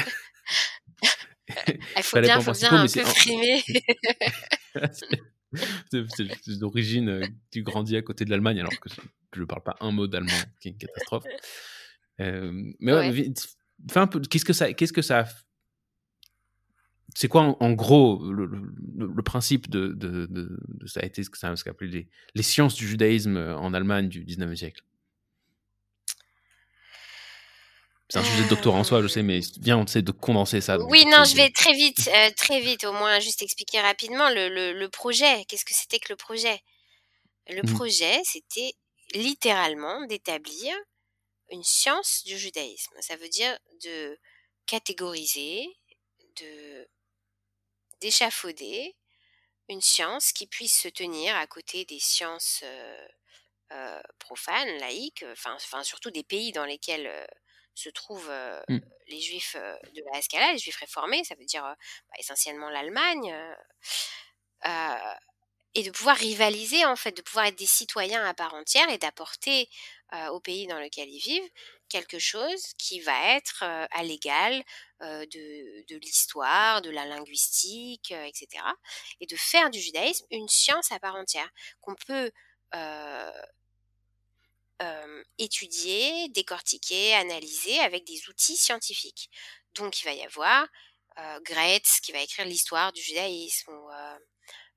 [1.97, 3.63] Il faut bien, faut bien un peu frimer.
[5.91, 8.89] c'est d'origine, euh, tu grandis à côté de l'Allemagne alors que
[9.35, 11.25] je ne parle pas un mot d'allemand, qui est une catastrophe.
[12.21, 13.33] Euh, mais ouais, ouais.
[13.89, 15.27] Enfin, un peu, qu'est-ce que ça, qu'est-ce que ça,
[17.15, 21.05] c'est quoi en, en gros le, le, le, principe de, de, de, de, ça a
[21.05, 24.55] été ce que ça a appelé les, les, sciences du judaïsme en Allemagne du 19e
[24.57, 24.83] siècle?
[28.11, 30.61] C'est un sujet de doctorat en soi, je sais, mais bien on essaie de condenser
[30.61, 30.79] ça.
[30.79, 34.49] Oui, non, je vais très vite, euh, très vite, au moins juste expliquer rapidement le,
[34.73, 35.45] le projet.
[35.47, 36.61] Qu'est-ce que c'était que le projet?
[37.49, 37.75] Le mmh.
[37.75, 38.75] projet, c'était
[39.15, 40.75] littéralement d'établir
[41.51, 42.95] une science du judaïsme.
[43.01, 44.19] Ça veut dire de
[44.67, 45.67] catégoriser,
[46.41, 46.89] de
[48.01, 48.97] d'échafauder
[49.69, 53.09] une science qui puisse se tenir à côté des sciences euh,
[53.73, 57.11] euh, profanes, laïques, enfin, enfin surtout des pays dans lesquels
[57.75, 58.79] se trouvent euh, mmh.
[59.09, 61.75] les juifs euh, de la Haskalah, les juifs réformés, ça veut dire euh,
[62.09, 63.35] bah, essentiellement l'Allemagne,
[65.77, 68.97] et de pouvoir rivaliser en fait, de pouvoir être des citoyens à part entière et
[68.97, 69.69] d'apporter
[70.31, 71.51] au pays dans lequel ils vivent
[71.91, 74.63] quelque chose qui va être à l'égal
[75.01, 78.65] de, de l'histoire, de la linguistique, etc.
[79.21, 81.51] Et de faire du judaïsme une science à part entière
[81.83, 82.31] qu'on peut
[85.39, 89.31] étudier, décortiquer, analyser avec des outils scientifiques.
[89.75, 90.67] Donc il va y avoir
[91.19, 94.19] euh, Gretz qui va écrire l'histoire du judaïsme ou euh,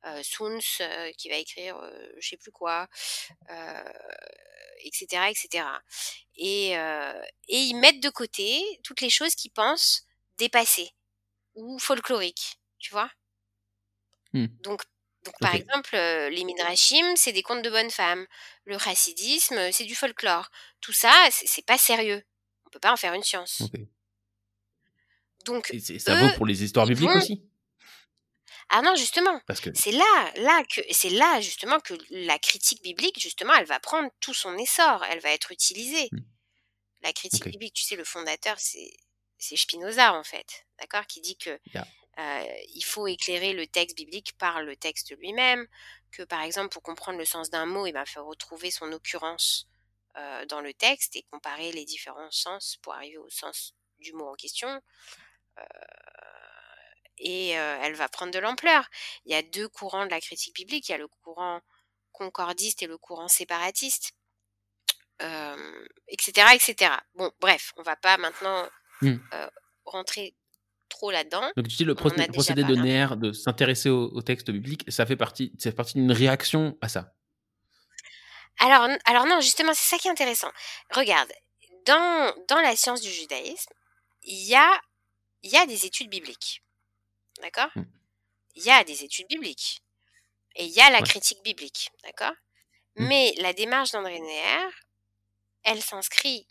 [0.06, 0.60] euh, Suns
[1.18, 1.78] qui va écrire
[2.20, 2.88] je sais plus quoi,
[4.84, 5.66] etc., etc.
[6.36, 10.06] Et, et ils mettent de côté toutes les choses qu'ils pensent
[10.38, 10.92] dépassées
[11.56, 13.10] ou folkloriques, tu vois?
[14.34, 14.46] Mmh.
[14.62, 14.84] Donc
[15.28, 15.62] donc, par okay.
[15.62, 18.26] exemple, euh, les midrashim, c'est des contes de bonnes femmes.
[18.64, 20.50] Le chassidisme, c'est du folklore.
[20.80, 22.24] Tout ça, c'est pas sérieux.
[22.66, 23.62] On peut pas en faire une science.
[23.62, 23.90] Okay.
[25.44, 27.18] Donc, et ça eux, vaut pour les histoires bibliques vont...
[27.18, 27.44] aussi?
[28.70, 29.40] Ah non, justement.
[29.42, 29.74] Que...
[29.74, 34.10] C'est là, là que, c'est là justement que la critique biblique, justement, elle va prendre
[34.22, 35.04] tout son essor.
[35.10, 36.08] Elle va être utilisée.
[36.12, 36.20] Mmh.
[37.02, 37.52] La critique okay.
[37.52, 38.92] biblique, tu sais, le fondateur, c'est
[39.38, 41.86] c'est Spinoza en fait, d'accord, qui dit que yeah.
[42.20, 45.68] Euh, il faut éclairer le texte biblique par le texte lui-même,
[46.12, 49.68] que par exemple pour comprendre le sens d'un mot, il va faire retrouver son occurrence
[50.18, 54.28] euh, dans le texte et comparer les différents sens pour arriver au sens du mot
[54.28, 54.82] en question.
[55.60, 55.64] Euh,
[57.20, 58.88] et elle va prendre de l'ampleur.
[59.26, 61.62] Il y a deux courants de la critique biblique, il y a le courant
[62.12, 64.14] concordiste et le courant séparatiste,
[65.20, 66.94] etc., etc.
[67.16, 68.70] Bon, bref, on va pas maintenant
[69.02, 69.18] mmh.
[69.86, 70.36] rentrer
[70.98, 71.52] trop là-dedans.
[71.56, 75.16] Donc tu dis le procédé de Neher de s'intéresser au, au, texte biblique, ça fait
[75.16, 77.14] partie, ça fait partie d'une réaction à ça.
[78.60, 80.52] Alors, alors non, justement, c'est ça qui est intéressant.
[80.92, 81.32] Regarde,
[81.86, 83.74] dans, dans la science du judaïsme,
[84.24, 84.82] il y a,
[85.44, 86.64] y a des études bibliques.
[87.42, 87.70] D'accord?
[87.76, 88.66] Il mmh.
[88.66, 89.82] y a des études bibliques.
[90.56, 91.08] Et il y a la ouais.
[91.08, 91.92] critique biblique.
[92.04, 92.34] D'accord?
[92.96, 93.08] Mmh.
[93.08, 94.70] Mais la démarche d'André Neher,
[95.64, 96.48] elle s'inscrit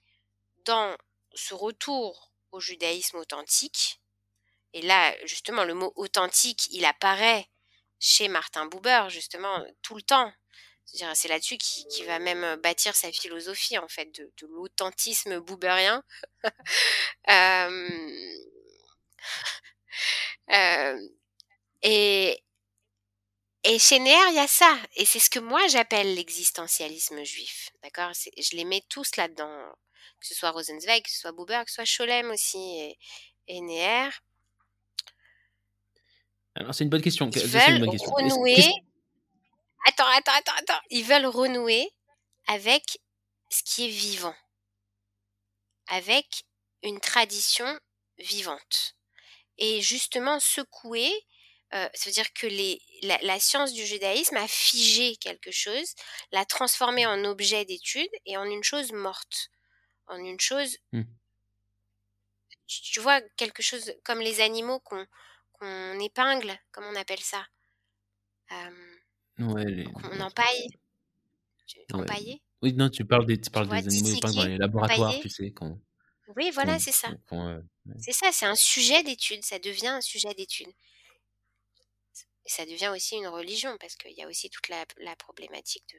[0.65, 0.97] dans
[1.35, 4.01] ce retour au judaïsme authentique
[4.77, 7.49] et là, justement, le mot authentique, il apparaît
[7.99, 10.31] chez Martin Buber, justement, tout le temps.
[10.85, 16.05] C'est là-dessus qu'il qui va même bâtir sa philosophie, en fait, de, l'authentisme buberien.
[17.31, 17.89] euh,
[20.53, 21.09] euh,
[21.81, 22.43] et,
[23.79, 24.79] chez Neher, il y a ça.
[24.97, 27.71] Et c'est ce que moi j'appelle l'existentialisme juif.
[27.83, 28.13] D'accord?
[28.13, 29.75] Je les mets tous là-dedans.
[30.21, 32.99] Que ce soit Rosenzweig, que ce soit Buber, que ce soit Scholem aussi et,
[33.49, 34.11] et Neher.
[36.57, 37.29] Alors, c'est une bonne question.
[37.35, 38.13] Ils veulent bonne question.
[38.13, 38.57] renouer.
[39.87, 40.81] Attends, attends, attends, attends.
[40.91, 41.91] Ils veulent renouer
[42.49, 42.99] avec
[43.51, 44.35] ce qui est vivant,
[45.89, 46.45] avec
[46.83, 47.79] une tradition
[48.19, 48.95] vivante.
[49.59, 51.13] Et justement, secouer,
[51.75, 55.95] euh, ça veut dire que les, la, la, science du judaïsme a figé quelque chose,
[56.33, 59.51] l'a transformé en objet d'étude et en une chose morte,
[60.07, 61.03] en une chose, mmh.
[62.67, 65.07] tu vois, quelque chose comme les animaux qu'on
[65.59, 67.47] qu'on épingle, comme on appelle ça.
[68.53, 68.97] Euh,
[69.39, 69.87] ouais, les...
[70.13, 70.69] On empaille.
[71.93, 72.01] Ouais.
[72.03, 73.83] Empailler Oui, non, tu parles des tu Tu parles vois?
[73.83, 75.23] des animaux, dans les laboratoires, empailler.
[75.23, 75.81] tu sais, qu'on
[76.37, 77.09] Oui, voilà, c'est ça.
[77.33, 77.59] ouais.
[77.99, 80.69] C'est ça, c'est un sujet d'étude, ça devient un sujet d'étude.
[82.45, 85.85] Et ça devient aussi une religion parce qu'il y a aussi toute la la problématique
[85.93, 85.99] de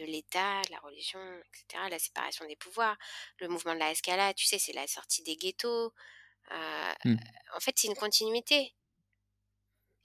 [0.00, 2.96] de l'État, la religion, et cetera, la séparation des pouvoirs.
[3.38, 5.92] Le mouvement de la escalade, tu sais, c'est la sortie des ghettos.
[7.04, 7.14] Mmh.
[7.56, 8.74] en fait, c'est une continuité.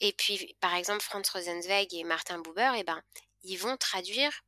[0.01, 3.01] Et puis, par exemple, Franz Rosenzweig et Martin Buber, eh ben,
[3.43, 4.43] ils vont traduire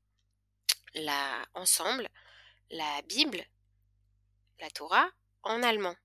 [0.95, 2.09] la ensemble
[2.71, 3.45] la Bible,
[4.59, 5.09] la Torah,
[5.43, 5.95] en allemand.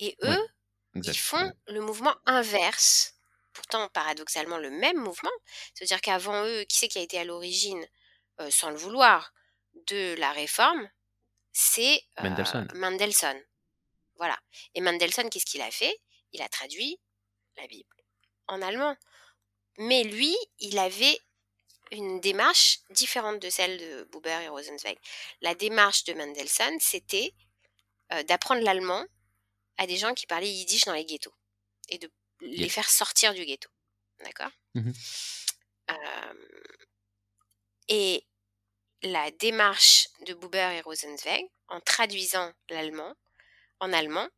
[0.00, 0.46] Et eux,
[0.94, 3.14] ils font le mouvement inverse.
[3.52, 5.30] Pourtant, paradoxalement, le même mouvement.
[5.74, 7.86] C'est-à-dire qu'avant eux, qui c'est qui a été à l'origine,
[8.40, 9.32] heu, sans le vouloir,
[9.88, 10.90] de la réforme?
[11.52, 12.68] C'est, heu, Mendelssohn.
[12.74, 13.40] Mendelssohn.
[14.16, 14.38] Voilà.
[14.74, 15.96] Et Mendelssohn, qu'est-ce qu'il a fait?
[16.32, 17.00] Il a traduit
[17.56, 17.95] la Bible
[18.48, 18.96] en allemand.
[19.78, 21.20] Mais lui, il avait
[21.92, 24.98] une démarche différente de celle de Buber et Rosenzweig.
[25.40, 27.34] La démarche de Mendelssohn, c'était,
[28.12, 29.04] heu, d'apprendre l'allemand
[29.78, 31.34] à des gens qui parlaient yiddish dans les ghettos
[31.88, 32.10] et de
[32.40, 33.70] les faire sortir du ghetto.
[34.24, 34.50] D'accord?
[34.74, 34.92] Mmh
[35.88, 36.38] Hem
[37.88, 38.26] et
[39.02, 43.14] la démarche de Buber et Rosenzweig, en traduisant l'allemand
[43.80, 44.28] en allemand,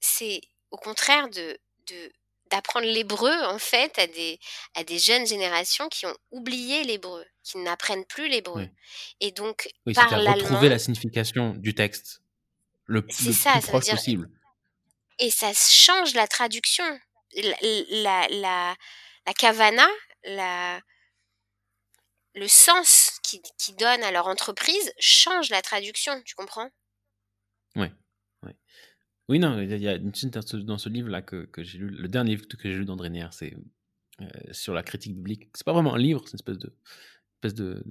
[0.00, 2.12] c'est au contraire de de
[2.50, 4.38] d'apprendre l'hébreu, en fait, à des
[4.74, 8.66] à des jeunes générations qui ont oublié l'hébreu, qui n'apprennent plus l'hébreu
[9.20, 12.22] et donc Oui, par retrouver la signification du texte
[12.86, 14.30] le c'est le ça, plus ça proche dire possible.
[15.18, 16.84] et ça change la traduction.
[17.34, 17.56] La
[17.90, 18.74] la la
[19.26, 19.86] la kavana,
[20.24, 20.80] la
[22.34, 26.68] le sens qu'ils qu'ils donnent à leur entreprise change la traduction, tu comprends?
[27.76, 27.92] Ouais.
[29.30, 32.08] Oui, non, il y a une suite dans ce livre-là que que j'ai lu, le
[32.08, 33.54] dernier livre que j'ai lu d'André Neher, c'est,
[34.20, 35.48] heu, sur la critique biblique.
[35.54, 36.74] C'est pas vraiment un livre, c'est une espèce de
[37.36, 37.84] espèce de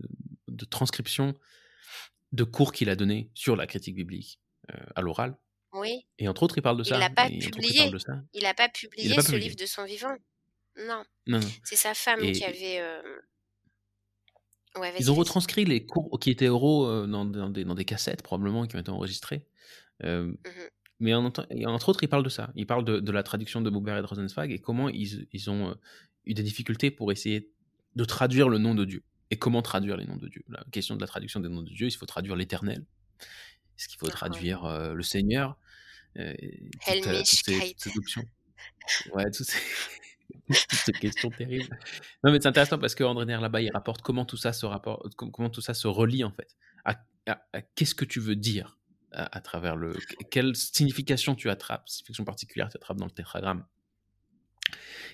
[0.49, 1.33] de transcription
[2.33, 4.41] de cours qu'il a donné sur la critique biblique,
[4.71, 5.37] heu, à l'oral
[5.73, 6.05] Oui.
[6.19, 7.89] et entre autres, il parle de Il ça pas il parle publié.
[7.91, 8.21] de ça.
[8.33, 9.55] Il a pas publié pas ce livre publié.
[9.55, 10.15] de son vivant.
[10.77, 12.81] Non, Non, non c'est sa femme qui avait,
[14.77, 18.23] ouais, ils ont retranscrit les cours qui étaient oraux, dans dans des dans des cassettes
[18.23, 19.45] probablement qui ont été enregistrés,
[20.03, 20.69] Mmh mh.
[20.99, 22.51] Mais en entre autres, il parle de ça.
[22.55, 25.49] Il parle de de la traduction de Buber et de Rosenzweig et comment ils ils
[25.49, 25.75] ont, heu,
[26.25, 27.51] eu des difficultés pour essayer
[27.95, 30.43] de traduire le nom de Dieu et comment traduire les noms de Dieu.
[30.49, 32.85] La question de la traduction des noms de Dieu, il faut traduire l'Éternel.
[33.77, 34.11] Est-ce qu'il faut mh.
[34.11, 35.57] traduire, heu, le Seigneur?
[36.85, 37.73] Toutes, heu, toutes ces Helmigkeit.
[37.75, 38.23] toutes ces options.
[39.13, 39.59] Ouais, toutes ces
[40.47, 41.77] toutes ces questions terribles.
[42.23, 45.15] Non, mais c'est intéressant parce qu'André Neher là-bas, il rapporte comment tout ça se rapporte
[45.15, 46.55] com comment tout ça se relie en fait.
[46.85, 46.95] À
[47.27, 48.78] à à qu'est-ce que tu veux dire?
[49.11, 49.95] À à travers le
[50.31, 53.65] quelle signification tu attrapes, signification particulière tu attrapes dans le tétragramme.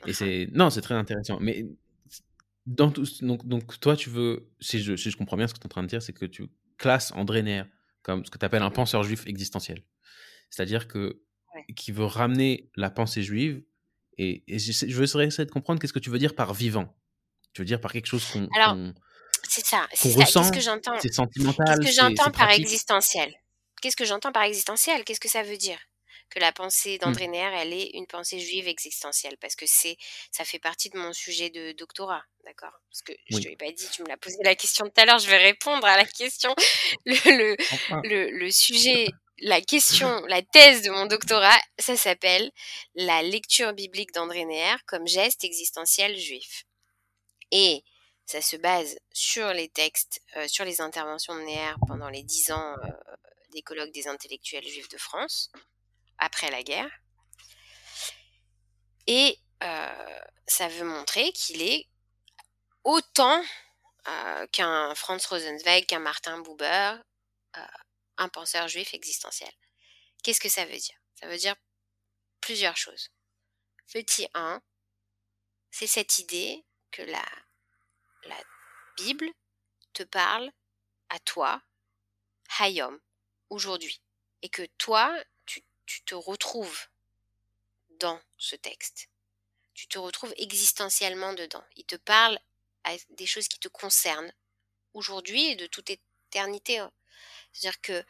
[0.06, 0.14] Et mh.
[0.14, 1.66] c'est non, c'est très intéressant, mais
[2.66, 5.54] dans tout ce donc donc toi, tu veux si je si je comprends bien ce
[5.54, 6.48] que tu es en train de dire, c'est que tu
[6.78, 7.64] classes André Neher
[8.02, 9.84] comme ce que tu appelles un penseur juif existentiel.
[10.50, 11.22] C'est-à-dire que
[11.56, 11.74] Ouais.
[11.74, 13.64] qui veut ramener la pensée juive
[14.18, 16.94] et je voudrais essayer de comprendre qu'est-ce que tu veux dire par vivant?
[17.54, 18.94] Tu veux dire par quelque chose qu'on Alors, qu'on
[19.48, 20.42] c'est ça, c'est ça.
[20.42, 20.96] Qu'est-ce que j'entends?
[21.00, 21.80] C'est qu'est-ce sentimental?
[21.80, 22.66] que C'est j'entends c'est par pratique?
[22.66, 23.34] existentiel?
[23.86, 25.04] Qu'est-ce que j'entends par existentiel?
[25.04, 25.78] Qu'est-ce que ça veut dire?
[26.32, 27.06] Que la pensée Mmh.
[27.06, 29.96] d'André Neher, elle est une pensée juive existentielle parce que c'est
[30.32, 32.74] ça fait partie de mon sujet de doctorat, d'accord?
[32.90, 33.48] Parce que je te Oui.
[33.48, 35.86] l'ai pas dit, tu me l'as posé la question tout à l'heure, je vais répondre
[35.86, 36.56] à la question.
[37.06, 38.02] Le le Enfin.
[38.02, 42.50] le le sujet, la question, la thèse de mon doctorat, ça s'appelle
[42.96, 46.64] «La lecture biblique d'André Neher comme geste existentiel juif»
[47.52, 47.84] et
[48.26, 52.52] ça se base sur les textes, heu, sur les interventions de Neher pendant les 10
[52.52, 52.92] ans, heu,
[53.56, 55.52] des colloques des intellectuels juifs de France,
[56.20, 56.92] après la guerre
[59.08, 61.88] et heu, ça veut montrer qu'il est
[62.84, 63.44] autant,
[64.08, 66.96] heu, qu'un Franz Rosenzweig, qu'un Martin Buber,
[67.58, 67.62] heu,
[68.18, 69.52] un penseur juif existentiel.
[70.24, 70.98] Qu'est-ce que ça veut dire?
[71.20, 71.56] Ça veut dire
[72.42, 73.10] plusieurs choses.
[73.94, 74.62] Petit 1
[75.72, 77.26] c'est cette idée que la
[78.24, 78.38] la
[78.98, 79.30] Bible
[79.94, 80.52] te parle
[81.10, 81.62] à toi,
[82.60, 83.00] Hayom,
[83.50, 84.02] aujourd'hui
[84.42, 85.16] et que toi,
[85.46, 86.88] tu tu te retrouves
[88.00, 89.10] dans ce texte.
[89.74, 91.64] Tu te retrouves existentiellement dedans.
[91.78, 92.40] Il te parle
[92.86, 94.34] à des choses qui te concernent
[94.94, 96.84] aujourd'hui et de toute éternité.
[97.54, 98.04] C'est-à-dire que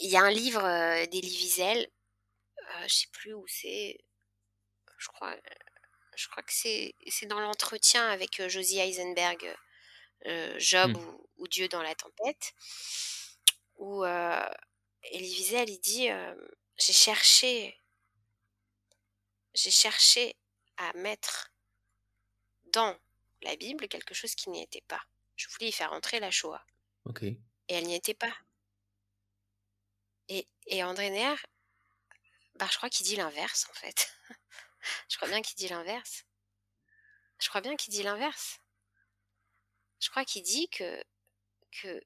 [0.00, 1.88] il y a un livre, heu, d'Elie Wiesel,
[2.60, 3.98] heu, je sais plus où c'est,
[4.98, 5.36] je crois,
[6.16, 9.56] je crois que c'est c'est dans l'entretien avec, heu, Josie Eisenberg,
[10.26, 10.98] heu, Job Mmh.
[10.98, 12.54] ou ou Dieu dans la tempête
[13.82, 14.48] où, heu,
[15.12, 16.38] Elie Wiesel, il dit, hem:
[16.76, 17.78] «J'ai cherché»
[19.54, 20.36] «j'ai cherché
[20.76, 21.52] à mettre
[22.66, 22.96] dans
[23.42, 25.02] la Bible quelque chose qui n'y était pas.
[25.36, 26.64] Je voulais y faire entrer la Shoah».
[27.68, 28.34] Et elle n'y était pas.
[30.28, 31.34] Et, et André Neher,
[32.54, 34.14] bah, je crois qu'il dit l'inverse, en fait.
[35.08, 36.24] je crois bien qu'il dit l'inverse.
[37.40, 38.60] Je crois bien qu'il dit l'inverse.
[39.98, 41.04] Je crois qu'il dit que,
[41.72, 42.00] que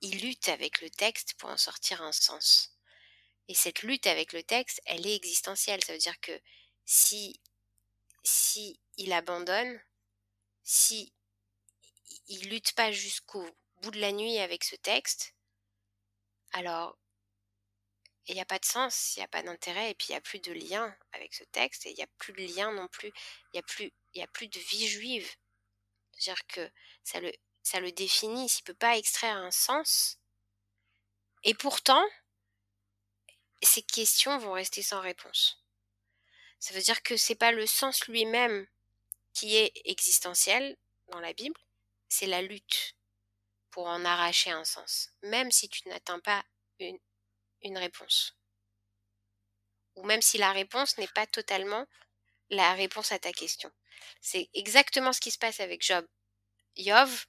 [0.00, 2.74] il lutte avec le texte pour en sortir un sens.
[3.48, 5.82] Et cette lutte avec le texte, elle est existentielle.
[5.82, 6.40] Ça veut dire que
[6.84, 7.40] si,
[8.96, 9.80] il abandonne,
[10.62, 11.12] si
[12.28, 13.44] il lutte pas jusqu'au
[13.82, 15.34] bout de la nuit avec ce texte,
[16.52, 16.96] alors
[18.26, 20.18] il n'y a pas de sens, il n'y a pas d'intérêt, et puis il n'y
[20.18, 22.86] a plus de lien avec ce texte, et il n'y a plus de lien non
[22.88, 25.28] plus, il n'y a, plus, a plus de vie juive.
[26.12, 26.70] C'est-à-dire que
[27.02, 30.18] ça le, ça le définit, s'il ne peut pas extraire un sens.
[31.44, 32.04] Et pourtant,
[33.62, 35.62] ces questions vont rester sans réponse.
[36.58, 38.66] Ça veut dire que c'est pas le sens lui-même
[39.32, 40.76] qui est existentiel
[41.08, 41.58] dans la Bible,
[42.08, 42.96] c'est la lutte
[43.70, 46.44] pour en arracher un sens, même si tu n'atteins pas
[46.78, 46.98] une,
[47.62, 48.36] une réponse.
[49.96, 51.86] Ou même si la réponse n'est pas totalement
[52.50, 53.70] la réponse à ta question.
[54.20, 56.06] C'est exactement ce qui se passe avec Job.
[56.76, 57.26] Yov,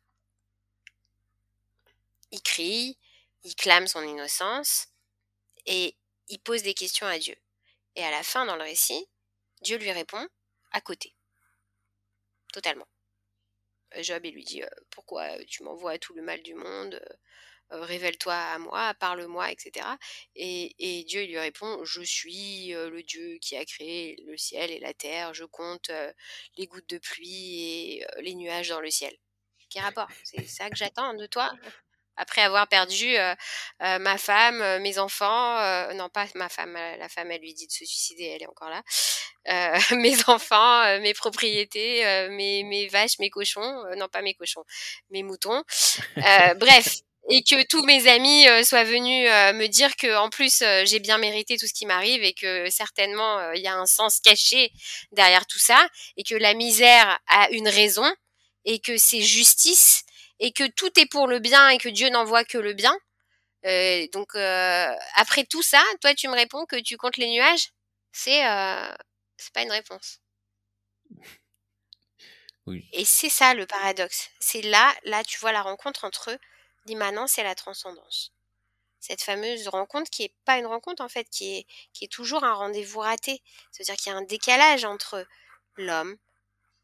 [2.31, 2.97] il crie,
[3.43, 4.87] il clame son innocence
[5.65, 5.97] et
[6.27, 7.35] il pose des questions à Dieu.
[7.95, 9.07] Et à la fin, dans le récit,
[9.61, 10.27] Dieu lui répond
[10.71, 11.15] à côté.
[12.53, 12.87] Totalement.
[13.95, 17.01] Euh, Job, lui dit euh, Pourquoi tu m'envoies tout le mal du monde?
[17.71, 19.85] Euh, Révèle-toi à moi, parle-moi, etc.
[20.35, 24.93] Et, Dieu lui répond Je suis le Dieu qui a créé le ciel et la
[24.93, 25.89] terre, je compte
[26.57, 29.15] les gouttes de pluie et les nuages dans le ciel.
[29.69, 30.09] Quel rapport?
[30.25, 31.49] C'est ça que j'attends de toi?
[32.17, 33.15] Après avoir perdu
[33.79, 37.85] ma femme, mes enfants, non pas ma femme, la femme elle lui dit de se
[37.85, 38.83] suicider, elle est encore là,
[39.95, 44.63] mes enfants, mes propriétés, mes, mes, vaches, mes cochons, non pas mes cochons,
[45.09, 45.63] mes moutons,
[46.57, 46.97] bref.
[47.29, 51.55] Et que tous mes amis soient venus me dire que en plus j'ai bien mérité
[51.55, 54.71] tout ce qui m'arrive et que certainement il y a un sens caché
[55.11, 58.11] derrière tout ça et que la misère a une raison
[58.65, 60.03] et que c'est justice
[60.41, 62.97] et que tout est pour le bien et que Dieu n'en voit que le bien.
[63.65, 67.69] Euh, donc euh, après tout ça, toi tu me réponds que tu comptes les nuages?
[68.11, 68.93] C'est euh,
[69.37, 70.19] c'est pas une réponse.
[72.67, 72.87] Oui.
[72.93, 74.29] Et c'est ça le paradoxe.
[74.39, 76.37] C'est là, là tu vois la rencontre entre
[76.85, 78.33] l'immanence et la transcendance.
[78.99, 82.43] Cette fameuse rencontre qui est pas une rencontre en fait, qui est qui est toujours
[82.43, 83.41] un rendez-vous raté.
[83.71, 85.25] C'est-à-dire qu'il y a un décalage entre
[85.75, 86.17] l'homme,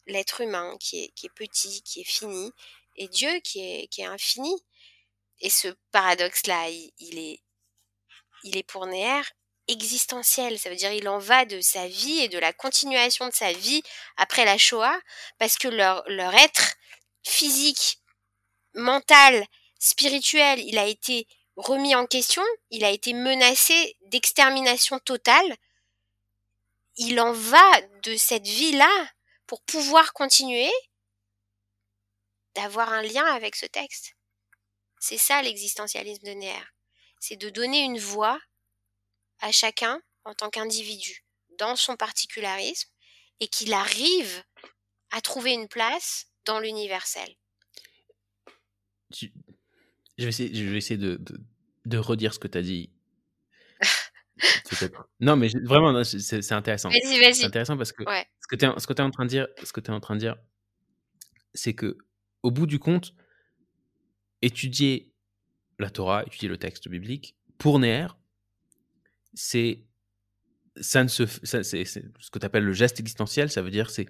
[0.08, 2.52] l'être humain qui est, qui est petit, qui est fini,
[2.98, 4.54] et Dieu qui est, qui est infini.
[5.40, 7.42] Et ce paradoxe-là, il, est,
[8.44, 9.22] il est pour Néer
[9.68, 10.58] existentiel.
[10.58, 13.52] Ça veut dire il en va de sa vie et de la continuation de sa
[13.52, 13.84] vie
[14.16, 15.00] après la Shoah,
[15.38, 16.76] parce que leur, leur être
[17.24, 18.00] physique,
[18.74, 19.46] mental,
[19.80, 25.56] spirituel, il a été remis en question, il a été menacé d'extermination totale.
[26.96, 29.10] Il en va de cette vie-là
[29.46, 30.72] pour pouvoir continuer
[32.58, 34.16] d'avoir un lien avec ce texte.
[35.00, 36.64] C'est ça l'existentialisme de Neher.
[37.20, 38.40] C'est de donner une voix
[39.40, 41.24] à chacun en tant qu'individu,
[41.60, 42.90] dans son particularisme,
[43.40, 44.44] et qu'il arrive
[45.12, 47.30] à trouver une place dans l'universel.
[49.12, 49.28] Je
[50.18, 51.22] vais essayer, je vais essayer de,
[51.86, 52.92] de, redire ce que tu as dit.
[55.20, 56.90] non, mais vraiment, c'est intéressant.
[56.90, 57.36] Vas-y, vas-y.
[57.36, 59.80] C'est intéressant parce que ce que tu es, es, en train de dire, ce que
[59.80, 60.36] tu es en train de dire,
[61.54, 61.98] c'est que
[62.48, 63.14] au bout du compte,
[64.42, 65.12] étudier
[65.80, 68.08] la Torah, étudier le texte biblique, pour Néer,
[69.34, 69.84] c'est
[70.80, 74.06] ça ne se, c'est, ce que tu appelles le geste existentiel, ça veut dire c'est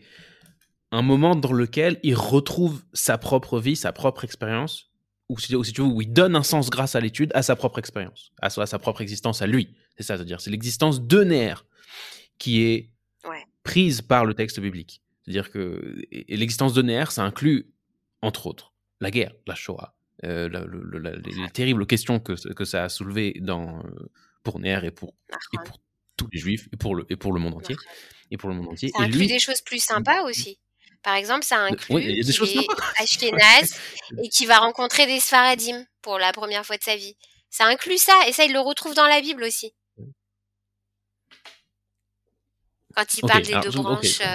[0.92, 4.92] un moment dans lequel il retrouve sa propre vie, sa propre expérience,
[5.30, 7.80] ou si, tu veux, où il donne un sens grâce à l'étude à sa propre
[7.80, 9.76] expérience, à, sa propre existence, à lui.
[9.98, 11.56] C'est ça, c'est-à-dire c'est l'existence de Néer
[12.38, 12.92] qui est
[13.64, 15.02] prise par le texte biblique.
[15.24, 15.96] C'est-à-dire que
[16.30, 17.74] l'existence de Néer, ça inclut
[18.22, 20.50] entre autres, la guerre, la Shoah, euh,
[21.24, 24.10] les, terribles questions que, que ça a soulevées dans, euh,
[24.44, 25.14] pour Ner et pour,
[25.54, 25.80] et pour
[26.16, 27.76] tous les juifs et pour le, et pour le monde entier.
[28.32, 28.90] Et pour le monde entier.
[28.90, 30.60] Ça inclut lui, des choses plus sympas aussi.
[31.04, 32.54] Par exemple, ça inclut oui, des choses
[32.98, 33.80] Ashkenaz
[34.22, 37.16] et qui va rencontrer des Sfaradim pour la première fois de sa vie.
[37.50, 39.74] Ça inclut ça, et ça, il le retrouve dans la Bible aussi.
[42.96, 44.22] Quand il parle des deux branches.
[44.22, 44.26] Euh,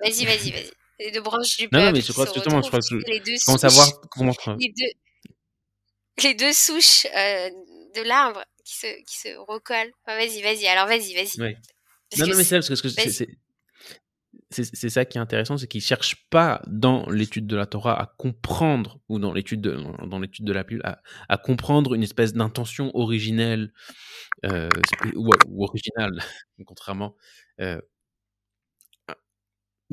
[0.00, 1.84] vas-y, vas-y, vas-y les deux branches du peuple.
[1.84, 4.32] Non, mais je crois justement, je crois que les deux souches, savoir comment.
[4.58, 7.50] Les deux, les deux souches euh,
[7.94, 9.92] de l'arbre qui se, qui se recollent.
[10.06, 10.66] vas-y, vas-y.
[10.66, 11.40] Alors, vas-y, vas-y.
[11.40, 11.56] Ouais.
[12.18, 12.88] Non, non, mais c'est parce que,
[14.50, 18.06] c'est, ça qui est intéressant, c'est qu'il cherche pas dans l'étude de la Torah à
[18.16, 20.82] comprendre ou dans l'étude de dans l'étude de la Bible
[21.28, 23.72] à, comprendre une espèce d'intention originelle
[24.44, 24.68] euh,
[25.16, 26.22] ou, originale,
[26.66, 27.16] contrairement
[27.60, 27.80] euh,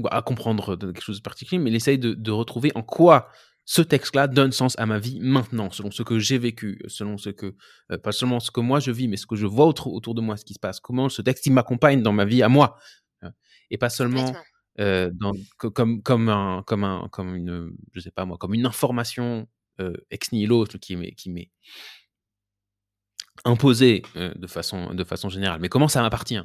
[0.10, 3.30] à, comprendre quelque chose de particulier, mais il essaye de, de retrouver en quoi
[3.66, 7.30] ce texte-là donne sens à ma vie maintenant, selon ce que j'ai vécu, selon ce
[7.30, 7.56] que,
[7.92, 10.16] euh, pas seulement ce que moi je vis, mais ce que je vois autour, autour
[10.16, 12.50] de moi, ce qui se passe, comment ce texte il m'accompagne dans ma vie à
[12.50, 12.78] moi,
[13.22, 13.32] hein.
[13.70, 14.34] et pas seulement
[14.80, 18.66] euh, dans, comme, comme, un, comme, un, comme une, je sais pas moi, comme une
[18.66, 19.48] information
[19.80, 21.52] euh, ex nihilo qui m'est, qui m'est
[23.46, 26.42] imposée de, façon, de façon générale, mais comment ça m'appartient?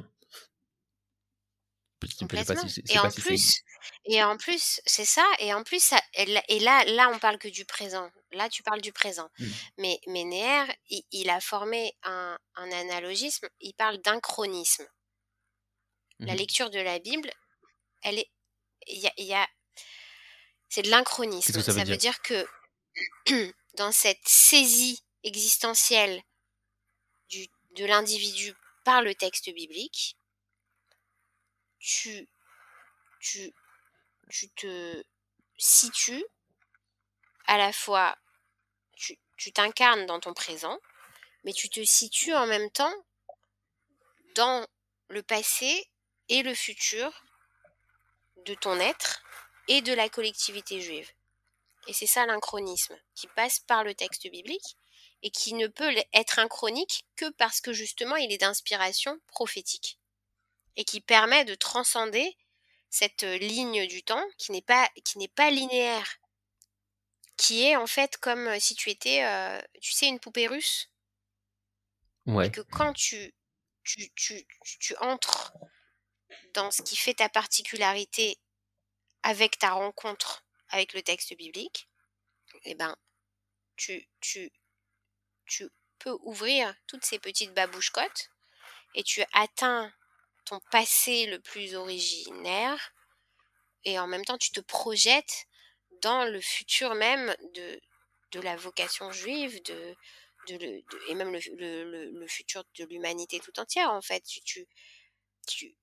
[2.01, 3.63] Et, en plus,
[4.05, 5.25] et en plus, c'est ça.
[5.39, 8.09] Et en plus, ça, et là, là, on parle que du présent.
[8.31, 9.29] Là, tu parles du présent.
[9.39, 9.45] Mmh.
[9.77, 10.67] Mais, mais
[11.11, 13.47] il, a formé un, un, analogisme.
[13.59, 14.85] Il parle d'inchronisme.
[16.19, 17.31] La mmh lecture de la Bible,
[18.01, 18.29] elle est,
[18.87, 19.47] il y a,
[20.69, 21.61] c'est de l'inchronisme.
[21.61, 22.45] Ça, veut dire, que
[23.75, 26.21] dans cette saisie existentielle
[27.29, 28.53] du, de l'individu
[28.83, 30.17] par le texte biblique,
[31.79, 32.27] tu,
[33.19, 33.53] tu,
[34.29, 35.03] tu te
[35.57, 36.25] situes
[37.47, 38.17] à la fois,
[38.95, 40.77] tu t'incarnes dans ton présent,
[41.43, 42.93] mais tu te situes en même temps
[44.35, 44.67] dans
[45.07, 45.89] le passé
[46.27, 47.23] et le futur
[48.45, 49.23] de ton être
[49.67, 51.09] et de la collectivité juive.
[51.87, 54.77] Et c'est ça l'inchronisme, qui passe par le texte biblique
[55.23, 59.98] et qui ne peut être inchronique que parce que justement il est d'inspiration prophétique
[60.75, 62.37] et qui permet de transcender
[62.89, 66.17] cette ligne du temps qui n'est pas, qui n'est pas linéaire,
[67.37, 69.23] qui est en fait comme si tu étais,
[69.81, 70.89] tu sais, une poupée russe.
[72.25, 72.47] Ouais.
[72.47, 73.33] Et que quand tu,
[73.83, 74.45] tu, tu,
[74.79, 75.53] tu entres
[76.53, 78.39] dans ce qui fait ta particularité
[79.23, 81.89] avec ta rencontre avec le texte biblique,
[82.63, 82.95] eh ben,
[83.75, 84.51] tu, tu,
[85.45, 88.29] tu peux ouvrir toutes ces petites babouches-cotes
[88.95, 89.93] et tu atteins
[90.49, 92.91] ton passé le plus originaire
[93.83, 95.45] et en même temps tu te projettes
[96.01, 97.79] dans le futur même de,
[98.31, 99.95] de la vocation juive de,
[100.47, 104.67] de, et même le, le, le, futur de l'humanité tout entière en fait tu, tu,
[105.47, 105.75] tu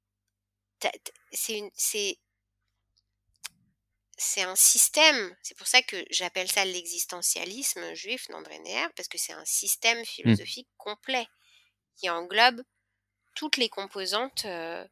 [1.32, 2.18] c'est c'est
[4.18, 9.18] c'est un système c'est pour ça que j'appelle ça l'existentialisme juif d'André Neher parce que
[9.18, 10.06] c'est un système mmh.
[10.06, 11.26] philosophique complet
[11.96, 12.62] qui englobe
[13.36, 14.84] toutes les composantes, euh,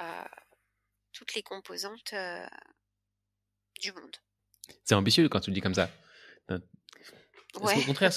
[0.00, 0.24] euh,
[1.12, 2.46] toutes les composantes euh,
[3.80, 4.16] du monde.
[4.84, 5.90] C'est ambitieux quand tu le dis comme ça.
[6.48, 8.12] Au contraire,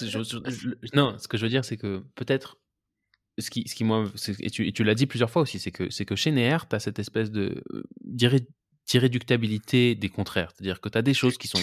[0.93, 2.57] non, ce que je veux dire, c'est que peut-être
[3.37, 4.05] ce qui, ce qui moi,
[4.39, 6.75] et tu, tu l'as dit plusieurs fois aussi, c'est que, c'est que chez Neher, tu
[6.75, 7.63] as cette espèce de
[8.01, 10.51] d'irréductibilité des contraires.
[10.51, 11.61] C'est-à-dire que tu as des choses qui sont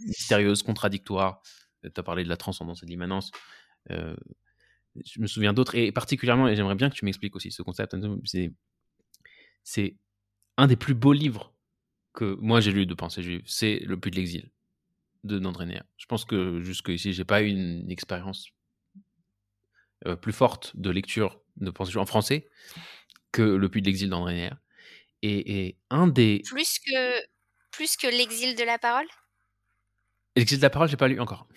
[0.00, 1.42] mystérieuses, contradictoires.
[1.82, 3.32] Tu as parlé de la transcendance et de l'immanence
[5.04, 7.96] je me souviens d'autres, et particulièrement, et j'aimerais bien que tu m'expliques aussi ce concept,
[9.64, 9.96] c'est
[10.56, 11.54] un des plus beaux livres
[12.12, 14.50] que moi j'ai lu de pensée juive, c'est Le Puits de l'exil
[15.24, 18.50] de Nandré Je pense que jusqu'ici, j'ai pas eu une expérience
[20.06, 22.48] euh, plus forte de lecture de pensée juive en français
[23.32, 24.50] que Le Puits de l'exil d'André
[25.22, 26.42] Et, et, un des.
[26.44, 27.20] Plus que,
[27.72, 29.06] plus que L'exil de la parole?
[30.36, 31.48] L'exil de la parole, j'ai pas lu encore.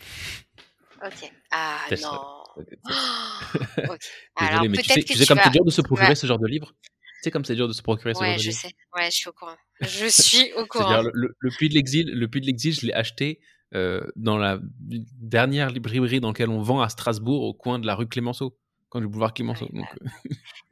[1.05, 1.31] Ok.
[1.51, 2.43] Ah non.
[4.35, 6.47] Alors, mais tu sais, tu sais comme c'est dur de se procurer ce genre de
[6.47, 6.73] livre?
[6.81, 8.43] Tu sais comme c'est dur de se procurer ce genre de livre?
[8.43, 8.71] je sais.
[8.95, 9.55] Ouais, je suis au courant.
[9.81, 11.01] Je suis au courant.
[11.01, 13.39] Le, le, Puits de l'exil, le Puits de l'exil, je l'ai acheté
[13.75, 17.95] euh, dans la dernière librairie dans laquelle on vend à Strasbourg, au coin de la
[17.95, 18.57] rue Clémenceau,
[18.87, 19.67] quand le boulevard Clémenceau.
[19.73, 19.81] Euh.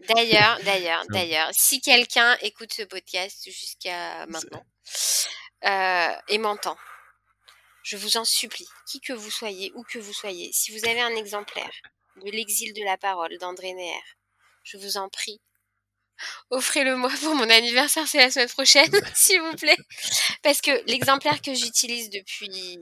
[0.16, 4.64] D'ailleurs, d'ailleurs, d'ailleurs, si quelqu'un écoute ce podcast jusqu'à maintenant
[5.66, 6.78] euh, et m'entend,
[7.86, 11.02] je vous en supplie, qui que vous soyez, où que vous soyez, si vous avez
[11.02, 11.72] un exemplaire
[12.16, 14.02] de L'exil de la parole d'André Neher,
[14.64, 15.40] je vous en prie,
[16.50, 19.78] offrez-le-moi pour mon anniversaire, c'est la semaine prochaine, s'il vous plaît.
[20.42, 22.80] Parce que l'exemplaire que j'utilise depuis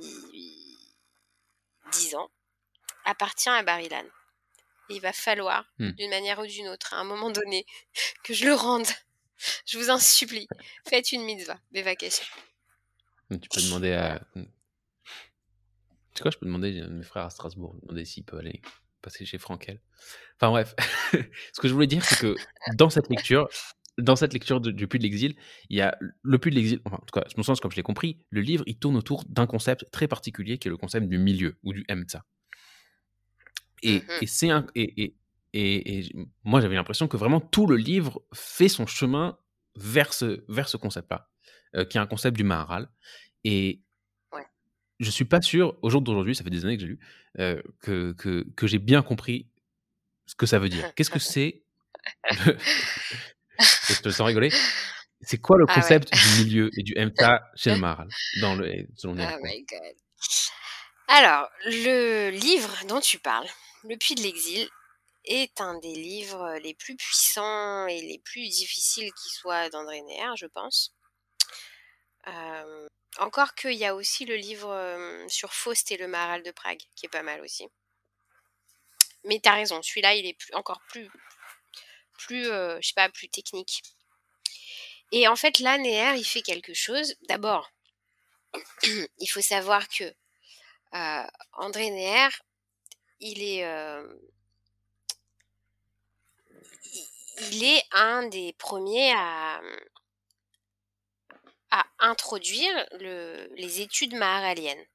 [1.92, 2.30] 10 ans
[3.04, 4.06] appartient à Barilan.
[4.88, 5.92] il va falloir, hmm.
[5.92, 7.66] d'une manière ou d'une autre, à un moment donné,
[8.24, 8.88] que je le rende.
[9.66, 10.48] Je vous en supplie,
[10.88, 12.26] faites une mitzvah, vacations.
[13.30, 14.22] Tu peux demander à
[16.14, 18.62] tu sais quoi, je peux demander à mes frères à Strasbourg, demander s'ils peuvent aller
[19.02, 19.80] passer chez Frankel.
[20.40, 20.76] Enfin bref,
[21.54, 22.36] ce que je voulais dire, c'est que
[22.76, 23.50] dans cette lecture,
[23.98, 25.36] dans cette lecture du Puits de l'Exil,
[25.70, 27.76] il y a le Puits de l'Exil, enfin, en tout cas, mon sens, comme je
[27.76, 31.08] l'ai compris, le livre, il tourne autour d'un concept très particulier qui est le concept
[31.08, 32.26] du milieu ou du Emtsa.
[33.84, 38.24] Et, mmh et c'est et, et, et, moi, j'avais l'impression que vraiment tout le livre
[38.34, 39.38] fait son chemin
[39.76, 41.30] vers ce, vers ce concept-là,
[41.90, 42.90] qui est un concept du Maharal.
[43.44, 43.84] Et
[45.00, 47.00] je suis pas sûr, au jour d'aujourd'hui, ça fait des années que j'ai lu,
[47.82, 49.48] que, que, que j'ai bien compris
[50.26, 50.94] ce que ça veut dire.
[50.96, 51.64] Qu'est-ce que c'est
[53.60, 54.52] Je te sens rigoler.
[55.22, 58.10] C'est quoi le ah concept du milieu et du MTA chez le Maharal
[58.42, 59.96] dans le, selon oh my God.
[61.08, 63.48] Alors, le livre dont tu parles,
[63.84, 64.68] Le Puits de l'Exil,
[65.26, 70.36] est un des livres les plus puissants et les plus difficiles qui soient d'André Neher,
[70.36, 70.94] je pense.
[72.28, 72.88] Euh,
[73.20, 77.06] encore qu'il y a aussi le livre sur Faust et le Maral de Prague, qui
[77.06, 77.68] est pas mal aussi.
[79.26, 81.10] Mais t'as raison, celui-là, il est encore plus,
[82.18, 83.82] plus, sais pas, plus technique.
[85.12, 87.16] Et en fait, là, Neher, il fait quelque chose.
[87.30, 87.72] D'abord,
[88.84, 90.14] il faut savoir que
[91.54, 92.30] André Neher,
[93.20, 93.64] il est,
[97.52, 99.62] il est un des premiers à,
[101.74, 104.86] à introduire le, les études maharaliennes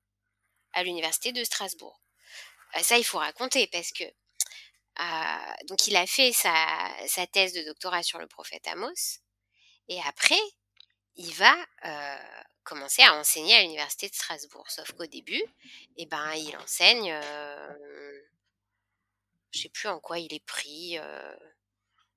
[0.73, 2.01] à l'université de Strasbourg.
[2.77, 4.05] Euh, ça, il faut raconter parce que
[5.01, 9.21] euh, donc il a fait sa, thèse de doctorat sur le prophète Amos
[9.89, 10.41] et après
[11.17, 14.71] il va euh, commencer à enseigner à l'université de Strasbourg.
[14.71, 15.43] Sauf qu'au début,
[15.97, 18.21] eh ben, il enseigne, euh,
[19.51, 20.97] je sais plus en quoi il est pris,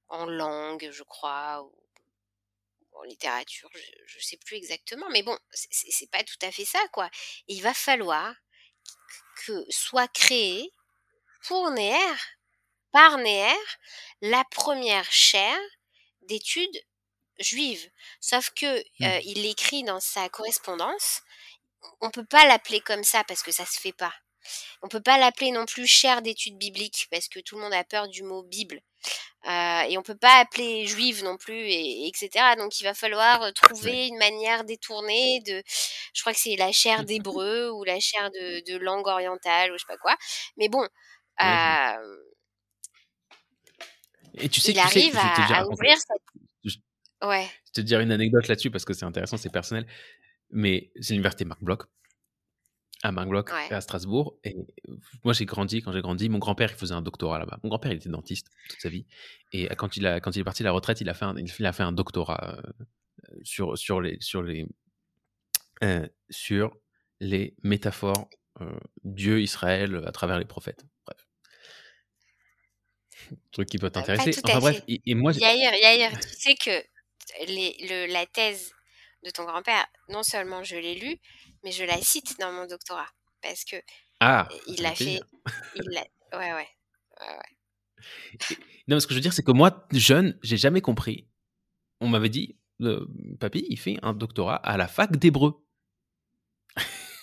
[0.08, 1.81] en langue, je crois, ou
[3.02, 3.70] en littérature,
[4.06, 7.10] je, ne sais plus exactement, mais bon, c'est pas tout à fait ça, quoi.
[7.48, 8.36] il va falloir
[9.46, 10.72] que soit créé
[11.48, 12.16] pour Neher,
[12.92, 13.58] par Neher,
[14.22, 15.60] la première chaire
[16.22, 16.86] d'études
[17.40, 17.90] juives.
[18.20, 19.06] Sauf que mmh.
[19.06, 21.22] euh, il écrit dans sa correspondance,
[22.02, 24.14] on peut pas l'appeler comme ça parce que ça se fait pas.
[24.82, 27.84] On peut pas l'appeler non plus chaire d'études bibliques parce que tout le monde a
[27.84, 28.82] peur du mot Bible.
[29.48, 32.30] Euh, et on peut pas appeler juive non plus, et, etc.
[32.58, 35.64] Donc il va falloir euh, trouver une manière détournée de,
[36.14, 39.80] je crois que c'est la chaire d'hébreu ou la chaire de, langue orientale ou je
[39.80, 40.16] sais pas quoi.
[40.58, 40.88] Mais bon,
[41.42, 42.18] euh,
[44.36, 46.78] et tu sais, il arrive à, ouvrir cette...
[47.28, 47.48] Ouais.
[47.68, 49.86] Je te dire une anecdote là-dessus parce que c'est intéressant, c'est personnel.
[50.50, 51.84] Mais c'est l'université Marc Bloch
[53.04, 54.38] à Manglock, à Strasbourg.
[54.44, 54.56] Et
[55.24, 57.60] moi, j'ai grandi, quand j'ai grandi, mon grand-père, il faisait un doctorat là-bas.
[57.64, 59.06] Mon grand-père, il était dentiste toute sa vie.
[59.52, 61.36] Et quand il, a, quand il est parti à la retraite, il a fait un,
[61.38, 62.72] il a fait un doctorat euh,
[63.44, 64.68] sur, sur, les, sur, les,
[65.84, 66.78] euh, sur
[67.20, 68.30] les métaphores
[68.62, 70.86] euh, Dieu, Israël, à travers les prophètes.
[71.06, 71.28] Bref.
[73.52, 74.40] truc qui peut t'intéresser.
[74.44, 75.32] Enfin bref, et, moi...
[75.34, 76.84] Yair, Yair, tu sais que
[77.48, 78.74] les, le, la thèse
[79.24, 81.18] de ton grand-père, non seulement je l'ai lu,
[81.64, 83.10] mais je la cite dans mon doctorat
[83.42, 83.78] parce que
[84.20, 85.20] ah, il l'a fait.
[85.76, 86.68] Il ouais, ouais, ouais,
[87.20, 88.58] ouais.
[88.88, 91.28] Non, ce que je veux dire, c'est que moi, jeune, j'ai jamais compris.
[92.00, 93.06] On m'avait dit, euh,
[93.40, 95.54] papy, il fait un doctorat à la fac d'hébreu.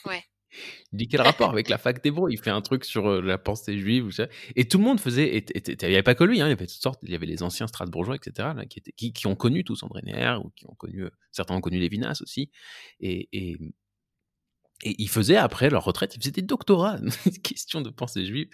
[0.05, 0.25] Ouais.
[0.93, 2.33] Il dit quel rapport avec la fac d'hébreu?
[2.33, 4.09] Il fait un truc sur euh, la pensée juive.
[4.57, 5.45] Et tout le monde faisait.
[5.55, 6.99] Il n'y avait pas que lui, hein, il y avait toutes sortes.
[7.03, 10.01] Il y avait les anciens Strasbourgeois, etc., là, qui, étaient, qui, ont connu tous André
[10.03, 11.05] Neher, ou qui ont connu.
[11.05, 12.51] Euh, certains ont connu Lévinas aussi.
[13.01, 13.59] Et, et,
[14.85, 16.99] et ils faisaient, après leur retraite, ils faisaient des doctorats.
[17.43, 18.49] Question de pensée juive.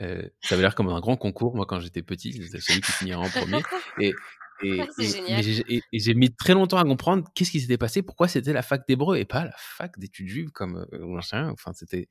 [0.00, 1.54] Euh, ça avait l'air comme un grand concours.
[1.54, 3.62] Moi, quand j'étais petit, c'était celui qui finirait en premier.
[4.00, 4.14] Et,
[4.62, 8.62] et, et, j'ai mis très longtemps à comprendre qu'est-ce qui s'était passé, pourquoi c'était la
[8.62, 11.20] fac d'hébreu et pas la fac d'études juives comme euh,
[11.52, 12.08] Enfin, c'était.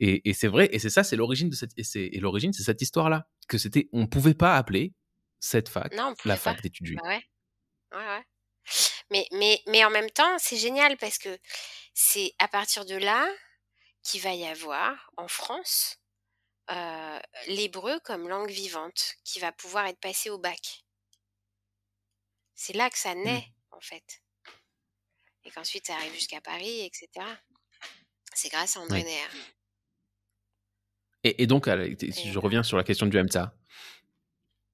[0.00, 3.26] Et, c'est vrai, et c'est ça, c'est l'origine de cette, et, l'origine, c'est cette histoire-là,
[3.48, 4.92] que c'était, on pouvait pas appeler
[5.40, 5.92] cette fac
[6.24, 7.00] la fac d'études juives.
[7.02, 7.22] Bah ouais.
[7.92, 8.22] Ouais, ouais.
[9.10, 11.38] Mais, mais, mais en même temps, c'est génial parce que
[11.94, 13.26] c'est à partir de là
[14.02, 15.98] qu'il va y avoir en France
[16.70, 20.84] euh, l'hébreu comme langue vivante qui va pouvoir être passé au bac.
[22.54, 23.22] C'est là que ça mmh.
[23.22, 24.22] naît, en fait.
[25.44, 27.08] Et qu'ensuite ça arrive jusqu'à Paris, etc.
[28.34, 29.28] C'est grâce à André Neher.
[31.24, 33.52] Et, donc, je reviens sur la question du MTA.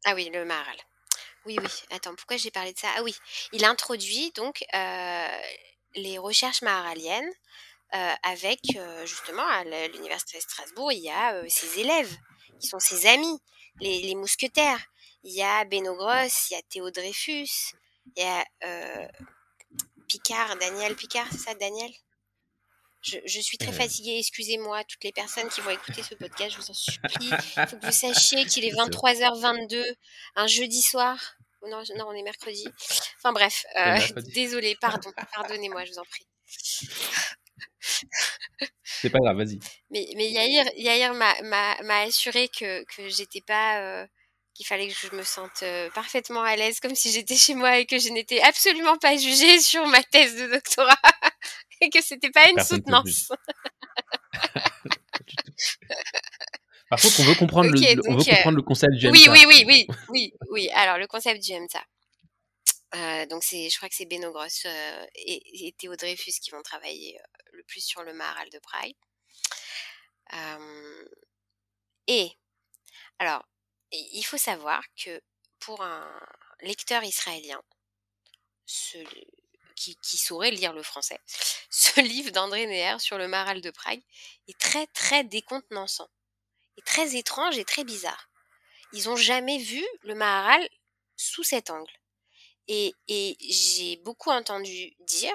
[0.05, 0.77] Ah oui, le Maral.
[1.47, 1.69] Oui, oui.
[1.91, 2.89] Attends, pourquoi j'ai parlé de ça?
[2.97, 3.15] Ah oui,
[3.53, 5.41] il introduit donc euh,
[5.95, 7.31] les recherches maharaliennes
[7.95, 12.17] euh, avec euh, justement à l'université de Strasbourg, il y a ses élèves
[12.61, 13.39] qui sont ses amis,
[13.81, 14.81] les, mousquetaires.
[15.23, 17.75] Il y a Beno Gross, il y a Théo Dreyfus,
[18.17, 18.45] il y a
[20.09, 21.91] Picard, Daniel Picard, c'est ça, Daniel?
[23.05, 26.71] Je, suis très fatiguée, excusez-moi, toutes les personnes qui vont écouter ce podcast, je vous
[26.71, 27.31] en supplie.
[27.31, 29.85] Il faut que vous sachiez qu'il est 23h22,
[30.37, 31.37] un jeudi soir.
[31.69, 32.67] Non, non, on est mercredi.
[33.19, 33.99] Enfin bref, euh,
[34.35, 36.27] désolé, pardon, pardonnez-moi, je vous en prie.
[38.83, 39.59] C'est pas grave, vas-y.
[39.91, 43.81] Mais, mais Yair, Yair m'a assuré que, que j'étais pas.
[43.81, 44.07] Euh,
[44.55, 45.65] qu'il fallait que je me sente
[45.97, 49.61] parfaitement à l'aise, comme si j'étais chez moi et que je n'étais absolument pas jugée
[49.61, 50.97] sur ma thèse de doctorat
[51.81, 53.33] et que c'était pas une soutenance.
[56.91, 59.65] Par contre, on veut comprendre, le, on veut comprendre le concept du Oui, oui, oui,
[59.67, 60.71] oui, oui, oui.
[60.75, 61.85] Alors, le concept du MTA.
[62.95, 66.51] Euh, donc, c'est, je crois que c'est Beno Gross euh, et, et, Théo Dreyfus qui
[66.51, 67.23] vont travailler euh,
[67.55, 68.95] le plus sur le Maharal de Prague.
[72.07, 72.31] et,
[73.19, 73.45] alors,
[73.91, 75.21] il faut savoir que
[75.59, 76.21] pour un
[76.61, 77.63] lecteur israélien,
[78.67, 78.99] ce,
[79.75, 81.21] qui, saurait lire le français,
[81.71, 84.03] ce livre d'André Neher sur le Maharal de Prague
[84.49, 86.09] est très, très décontenançant
[86.77, 88.29] est très étrange et très bizarre.
[88.93, 90.67] Ils n'ont jamais vu le Maharal
[91.17, 91.93] sous cet angle.
[92.69, 92.95] Et,
[93.41, 95.35] j'ai beaucoup entendu dire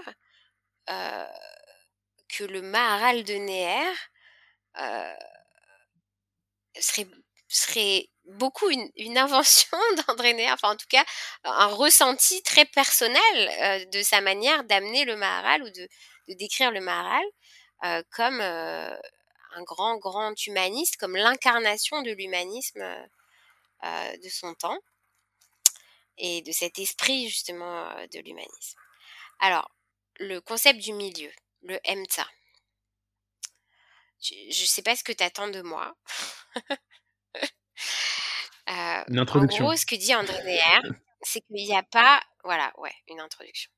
[0.89, 1.27] euh,
[2.27, 3.93] que le Maharal de Neher
[4.79, 5.15] euh,
[6.79, 7.07] serait,
[7.49, 11.03] serait beaucoup une, invention d'André Neher, enfin en tout cas
[11.43, 15.87] un ressenti très personnel euh, de sa manière d'amener le Maharal ou de,
[16.35, 17.25] décrire le Maharal
[17.85, 18.95] euh, comme euh,
[19.55, 22.85] un grand, grand humaniste, comme l'incarnation de l'humanisme
[23.81, 24.77] de son temps
[26.17, 28.77] et de cet esprit justement de l'humanisme.
[29.39, 29.71] Alors,
[30.19, 32.27] le concept du milieu, le MTA.
[34.21, 35.95] Je ne sais pas ce que tu attends de moi.
[38.69, 39.65] euh, une introduction.
[39.65, 40.89] En gros, ce que dit André Neher,
[41.21, 43.71] c'est qu'il n'y a pas, voilà, ouais, une introduction.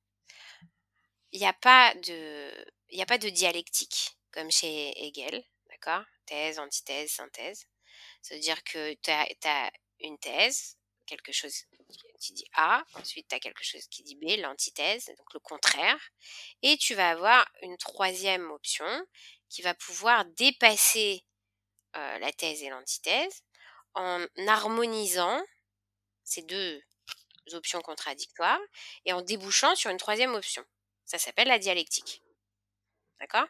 [1.32, 2.52] Il n'y a pas de,
[2.90, 5.44] il n'y a pas de dialectique comme chez Hegel.
[5.70, 6.04] D'accord?
[6.26, 7.66] Thèse, antithèse, synthèse.
[8.22, 11.66] Ça veut dire que tu as, une thèse, quelque chose
[12.20, 16.00] qui dit A, ensuite tu as quelque chose qui dit B, l'antithèse, donc le contraire,
[16.62, 18.86] et tu vas avoir une troisième option
[19.50, 21.24] qui va pouvoir dépasser
[21.96, 23.44] euh, la thèse et l'antithèse
[23.96, 25.42] en harmonisant
[26.24, 26.82] ces deux
[27.54, 28.60] options contradictoires
[29.06, 30.64] et en débouchant sur une troisième option.
[31.06, 32.22] Ça s'appelle la dialectique.
[33.20, 33.48] D'accord?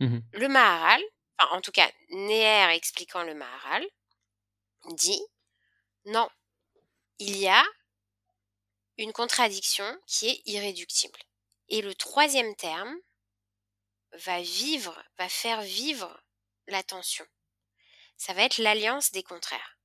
[0.00, 1.02] Mmh le Maharal,
[1.50, 3.86] en tout cas, Neher expliquant le Maharal,
[4.94, 5.22] dit
[6.06, 6.28] non,
[7.18, 7.64] il y a
[8.98, 11.18] une contradiction qui est irréductible.
[11.68, 12.94] Et le troisième terme
[14.12, 16.20] va vivre, va faire vivre
[16.66, 17.26] la tension.
[18.24, 19.76] Ça va être l'alliance des contraires.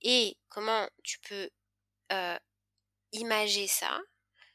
[0.00, 1.50] Et comment tu peux
[2.12, 2.38] euh,
[3.12, 4.00] imager ça?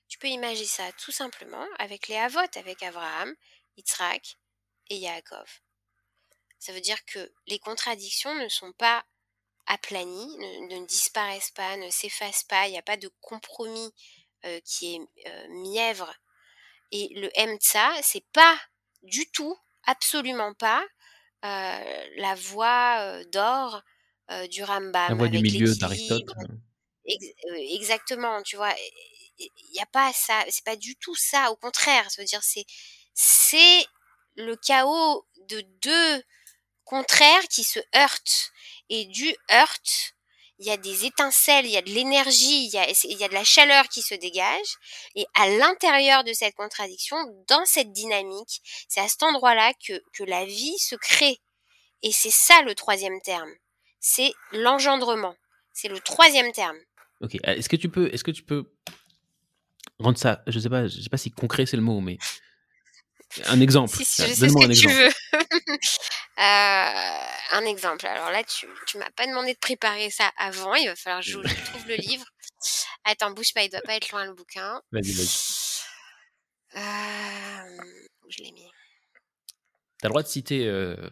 [0.08, 3.36] Tu peux imaginer ça tout simplement avec les Avot, avec Abraham,
[3.78, 4.36] Yitzhak,
[4.90, 5.48] et Yaakov.
[6.58, 9.06] Ça veut dire que les contradictions ne sont pas
[9.68, 10.36] aplanies,
[10.68, 13.94] ne, disparaissent pas, ne s'effacent pas, il n'y a pas de compromis
[14.46, 16.12] euh, qui est euh, mièvre.
[16.90, 18.60] Et le Emtsa, c'est pas
[19.04, 20.84] du tout, absolument pas,
[21.44, 23.82] la voie d'or
[24.50, 25.10] du Rambam.
[25.10, 26.28] La voie du milieu d'Aristote.
[27.74, 28.74] exactement, tu vois.
[29.38, 32.44] Il n'y a pas ça, c'est pas du tout ça, au contraire, ça veut dire
[32.44, 32.66] c'est
[33.14, 33.86] c'est
[34.36, 36.24] le chaos de deux
[36.90, 38.52] contraires qui se heurtent.
[38.90, 40.16] Et du heurt,
[40.60, 43.44] il y a des étincelles, il y a de l'énergie, il, y a, de la
[43.44, 44.76] chaleur qui se dégage.
[45.16, 50.24] Et à l'intérieur de cette contradiction, dans cette dynamique, c'est à cet endroit-là que, que
[50.24, 51.40] la vie se crée.
[52.04, 53.50] Et c'est ça le troisième terme.
[54.00, 55.36] C'est l'engendrement.
[55.74, 56.78] C'est le troisième terme.
[57.22, 57.38] Ok.
[57.44, 58.70] Est-ce que tu peux, est-ce que tu peux
[60.00, 62.18] rendre ça, je sais pas, je sais pas si concret c'est le mot, mais
[63.46, 63.96] un exemple.
[63.96, 65.10] Si, si, je sais ce que tu veux.
[66.40, 68.06] euh, un exemple.
[68.08, 70.74] Alors là, tu, tu m'as pas demandé de préparer ça avant.
[70.76, 72.26] Il va falloir que je, trouve le livre.
[73.06, 74.82] Attends, bouge pas, il doit pas être loin le bouquin.
[74.92, 75.30] Vas-y, vas-y.
[76.76, 77.78] Euh,
[78.30, 78.70] je l'ai mis.
[80.00, 81.10] T'as le droit de citer, euh,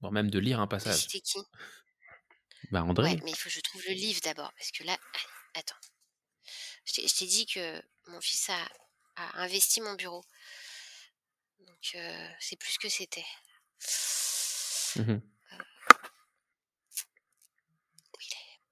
[0.00, 0.96] voire même de lire un passage.
[0.96, 1.38] Citer qui?
[2.70, 3.10] Bah André.
[3.10, 4.96] Ouais, mais il faut que je trouve le livre d'abord, parce que là,
[5.54, 5.76] attends.
[6.86, 8.68] Je t'ai dit que mon fils a,
[9.16, 10.24] a investi mon bureau.
[11.84, 12.02] Donc
[12.40, 13.26] c'est plus que c'était.
[14.96, 15.18] Mmh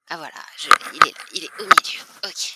[0.09, 2.01] Ah voilà, je, il est là, il est au milieu.
[2.25, 2.55] Ok.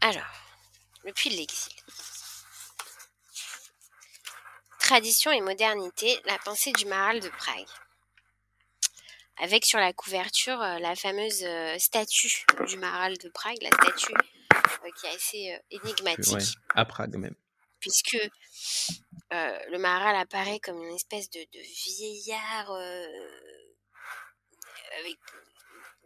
[0.00, 0.22] Alors,
[1.04, 1.72] depuis l'exil.
[4.78, 7.66] Tradition et modernité, la pensée du Maral de Prague
[9.38, 14.14] avec sur la couverture euh, la fameuse euh, statue du Maral de Prague, la statue
[14.14, 16.56] euh, qui est assez énigmatique.
[16.74, 17.34] à Prague même.
[17.80, 18.18] Puisque
[19.30, 22.72] le Maral apparaît comme une espèce de, vieillard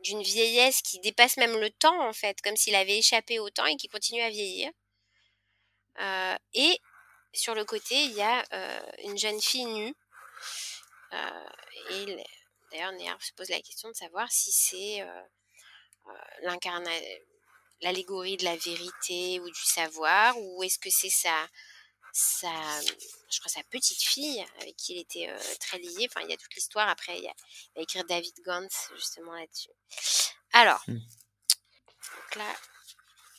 [0.02, 3.66] d'une vieillesse qui dépasse même le temps en fait, comme s'il avait échappé au temps
[3.66, 4.70] et qui continue à vieillir.
[6.54, 6.78] et
[7.32, 8.44] sur le côté, il y a
[9.04, 9.94] une jeune fille nue.
[11.90, 12.24] et
[12.70, 15.06] d'ailleurs, Néar se pose la question de savoir si c'est
[16.42, 17.00] l'incarnation
[17.82, 21.48] l'allégorie de la vérité ou du savoir ou est-ce que c'est sa,
[22.12, 22.52] sa,
[23.30, 26.06] je crois sa petite fille avec qui il était très lié.
[26.10, 26.88] Enfin, il y a toute l'histoire.
[26.88, 27.34] Après, il, y a,
[27.76, 29.70] va écrire David Gantz justement là-dessus.
[30.52, 30.94] Alors, mmh.
[30.94, 32.54] donc là,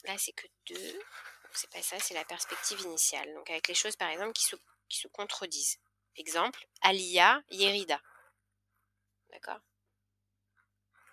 [0.06, 1.00] là c'est que deux
[1.54, 3.34] c'est pas ça, c'est la perspective initiale.
[3.34, 4.56] Donc avec les choses par exemple qui se,
[4.90, 5.80] qui se contredisent.
[6.16, 8.02] Exemple, Alia, Yerida.
[9.32, 9.60] D'accord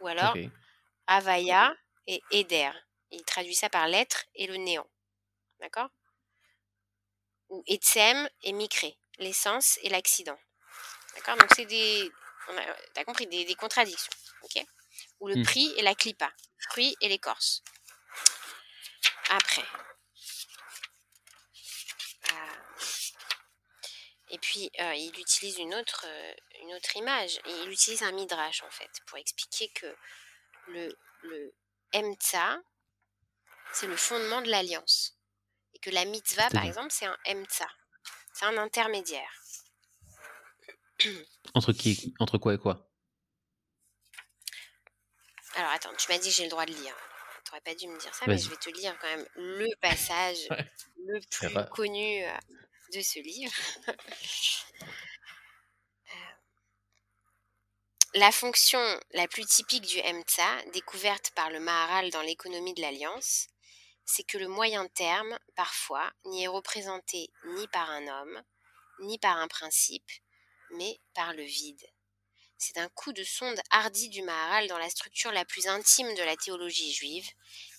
[0.00, 0.36] Ou alors
[1.06, 1.74] Avaya
[2.06, 2.70] et Eder.
[3.10, 4.88] Il traduit ça par l'être et le néant.
[5.60, 5.88] D'accord?
[7.48, 10.38] Ou Etsem et Mikré, l'essence et l'accident.
[11.14, 11.36] D'accord?
[11.36, 12.10] Donc c'est des.
[12.94, 14.12] T'as compris, des, contradictions.
[14.42, 14.64] Ok?
[15.20, 15.42] Ou le mmh.
[15.42, 16.32] prix et la clipa,
[16.70, 17.62] fruit et l'écorce.
[19.30, 19.64] Après,
[24.30, 26.32] Et puis, euh, il utilise une autre, euh,
[26.62, 27.40] une autre image.
[27.46, 29.94] il utilise un midrash, en fait, pour expliquer que
[30.68, 31.54] le, le
[33.72, 35.18] c'est le fondement de l'alliance.
[35.74, 37.68] Et que la mitzvah, par exemple, c'est un emtsa.
[38.32, 39.30] C'est un intermédiaire.
[41.54, 42.90] Entre qui Entre quoi et quoi?
[45.54, 46.94] Alors, attends, tu m'as dit que j'ai le droit de lire.
[47.44, 49.68] Tu n'aurais pas dû me dire ça, mais je vais te lire quand même le
[49.80, 50.38] passage
[50.98, 52.30] le plus connu euh,
[52.92, 53.54] de ce livre.
[56.10, 56.16] Euh,
[58.14, 63.48] la fonction la plus typique du MTSA, découverte par le Maharal dans l'économie de l'Alliance,
[64.06, 68.42] c'est que le moyen terme, parfois, n'y est représenté ni par un homme,
[69.00, 70.10] ni par un principe,
[70.70, 71.86] mais par le vide.
[72.56, 76.22] C'est un coup de sonde hardi du Maharal dans la structure la plus intime de
[76.22, 77.28] la théologie juive.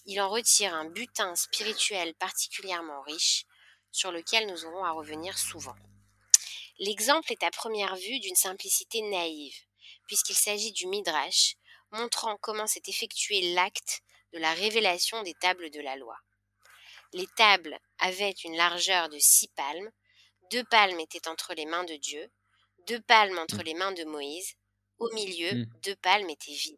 [0.06, 3.46] Il en retire un butin spirituel particulièrement riche,
[3.92, 5.76] sur lequel nous aurons à revenir souvent.
[6.80, 9.56] L'exemple est à première vue d'une simplicité naïve,
[10.08, 11.56] puisqu'il s'agit du Midrash,
[11.92, 14.02] montrant comment s'est effectué l'acte
[14.34, 16.16] de la révélation des tables de la loi.
[17.14, 19.92] Les tables avaient une largeur de six palmes,
[20.52, 22.32] deux palmes étaient entre les mains de Dieu,
[22.88, 23.64] deux palmes entre mmh.
[23.64, 24.56] les mains de Moïse,
[25.00, 25.66] au milieu, mmh.
[25.84, 26.78] deux palmes étaient vides.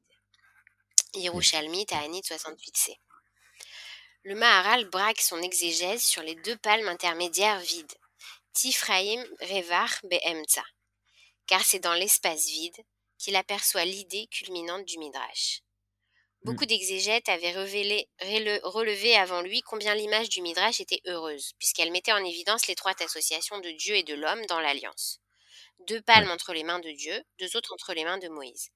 [1.14, 2.98] Yerushalmi, Ta'anit 68c
[4.24, 7.94] le Maharal braque son exégèse sur les deux palmes intermédiaires vides,
[8.54, 10.64] Tifraim Revar Behemza,
[11.48, 12.78] car c'est dans l'espace vide
[13.18, 15.62] qu'il aperçoit l'idée culminante du Midrash.
[16.44, 16.68] Beaucoup hmm.
[16.68, 22.68] d'exégètes avaient relevé avant lui combien l'image du Midrash était heureuse, puisqu'elle mettait en évidence
[22.68, 25.20] l'étroite association de Dieu et de l'homme dans l'alliance.
[25.88, 28.70] Deux palmes entre les mains de Dieu, deux autres entre les mains de Moïse.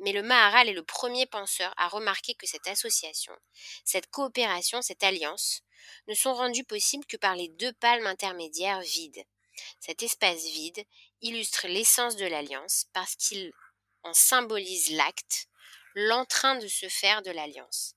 [0.00, 3.36] Mais le Maharal est le premier penseur à remarquer que cette association,
[3.84, 5.62] cette coopération, cette alliance,
[6.06, 9.24] ne sont rendues possibles que par les deux palmes intermédiaires vides.
[9.80, 10.84] Cet espace vide
[11.20, 13.52] illustre l'essence de l'alliance parce qu'il
[14.04, 15.48] en symbolise l'acte,
[15.94, 17.94] l'entrain de se faire de l'alliance.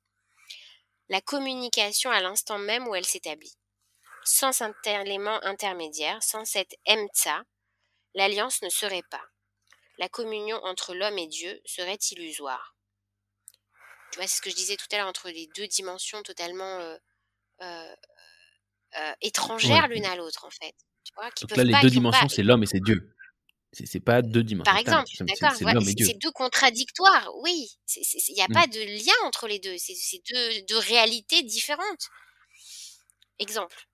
[1.10, 3.58] La communication à l'instant même où elle s'établit.
[4.24, 7.44] Sans cet élément intermédiaire, sans cette emtsa,
[8.14, 9.31] l'alliance ne serait pas
[10.02, 12.76] la communion entre l'homme et Dieu serait illusoire.
[14.12, 16.80] Tu vois, c'est ce que je disais tout à l'heure entre les deux dimensions totalement
[16.80, 16.98] euh,
[17.62, 17.96] euh,
[18.98, 20.74] euh, étrangères l'une à l'autre, en fait.
[21.04, 23.16] Tu vois, Donc là, les deux dimensions, c'est l'homme et c'est Dieu.
[23.74, 24.70] C'est pas deux dimensions.
[24.70, 25.52] Par exemple, d'accord.
[25.56, 27.70] c'est deux contradictoires, oui.
[27.96, 28.54] Il n'y a mmh.
[28.54, 29.78] pas de lien entre les deux.
[29.78, 32.10] C'est deux, deux, réalités différentes.
[33.38, 33.88] Exemple.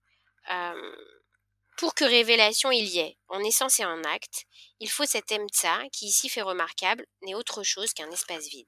[1.78, 4.46] Pour que révélation il y ait, en essence et en acte,
[4.80, 8.68] il faut cet emtsa qui ici fait remarquable n'est autre chose qu'un espace vide.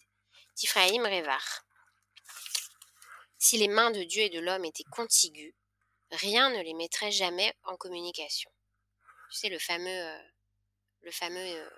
[0.56, 1.66] Tifraïm Revar.
[3.40, 5.54] Si les mains de Dieu et de l'homme étaient contiguës,
[6.12, 8.52] rien ne les mettrait jamais en communication.
[9.32, 10.22] Tu sais, le fameux, euh,
[11.02, 11.70] le fameux, euh,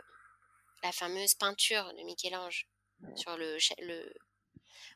[0.84, 2.68] la fameuse peinture de Michel-Ange
[3.16, 4.14] sur le, le,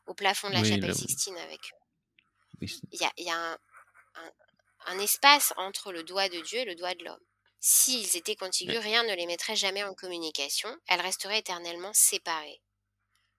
[0.05, 1.61] au plafond de la chapelle Sixtine avec.
[2.61, 3.57] Il y a, y a un,
[4.15, 4.31] un
[4.99, 7.25] espace entre le doigt de Dieu et le doigt de l'homme.
[7.59, 12.61] S'ils étaient contigus, rien ne les mettrait jamais en communication, elles resteraient éternellement séparées.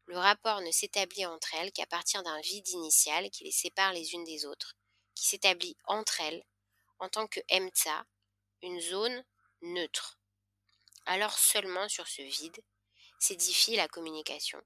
[0.06, 4.14] Le rapport ne s'établit entre elles qu'à partir d'un vide initial qui les sépare les
[4.14, 4.76] unes des autres,
[5.14, 6.44] qui s'établit entre elles
[6.98, 8.04] en tant que emtsa,
[8.62, 9.24] une zone
[9.62, 10.18] neutre.
[11.06, 12.62] Alors seulement sur ce vide
[13.18, 14.60] s'édifie la communication,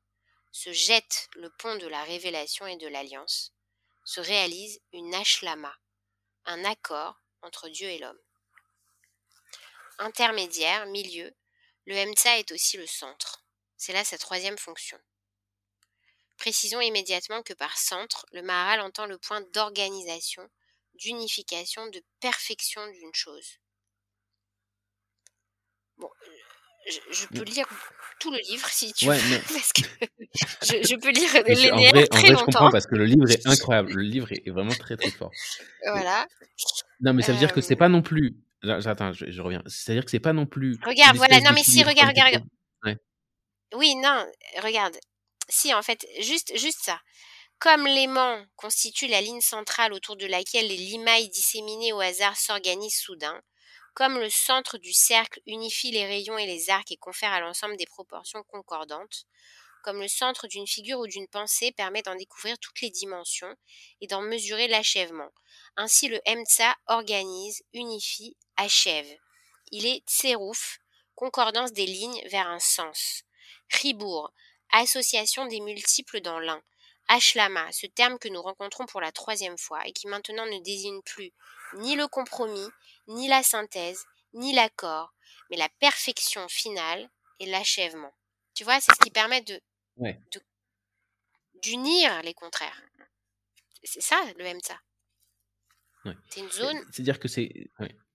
[0.52, 3.52] se jette le pont de la révélation et de l'alliance,
[4.04, 5.74] se réalise une ashlama,
[6.46, 8.20] un accord entre Dieu et l'homme.
[9.98, 11.34] Intermédiaire, milieu,
[11.86, 13.44] le Emtsa est aussi le centre.
[13.76, 14.98] C'est là sa troisième fonction.
[16.36, 20.48] Précisons immédiatement que par centre, le Maharal entend le point d'organisation
[20.94, 23.58] d'unification, de perfection d'une chose.
[26.88, 27.66] Je, peux lire
[28.18, 29.12] tout le livre si tu veux,
[29.48, 29.82] parce que
[30.62, 33.30] je, peux lire les en vrai, très en vrai, je comprends parce que le livre
[33.30, 33.92] est incroyable.
[33.92, 35.30] Le livre est vraiment très très fort.
[35.86, 36.26] Voilà.
[37.00, 38.36] Non, mais ça veut dire que c'est pas non plus.
[38.62, 39.62] J'attends, je, reviens.
[39.66, 40.78] C'est-à-dire que c'est pas non plus.
[40.84, 41.40] Regarde, voilà.
[41.40, 42.44] Non, mais si, regarde, regarde.
[43.74, 44.26] Oui, non,
[44.62, 44.96] regarde.
[45.48, 46.98] Si, en fait, juste, juste ça.
[47.58, 52.98] Comme l'aimant constitue la ligne centrale autour de laquelle les limailles disséminées au hasard s'organisent
[52.98, 53.40] soudain,
[53.94, 57.76] comme le centre du cercle unifie les rayons et les arcs et confère à l'ensemble
[57.76, 59.26] des proportions concordantes,
[59.82, 63.54] comme le centre d'une figure ou d'une pensée permet d'en découvrir toutes les dimensions
[64.00, 65.30] et d'en mesurer l'achèvement.
[65.76, 69.08] Ainsi le Emtsa organise, unifie, achève.
[69.70, 70.78] Il est tserouf,
[71.14, 73.22] concordance des lignes vers un sens.
[73.70, 74.32] Ribour,
[74.72, 76.62] association des multiples dans l'un.
[77.08, 81.02] Ashlama, ce terme que nous rencontrons pour la troisième fois et qui maintenant ne désigne
[81.02, 81.32] plus
[81.74, 82.68] ni le compromis,
[83.08, 85.12] ni la synthèse, ni l'accord,
[85.50, 87.08] mais la perfection finale
[87.38, 88.14] et l'achèvement.
[88.54, 89.60] Tu vois, c'est ce qui permet de
[91.62, 92.82] d'unir les contraires.
[93.82, 94.80] C'est ça le MTA.
[96.30, 96.78] C'est une zone.
[96.90, 97.70] C'est-à-dire que c'est.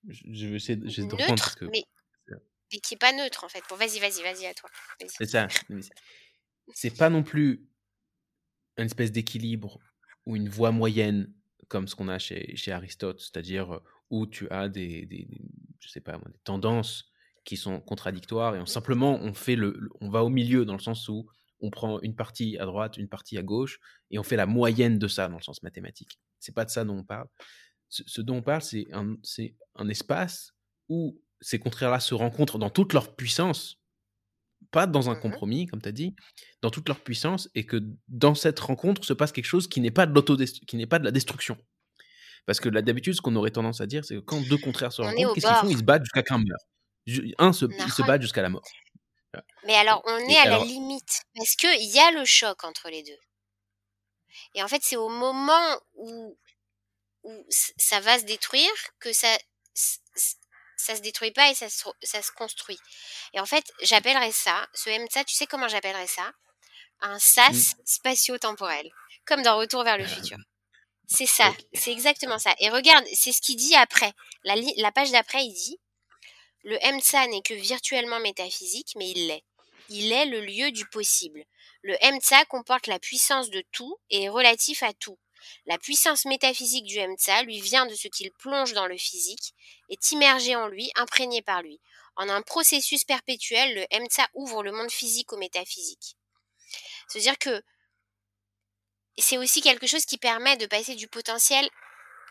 [0.08, 1.84] Je vais essayer, de neutre, mais,
[2.72, 3.62] mais qui n'est pas neutre en fait.
[3.68, 4.70] Bon, vas-y, vas-y, vas-y à toi.
[5.08, 5.48] C'est ça.
[6.74, 7.68] C'est pas non plus
[8.76, 9.78] une espèce d'équilibre
[10.26, 11.32] ou une voie moyenne
[11.68, 13.80] comme ce qu'on a chez, chez Aristote, c'est-à-dire
[14.10, 15.26] où tu as des, des,
[15.80, 17.10] je sais pas, des tendances
[17.44, 21.08] qui sont contradictoires et simplement on fait le, on va au milieu dans le sens
[21.08, 21.28] où
[21.60, 23.78] on prend une partie à droite, une partie à gauche
[24.10, 26.18] et on fait la moyenne de ça dans le sens mathématique.
[26.38, 27.28] C'est pas de ça dont on parle.
[27.88, 29.14] Ce, dont on parle, c'est un,
[29.76, 30.52] un espace
[30.88, 33.80] où ces contraires-là se rencontrent dans toute leur puissance
[34.70, 36.14] pas dans un mmh compromis, comme tu as dit,
[36.62, 39.90] dans toute leur puissance, et que dans cette rencontre se passe quelque chose qui n'est
[39.90, 41.58] pas de qui n'est pas de la destruction.
[42.46, 45.02] Parce que d'habitude, ce qu'on aurait tendance à dire, c'est que quand deux contraires se
[45.02, 45.68] rencontrent, qu'est-ce qu'ils font?
[45.68, 46.62] Ils se battent jusqu'à qu'un meurt.
[47.38, 48.62] Un se, ils se battent jusqu'à la mort.
[49.66, 53.02] Mais alors, on est à la limite, parce qu'il y a le choc entre les
[53.02, 53.18] deux.
[54.54, 56.38] Et en fait, c'est au moment où,
[57.24, 58.70] où ça va se détruire
[59.00, 59.28] que ça,
[60.76, 62.78] ça se détruit pas et ça se, ça se construit.
[63.32, 66.32] Et en fait, j'appellerais ça, ce MTA, tu sais comment j'appellerais ça?
[67.00, 67.82] Un sas mmh.
[67.84, 68.90] spatio-temporel,
[69.24, 70.38] comme dans Retour vers le ah, futur.
[71.08, 72.54] C'est ça, c'est exactement ça.
[72.58, 74.12] Et regarde, c'est ce qu'il dit après.
[74.44, 75.78] La, la page d'après, il dit
[76.64, 79.44] Le MTA n'est que virtuellement métaphysique, mais il l'est.
[79.88, 81.44] Il est le lieu du possible.
[81.82, 85.18] Le MTA comporte la puissance de tout et est relatif à tout.
[85.66, 89.54] La puissance métaphysique du MTSA lui vient de ce qu'il plonge dans le physique,
[89.88, 91.80] est immergé en lui, imprégné par lui.
[92.16, 96.16] En un processus perpétuel, le MTSA ouvre le monde physique au métaphysique.
[97.08, 97.62] C'est-à-dire que
[99.18, 101.68] c'est aussi quelque chose qui permet de passer du potentiel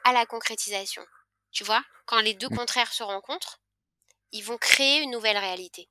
[0.03, 1.05] à la concrétisation.
[1.51, 3.59] Tu vois, quand les deux contraires se rencontrent,
[4.31, 5.89] ils vont créer une nouvelle réalité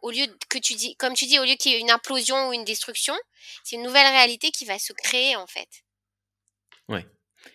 [0.00, 2.48] au lieu que tu dis, comme tu dis, au lieu qu'il y ait une implosion
[2.48, 3.14] ou une destruction,
[3.64, 5.68] c'est une nouvelle réalité qui va se créer en fait.
[6.88, 7.06] Ouais.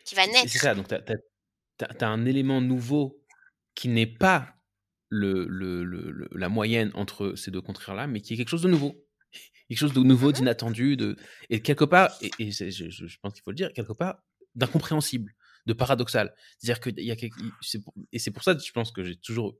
[0.05, 0.49] Qui va naître.
[0.49, 0.75] C'est ça.
[0.75, 3.21] Donc tu as, un élément nouveau
[3.75, 4.55] qui n'est pas
[5.09, 8.69] le, le, le, la moyenne entre ces deux contraires-là, mais qui est quelque chose de
[8.69, 8.95] nouveau.
[9.67, 11.15] quelque chose de nouveau, mmh d'inattendu, de
[11.49, 14.21] et quelque part, et, je, je, pense qu'il faut le dire, quelque part
[14.55, 15.33] d'incompréhensible,
[15.65, 16.35] de paradoxal.
[16.57, 17.15] C'est-à-dire que y a
[18.11, 19.57] et c'est pour ça que je pense que j'ai toujours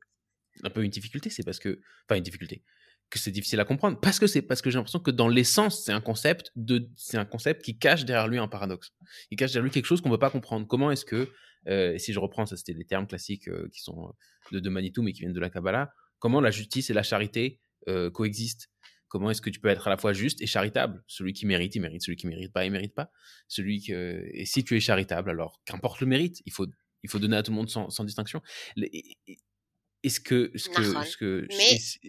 [0.64, 2.64] un peu une difficulté, c'est parce que, enfin une difficulté,
[3.09, 5.85] que c'est difficile à comprendre, parce que c'est parce que j'ai l'impression que dans l'essence,
[5.85, 8.91] c'est un concept de, c'est un concept qui cache derrière lui un paradoxe.
[9.30, 10.67] Il cache derrière lui quelque chose qu'on ne peut pas comprendre.
[10.67, 11.32] Comment est-ce que,
[11.67, 14.11] euh, si je reprends, ça c'était des termes classiques euh, qui sont euh,
[14.53, 17.59] de, de, Manitou, mais qui viennent de la Kabbalah, comment la justice et la charité
[18.14, 18.69] coexistent?
[19.09, 21.03] Comment est-ce que tu peux être à la fois juste et charitable?
[21.06, 22.01] Celui qui mérite, il mérite.
[22.01, 23.11] Celui qui mérite pas, il mérite pas.
[23.48, 26.65] Celui que et si tu es charitable, alors qu'importe le mérite, il faut
[27.03, 28.41] il faut donner à tout le monde sans, sans distinction.
[30.03, 31.48] Est-ce que, ce que, ce que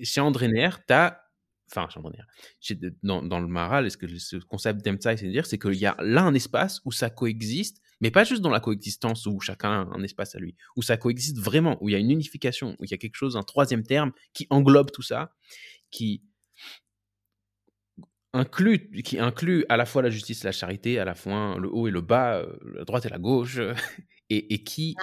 [0.03, 1.21] chez, André Nair, tu as.
[1.71, 1.89] Enfin,
[2.61, 5.75] chez dans, dans, le Maral, est-ce que ce concept d'Emtsai, c'est de dire, c'est qu'il
[5.75, 9.41] y a là un espace où ça coexiste, mais pas juste dans la coexistence où
[9.41, 12.11] chacun a un espace à lui, où ça coexiste vraiment, où il y a une
[12.11, 15.35] unification, où il y a quelque chose, un troisième terme qui englobe tout ça,
[15.91, 16.23] qui
[18.35, 21.69] inclut, qui inclut à la fois la justice et la charité, à la fois le
[21.73, 23.59] haut et le bas, euh, la droite et la gauche,
[24.31, 24.95] et, et qui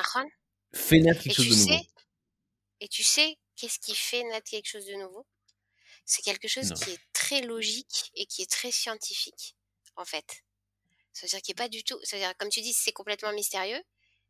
[0.74, 1.84] fait naître quelque chose de nouveau.
[2.82, 5.26] Et tu sais, qu'est-ce qui fait naître quelque chose de nouveau?
[6.04, 9.56] C'est quelque chose qui est très logique et qui est très scientifique,
[9.96, 10.44] en fait.
[11.14, 12.00] Ça veut dire qu'il n'est pas du tout.
[12.04, 13.82] Ça veut dire, comme tu dis, c'est complètement mystérieux.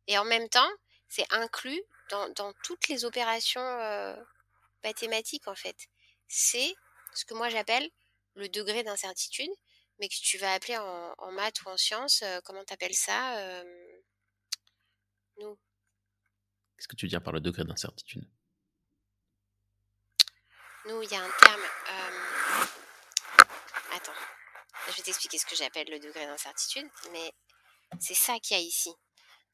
[0.06, 0.70] Et en même temps,
[1.08, 4.14] c'est inclus dans, toutes les opérations euh,
[4.84, 5.88] mathématiques, en fait.
[6.28, 6.74] C'est
[7.14, 7.88] ce que moi j'appelle
[8.34, 9.50] le degré d'incertitude,
[9.98, 13.38] mais que tu vas appeler en, maths ou en sciences, euh, comment tu appelles ça
[13.38, 13.64] euh,
[15.38, 15.58] nous?
[16.76, 18.28] Qu'est-ce que tu veux dire par le degré d'incertitude?
[20.86, 21.62] Nous, il y a un terme.
[21.90, 22.64] euh,
[23.92, 24.12] Attends,
[24.88, 27.32] je vais t'expliquer ce que j'appelle le degré d'incertitude, mais
[28.00, 28.92] c'est ça qu'il y a ici.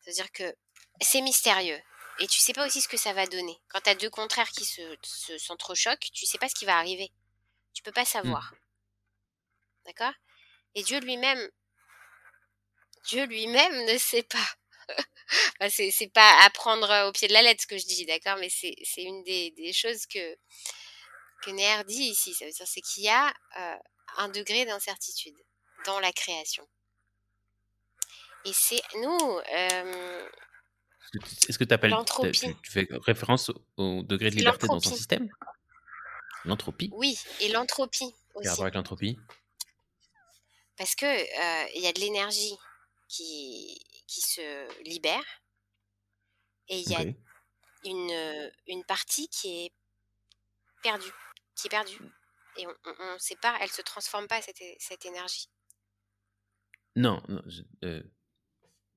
[0.00, 0.54] C'est-à-dire que
[1.00, 1.80] c'est mystérieux.
[2.20, 3.60] Et tu sais pas aussi ce que ça va donner.
[3.68, 6.76] Quand tu as deux contraires qui se, se s'entrechoquent, tu sais pas ce qui va
[6.78, 7.12] arriver.
[7.74, 8.54] Tu peux pas savoir.
[9.84, 10.14] D'accord?
[10.74, 11.50] Et Dieu lui-même,
[13.04, 14.48] Dieu lui-même ne sait pas.
[15.68, 18.38] C'est, c'est pas à prendre au pied de la lettre ce que je dis, d'accord?
[18.38, 20.38] Mais c'est, c'est une des, des choses que,
[21.42, 22.34] que Néer dit ici.
[22.34, 23.76] Ça veut dire c'est qu'il y a euh,
[24.18, 25.36] un degré d'incertitude
[25.86, 26.66] dans la création.
[28.44, 30.28] Et c'est nous, euh,
[31.48, 32.40] Est-ce que tu appelles L'entropie.
[32.40, 34.96] tu, tu fais référence au, degré de liberté dans ton l'entropie.
[34.96, 35.28] système?
[36.44, 36.90] L'entropie?
[36.92, 38.48] Oui, et l'entropie aussi.
[38.48, 39.18] rapport avec l'entropie?
[40.76, 42.56] Parce que euh, il y a de l'énergie
[43.08, 45.24] qui, qui se libère
[46.68, 47.02] et il y a
[47.84, 49.72] une, une partie qui est
[50.82, 51.12] perdue,
[51.58, 51.98] qui est perdue.
[52.56, 55.48] Et on ne sait pas, elle se transforme pas cette, cette énergie.
[56.96, 58.02] Non, non, je- euh,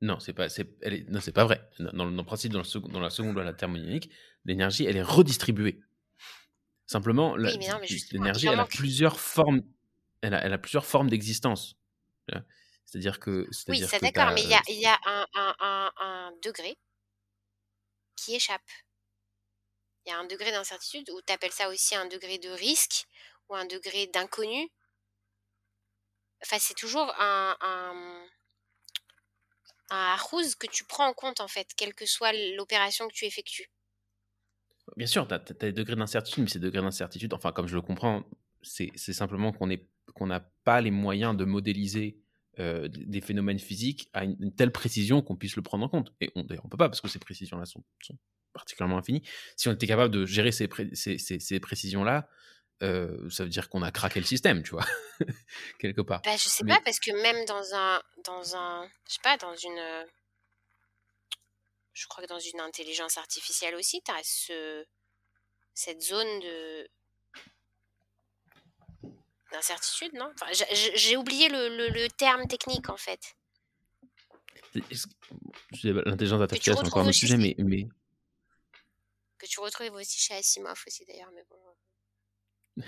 [0.01, 1.69] non, c'est pas, c'est, elle est- non, c'est pas vrai.
[1.80, 4.11] Dans, le principe, dans, le second- dans la seconde loi de la thermodynamique,
[4.45, 5.81] l'énergie, elle est redistribuée.
[6.88, 7.80] Simplement, Oui, non,
[8.11, 9.61] l'énergie, elle a plusieurs formes.
[10.22, 11.75] Elle a, elle a plusieurs formes d'existence.
[12.85, 15.91] C'est-à-dire que, Oui, que d'accord, mais il y a, il y a un, un- un-
[15.98, 16.77] un degré
[18.17, 18.61] qui échappe.
[20.05, 23.05] Il y a un degré d'incertitude, ou tu appelles ça aussi un degré de risque,
[23.49, 24.69] ou un degré d'inconnu?
[26.43, 28.27] Enfin, c'est toujours un, un,
[29.91, 30.17] un
[30.59, 33.69] que tu prends en compte, en fait, quelle que soit l'opération que tu effectues.
[34.97, 37.81] Bien sûr, tu as, des degrés d'incertitude, mais ces degrés d'incertitude, enfin, comme je le
[37.81, 38.23] comprends,
[38.63, 42.17] c'est simplement qu'on n'a pas les moyens de modéliser
[42.59, 46.13] euh, des phénomènes physiques à une, telle précision qu'on puisse le prendre en compte.
[46.19, 47.83] Et on on peut pas, parce que ces précisions-là sont
[48.53, 49.23] particulièrement infinies.
[49.55, 52.27] Si on était capable de gérer ces, pré- ces, ces- ces précisions-là,
[52.83, 54.85] euh, ça veut dire qu'on a craqué le système, tu vois,
[55.80, 56.21] quelque part.
[56.23, 59.38] Bah, je sais Mais- pas, parce que même dans un, dans un, je sais pas,
[59.38, 60.05] dans une,
[61.93, 64.85] je crois que dans une intelligence artificielle aussi, tu as ce,
[65.73, 66.88] cette zone de
[69.51, 70.31] d'incertitude, non?
[70.33, 70.49] Enfin,
[70.95, 73.35] j'ai- oublié le, le- le terme technique en fait.
[75.83, 77.85] L'intelligence artificielle, c'est encore un sujet, mais, mais
[79.42, 81.58] que tu retrouves aussi chez Asimov aussi d'ailleurs, mais bon.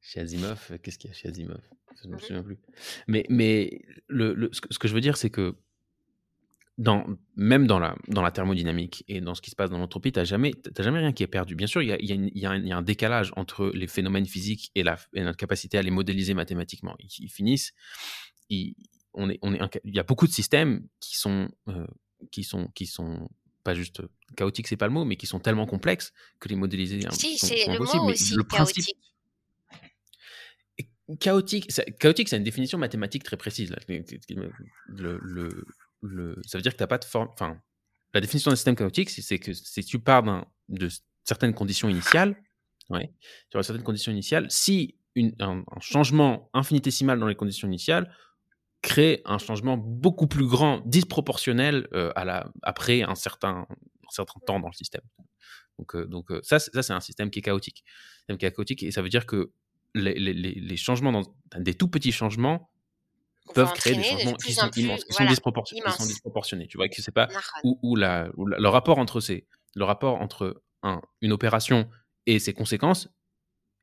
[0.00, 1.60] Chez Asimov, euh, qu'est-ce qu'il y a chez Asimov?
[2.00, 2.20] Je ne me Mhm.
[2.20, 2.58] souviens plus.
[3.08, 5.56] Mais, mais le, le- ce, que, je veux dire, c'est que
[6.78, 10.12] dans, même dans la, dans la thermodynamique et dans ce qui se passe dans l'entropie,
[10.12, 11.56] tu n'as jamais, jamais rien qui est perdu.
[11.56, 13.88] Bien sûr, il y a, y a y a y a un décalage entre les
[13.88, 16.94] phénomènes physiques et, la, et notre capacité à les modéliser mathématiquement.
[17.00, 17.72] Ils, ils finissent,
[18.48, 18.76] ils-
[19.12, 21.86] on est, on est, il y a beaucoup de systèmes qui sont, euh,
[22.30, 23.28] qui sont, qui sont
[23.68, 24.00] pas juste
[24.36, 27.36] chaotiques, c'est pas le mot, mais qui sont tellement complexes que les modéliser hein, Si,
[27.38, 28.00] sont, le impossibles.
[28.02, 28.96] mot Mais aussi le principe, chaotique.
[31.20, 33.70] chaotique, ça, chaotique, c'est une définition mathématique très précise.
[33.70, 33.78] là.
[33.88, 35.64] Le, le,
[36.02, 37.28] le- ça veut dire que tu n'as pas de forme.
[37.32, 37.60] Enfin,
[38.14, 40.88] la définition d'un système chaotique, c'est que si tu pars d'un- de
[41.24, 42.36] certaines conditions initiales,
[42.90, 43.10] ouais,
[43.54, 48.14] auras certaines conditions initiales, si une- un, un changement infinitésimal dans les conditions initiales
[48.82, 54.40] crée un changement beaucoup plus grand, disproportionnel euh, à la, après un certain, un certain
[54.46, 55.02] temps dans le système.
[55.78, 57.84] Donc, euh, donc euh, ça, c'est- ça c'est un système qui est chaotique.
[57.86, 59.52] Un système qui est chaotique et ça veut dire que
[59.94, 61.22] les, les- les- changements, dans,
[61.58, 62.70] des tout petits changements,
[63.54, 65.14] peuvent créer des de changements qui sont plus, immenses, qui sont,
[65.74, 66.66] qui disproportionnés.
[66.68, 67.28] Tu vois que c'est pas
[67.64, 71.88] où, où la, où la- le rapport entre ces, le rapport entre un, une opération
[72.26, 73.08] et ses conséquences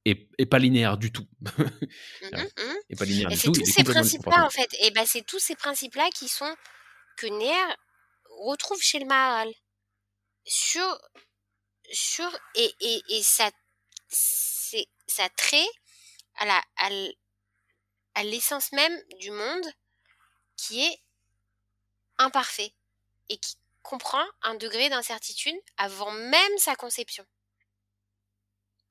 [0.05, 1.27] est, est pas linéaire du tout.
[1.57, 2.75] Mhm, mhm.
[2.89, 3.53] est pas linéaire Et du c'est tout.
[3.53, 4.69] tous ces principes-là, en fait.
[4.81, 6.55] Et ben, c'est tous ces principes-là qui sont
[7.17, 7.75] que Néer
[8.39, 9.51] retrouve chez le Maharal.
[10.45, 10.99] Sur,
[11.91, 13.49] sur, et, et, et ça,
[14.09, 15.67] ça trait
[16.35, 16.63] à la,
[18.15, 19.65] à l'essence même du monde
[20.57, 20.99] qui est
[22.17, 22.73] imparfait
[23.29, 27.25] et qui comprend un degré d'incertitude avant même sa conception.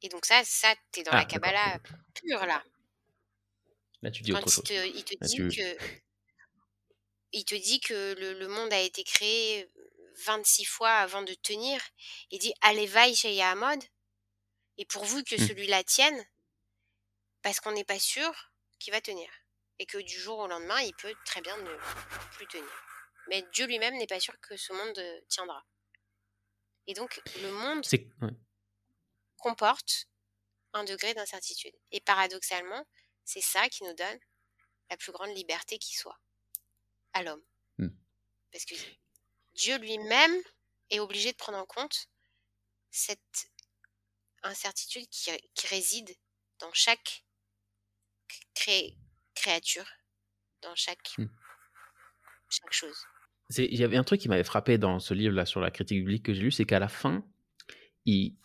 [0.05, 1.41] Et donc ça, ça, t'es dans Ah, la d'accord.
[1.41, 1.78] Kabbalah
[2.15, 2.62] pure, là.
[4.02, 4.65] Là, tu dis Quand autre il chose.
[4.65, 5.78] te, il te Là, dit tu- que
[7.33, 9.68] il te dit que le, le monde a été créé
[10.26, 11.81] 26 fois avant de tenir,
[12.31, 13.83] il dit allez vaille chez Yahamod
[14.78, 15.47] et pourvu que Hmm.
[15.49, 16.24] celui-là tienne,
[17.42, 18.33] parce qu'on n'est pas sûr
[18.78, 19.28] qu'il va tenir
[19.78, 21.76] et que du jour au lendemain il peut très bien ne
[22.36, 22.84] plus tenir.
[23.28, 25.65] Mais Dieu lui-même n'est pas sûr que ce monde euh, tiendra.
[26.86, 28.31] Et donc le monde C'est ouais.
[29.45, 30.09] Comporte
[30.73, 31.75] un degré d'incertitude.
[31.93, 32.87] Et paradoxalement,
[33.25, 34.19] c'est ça qui nous donne
[34.89, 36.19] la plus grande liberté qui soit
[37.13, 37.43] à l'homme.
[37.77, 37.91] Hmm.
[38.51, 38.75] Parce que
[39.55, 40.35] Dieu lui-même
[40.89, 42.09] est obligé de prendre en compte
[42.91, 43.51] cette
[44.43, 45.31] incertitude qui,
[45.69, 46.11] réside
[46.59, 47.25] dans chaque
[49.35, 49.87] créature,
[50.63, 51.27] dans chaque, mmh.
[52.49, 53.07] chaque chose.
[53.59, 56.25] Il y avait un truc qui m'avait frappé dans ce livre-là sur la critique biblique
[56.25, 57.23] que j'ai lu, c'est qu'à la fin,
[58.07, 58.39] il,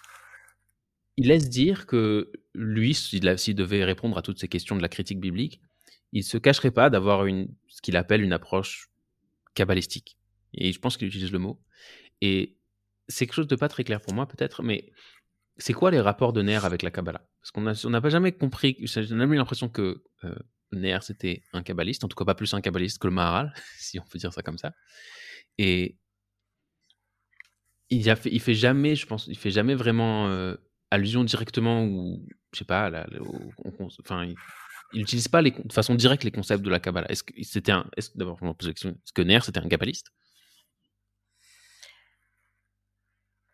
[1.20, 5.20] il laisse dire que lui, s'il devait répondre à toutes ces questions de la critique
[5.20, 5.60] biblique,
[6.14, 7.26] il se cacherait pas d'avoir
[7.68, 8.90] ce qu'il appelle une approche
[9.54, 10.18] kabbalistique.
[10.54, 11.62] Et je pense qu'il utilise le mot.
[12.22, 12.56] Et
[13.10, 14.94] c'est quelque chose de pas très clair pour moi, peut-être, mais
[15.58, 17.28] c'est quoi les rapports de Ner avec la Kabbalah?
[17.42, 21.64] Parce qu'on n'a on pas jamais compris, j'ai jamais eu l'impression que euh, c'était un
[21.64, 24.32] kabbaliste, en tout cas pas plus un kabbaliste que le Maharal, si on peut dire
[24.32, 24.72] ça comme ça.
[25.58, 25.98] Et
[27.90, 30.56] il, a fait jamais, je pense, il fait jamais vraiment euh,
[30.92, 32.92] allusion directement ou, je sais pas,
[34.02, 34.26] enfin,
[34.94, 37.10] il n'utilise pas de façon directe les concepts de la Kabbalah.
[37.10, 40.08] Est-ce que c'était un, d'abord, est-ce que Ner c'était un kabbaliste?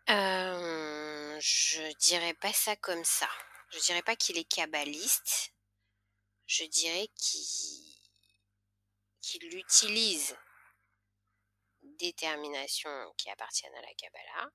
[0.08, 3.28] Euh, Je dirais pas ça comme ça.
[3.70, 5.52] Je dirais pas qu'il est kabbaliste.
[6.46, 7.96] Je dirais qu'il
[9.20, 10.36] qu'il utilise
[11.98, 14.50] des terminations qui appartiennent à la Kabbalah,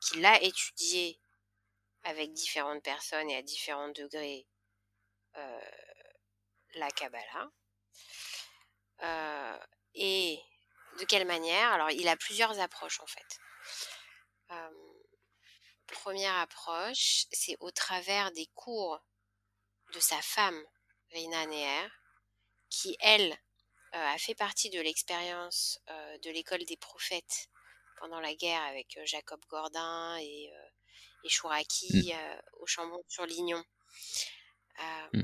[0.00, 1.20] qu'il a étudié
[2.04, 4.46] avec différentes personnes et à différents degrés
[5.36, 5.70] euh,
[6.74, 7.50] la Kabbalah.
[9.02, 9.58] Euh,
[9.94, 10.40] et
[10.98, 11.72] de quelle manière?
[11.72, 13.38] Alors, il a plusieurs approches en fait.
[14.50, 14.70] Euh,
[15.86, 19.00] première approche, c'est au travers des cours
[19.94, 20.62] de sa femme,
[21.10, 21.88] Rina Neher,
[22.70, 23.36] qui, elle,
[23.92, 25.78] a fait partie de l'expérience
[26.22, 27.50] de l'école des prophètes
[27.98, 30.50] pendant la guerre avec Jacob Gordin et
[31.24, 32.40] et Chouraki mmh.
[32.60, 33.64] au Chambon-sur-Lignon.
[35.12, 35.22] Mmh.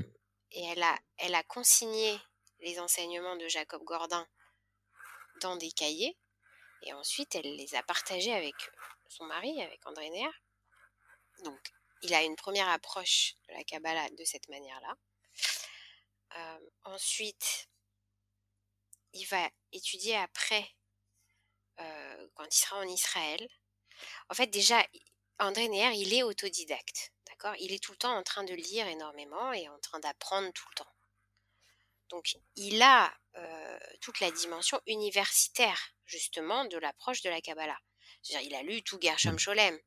[0.51, 2.19] Et elle a, elle a consigné
[2.59, 4.27] les enseignements de Jacob Gordin
[5.41, 6.17] dans des cahiers.
[6.83, 8.55] Et ensuite, elle les a partagés avec
[9.07, 10.29] son mari, avec André Néer.
[11.43, 11.59] Donc,
[12.01, 14.95] il a une première approche de la Kabbalah de cette manière-là.
[16.83, 17.67] ensuite,
[19.13, 20.69] il va étudier après,
[21.77, 23.47] quand il sera en Israël.
[24.29, 24.85] En fait, déjà,
[25.39, 27.55] André Neher, il est autodidacte, d'accord?
[27.59, 30.67] Il est tout le temps en train de lire énormément et en train d'apprendre tout
[30.69, 30.93] le temps.
[32.09, 37.79] Donc, il a euh, toute la dimension universitaire, justement, de l'approche de la Kabbalah.
[38.21, 39.39] C'est-à-dire, il a lu tout Gershom mmh.
[39.39, 39.79] Scholem.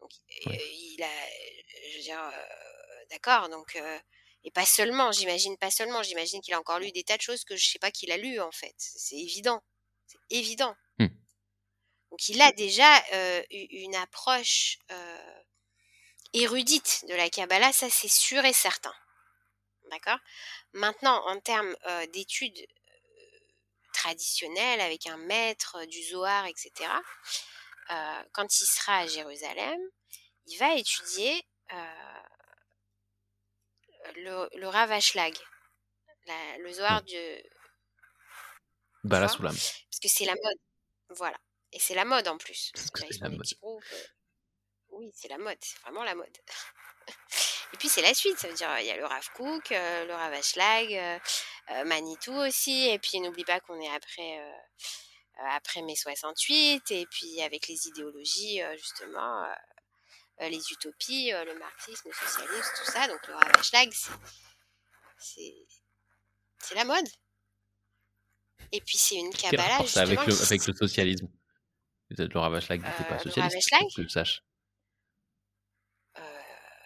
[0.00, 0.10] Donc,
[0.46, 3.76] euh, il a, je veux dire, euh, d'accord, donc,
[4.44, 7.44] et pas seulement, j'imagine pas seulement, j'imagine qu'il a encore lu des tas de choses
[7.44, 8.74] que je sais pas qu'il a lu, en fait.
[8.78, 9.62] C'est évident.
[10.06, 10.76] C'est évident.
[12.14, 13.02] Donc il a déjà
[13.50, 14.78] une approche
[16.32, 18.94] érudite de la Kabbalah, ça c'est sûr et certain.
[19.90, 20.20] D'accord?
[20.74, 21.74] Maintenant, en termes
[22.12, 22.68] d'études
[23.92, 26.88] traditionnelles, avec un maître du Zohar, etc.,
[28.30, 29.80] quand il sera à Jérusalem,
[30.46, 31.44] il va étudier
[34.14, 35.36] le, le Ravashlag,
[36.60, 37.06] le Zohar mmh.
[37.06, 37.42] de...
[39.90, 40.58] Parce que c'est la mode.
[41.08, 41.36] Voilà.
[41.74, 42.72] Et c'est la mode en plus.
[44.90, 46.38] oui, c'est la mode, c'est vraiment la mode.
[47.72, 50.12] Et puis c'est la suite, ça veut dire il y a le Rav Cook, le
[50.12, 51.20] Rav Ashlag,
[51.84, 54.40] Manitou aussi, et puis n'oublie pas qu'on est après
[55.40, 59.44] après mai 68, et puis avec les idéologies justement,
[60.38, 63.92] les utopies, le marxisme, le socialisme, tout ça, donc le Rav Ashlag,
[65.18, 65.66] c'est
[66.60, 67.08] c'est la mode.
[68.70, 70.04] Et puis c'est une Kabbalah justement.
[70.04, 71.28] Avec le, avec le socialisme.
[72.18, 74.42] Le Ravashlag n'était pas euh, socialiste, que je sache.
[76.18, 76.40] Euh,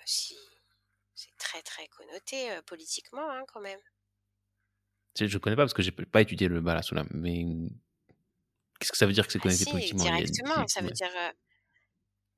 [0.05, 0.37] si.
[1.15, 3.81] C'est très très connoté euh, politiquement, hein, quand même.
[5.19, 7.45] Je ne connais pas parce que j'ai pas étudié le Balasoulam, mais
[8.79, 10.05] qu'est-ce que ça veut dire que c'est ah connoté politiquement?
[10.05, 11.11] Directement, ça veut dire.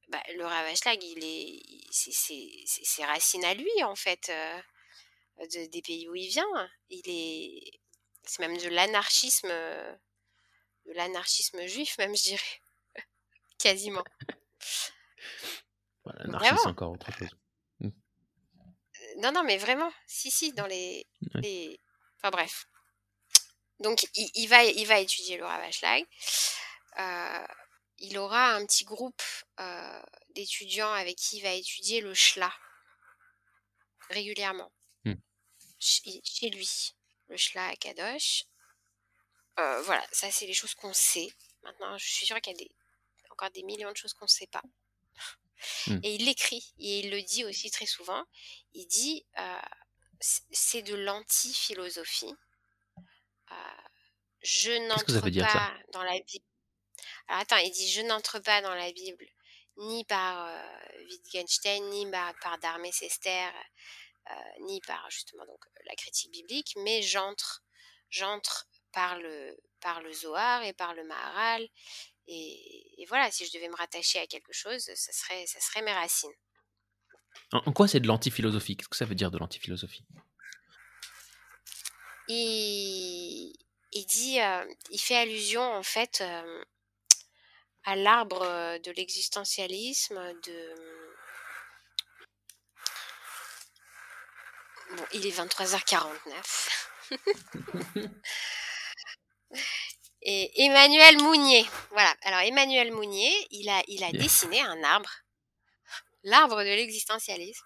[0.08, 4.32] Bah, le Ravashlag, il est, c'est ses racines à lui en fait,
[5.52, 6.70] des pays où il vient.
[6.88, 7.80] Il est,
[8.24, 9.48] c'est même de l'anarchisme,
[10.86, 12.59] de l'anarchisme juif même, je dirais.
[13.60, 14.04] Quasiment.
[16.04, 17.28] Voilà, c'est encore autre chose.
[17.80, 17.88] Mmh.
[17.88, 21.06] Euh, non, non, mais vraiment, si, si, dans les.
[21.34, 21.78] les...
[22.16, 22.66] Enfin bref.
[23.80, 26.04] Donc, il, va, il va étudier le Ravashlag.
[26.98, 27.46] Euh,
[27.98, 29.22] il aura un petit groupe
[29.58, 32.52] euh, d'étudiants avec qui il va étudier le Shla
[34.10, 34.70] régulièrement
[35.04, 35.14] mmh.
[35.78, 36.92] chez, lui.
[37.28, 38.44] Le Shla à Kadosh.
[39.56, 41.32] voilà, ça, c'est les choses qu'on sait.
[41.62, 42.70] Maintenant, je suis sûre qu'il y a des
[43.48, 44.62] des millions de choses qu'on ne sait pas.
[45.86, 46.00] Mmh.
[46.02, 48.24] Et il l'écrit, et il le dit aussi très souvent.
[48.72, 49.60] Il dit, euh,
[50.20, 52.34] c'est de l'anti-philosophie.
[53.50, 53.54] Euh,
[54.42, 56.44] je n'entre pas dans la Bible.
[57.28, 59.26] Alors attends, il dit Je n'entre pas dans la Bible,
[59.76, 60.62] ni par
[61.08, 63.52] Wittgenstein, ni par, par Darmès Esther,
[64.60, 67.62] ni par justement donc, la critique biblique, mais j'entre,
[68.08, 71.68] j'entre par le, par le Zohar et par le Maharal.
[72.32, 75.92] Et, voilà, si je devais me rattacher à quelque chose, ça serait, ça serait mes
[75.92, 76.30] racines.
[77.50, 80.04] En, quoi c'est de l'antiphilosophie Qu'est-ce que ça veut dire de l'antiphilosophie
[82.28, 83.52] il,
[83.92, 84.38] il dit,
[84.90, 86.22] il fait allusion en fait
[87.84, 90.74] à l'arbre de l'existentialisme de
[94.96, 96.10] Bon, il est 23h49.
[100.22, 101.66] Et Emmanuel Mounier.
[101.90, 102.14] Voilà.
[102.22, 105.10] Alors Emmanuel Mounier, il a, il a dessiné un arbre,
[106.24, 107.64] l'arbre de l'existentialisme.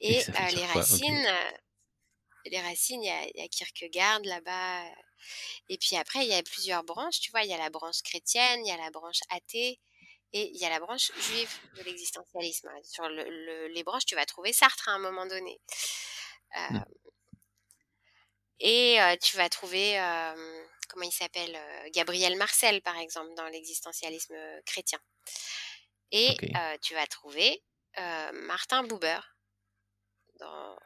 [0.00, 0.22] Et,
[0.54, 1.28] les racines,
[2.44, 4.84] les racines, il y a, Kierkegaard là-bas.
[5.68, 7.20] Et puis après, il y a plusieurs branches.
[7.20, 9.80] Tu vois, il y a la branche chrétienne, il y a la branche athée
[10.32, 12.68] et il y a la branche juive de l'existentialisme.
[12.82, 15.60] Sur les branches, tu vas trouver Sartre à un moment donné.
[16.70, 16.78] Mmh.
[18.60, 19.98] Et tu vas trouver,
[20.88, 21.58] comment il s'appelle,
[21.92, 25.00] Gabriel Marcel, par exemple, dans l'existentialisme chrétien.
[26.12, 26.36] Et
[26.82, 27.62] tu vas trouver
[28.32, 29.20] Martin Buber
[30.38, 30.76] dans,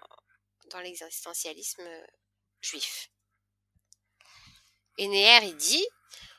[0.67, 1.89] dans l'existentialisme
[2.61, 3.11] juif.
[4.99, 5.87] Et Neher, il dit,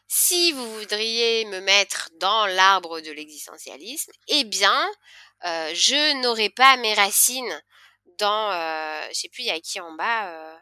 [0.07, 4.91] si vous voudriez me mettre dans l'arbre de l'existentialisme, eh bien,
[5.43, 7.61] je n'aurai pas mes racines
[8.21, 10.29] dans, euh, je sais plus, il y a qui en bas.
[10.29, 10.57] Euh,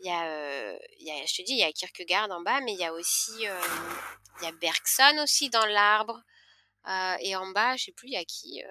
[0.00, 2.72] il y, a, y a, je te dis, il y a Kierkegaard en bas, mais
[2.72, 6.20] il y a aussi, il y a Bergson aussi dans l'arbre.
[7.20, 8.62] et en bas, je sais plus, il y a qui.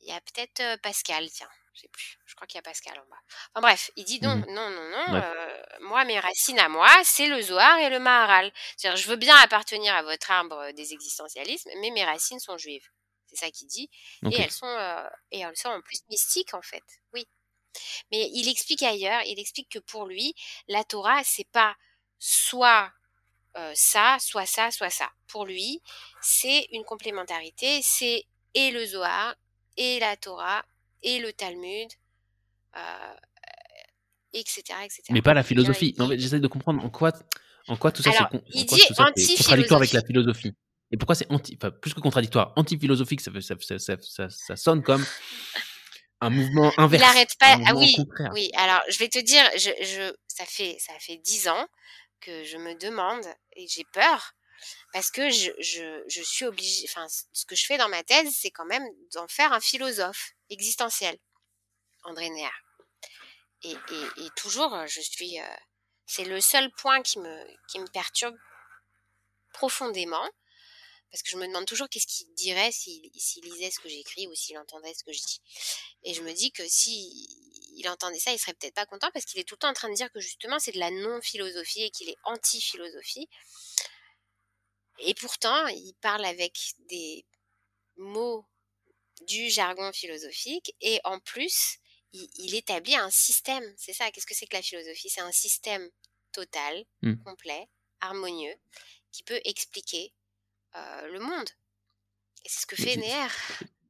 [0.00, 1.50] il y a peut-être Pascal, tiens.
[1.74, 2.18] Je sais plus.
[2.26, 3.20] Je crois qu'il y a Pascal en bas.
[3.54, 5.22] Enfin bref, il dit non, mmh non, non, non.
[5.82, 8.52] moi, mes racines à moi, c'est le Zohar et le Maharal.
[8.76, 12.88] C'est-à-dire, je veux bien appartenir à votre arbre des existentialismes, mais mes racines sont juives.
[13.30, 13.88] C'est ça qu'il dit.
[14.30, 16.82] Et elles sont euh, et elles sont en plus mystiques en fait.
[17.12, 17.26] Oui.
[18.10, 20.34] Mais il explique ailleurs, il explique que pour lui,
[20.68, 21.76] la Torah c'est pas
[22.18, 22.92] soit
[23.56, 25.10] euh, ça, soit ça, soit ça.
[25.26, 25.80] Pour lui,
[26.22, 28.24] c'est une complémentarité, c'est
[28.54, 29.34] et le Zohar,
[29.76, 30.64] et la Torah,
[31.02, 31.88] et le Talmud,
[32.76, 33.14] euh,
[34.32, 35.02] etc., etc.
[35.10, 35.94] Mais pas la philosophie.
[35.98, 37.12] Non, mais j'essaie de comprendre en quoi,
[37.68, 40.52] en quoi tout ça c'est contradictoire avec la philosophie.
[40.92, 44.82] Et pourquoi c'est anti, enfin, plus que contradictoire, anti-philosophique, ça, ça, ça, ça, ça, sonne
[44.82, 45.04] comme
[46.20, 47.02] un mouvement inverse.
[47.02, 47.56] Il n'arrête pas.
[47.66, 47.96] Ah oui,
[48.32, 48.50] oui.
[48.56, 51.66] Alors, je vais te dire, je, je, ça fait, ça fait dix ans
[52.20, 53.26] que je me demande
[53.56, 54.34] et j'ai peur
[54.92, 56.86] parce que je, je, je suis obligée.
[56.88, 58.84] Enfin, ce que je fais dans ma thèse, c'est quand même
[59.14, 61.16] d'en faire un philosophe existentiel,
[62.04, 62.50] André Néa.
[63.62, 65.38] Et, et, et, toujours, je suis.
[65.40, 65.44] Euh,
[66.06, 68.36] c'est le seul point qui me, qui me perturbe
[69.52, 70.28] profondément
[71.10, 73.02] parce que je me demande toujours qu'est-ce qu'il dirait s'il
[73.42, 75.40] lisait ce que j'écris ou s'il entendait ce que je dis.
[76.04, 77.28] Et je me dis que si
[77.76, 79.74] il entendait ça, il serait peut-être pas content parce qu'il est tout le temps en
[79.74, 83.28] train de dire que justement c'est de la non-philosophie et qu'il est anti-philosophie.
[85.00, 86.52] Et pourtant, il parle avec
[86.88, 87.24] des
[87.96, 88.46] mots
[89.22, 91.78] du jargon philosophique et en plus,
[92.12, 93.64] il, établit un système.
[93.76, 95.08] C'est ça, qu'est-ce que c'est que la philosophie?
[95.08, 95.88] C'est un système
[96.32, 97.16] total, mmh.
[97.24, 97.68] complet,
[98.00, 98.54] harmonieux,
[99.12, 100.12] qui peut expliquer
[100.76, 101.48] euh, le monde.
[102.44, 103.26] Et c'est ce que fait Néer.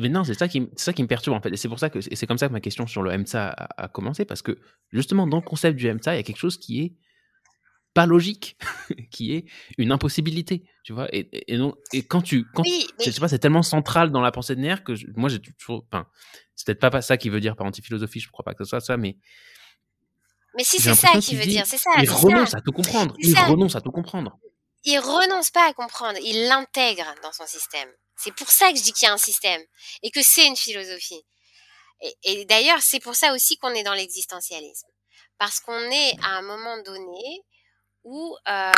[0.00, 1.50] Mais, non, c'est ça, qui, ça qui me perturbe en fait.
[1.52, 3.88] Et c'est pour ça que c'est comme ça que ma question sur le MSA a,
[3.88, 4.24] commencé.
[4.24, 4.58] Parce que
[4.92, 6.94] justement, dans le concept du MSA, il y a quelque chose qui est
[7.92, 8.56] pas logique,
[9.10, 11.08] qui est une impossibilité, tu vois.
[11.14, 12.46] Et, et, non, et quand tu.
[12.54, 15.40] Quand, Je sais pas, c'est tellement central dans la pensée de Néer que moi, j'ai
[15.40, 15.84] toujours.
[15.90, 16.06] Enfin,
[16.54, 18.80] c'est peut-être pas ça qui veut dire par anti-philosophie, je crois pas que ce soit
[18.80, 19.18] ça, mais.
[20.56, 21.90] Mais si c'est ça qui veut dire, c'est ça.
[22.00, 23.14] Il renonce à tout comprendre.
[23.18, 24.38] Il renonce à tout comprendre
[24.84, 27.92] il renonce pas à comprendre, il l'intègre dans son système.
[28.16, 29.62] C'est pour ça que je dis qu'il y a un système
[30.02, 31.24] et que c'est une philosophie.
[32.22, 34.88] Et, d'ailleurs, c'est pour ça aussi qu'on est dans l'existentialisme.
[35.38, 37.42] Parce qu'on est à un moment donné
[38.04, 38.72] où euh,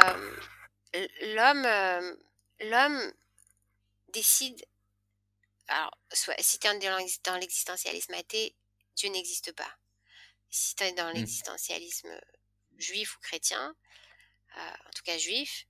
[1.23, 2.17] l'homme euh,
[2.61, 3.13] l'homme
[4.09, 4.65] décide
[5.69, 6.79] alors soit si tu es
[7.25, 8.57] dans l'existentialisme athée
[8.97, 9.77] Dieu n'existe pas
[10.51, 11.15] si tu es dans mmh.
[11.15, 12.21] l'existentialisme
[12.79, 13.75] juif ou chrétien
[14.57, 15.67] euh, en tout cas juif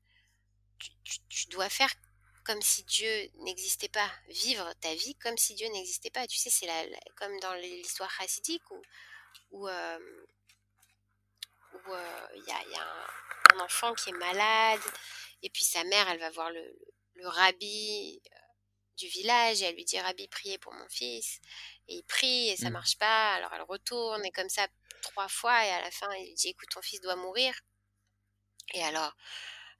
[1.05, 1.93] tu, dois faire
[2.45, 6.27] comme si Dieu n'existait pas, vivre ta vie comme si Dieu n'existait pas.
[6.27, 6.85] Tu sais, c'est la,
[7.17, 8.83] comme dans l'histoire chassidique où
[9.53, 9.99] où euh,
[11.89, 12.59] euh, il y, a,
[13.55, 14.81] un, enfant qui est malade
[15.43, 16.79] et puis sa mère, elle va voir le,
[17.15, 18.37] le rabbi euh,
[18.97, 21.41] du village et elle lui dit Rabbi, priez pour mon fils.
[21.89, 22.73] Et il prie et ça mmh.
[22.73, 23.35] marche pas.
[23.35, 24.67] Alors elle retourne et comme ça
[25.03, 27.55] trois fois et à la fin, il lui dit écoute, ton fils doit mourir.
[28.75, 29.15] Et alors,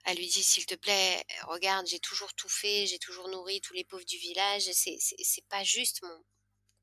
[0.05, 3.73] Elle lui dit s'il te plaît, regarde, j'ai toujours tout fait, j'ai toujours nourri tous
[3.73, 4.63] les pauvres du village.
[4.73, 6.23] C'est pas juste mon.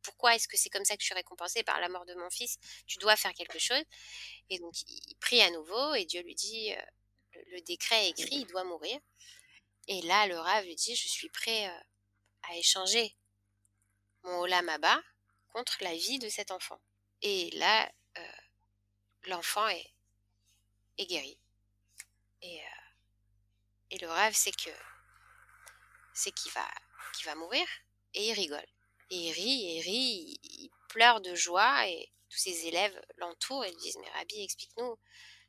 [0.02, 2.30] Pourquoi est-ce que c'est comme ça que je suis récompensée par la mort de mon
[2.30, 2.56] fils?
[2.86, 3.82] Tu dois faire quelque chose.
[4.48, 6.82] Et donc il prie à nouveau et Dieu lui dit euh,
[7.52, 8.98] le, décret est écrit, il doit mourir.
[9.88, 11.80] Et là le Rav lui dit je suis prêt euh,
[12.48, 13.14] à échanger
[14.22, 15.02] mon Olamaba
[15.52, 16.80] contre la vie de cet enfant.
[17.20, 18.22] Et là euh,
[19.24, 19.92] l'enfant est,
[20.96, 21.38] est guéri.
[22.40, 22.62] Et
[23.90, 24.70] et le rêve, c'est que
[26.12, 26.68] c'est qu'il va,
[27.14, 27.66] qu'il va mourir.
[28.14, 28.66] Et il rigole.
[29.10, 31.88] Et il rit, et il rit, il, pleure de joie.
[31.88, 34.98] Et tous ses élèves l'entourent et disent Mais Rabbi, explique-nous,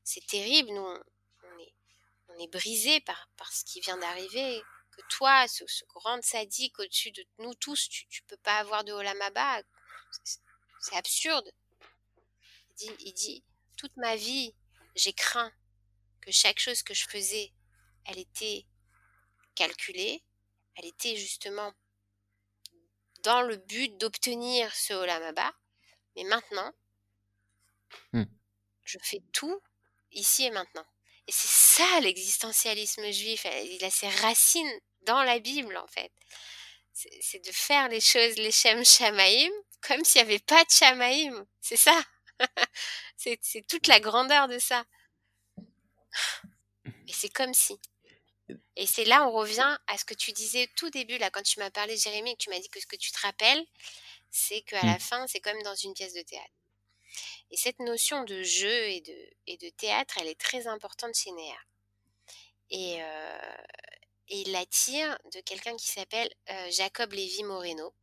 [0.03, 1.73] c'est terrible, nous, on est,
[2.29, 4.61] on est brisé par, par ce qui vient d'arriver.
[4.91, 5.63] Que toi, ce,
[5.93, 9.61] grand sadique au-dessus de nous tous, tu, tu peux pas avoir de Olamaba.
[10.79, 11.49] C'est absurde.
[12.69, 13.43] Il dit, il dit
[13.77, 14.53] Toute ma vie,
[14.95, 15.53] j'ai craint
[16.21, 17.53] que chaque chose que je faisais
[18.05, 18.65] elle était
[19.55, 20.23] calculée,
[20.75, 21.73] elle était justement
[23.23, 25.53] dans le but d'obtenir ce Olamaba.
[26.15, 26.73] Mais maintenant,
[28.13, 28.23] mmh.
[28.83, 29.61] je fais tout
[30.11, 30.85] ici et maintenant.
[31.27, 33.45] Et c'est ça l'existentialisme juif.
[33.45, 36.11] Il a ses racines dans la Bible, en fait.
[36.93, 41.45] C'est de faire les choses, les Shem Shamaïm, comme s'il n'y avait pas de Shamaïm.
[41.61, 41.99] C'est ça.
[43.17, 44.83] c'est toute la grandeur de ça.
[47.07, 47.79] Et c'est comme si.
[48.75, 51.59] Et c'est là, on revient à ce que tu disais tout début, là, quand tu
[51.59, 53.65] m'as parlé, Jérémy, et que tu m'as dit que ce que tu te rappelles,
[54.29, 54.99] c'est qu'à la mmh.
[54.99, 56.53] fin, c'est comme dans une pièce de théâtre.
[57.51, 61.31] Et cette notion de jeu et de, et de théâtre, elle est très importante chez
[61.31, 61.57] Néa.
[62.69, 63.63] Et, euh,
[64.29, 67.93] et il la tire de quelqu'un qui s'appelle euh, Jacob Lévy Moreno,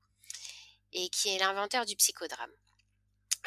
[0.93, 2.53] et qui est l'inventeur du psychodrame.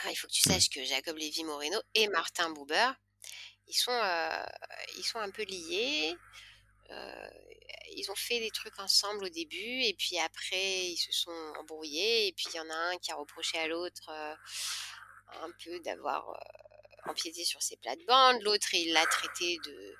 [0.09, 2.91] il faut que tu saches que Jacob Lévy Moreno et Martin Buber,
[3.67, 4.43] ils sont, euh,
[4.97, 6.15] ils sont un peu liés.
[6.91, 7.29] Euh,
[7.95, 12.27] ils ont fait des trucs ensemble au début et puis après ils se sont embrouillés
[12.27, 14.33] et puis il y en a un qui a reproché à l'autre euh,
[15.41, 19.95] un peu d'avoir euh, empiété sur ses plates-bandes, l'autre il l'a traité de,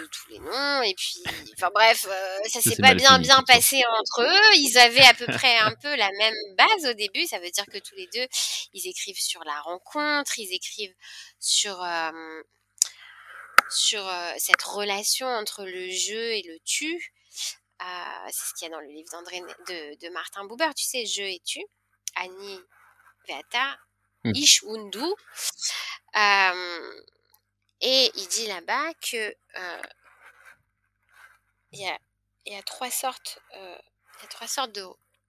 [0.00, 2.06] de tous les noms et puis enfin bref
[2.48, 4.56] ça s'est pas bien bien passé entre eux.
[4.56, 7.26] Ils avaient à peu près un peu la même base au début.
[7.26, 8.26] Ça veut dire que tous les deux
[8.72, 10.94] ils écrivent sur la rencontre ils écrivent
[11.38, 11.82] sur
[13.70, 17.12] sur cette relation entre le jeu et le tu.
[17.80, 21.06] c'est ce qu'il y a dans le livre d'André de, de, Martin Buber, tu sais,
[21.06, 21.60] jeu et tu.
[22.16, 22.60] Annie
[23.28, 23.78] Veata,
[24.24, 24.32] mmh.
[24.34, 25.04] Ish Undu.
[27.80, 29.34] et il dit là-bas que
[31.72, 31.96] il y, a,
[32.46, 34.84] y, a, trois sortes, il y a trois sortes de,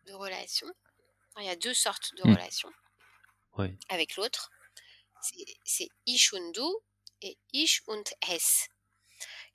[0.08, 0.74] de relations.
[1.38, 2.34] Il y a deux sortes de mmh.
[2.34, 2.74] relations
[3.90, 4.52] avec l'autre.
[5.64, 6.62] C'est Ishundu
[7.22, 8.70] et Ich und Es.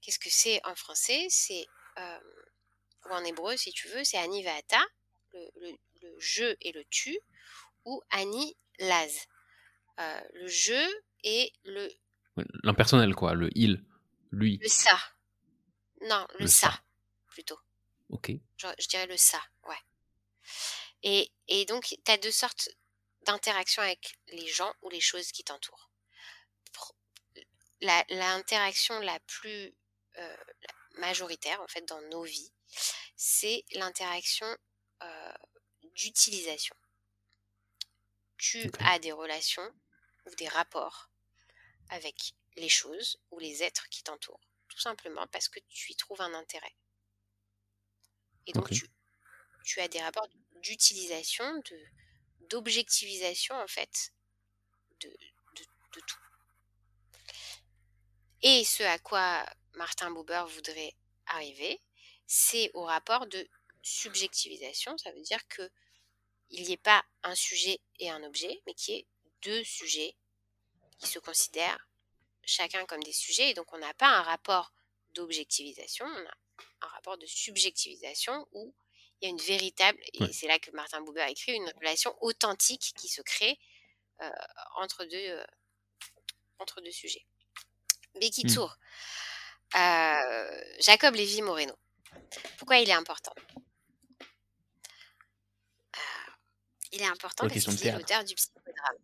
[0.00, 1.26] Qu'est-ce que c'est en français?
[1.28, 1.66] C'est,
[1.98, 2.20] euh,
[3.06, 4.84] ou en hébreu si tu veux, c'est Ani Vata,
[5.32, 5.72] le, le,
[6.02, 7.18] le, je et le tu,
[7.84, 9.26] ou Ani Laz.
[9.98, 11.90] Euh, le je et le.
[12.62, 13.84] L'impersonnel quoi, le il,
[14.30, 14.58] lui.
[14.62, 14.98] Le ça.
[16.02, 16.82] Non, le, ça,
[17.28, 17.58] plutôt.
[18.10, 18.30] Ok.
[18.56, 19.78] Je, je, dirais le ça, ouais.
[21.02, 22.68] Et, et donc, tu as deux sortes
[23.22, 25.85] d'interactions avec les gens ou les choses qui t'entourent
[27.80, 29.74] l'interaction la, plus
[30.18, 30.36] euh,
[30.98, 32.52] majoritaire en fait dans nos vies,
[33.16, 34.46] c'est l'interaction
[35.02, 35.34] euh,
[35.94, 36.76] d'utilisation.
[38.38, 39.72] Tu as des relations
[40.26, 41.10] ou des rapports
[41.88, 46.20] avec les choses ou les êtres qui t'entourent, tout simplement parce que tu y trouves
[46.20, 46.74] un intérêt.
[48.46, 48.88] Et donc tu,
[49.64, 50.28] tu, as des rapports
[50.62, 51.62] d'utilisation,
[52.40, 54.12] d'objectivisation en fait
[55.00, 55.64] de, de,
[55.94, 56.25] de tout.
[58.48, 60.94] Et ce à quoi Martin Buber voudrait
[61.26, 61.80] arriver,
[62.28, 63.44] c'est au rapport de
[63.82, 64.96] subjectivisation.
[64.98, 65.68] Ça veut dire que
[66.50, 69.06] il n'y ait pas un sujet et un objet, mais qu'il y ait
[69.42, 70.14] deux sujets
[71.00, 71.88] qui se considèrent
[72.44, 73.50] chacun comme des sujets.
[73.50, 74.72] Et donc on n'a pas un rapport
[75.14, 76.36] d'objectivisation, on a
[76.82, 78.72] un rapport de subjectivisation où
[79.20, 82.92] il y a une véritable, et c'est là que Martin Buber écrit, une relation authentique
[82.96, 83.58] qui se crée
[84.22, 84.30] euh,
[84.76, 85.44] entre, deux, euh,
[86.60, 87.26] entre deux sujets.
[88.20, 88.76] Bekitour,
[89.74, 89.78] mmh.
[89.78, 91.74] euh, Jacob Lévy Moreno.
[92.58, 93.34] Pourquoi il est important?
[95.96, 96.00] Euh,
[96.92, 98.96] Il est important parce qu'il est l'auteur du psychodrame.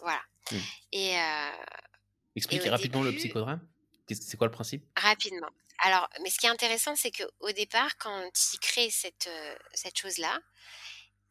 [0.00, 0.22] Voilà.
[0.50, 0.56] Mmh.
[0.92, 3.66] Et, euh, rapidement le psychodrame.
[4.08, 4.84] C'est quoi le principe?
[4.96, 5.50] Rapidement.
[5.80, 9.28] Alors, mais ce qui est intéressant, c'est qu'au départ, quand il crée cette,
[9.74, 10.40] cette chose-là,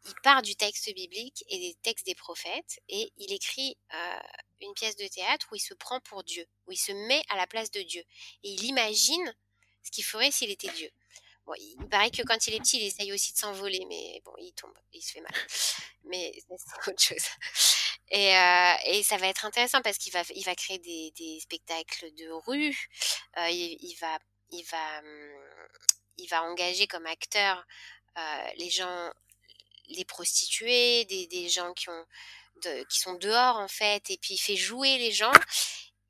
[0.07, 4.19] il part du texte biblique et des textes des prophètes et il écrit euh,
[4.61, 7.35] une pièce de théâtre où il se prend pour Dieu, où il se met à
[7.35, 8.01] la place de Dieu.
[8.43, 9.35] Et il imagine
[9.83, 10.89] ce qu'il ferait s'il était Dieu.
[11.59, 14.51] Il paraît que quand il est petit, il essaye aussi de s'envoler, mais bon, il
[14.51, 15.31] tombe, il se fait mal.
[16.03, 17.25] Mais c'est autre chose.
[18.09, 20.23] Et, euh, et, ça va être intéressant parce qu'il va,
[20.55, 22.89] créer des, spectacles de rue.
[23.37, 24.61] Euh, hum,
[26.17, 27.65] il va engager comme acteur
[28.57, 29.11] les gens,
[29.87, 32.05] les prostituées, des, des gens qui ont,
[32.63, 35.31] de, qui sont dehors en fait, et puis il fait jouer les gens.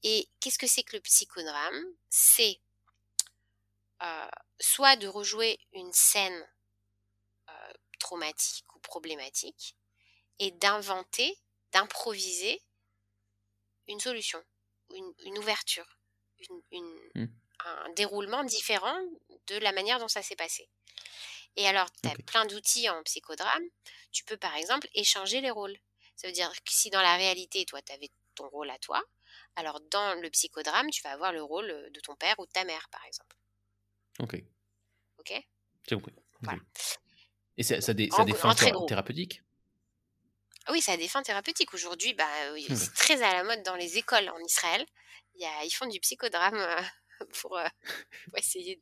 [0.04, 1.86] Et qu'est-ce que c'est que le psychodrame?
[2.10, 2.62] C'est
[4.04, 6.48] euh, soit de rejouer une scène
[7.50, 9.76] euh, traumatique ou problématique
[10.40, 11.36] et d'inventer,
[11.72, 12.62] d'improviser
[13.88, 14.44] une solution,
[14.94, 15.98] une, une ouverture,
[16.50, 17.28] une, une, mmh.
[17.66, 19.00] un déroulement différent
[19.48, 20.70] de la manière dont ça s'est passé.
[21.58, 23.64] Et alors, tu as plein d'outils en psychodrame.
[24.12, 25.78] Tu peux, par exemple, échanger les rôles.
[26.16, 29.04] Ça veut dire que si dans la réalité, toi, tu avais ton rôle à toi,
[29.56, 32.64] alors dans le psychodrame, tu vas avoir le rôle de ton père ou de ta
[32.64, 33.36] mère, par exemple.
[34.20, 34.44] Ok.
[35.20, 35.34] Ok?
[35.88, 36.14] J'ai compris.
[37.58, 38.56] Et ça, ça, ça des fins
[38.88, 39.42] thérapeutiques
[40.70, 41.74] Oui, ça a des fins thérapeutiques.
[41.74, 42.30] Aujourd'hui, bah,
[42.76, 44.86] c'est très à la mode dans les écoles en Israël.
[45.36, 46.82] Y a, ils font du psychodrame euh,
[47.42, 47.68] pour, euh,
[48.30, 48.82] pour, essayer de,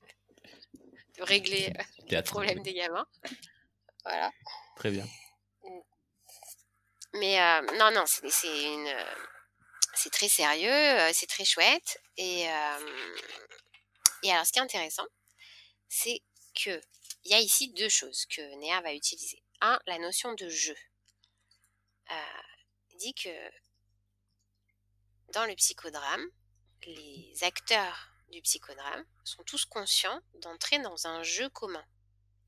[1.17, 3.07] de régler euh, les problèmes des gamins.
[4.03, 4.31] Voilà.
[4.75, 5.05] Très bien.
[7.13, 7.39] Mais
[7.77, 8.93] non, non, c'est une
[9.95, 11.99] c'est très sérieux, c'est très chouette.
[12.17, 13.15] Et, euh,
[14.23, 15.07] et alors, ce qui est intéressant,
[15.87, 16.21] c'est
[16.53, 16.81] que
[17.23, 19.41] il y a ici deux choses que Néa va utiliser.
[19.61, 20.75] Un, la notion de jeu.
[22.11, 22.41] Euh,
[22.91, 23.29] il dit que
[25.33, 26.29] dans le psychodrame,
[26.85, 31.85] les acteurs du psychodrame sont tous conscients d'entrer dans un jeu commun.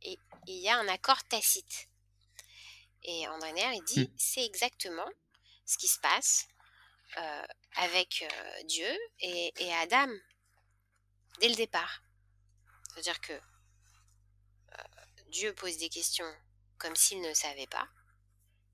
[0.01, 1.89] Et il y a un accord tacite.
[3.03, 4.13] Et André Néa, il dit, mmh.
[4.17, 5.09] c'est exactement
[5.65, 6.47] ce qui se passe
[7.17, 10.11] euh, avec euh, Dieu et, et, Adam
[11.39, 12.01] dès le départ.
[12.89, 14.83] C'est-à-dire que euh,
[15.29, 16.31] Dieu pose des questions
[16.77, 17.87] comme s'il ne savait pas,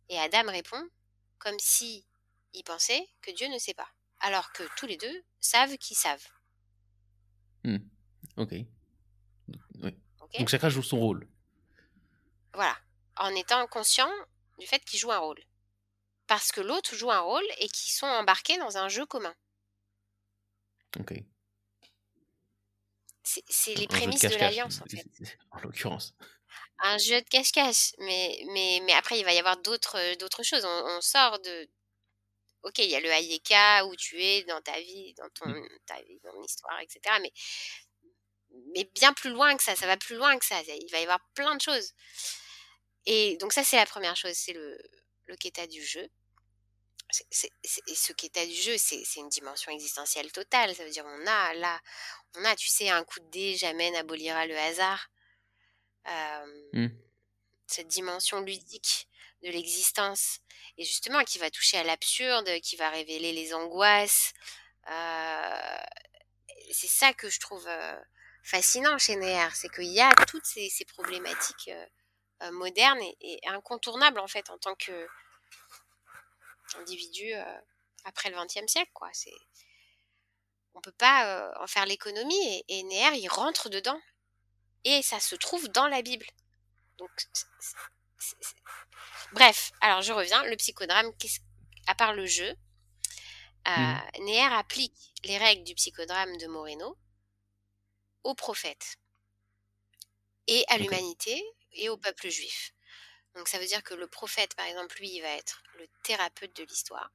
[0.09, 0.89] et Adam répond
[1.37, 2.05] comme si
[2.53, 6.27] il pensait que Dieu ne sait pas, alors que tous les deux savent qu'ils savent.
[7.63, 7.77] Hmm.
[8.37, 8.53] Ok.
[10.39, 11.27] Donc chacun joue son rôle.
[12.53, 12.77] Voilà,
[13.17, 14.11] en étant conscient
[14.59, 15.39] du fait qu'il joue un rôle
[16.27, 19.35] parce que l'autre joue un rôle et qui sont embarqués dans un jeu commun.
[20.99, 21.13] Ok.
[23.23, 25.05] C'est les prémices de l'alliance, en fait.
[25.51, 26.13] En l'occurrence.
[26.79, 27.93] Un jeu de cache-cache.
[27.99, 30.65] Mais, mais, mais après, il va y avoir d'autres choses.
[30.65, 31.69] On, sort de.
[32.63, 35.67] Ok, il y a le Hayeka où tu es dans ta vie, dans ton, mmh.
[35.85, 37.01] ta vie, dans ton histoire, etc.
[37.21, 37.33] Mais,
[38.73, 39.75] mais bien plus loin que ça.
[39.75, 40.61] Ça va plus loin que ça.
[40.61, 41.93] Il va y avoir plein de choses.
[43.05, 44.33] Et donc, ça, c'est la première chose.
[44.33, 44.77] C'est le,
[45.25, 46.07] le du jeu.
[47.29, 50.73] C'est, ce quêta du jeu, c'est, une dimension existentielle totale.
[50.73, 51.79] Ça veut dire, on a là,
[52.35, 55.09] on a, tu sais, un coup de dé jamais abolira le hasard.
[56.73, 56.87] Mmh.
[57.67, 59.07] Cette dimension ludique
[59.43, 60.39] de l'existence.
[60.77, 64.33] Et justement, qui va toucher à l'absurde, qui va révéler les angoisses.
[66.71, 67.67] c'est ça que je trouve
[68.43, 71.69] fascinant chez Neher, c'est qu'il y a toutes ces, problématiques
[72.51, 75.07] modernes et, incontournables en fait en tant que
[76.79, 77.59] individu euh,
[78.05, 78.91] après le XXe siècle.
[78.93, 79.09] Quoi.
[79.13, 79.33] C'est...
[80.75, 83.99] On peut pas euh, en faire l'économie et, et il rentre dedans.
[84.83, 86.25] Et ça se trouve dans la Bible.
[86.97, 87.09] Donc,
[89.33, 90.43] Bref, alors je reviens.
[90.43, 91.11] Le psychodrame,
[91.87, 92.55] à part le jeu,
[93.67, 94.53] euh, mmh.
[94.53, 96.97] applique les règles du psychodrame de Moreno
[98.23, 98.97] aux prophètes
[100.47, 101.41] et à l'humanité
[101.73, 102.73] et au peuple juif.
[103.35, 106.55] Donc ça veut dire que le prophète, par exemple, lui, il va être le thérapeute
[106.55, 107.11] de l'histoire.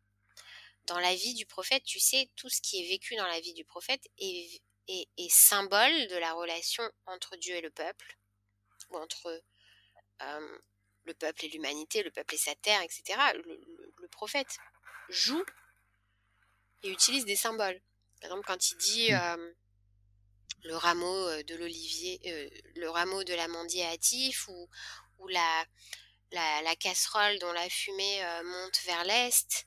[0.86, 3.52] Dans la vie du prophète, tu sais, tout ce qui est vécu dans la vie
[3.52, 8.18] du prophète est, est, symbole de la relation entre Dieu et le peuple,
[8.90, 9.42] ou entre
[10.22, 10.58] euh,
[11.08, 13.18] le peuple et l'humanité, le peuple et sa terre, etc.
[13.34, 14.56] Le, prophète
[15.10, 15.44] joue
[16.82, 17.80] et utilise des symboles.
[18.20, 19.14] Par exemple, quand il dit mmh.
[19.14, 19.52] euh,
[20.64, 24.68] le rameau euh, de l'olivier, le rameau de l'amandier hâtif, ou,
[25.18, 25.64] ou la,
[26.32, 29.66] la, casserole dont la fumée euh, monte vers l'est,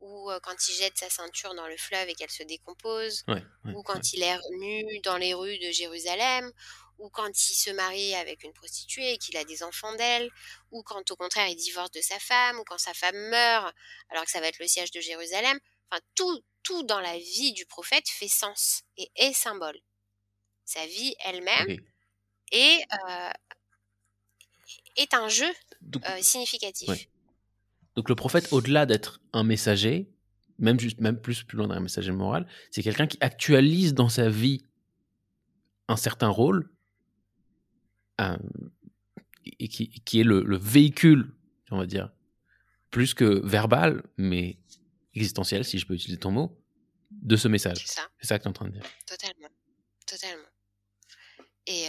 [0.00, 3.24] ou euh, quand il jette sa ceinture dans le fleuve et qu'elle se décompose,
[3.74, 6.50] ou quand il est nu dans les rues de Jérusalem,
[7.00, 10.30] ou quand il se marie avec une prostituée et qu'il a des enfants d'elle,
[10.70, 13.74] ou quand au contraire il divorce de sa femme, ou quand sa femme meurt
[14.10, 15.58] alors que ça va être le siège de Jérusalem.
[15.90, 19.78] Enfin, tout, tout dans la vie du prophète fait sens et est symbole.
[20.64, 21.78] Sa vie elle-même
[22.52, 23.30] est, euh,
[24.96, 25.50] est un jeu
[26.06, 27.08] euh, significatif.
[27.96, 30.08] Donc le prophète, au-delà d'être un messager,
[30.58, 34.28] même, juste, même plus, plus loin d'un messager moral, c'est quelqu'un qui actualise dans sa
[34.28, 34.64] vie
[35.88, 36.70] un certain rôle
[39.44, 41.32] et qui, qui est le, le, véhicule,
[41.70, 42.10] on va dire,
[42.90, 44.58] plus que verbal, mais
[45.14, 46.56] existentiel, si je peux utiliser ton mot,
[47.10, 47.86] de ce message.
[47.86, 48.08] C'est ça.
[48.20, 48.82] C'est ça que tu es en train de dire.
[49.06, 49.48] Totalement.
[50.06, 50.48] Totalement.
[51.66, 51.86] Et,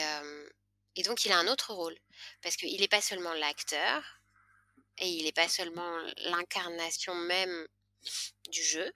[0.95, 1.95] et donc, il a un autre rôle.
[2.41, 4.21] Parce qu'il n'est pas seulement l'acteur,
[5.01, 7.67] et il n'est pas seulement l'incarnation même
[8.49, 8.91] du jeu,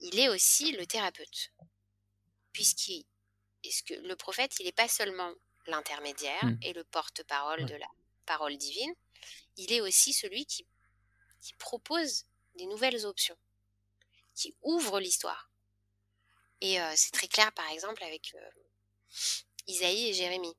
[0.00, 1.52] il est aussi le thérapeute.
[2.52, 3.04] Puisqu'il
[3.86, 5.32] que le prophète, il n'est pas seulement
[5.66, 6.58] l'intermédiaire mmh.
[6.62, 7.88] et le porte-parole de la
[8.26, 8.94] parole divine,
[9.56, 10.66] il est aussi celui qui,
[11.40, 12.24] qui propose
[12.56, 13.36] des nouvelles options,
[14.34, 15.50] qui ouvre l'histoire.
[16.60, 18.34] Et c'est très clair, par exemple, avec
[19.66, 20.56] Isaïe et Jérémie.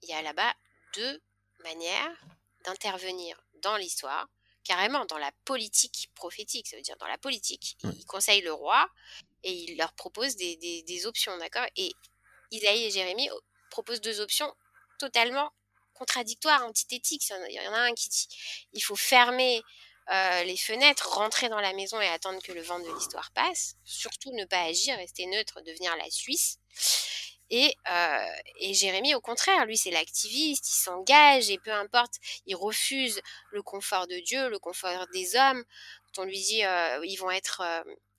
[0.00, 0.54] Il y a là-bas
[0.94, 1.22] deux
[1.62, 2.26] manières
[2.64, 4.28] d'intervenir dans l'histoire,
[4.64, 7.76] carrément dans la politique prophétique, ça veut dire dans la politique.
[7.84, 8.88] Il conseille le roi
[9.42, 11.66] et il leur propose des, des options, d'accord?
[11.76, 11.92] Et
[12.50, 13.28] Isaïe et Jérémie
[13.72, 14.52] proposent deux options
[14.98, 15.50] totalement
[15.94, 17.28] contradictoires, antithétiques.
[17.48, 18.28] Il y en a un qui dit
[18.72, 19.62] il faut fermer
[20.10, 23.76] euh, les fenêtres, rentrer dans la maison et attendre que le vent de l'histoire passe.
[23.84, 26.58] Surtout ne pas agir, rester neutre, devenir la Suisse.
[27.50, 32.14] Et, euh, et Jérémie, au contraire, lui, c'est l'activiste, il s'engage et peu importe,
[32.46, 33.20] il refuse
[33.50, 35.62] le confort de Dieu, le confort des hommes.
[36.06, 37.62] Quand on lui dit euh, ils vont être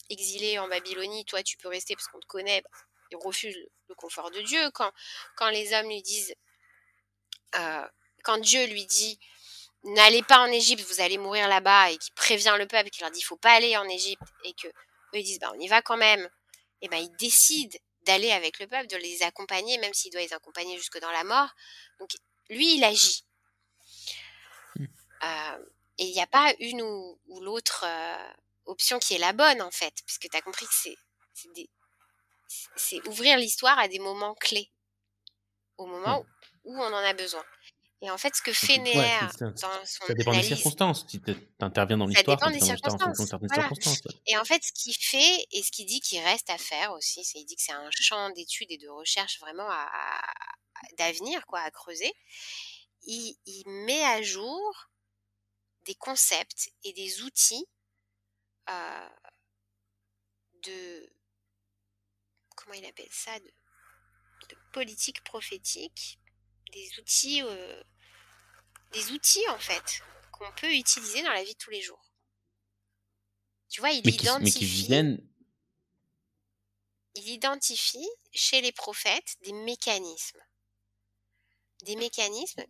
[0.09, 2.69] exilés en Babylonie, toi tu peux rester parce qu'on te connaît, bah,
[3.13, 3.55] il refuse
[3.87, 4.71] le confort de Dieu.
[4.71, 4.91] Quand,
[5.35, 6.35] quand les hommes lui disent,
[8.23, 9.19] quand Dieu lui dit
[9.83, 13.11] n'allez pas en Égypte, vous allez mourir là-bas, et qui prévient le peuple, qui leur
[13.11, 15.67] dit il faut pas aller en Égypte, et que eux ils disent bah on y
[15.67, 16.29] va quand même,
[16.81, 20.33] et ben il décide d'aller avec le peuple, de les accompagner, même s'il doit les
[20.33, 21.49] accompagner jusque dans la mort.
[21.99, 22.09] Donc
[22.49, 23.25] lui il agit.
[24.75, 24.85] Mmh.
[25.23, 25.65] Euh,
[25.99, 28.33] et il n'y a pas une ou, l'autre euh,
[28.65, 30.97] option qui est la bonne en fait, puisque tu as compris que c'est
[32.75, 34.71] c'est ouvrir l'histoire à des moments clés,
[35.77, 36.25] au moment
[36.63, 37.43] où on en a besoin.
[38.03, 41.05] Et en fait, ce que fait Néer dans son Ça dépend des circonstances.
[41.07, 43.17] Si tu interviens dans l'histoire, ça dépend des circonstances.
[43.53, 46.91] circonstances Et en fait, ce qu'il fait et ce qu'il dit qu'il reste à faire
[46.91, 49.89] aussi, c'est il dit que c'est un champ d'études et de recherche vraiment à,
[50.97, 52.11] d'avenir, quoi, à creuser.
[53.03, 54.89] Il, il, met à jour
[55.85, 57.65] des concepts et des outils
[58.69, 59.09] euh,
[60.65, 61.09] de
[62.63, 63.53] comment il appelle ça de,
[64.49, 66.19] de politique prophétique
[66.71, 67.83] des outils, euh,
[68.91, 70.01] des outils en fait
[70.31, 72.01] qu'on peut utiliser dans la vie de tous les jours.
[73.69, 74.87] Tu vois, il identifie.
[77.15, 80.41] Il identifie chez les prophètes des mécanismes,
[81.83, 82.65] des mécanismes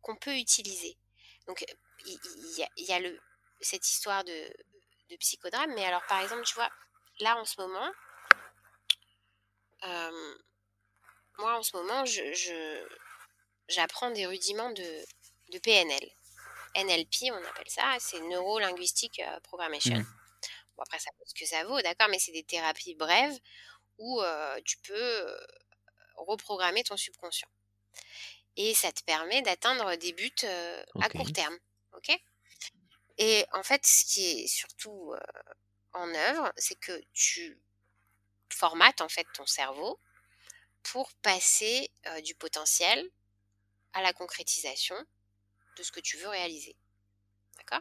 [0.00, 0.96] qu'on peut utiliser.
[1.48, 1.64] Donc,
[2.06, 3.20] il, y, a, le,
[3.60, 4.56] cette histoire de,
[5.10, 6.70] de, psychodrame, mais alors par exemple, tu vois,
[7.18, 7.90] là en ce moment,
[9.86, 10.34] euh,
[11.38, 12.86] moi en ce moment, je,
[13.68, 15.04] j'apprends des rudiments de,
[15.52, 16.10] de, PNL.
[16.76, 19.96] NLP, on appelle ça, c'est Neuro Linguistic euh, Programmation.
[19.96, 20.06] Mmh.
[20.76, 23.38] Bon, après, ça vaut ce que ça vaut, d'accord, mais c'est des thérapies brèves
[23.98, 25.36] où euh, tu peux
[26.16, 27.48] reprogrammer ton subconscient.
[28.56, 30.32] Et ça te permet d'atteindre des buts
[31.00, 31.56] à court terme.
[31.96, 32.16] OK?
[33.18, 35.14] Et en fait, ce qui est surtout
[35.92, 37.63] en œuvre, c'est que tu
[38.52, 39.98] formates en fait ton cerveau
[40.82, 41.90] pour passer
[42.24, 43.10] du potentiel
[43.94, 44.96] à la concrétisation
[45.78, 46.76] de ce que tu veux réaliser.
[47.56, 47.80] D'accord?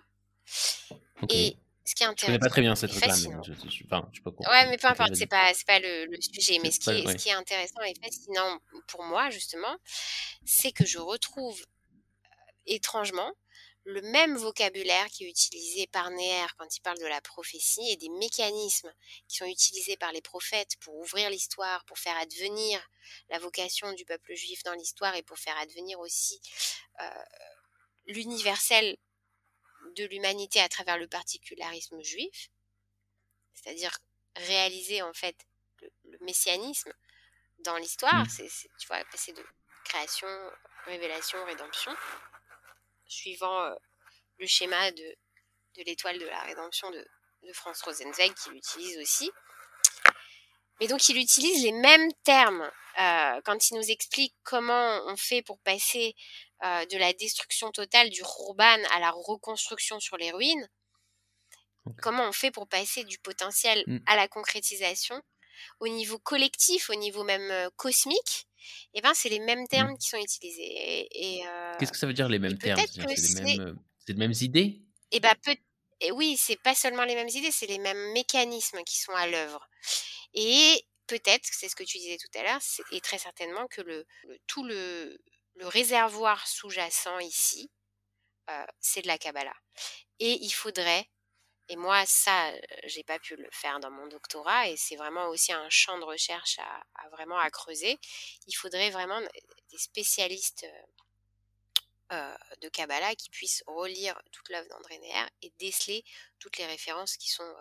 [1.30, 2.22] Et ce qui est intéressant.
[2.22, 3.42] Je connais pas très bien cette réclame.
[3.42, 6.60] ouais, mais peu importe, c'est pas, pas le, le sujet.
[6.62, 9.78] Mais ce qui, est, ce qui est intéressant et fascinant pour moi, justement,
[10.46, 12.30] c'est que je retrouve euh,
[12.68, 13.34] étrangement
[13.86, 17.98] le même vocabulaire qui est utilisé par Néer quand il parle de la prophétie et
[17.98, 18.94] des mécanismes
[19.28, 22.82] qui sont utilisés par les prophètes pour ouvrir l'histoire, pour faire advenir
[23.30, 26.42] la vocation du peuple juif dans l'histoire et pour faire advenir aussi
[27.02, 27.24] euh,
[28.06, 28.98] l'universel
[29.98, 32.50] de l'humanité à travers le particularisme juif,
[33.54, 33.98] c'est-à-dire
[34.38, 35.36] réaliser en fait
[35.82, 36.94] le, messianisme
[37.60, 38.30] dans l'histoire, mmh.
[38.30, 39.46] c'est, tu vois, passer de
[39.84, 40.28] création,
[40.86, 41.94] révélation, rédemption
[43.14, 43.74] suivant euh,
[44.38, 45.16] le schéma de,
[45.78, 47.06] de l'étoile de la rédemption de,
[47.44, 49.32] de Franz Rosenzweig qui l'utilise aussi.
[50.80, 52.70] Mais donc il utilise les mêmes termes
[53.00, 56.16] euh, quand il nous explique comment on fait pour passer
[56.64, 60.68] euh, de la destruction totale du Rourban à la reconstruction sur les ruines.
[62.02, 63.98] Comment on fait pour passer du potentiel mmh.
[64.08, 65.22] à la concrétisation
[65.80, 68.48] au niveau collectif, au niveau même cosmique
[68.94, 69.68] et eh ben c'est les mêmes mmh.
[69.68, 71.08] termes qui sont utilisés.
[71.12, 71.44] Et,
[71.78, 72.80] Qu'est-ce que ça veut dire les mêmes termes?
[72.88, 73.02] C'est
[73.44, 74.82] les, mêmes, les mêmes idées?
[75.12, 75.56] Et ben peut
[76.00, 79.26] et oui, c'est pas seulement les mêmes idées, c'est les mêmes mécanismes qui sont à
[79.28, 79.70] l'œuvre.
[80.34, 82.60] Et peut-être, c'est ce que tu disais tout à l'heure,
[82.92, 84.06] et très certainement que le,
[84.48, 85.18] tout le,
[85.56, 87.72] le réservoir sous-jacent ici,
[88.82, 89.56] c'est de la Kabbalah.
[90.20, 91.10] Et il faudrait,
[91.70, 92.52] et moi ça,
[92.86, 96.04] j'ai pas pu le faire dans mon doctorat, et c'est vraiment aussi un champ de
[96.04, 98.00] recherche à, vraiment à creuser.
[98.48, 100.66] Il faudrait vraiment des spécialistes
[102.62, 106.04] de Kabbalah qui puissent relire toute l'œuvre d'André Neher et déceler
[106.40, 107.56] toutes les références qui sont,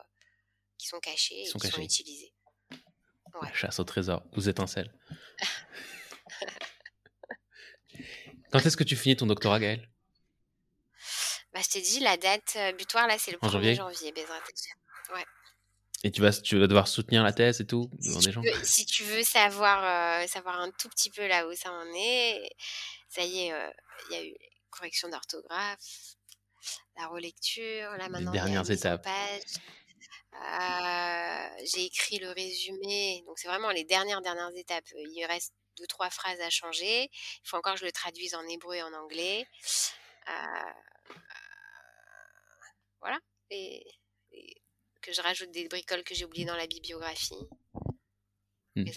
[0.78, 2.34] qui sont cachées et qui sont utilisées.
[3.40, 4.92] La chasse au trésor, aux étincelles.
[8.52, 9.91] Quand est-ce que tu finis ton doctorat, Gaël
[11.52, 14.14] bah, Je t'ai dit, la date euh, butoir, là, c'est le 1er janvier, janvier
[15.14, 15.24] ouais.
[16.04, 18.86] Et tu vas, tu vas devoir soutenir la thèse et tout si, tu, Veux, si
[18.86, 22.50] tu veux savoir, euh, savoir un tout petit peu là où ça en est,
[23.08, 23.70] ça y est, euh,
[24.10, 24.34] il y a eu
[24.70, 25.78] correction d'orthographe,
[26.96, 28.32] la relecture, là maintenant.
[28.32, 29.06] Les dernières étapes.
[31.72, 34.86] j'ai écrit le résumé, donc c'est vraiment les dernières dernières étapes.
[34.96, 37.10] Il reste deux, trois phrases à changer.
[37.12, 39.46] Il faut encore que je le traduise en hébreu et en anglais.
[40.28, 41.12] Euh,
[43.02, 43.18] voilà.
[43.50, 43.84] Et,
[45.02, 47.34] que je rajoute des bricoles que j'ai oubliées dans la bibliographie.
[48.76, 48.84] Mmh.
[48.84, 48.92] Les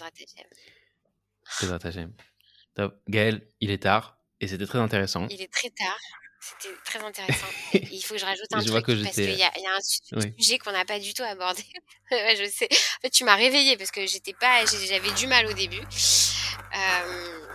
[3.08, 5.26] Gaël, il est tard et c'était très intéressant.
[5.28, 5.98] Il est très tard.
[6.40, 7.46] C'était très intéressant.
[7.72, 10.84] il faut que je rajoute un truc parce qu'il y, a un sujet qu'on n'a
[10.84, 11.64] pas du tout abordé.
[12.10, 12.68] je sais.
[12.70, 15.80] En fait, tu m'as réveillée parce que j'étais pas, j'avais du mal au début.
[15.80, 17.46] Euh,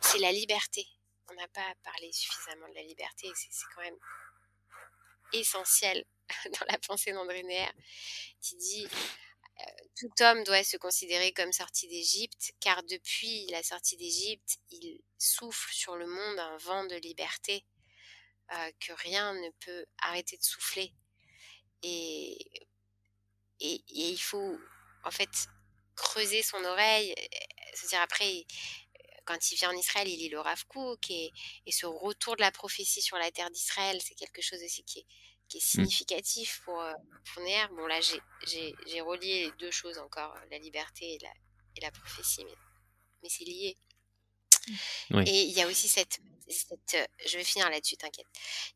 [0.00, 0.84] c'est la liberté.
[1.30, 3.30] On n'a pas parlé suffisamment de la liberté.
[3.36, 3.98] C'est quand même
[5.32, 6.04] essentiel
[6.44, 7.70] dans la pensée d'André Neher,
[8.40, 8.88] qui dit
[9.60, 9.64] euh,
[9.98, 15.72] tout homme doit se considérer comme sorti d'Égypte, car depuis la sortie d'Égypte, il souffle
[15.72, 17.64] sur le monde un vent de liberté
[18.52, 20.92] euh, que rien ne peut arrêter de souffler.
[21.82, 22.38] Et,
[23.60, 24.58] et, et, il faut
[25.04, 25.48] en fait
[25.96, 27.14] creuser son oreille,
[27.74, 28.46] se dire après,
[29.28, 31.30] quand il vient en Israël, il lit le Rav Kook et,
[31.66, 35.00] et ce retour de la prophétie sur la terre d'Israël, c'est quelque chose aussi qui
[35.00, 35.06] est,
[35.48, 35.84] qui est mmh.
[35.84, 36.82] significatif pour,
[37.34, 37.42] pour
[37.72, 41.32] Bon, là, j'ai relié les deux choses encore, la liberté et la,
[41.76, 42.54] et la prophétie, mais,
[43.22, 43.76] mais c'est lié.
[45.26, 48.26] Et il y a aussi cette, cette je vais finir là-dessus, t'inquiète.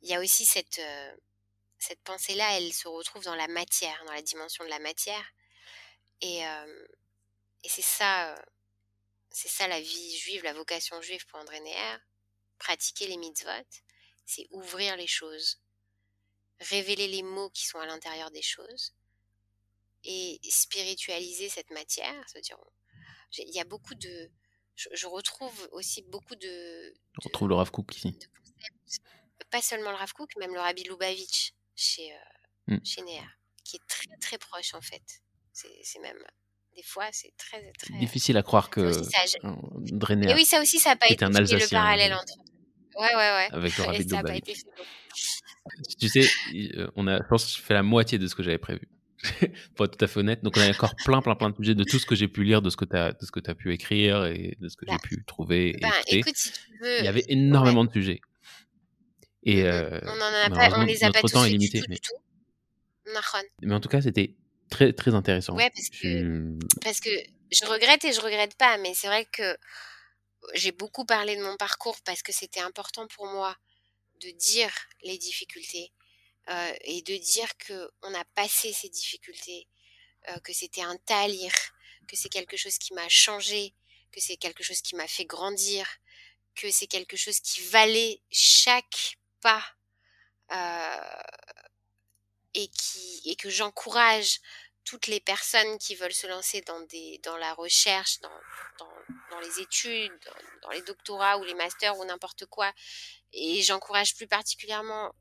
[0.03, 0.81] Il y a aussi cette,
[1.79, 5.25] cette pensée-là, elle se retrouve dans la matière, dans la dimension de la matière.
[6.21, 8.35] Et, et c'est ça,
[9.33, 11.97] c'est ça la vie juive, la vocation juive pour André Neher.
[12.59, 13.69] Pratiquer les mitzvot,
[14.25, 15.61] c'est ouvrir les choses,
[16.61, 18.95] révéler les mots qui sont à l'intérieur des choses
[20.05, 22.23] et spiritualiser cette matière.
[22.29, 22.59] C'est-à-dire,
[23.39, 24.31] il y a beaucoup de,
[24.77, 26.95] je, retrouve aussi beaucoup de.
[27.19, 28.19] On retrouve le Rav Kook ici.
[29.51, 33.27] pas seulement le Rav Kook, même le Rabbi Lubavitch chez, euh, chez Neher,
[33.65, 35.23] qui est très très proche en fait.
[35.53, 36.25] C'est même
[36.77, 38.93] des fois, c'est très, très difficile à croire que
[39.93, 40.31] drainer.
[40.31, 42.35] Et oui, ça aussi, ça n'a pas été un Alsacien, le parallèle entre.
[42.97, 43.49] Ouais, ouais, ouais.
[43.53, 44.67] Avec le Rabbi Ça pas été fait.
[45.99, 46.29] Tu sais,
[46.77, 48.89] euh, on a, je pense, fait la moitié de ce que j'avais prévu.
[49.77, 50.43] pour être tout à fait honnête.
[50.43, 52.43] Donc, on a encore plein, plein, plein de sujets de tout ce que j'ai pu
[52.43, 54.77] lire, de ce que tu as, de ce que as pu écrire et de ce
[54.77, 55.77] que j'ai bah, pu trouver.
[55.81, 56.99] Ben, écoute, si tu veux...
[56.99, 58.21] Il y avait énormément de sujets.
[59.45, 61.85] Et euh, on, en a pas, on les a pas tous temps est limité, du
[61.85, 61.97] tout, mais...
[61.97, 62.15] du tout.
[63.63, 64.35] Mais en tout cas, c'était
[64.73, 65.55] très, très intéressant.
[65.55, 67.11] Ouais, parce que, parce que
[67.51, 69.57] je regrette et je regrette pas, mais c'est vrai que
[70.55, 73.57] j'ai beaucoup parlé de mon parcours parce que c'était important pour moi
[74.21, 75.93] de dire les difficultés
[76.49, 79.69] euh, et de dire que on a passé ces difficultés,
[80.29, 81.53] euh, que c'était un talir,
[82.09, 83.75] que c'est quelque chose qui m'a changé,
[84.11, 85.87] que c'est quelque chose qui m'a fait grandir,
[86.55, 89.65] que c'est quelque chose qui valait chaque pas
[90.53, 91.23] euh,
[92.55, 94.41] et qui et que j'encourage
[94.85, 98.41] toutes les personnes qui veulent se lancer dans des dans la recherche, dans,
[98.79, 98.93] dans,
[99.31, 100.13] dans les études,
[100.63, 102.73] dans, les doctorats ou les masters ou n'importe quoi.
[103.33, 105.13] Et j'encourage plus particulièrement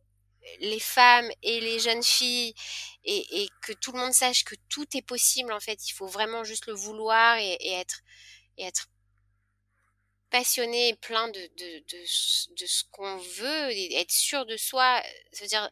[0.60, 2.56] les femmes et les jeunes filles
[3.04, 5.88] et, et, que tout le monde sache que tout est possible en fait.
[5.88, 8.02] Il faut vraiment juste le vouloir et être
[8.58, 8.88] et être
[10.32, 15.02] passionné et plein de, de, de, ce qu'on veut, être sûr de soi,
[15.32, 15.70] cest dire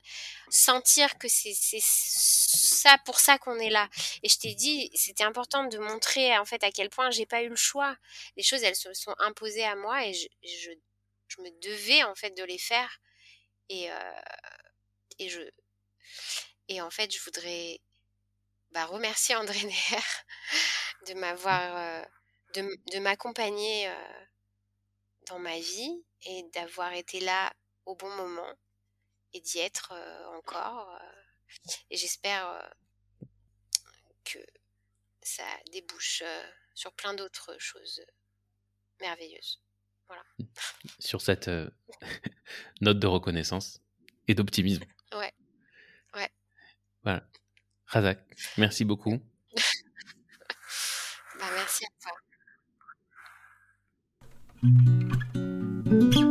[0.49, 3.89] sentir que c'est ça pour ça qu'on est là.
[4.21, 7.41] Et je t'ai dit, c'était important de montrer en fait à quel point j'ai pas
[7.41, 7.95] eu le choix.
[8.35, 10.71] Les choses, elles se sont imposées à moi et je, je,
[11.29, 12.99] je me devais en fait de les faire.
[13.69, 14.21] Et, euh,
[15.19, 15.41] et je
[16.69, 17.81] et en fait, je voudrais
[18.71, 20.03] bah, remercier André Neher
[21.07, 22.03] de m'avoir euh,
[22.53, 22.61] de,
[22.93, 24.25] de m'accompagner euh,
[25.29, 27.53] dans ma vie et d'avoir été là
[27.85, 28.53] au bon moment
[29.33, 29.93] et d'y être
[30.37, 30.99] encore.
[31.89, 32.69] et j'espère
[34.25, 34.39] que
[35.21, 36.23] ça débouche
[36.73, 38.03] sur plein d'autres choses
[38.99, 39.61] merveilleuses.
[40.07, 40.23] Voilà.
[40.97, 41.49] Sur cette
[42.81, 43.81] note de reconnaissance
[44.27, 44.83] et d'optimisme.
[45.13, 45.33] Ouais.
[46.15, 46.29] Ouais.
[47.03, 47.27] Voilà.
[47.85, 48.19] Razak,
[48.57, 49.19] merci beaucoup.
[51.39, 51.89] bah, merci à
[54.61, 56.28] うん。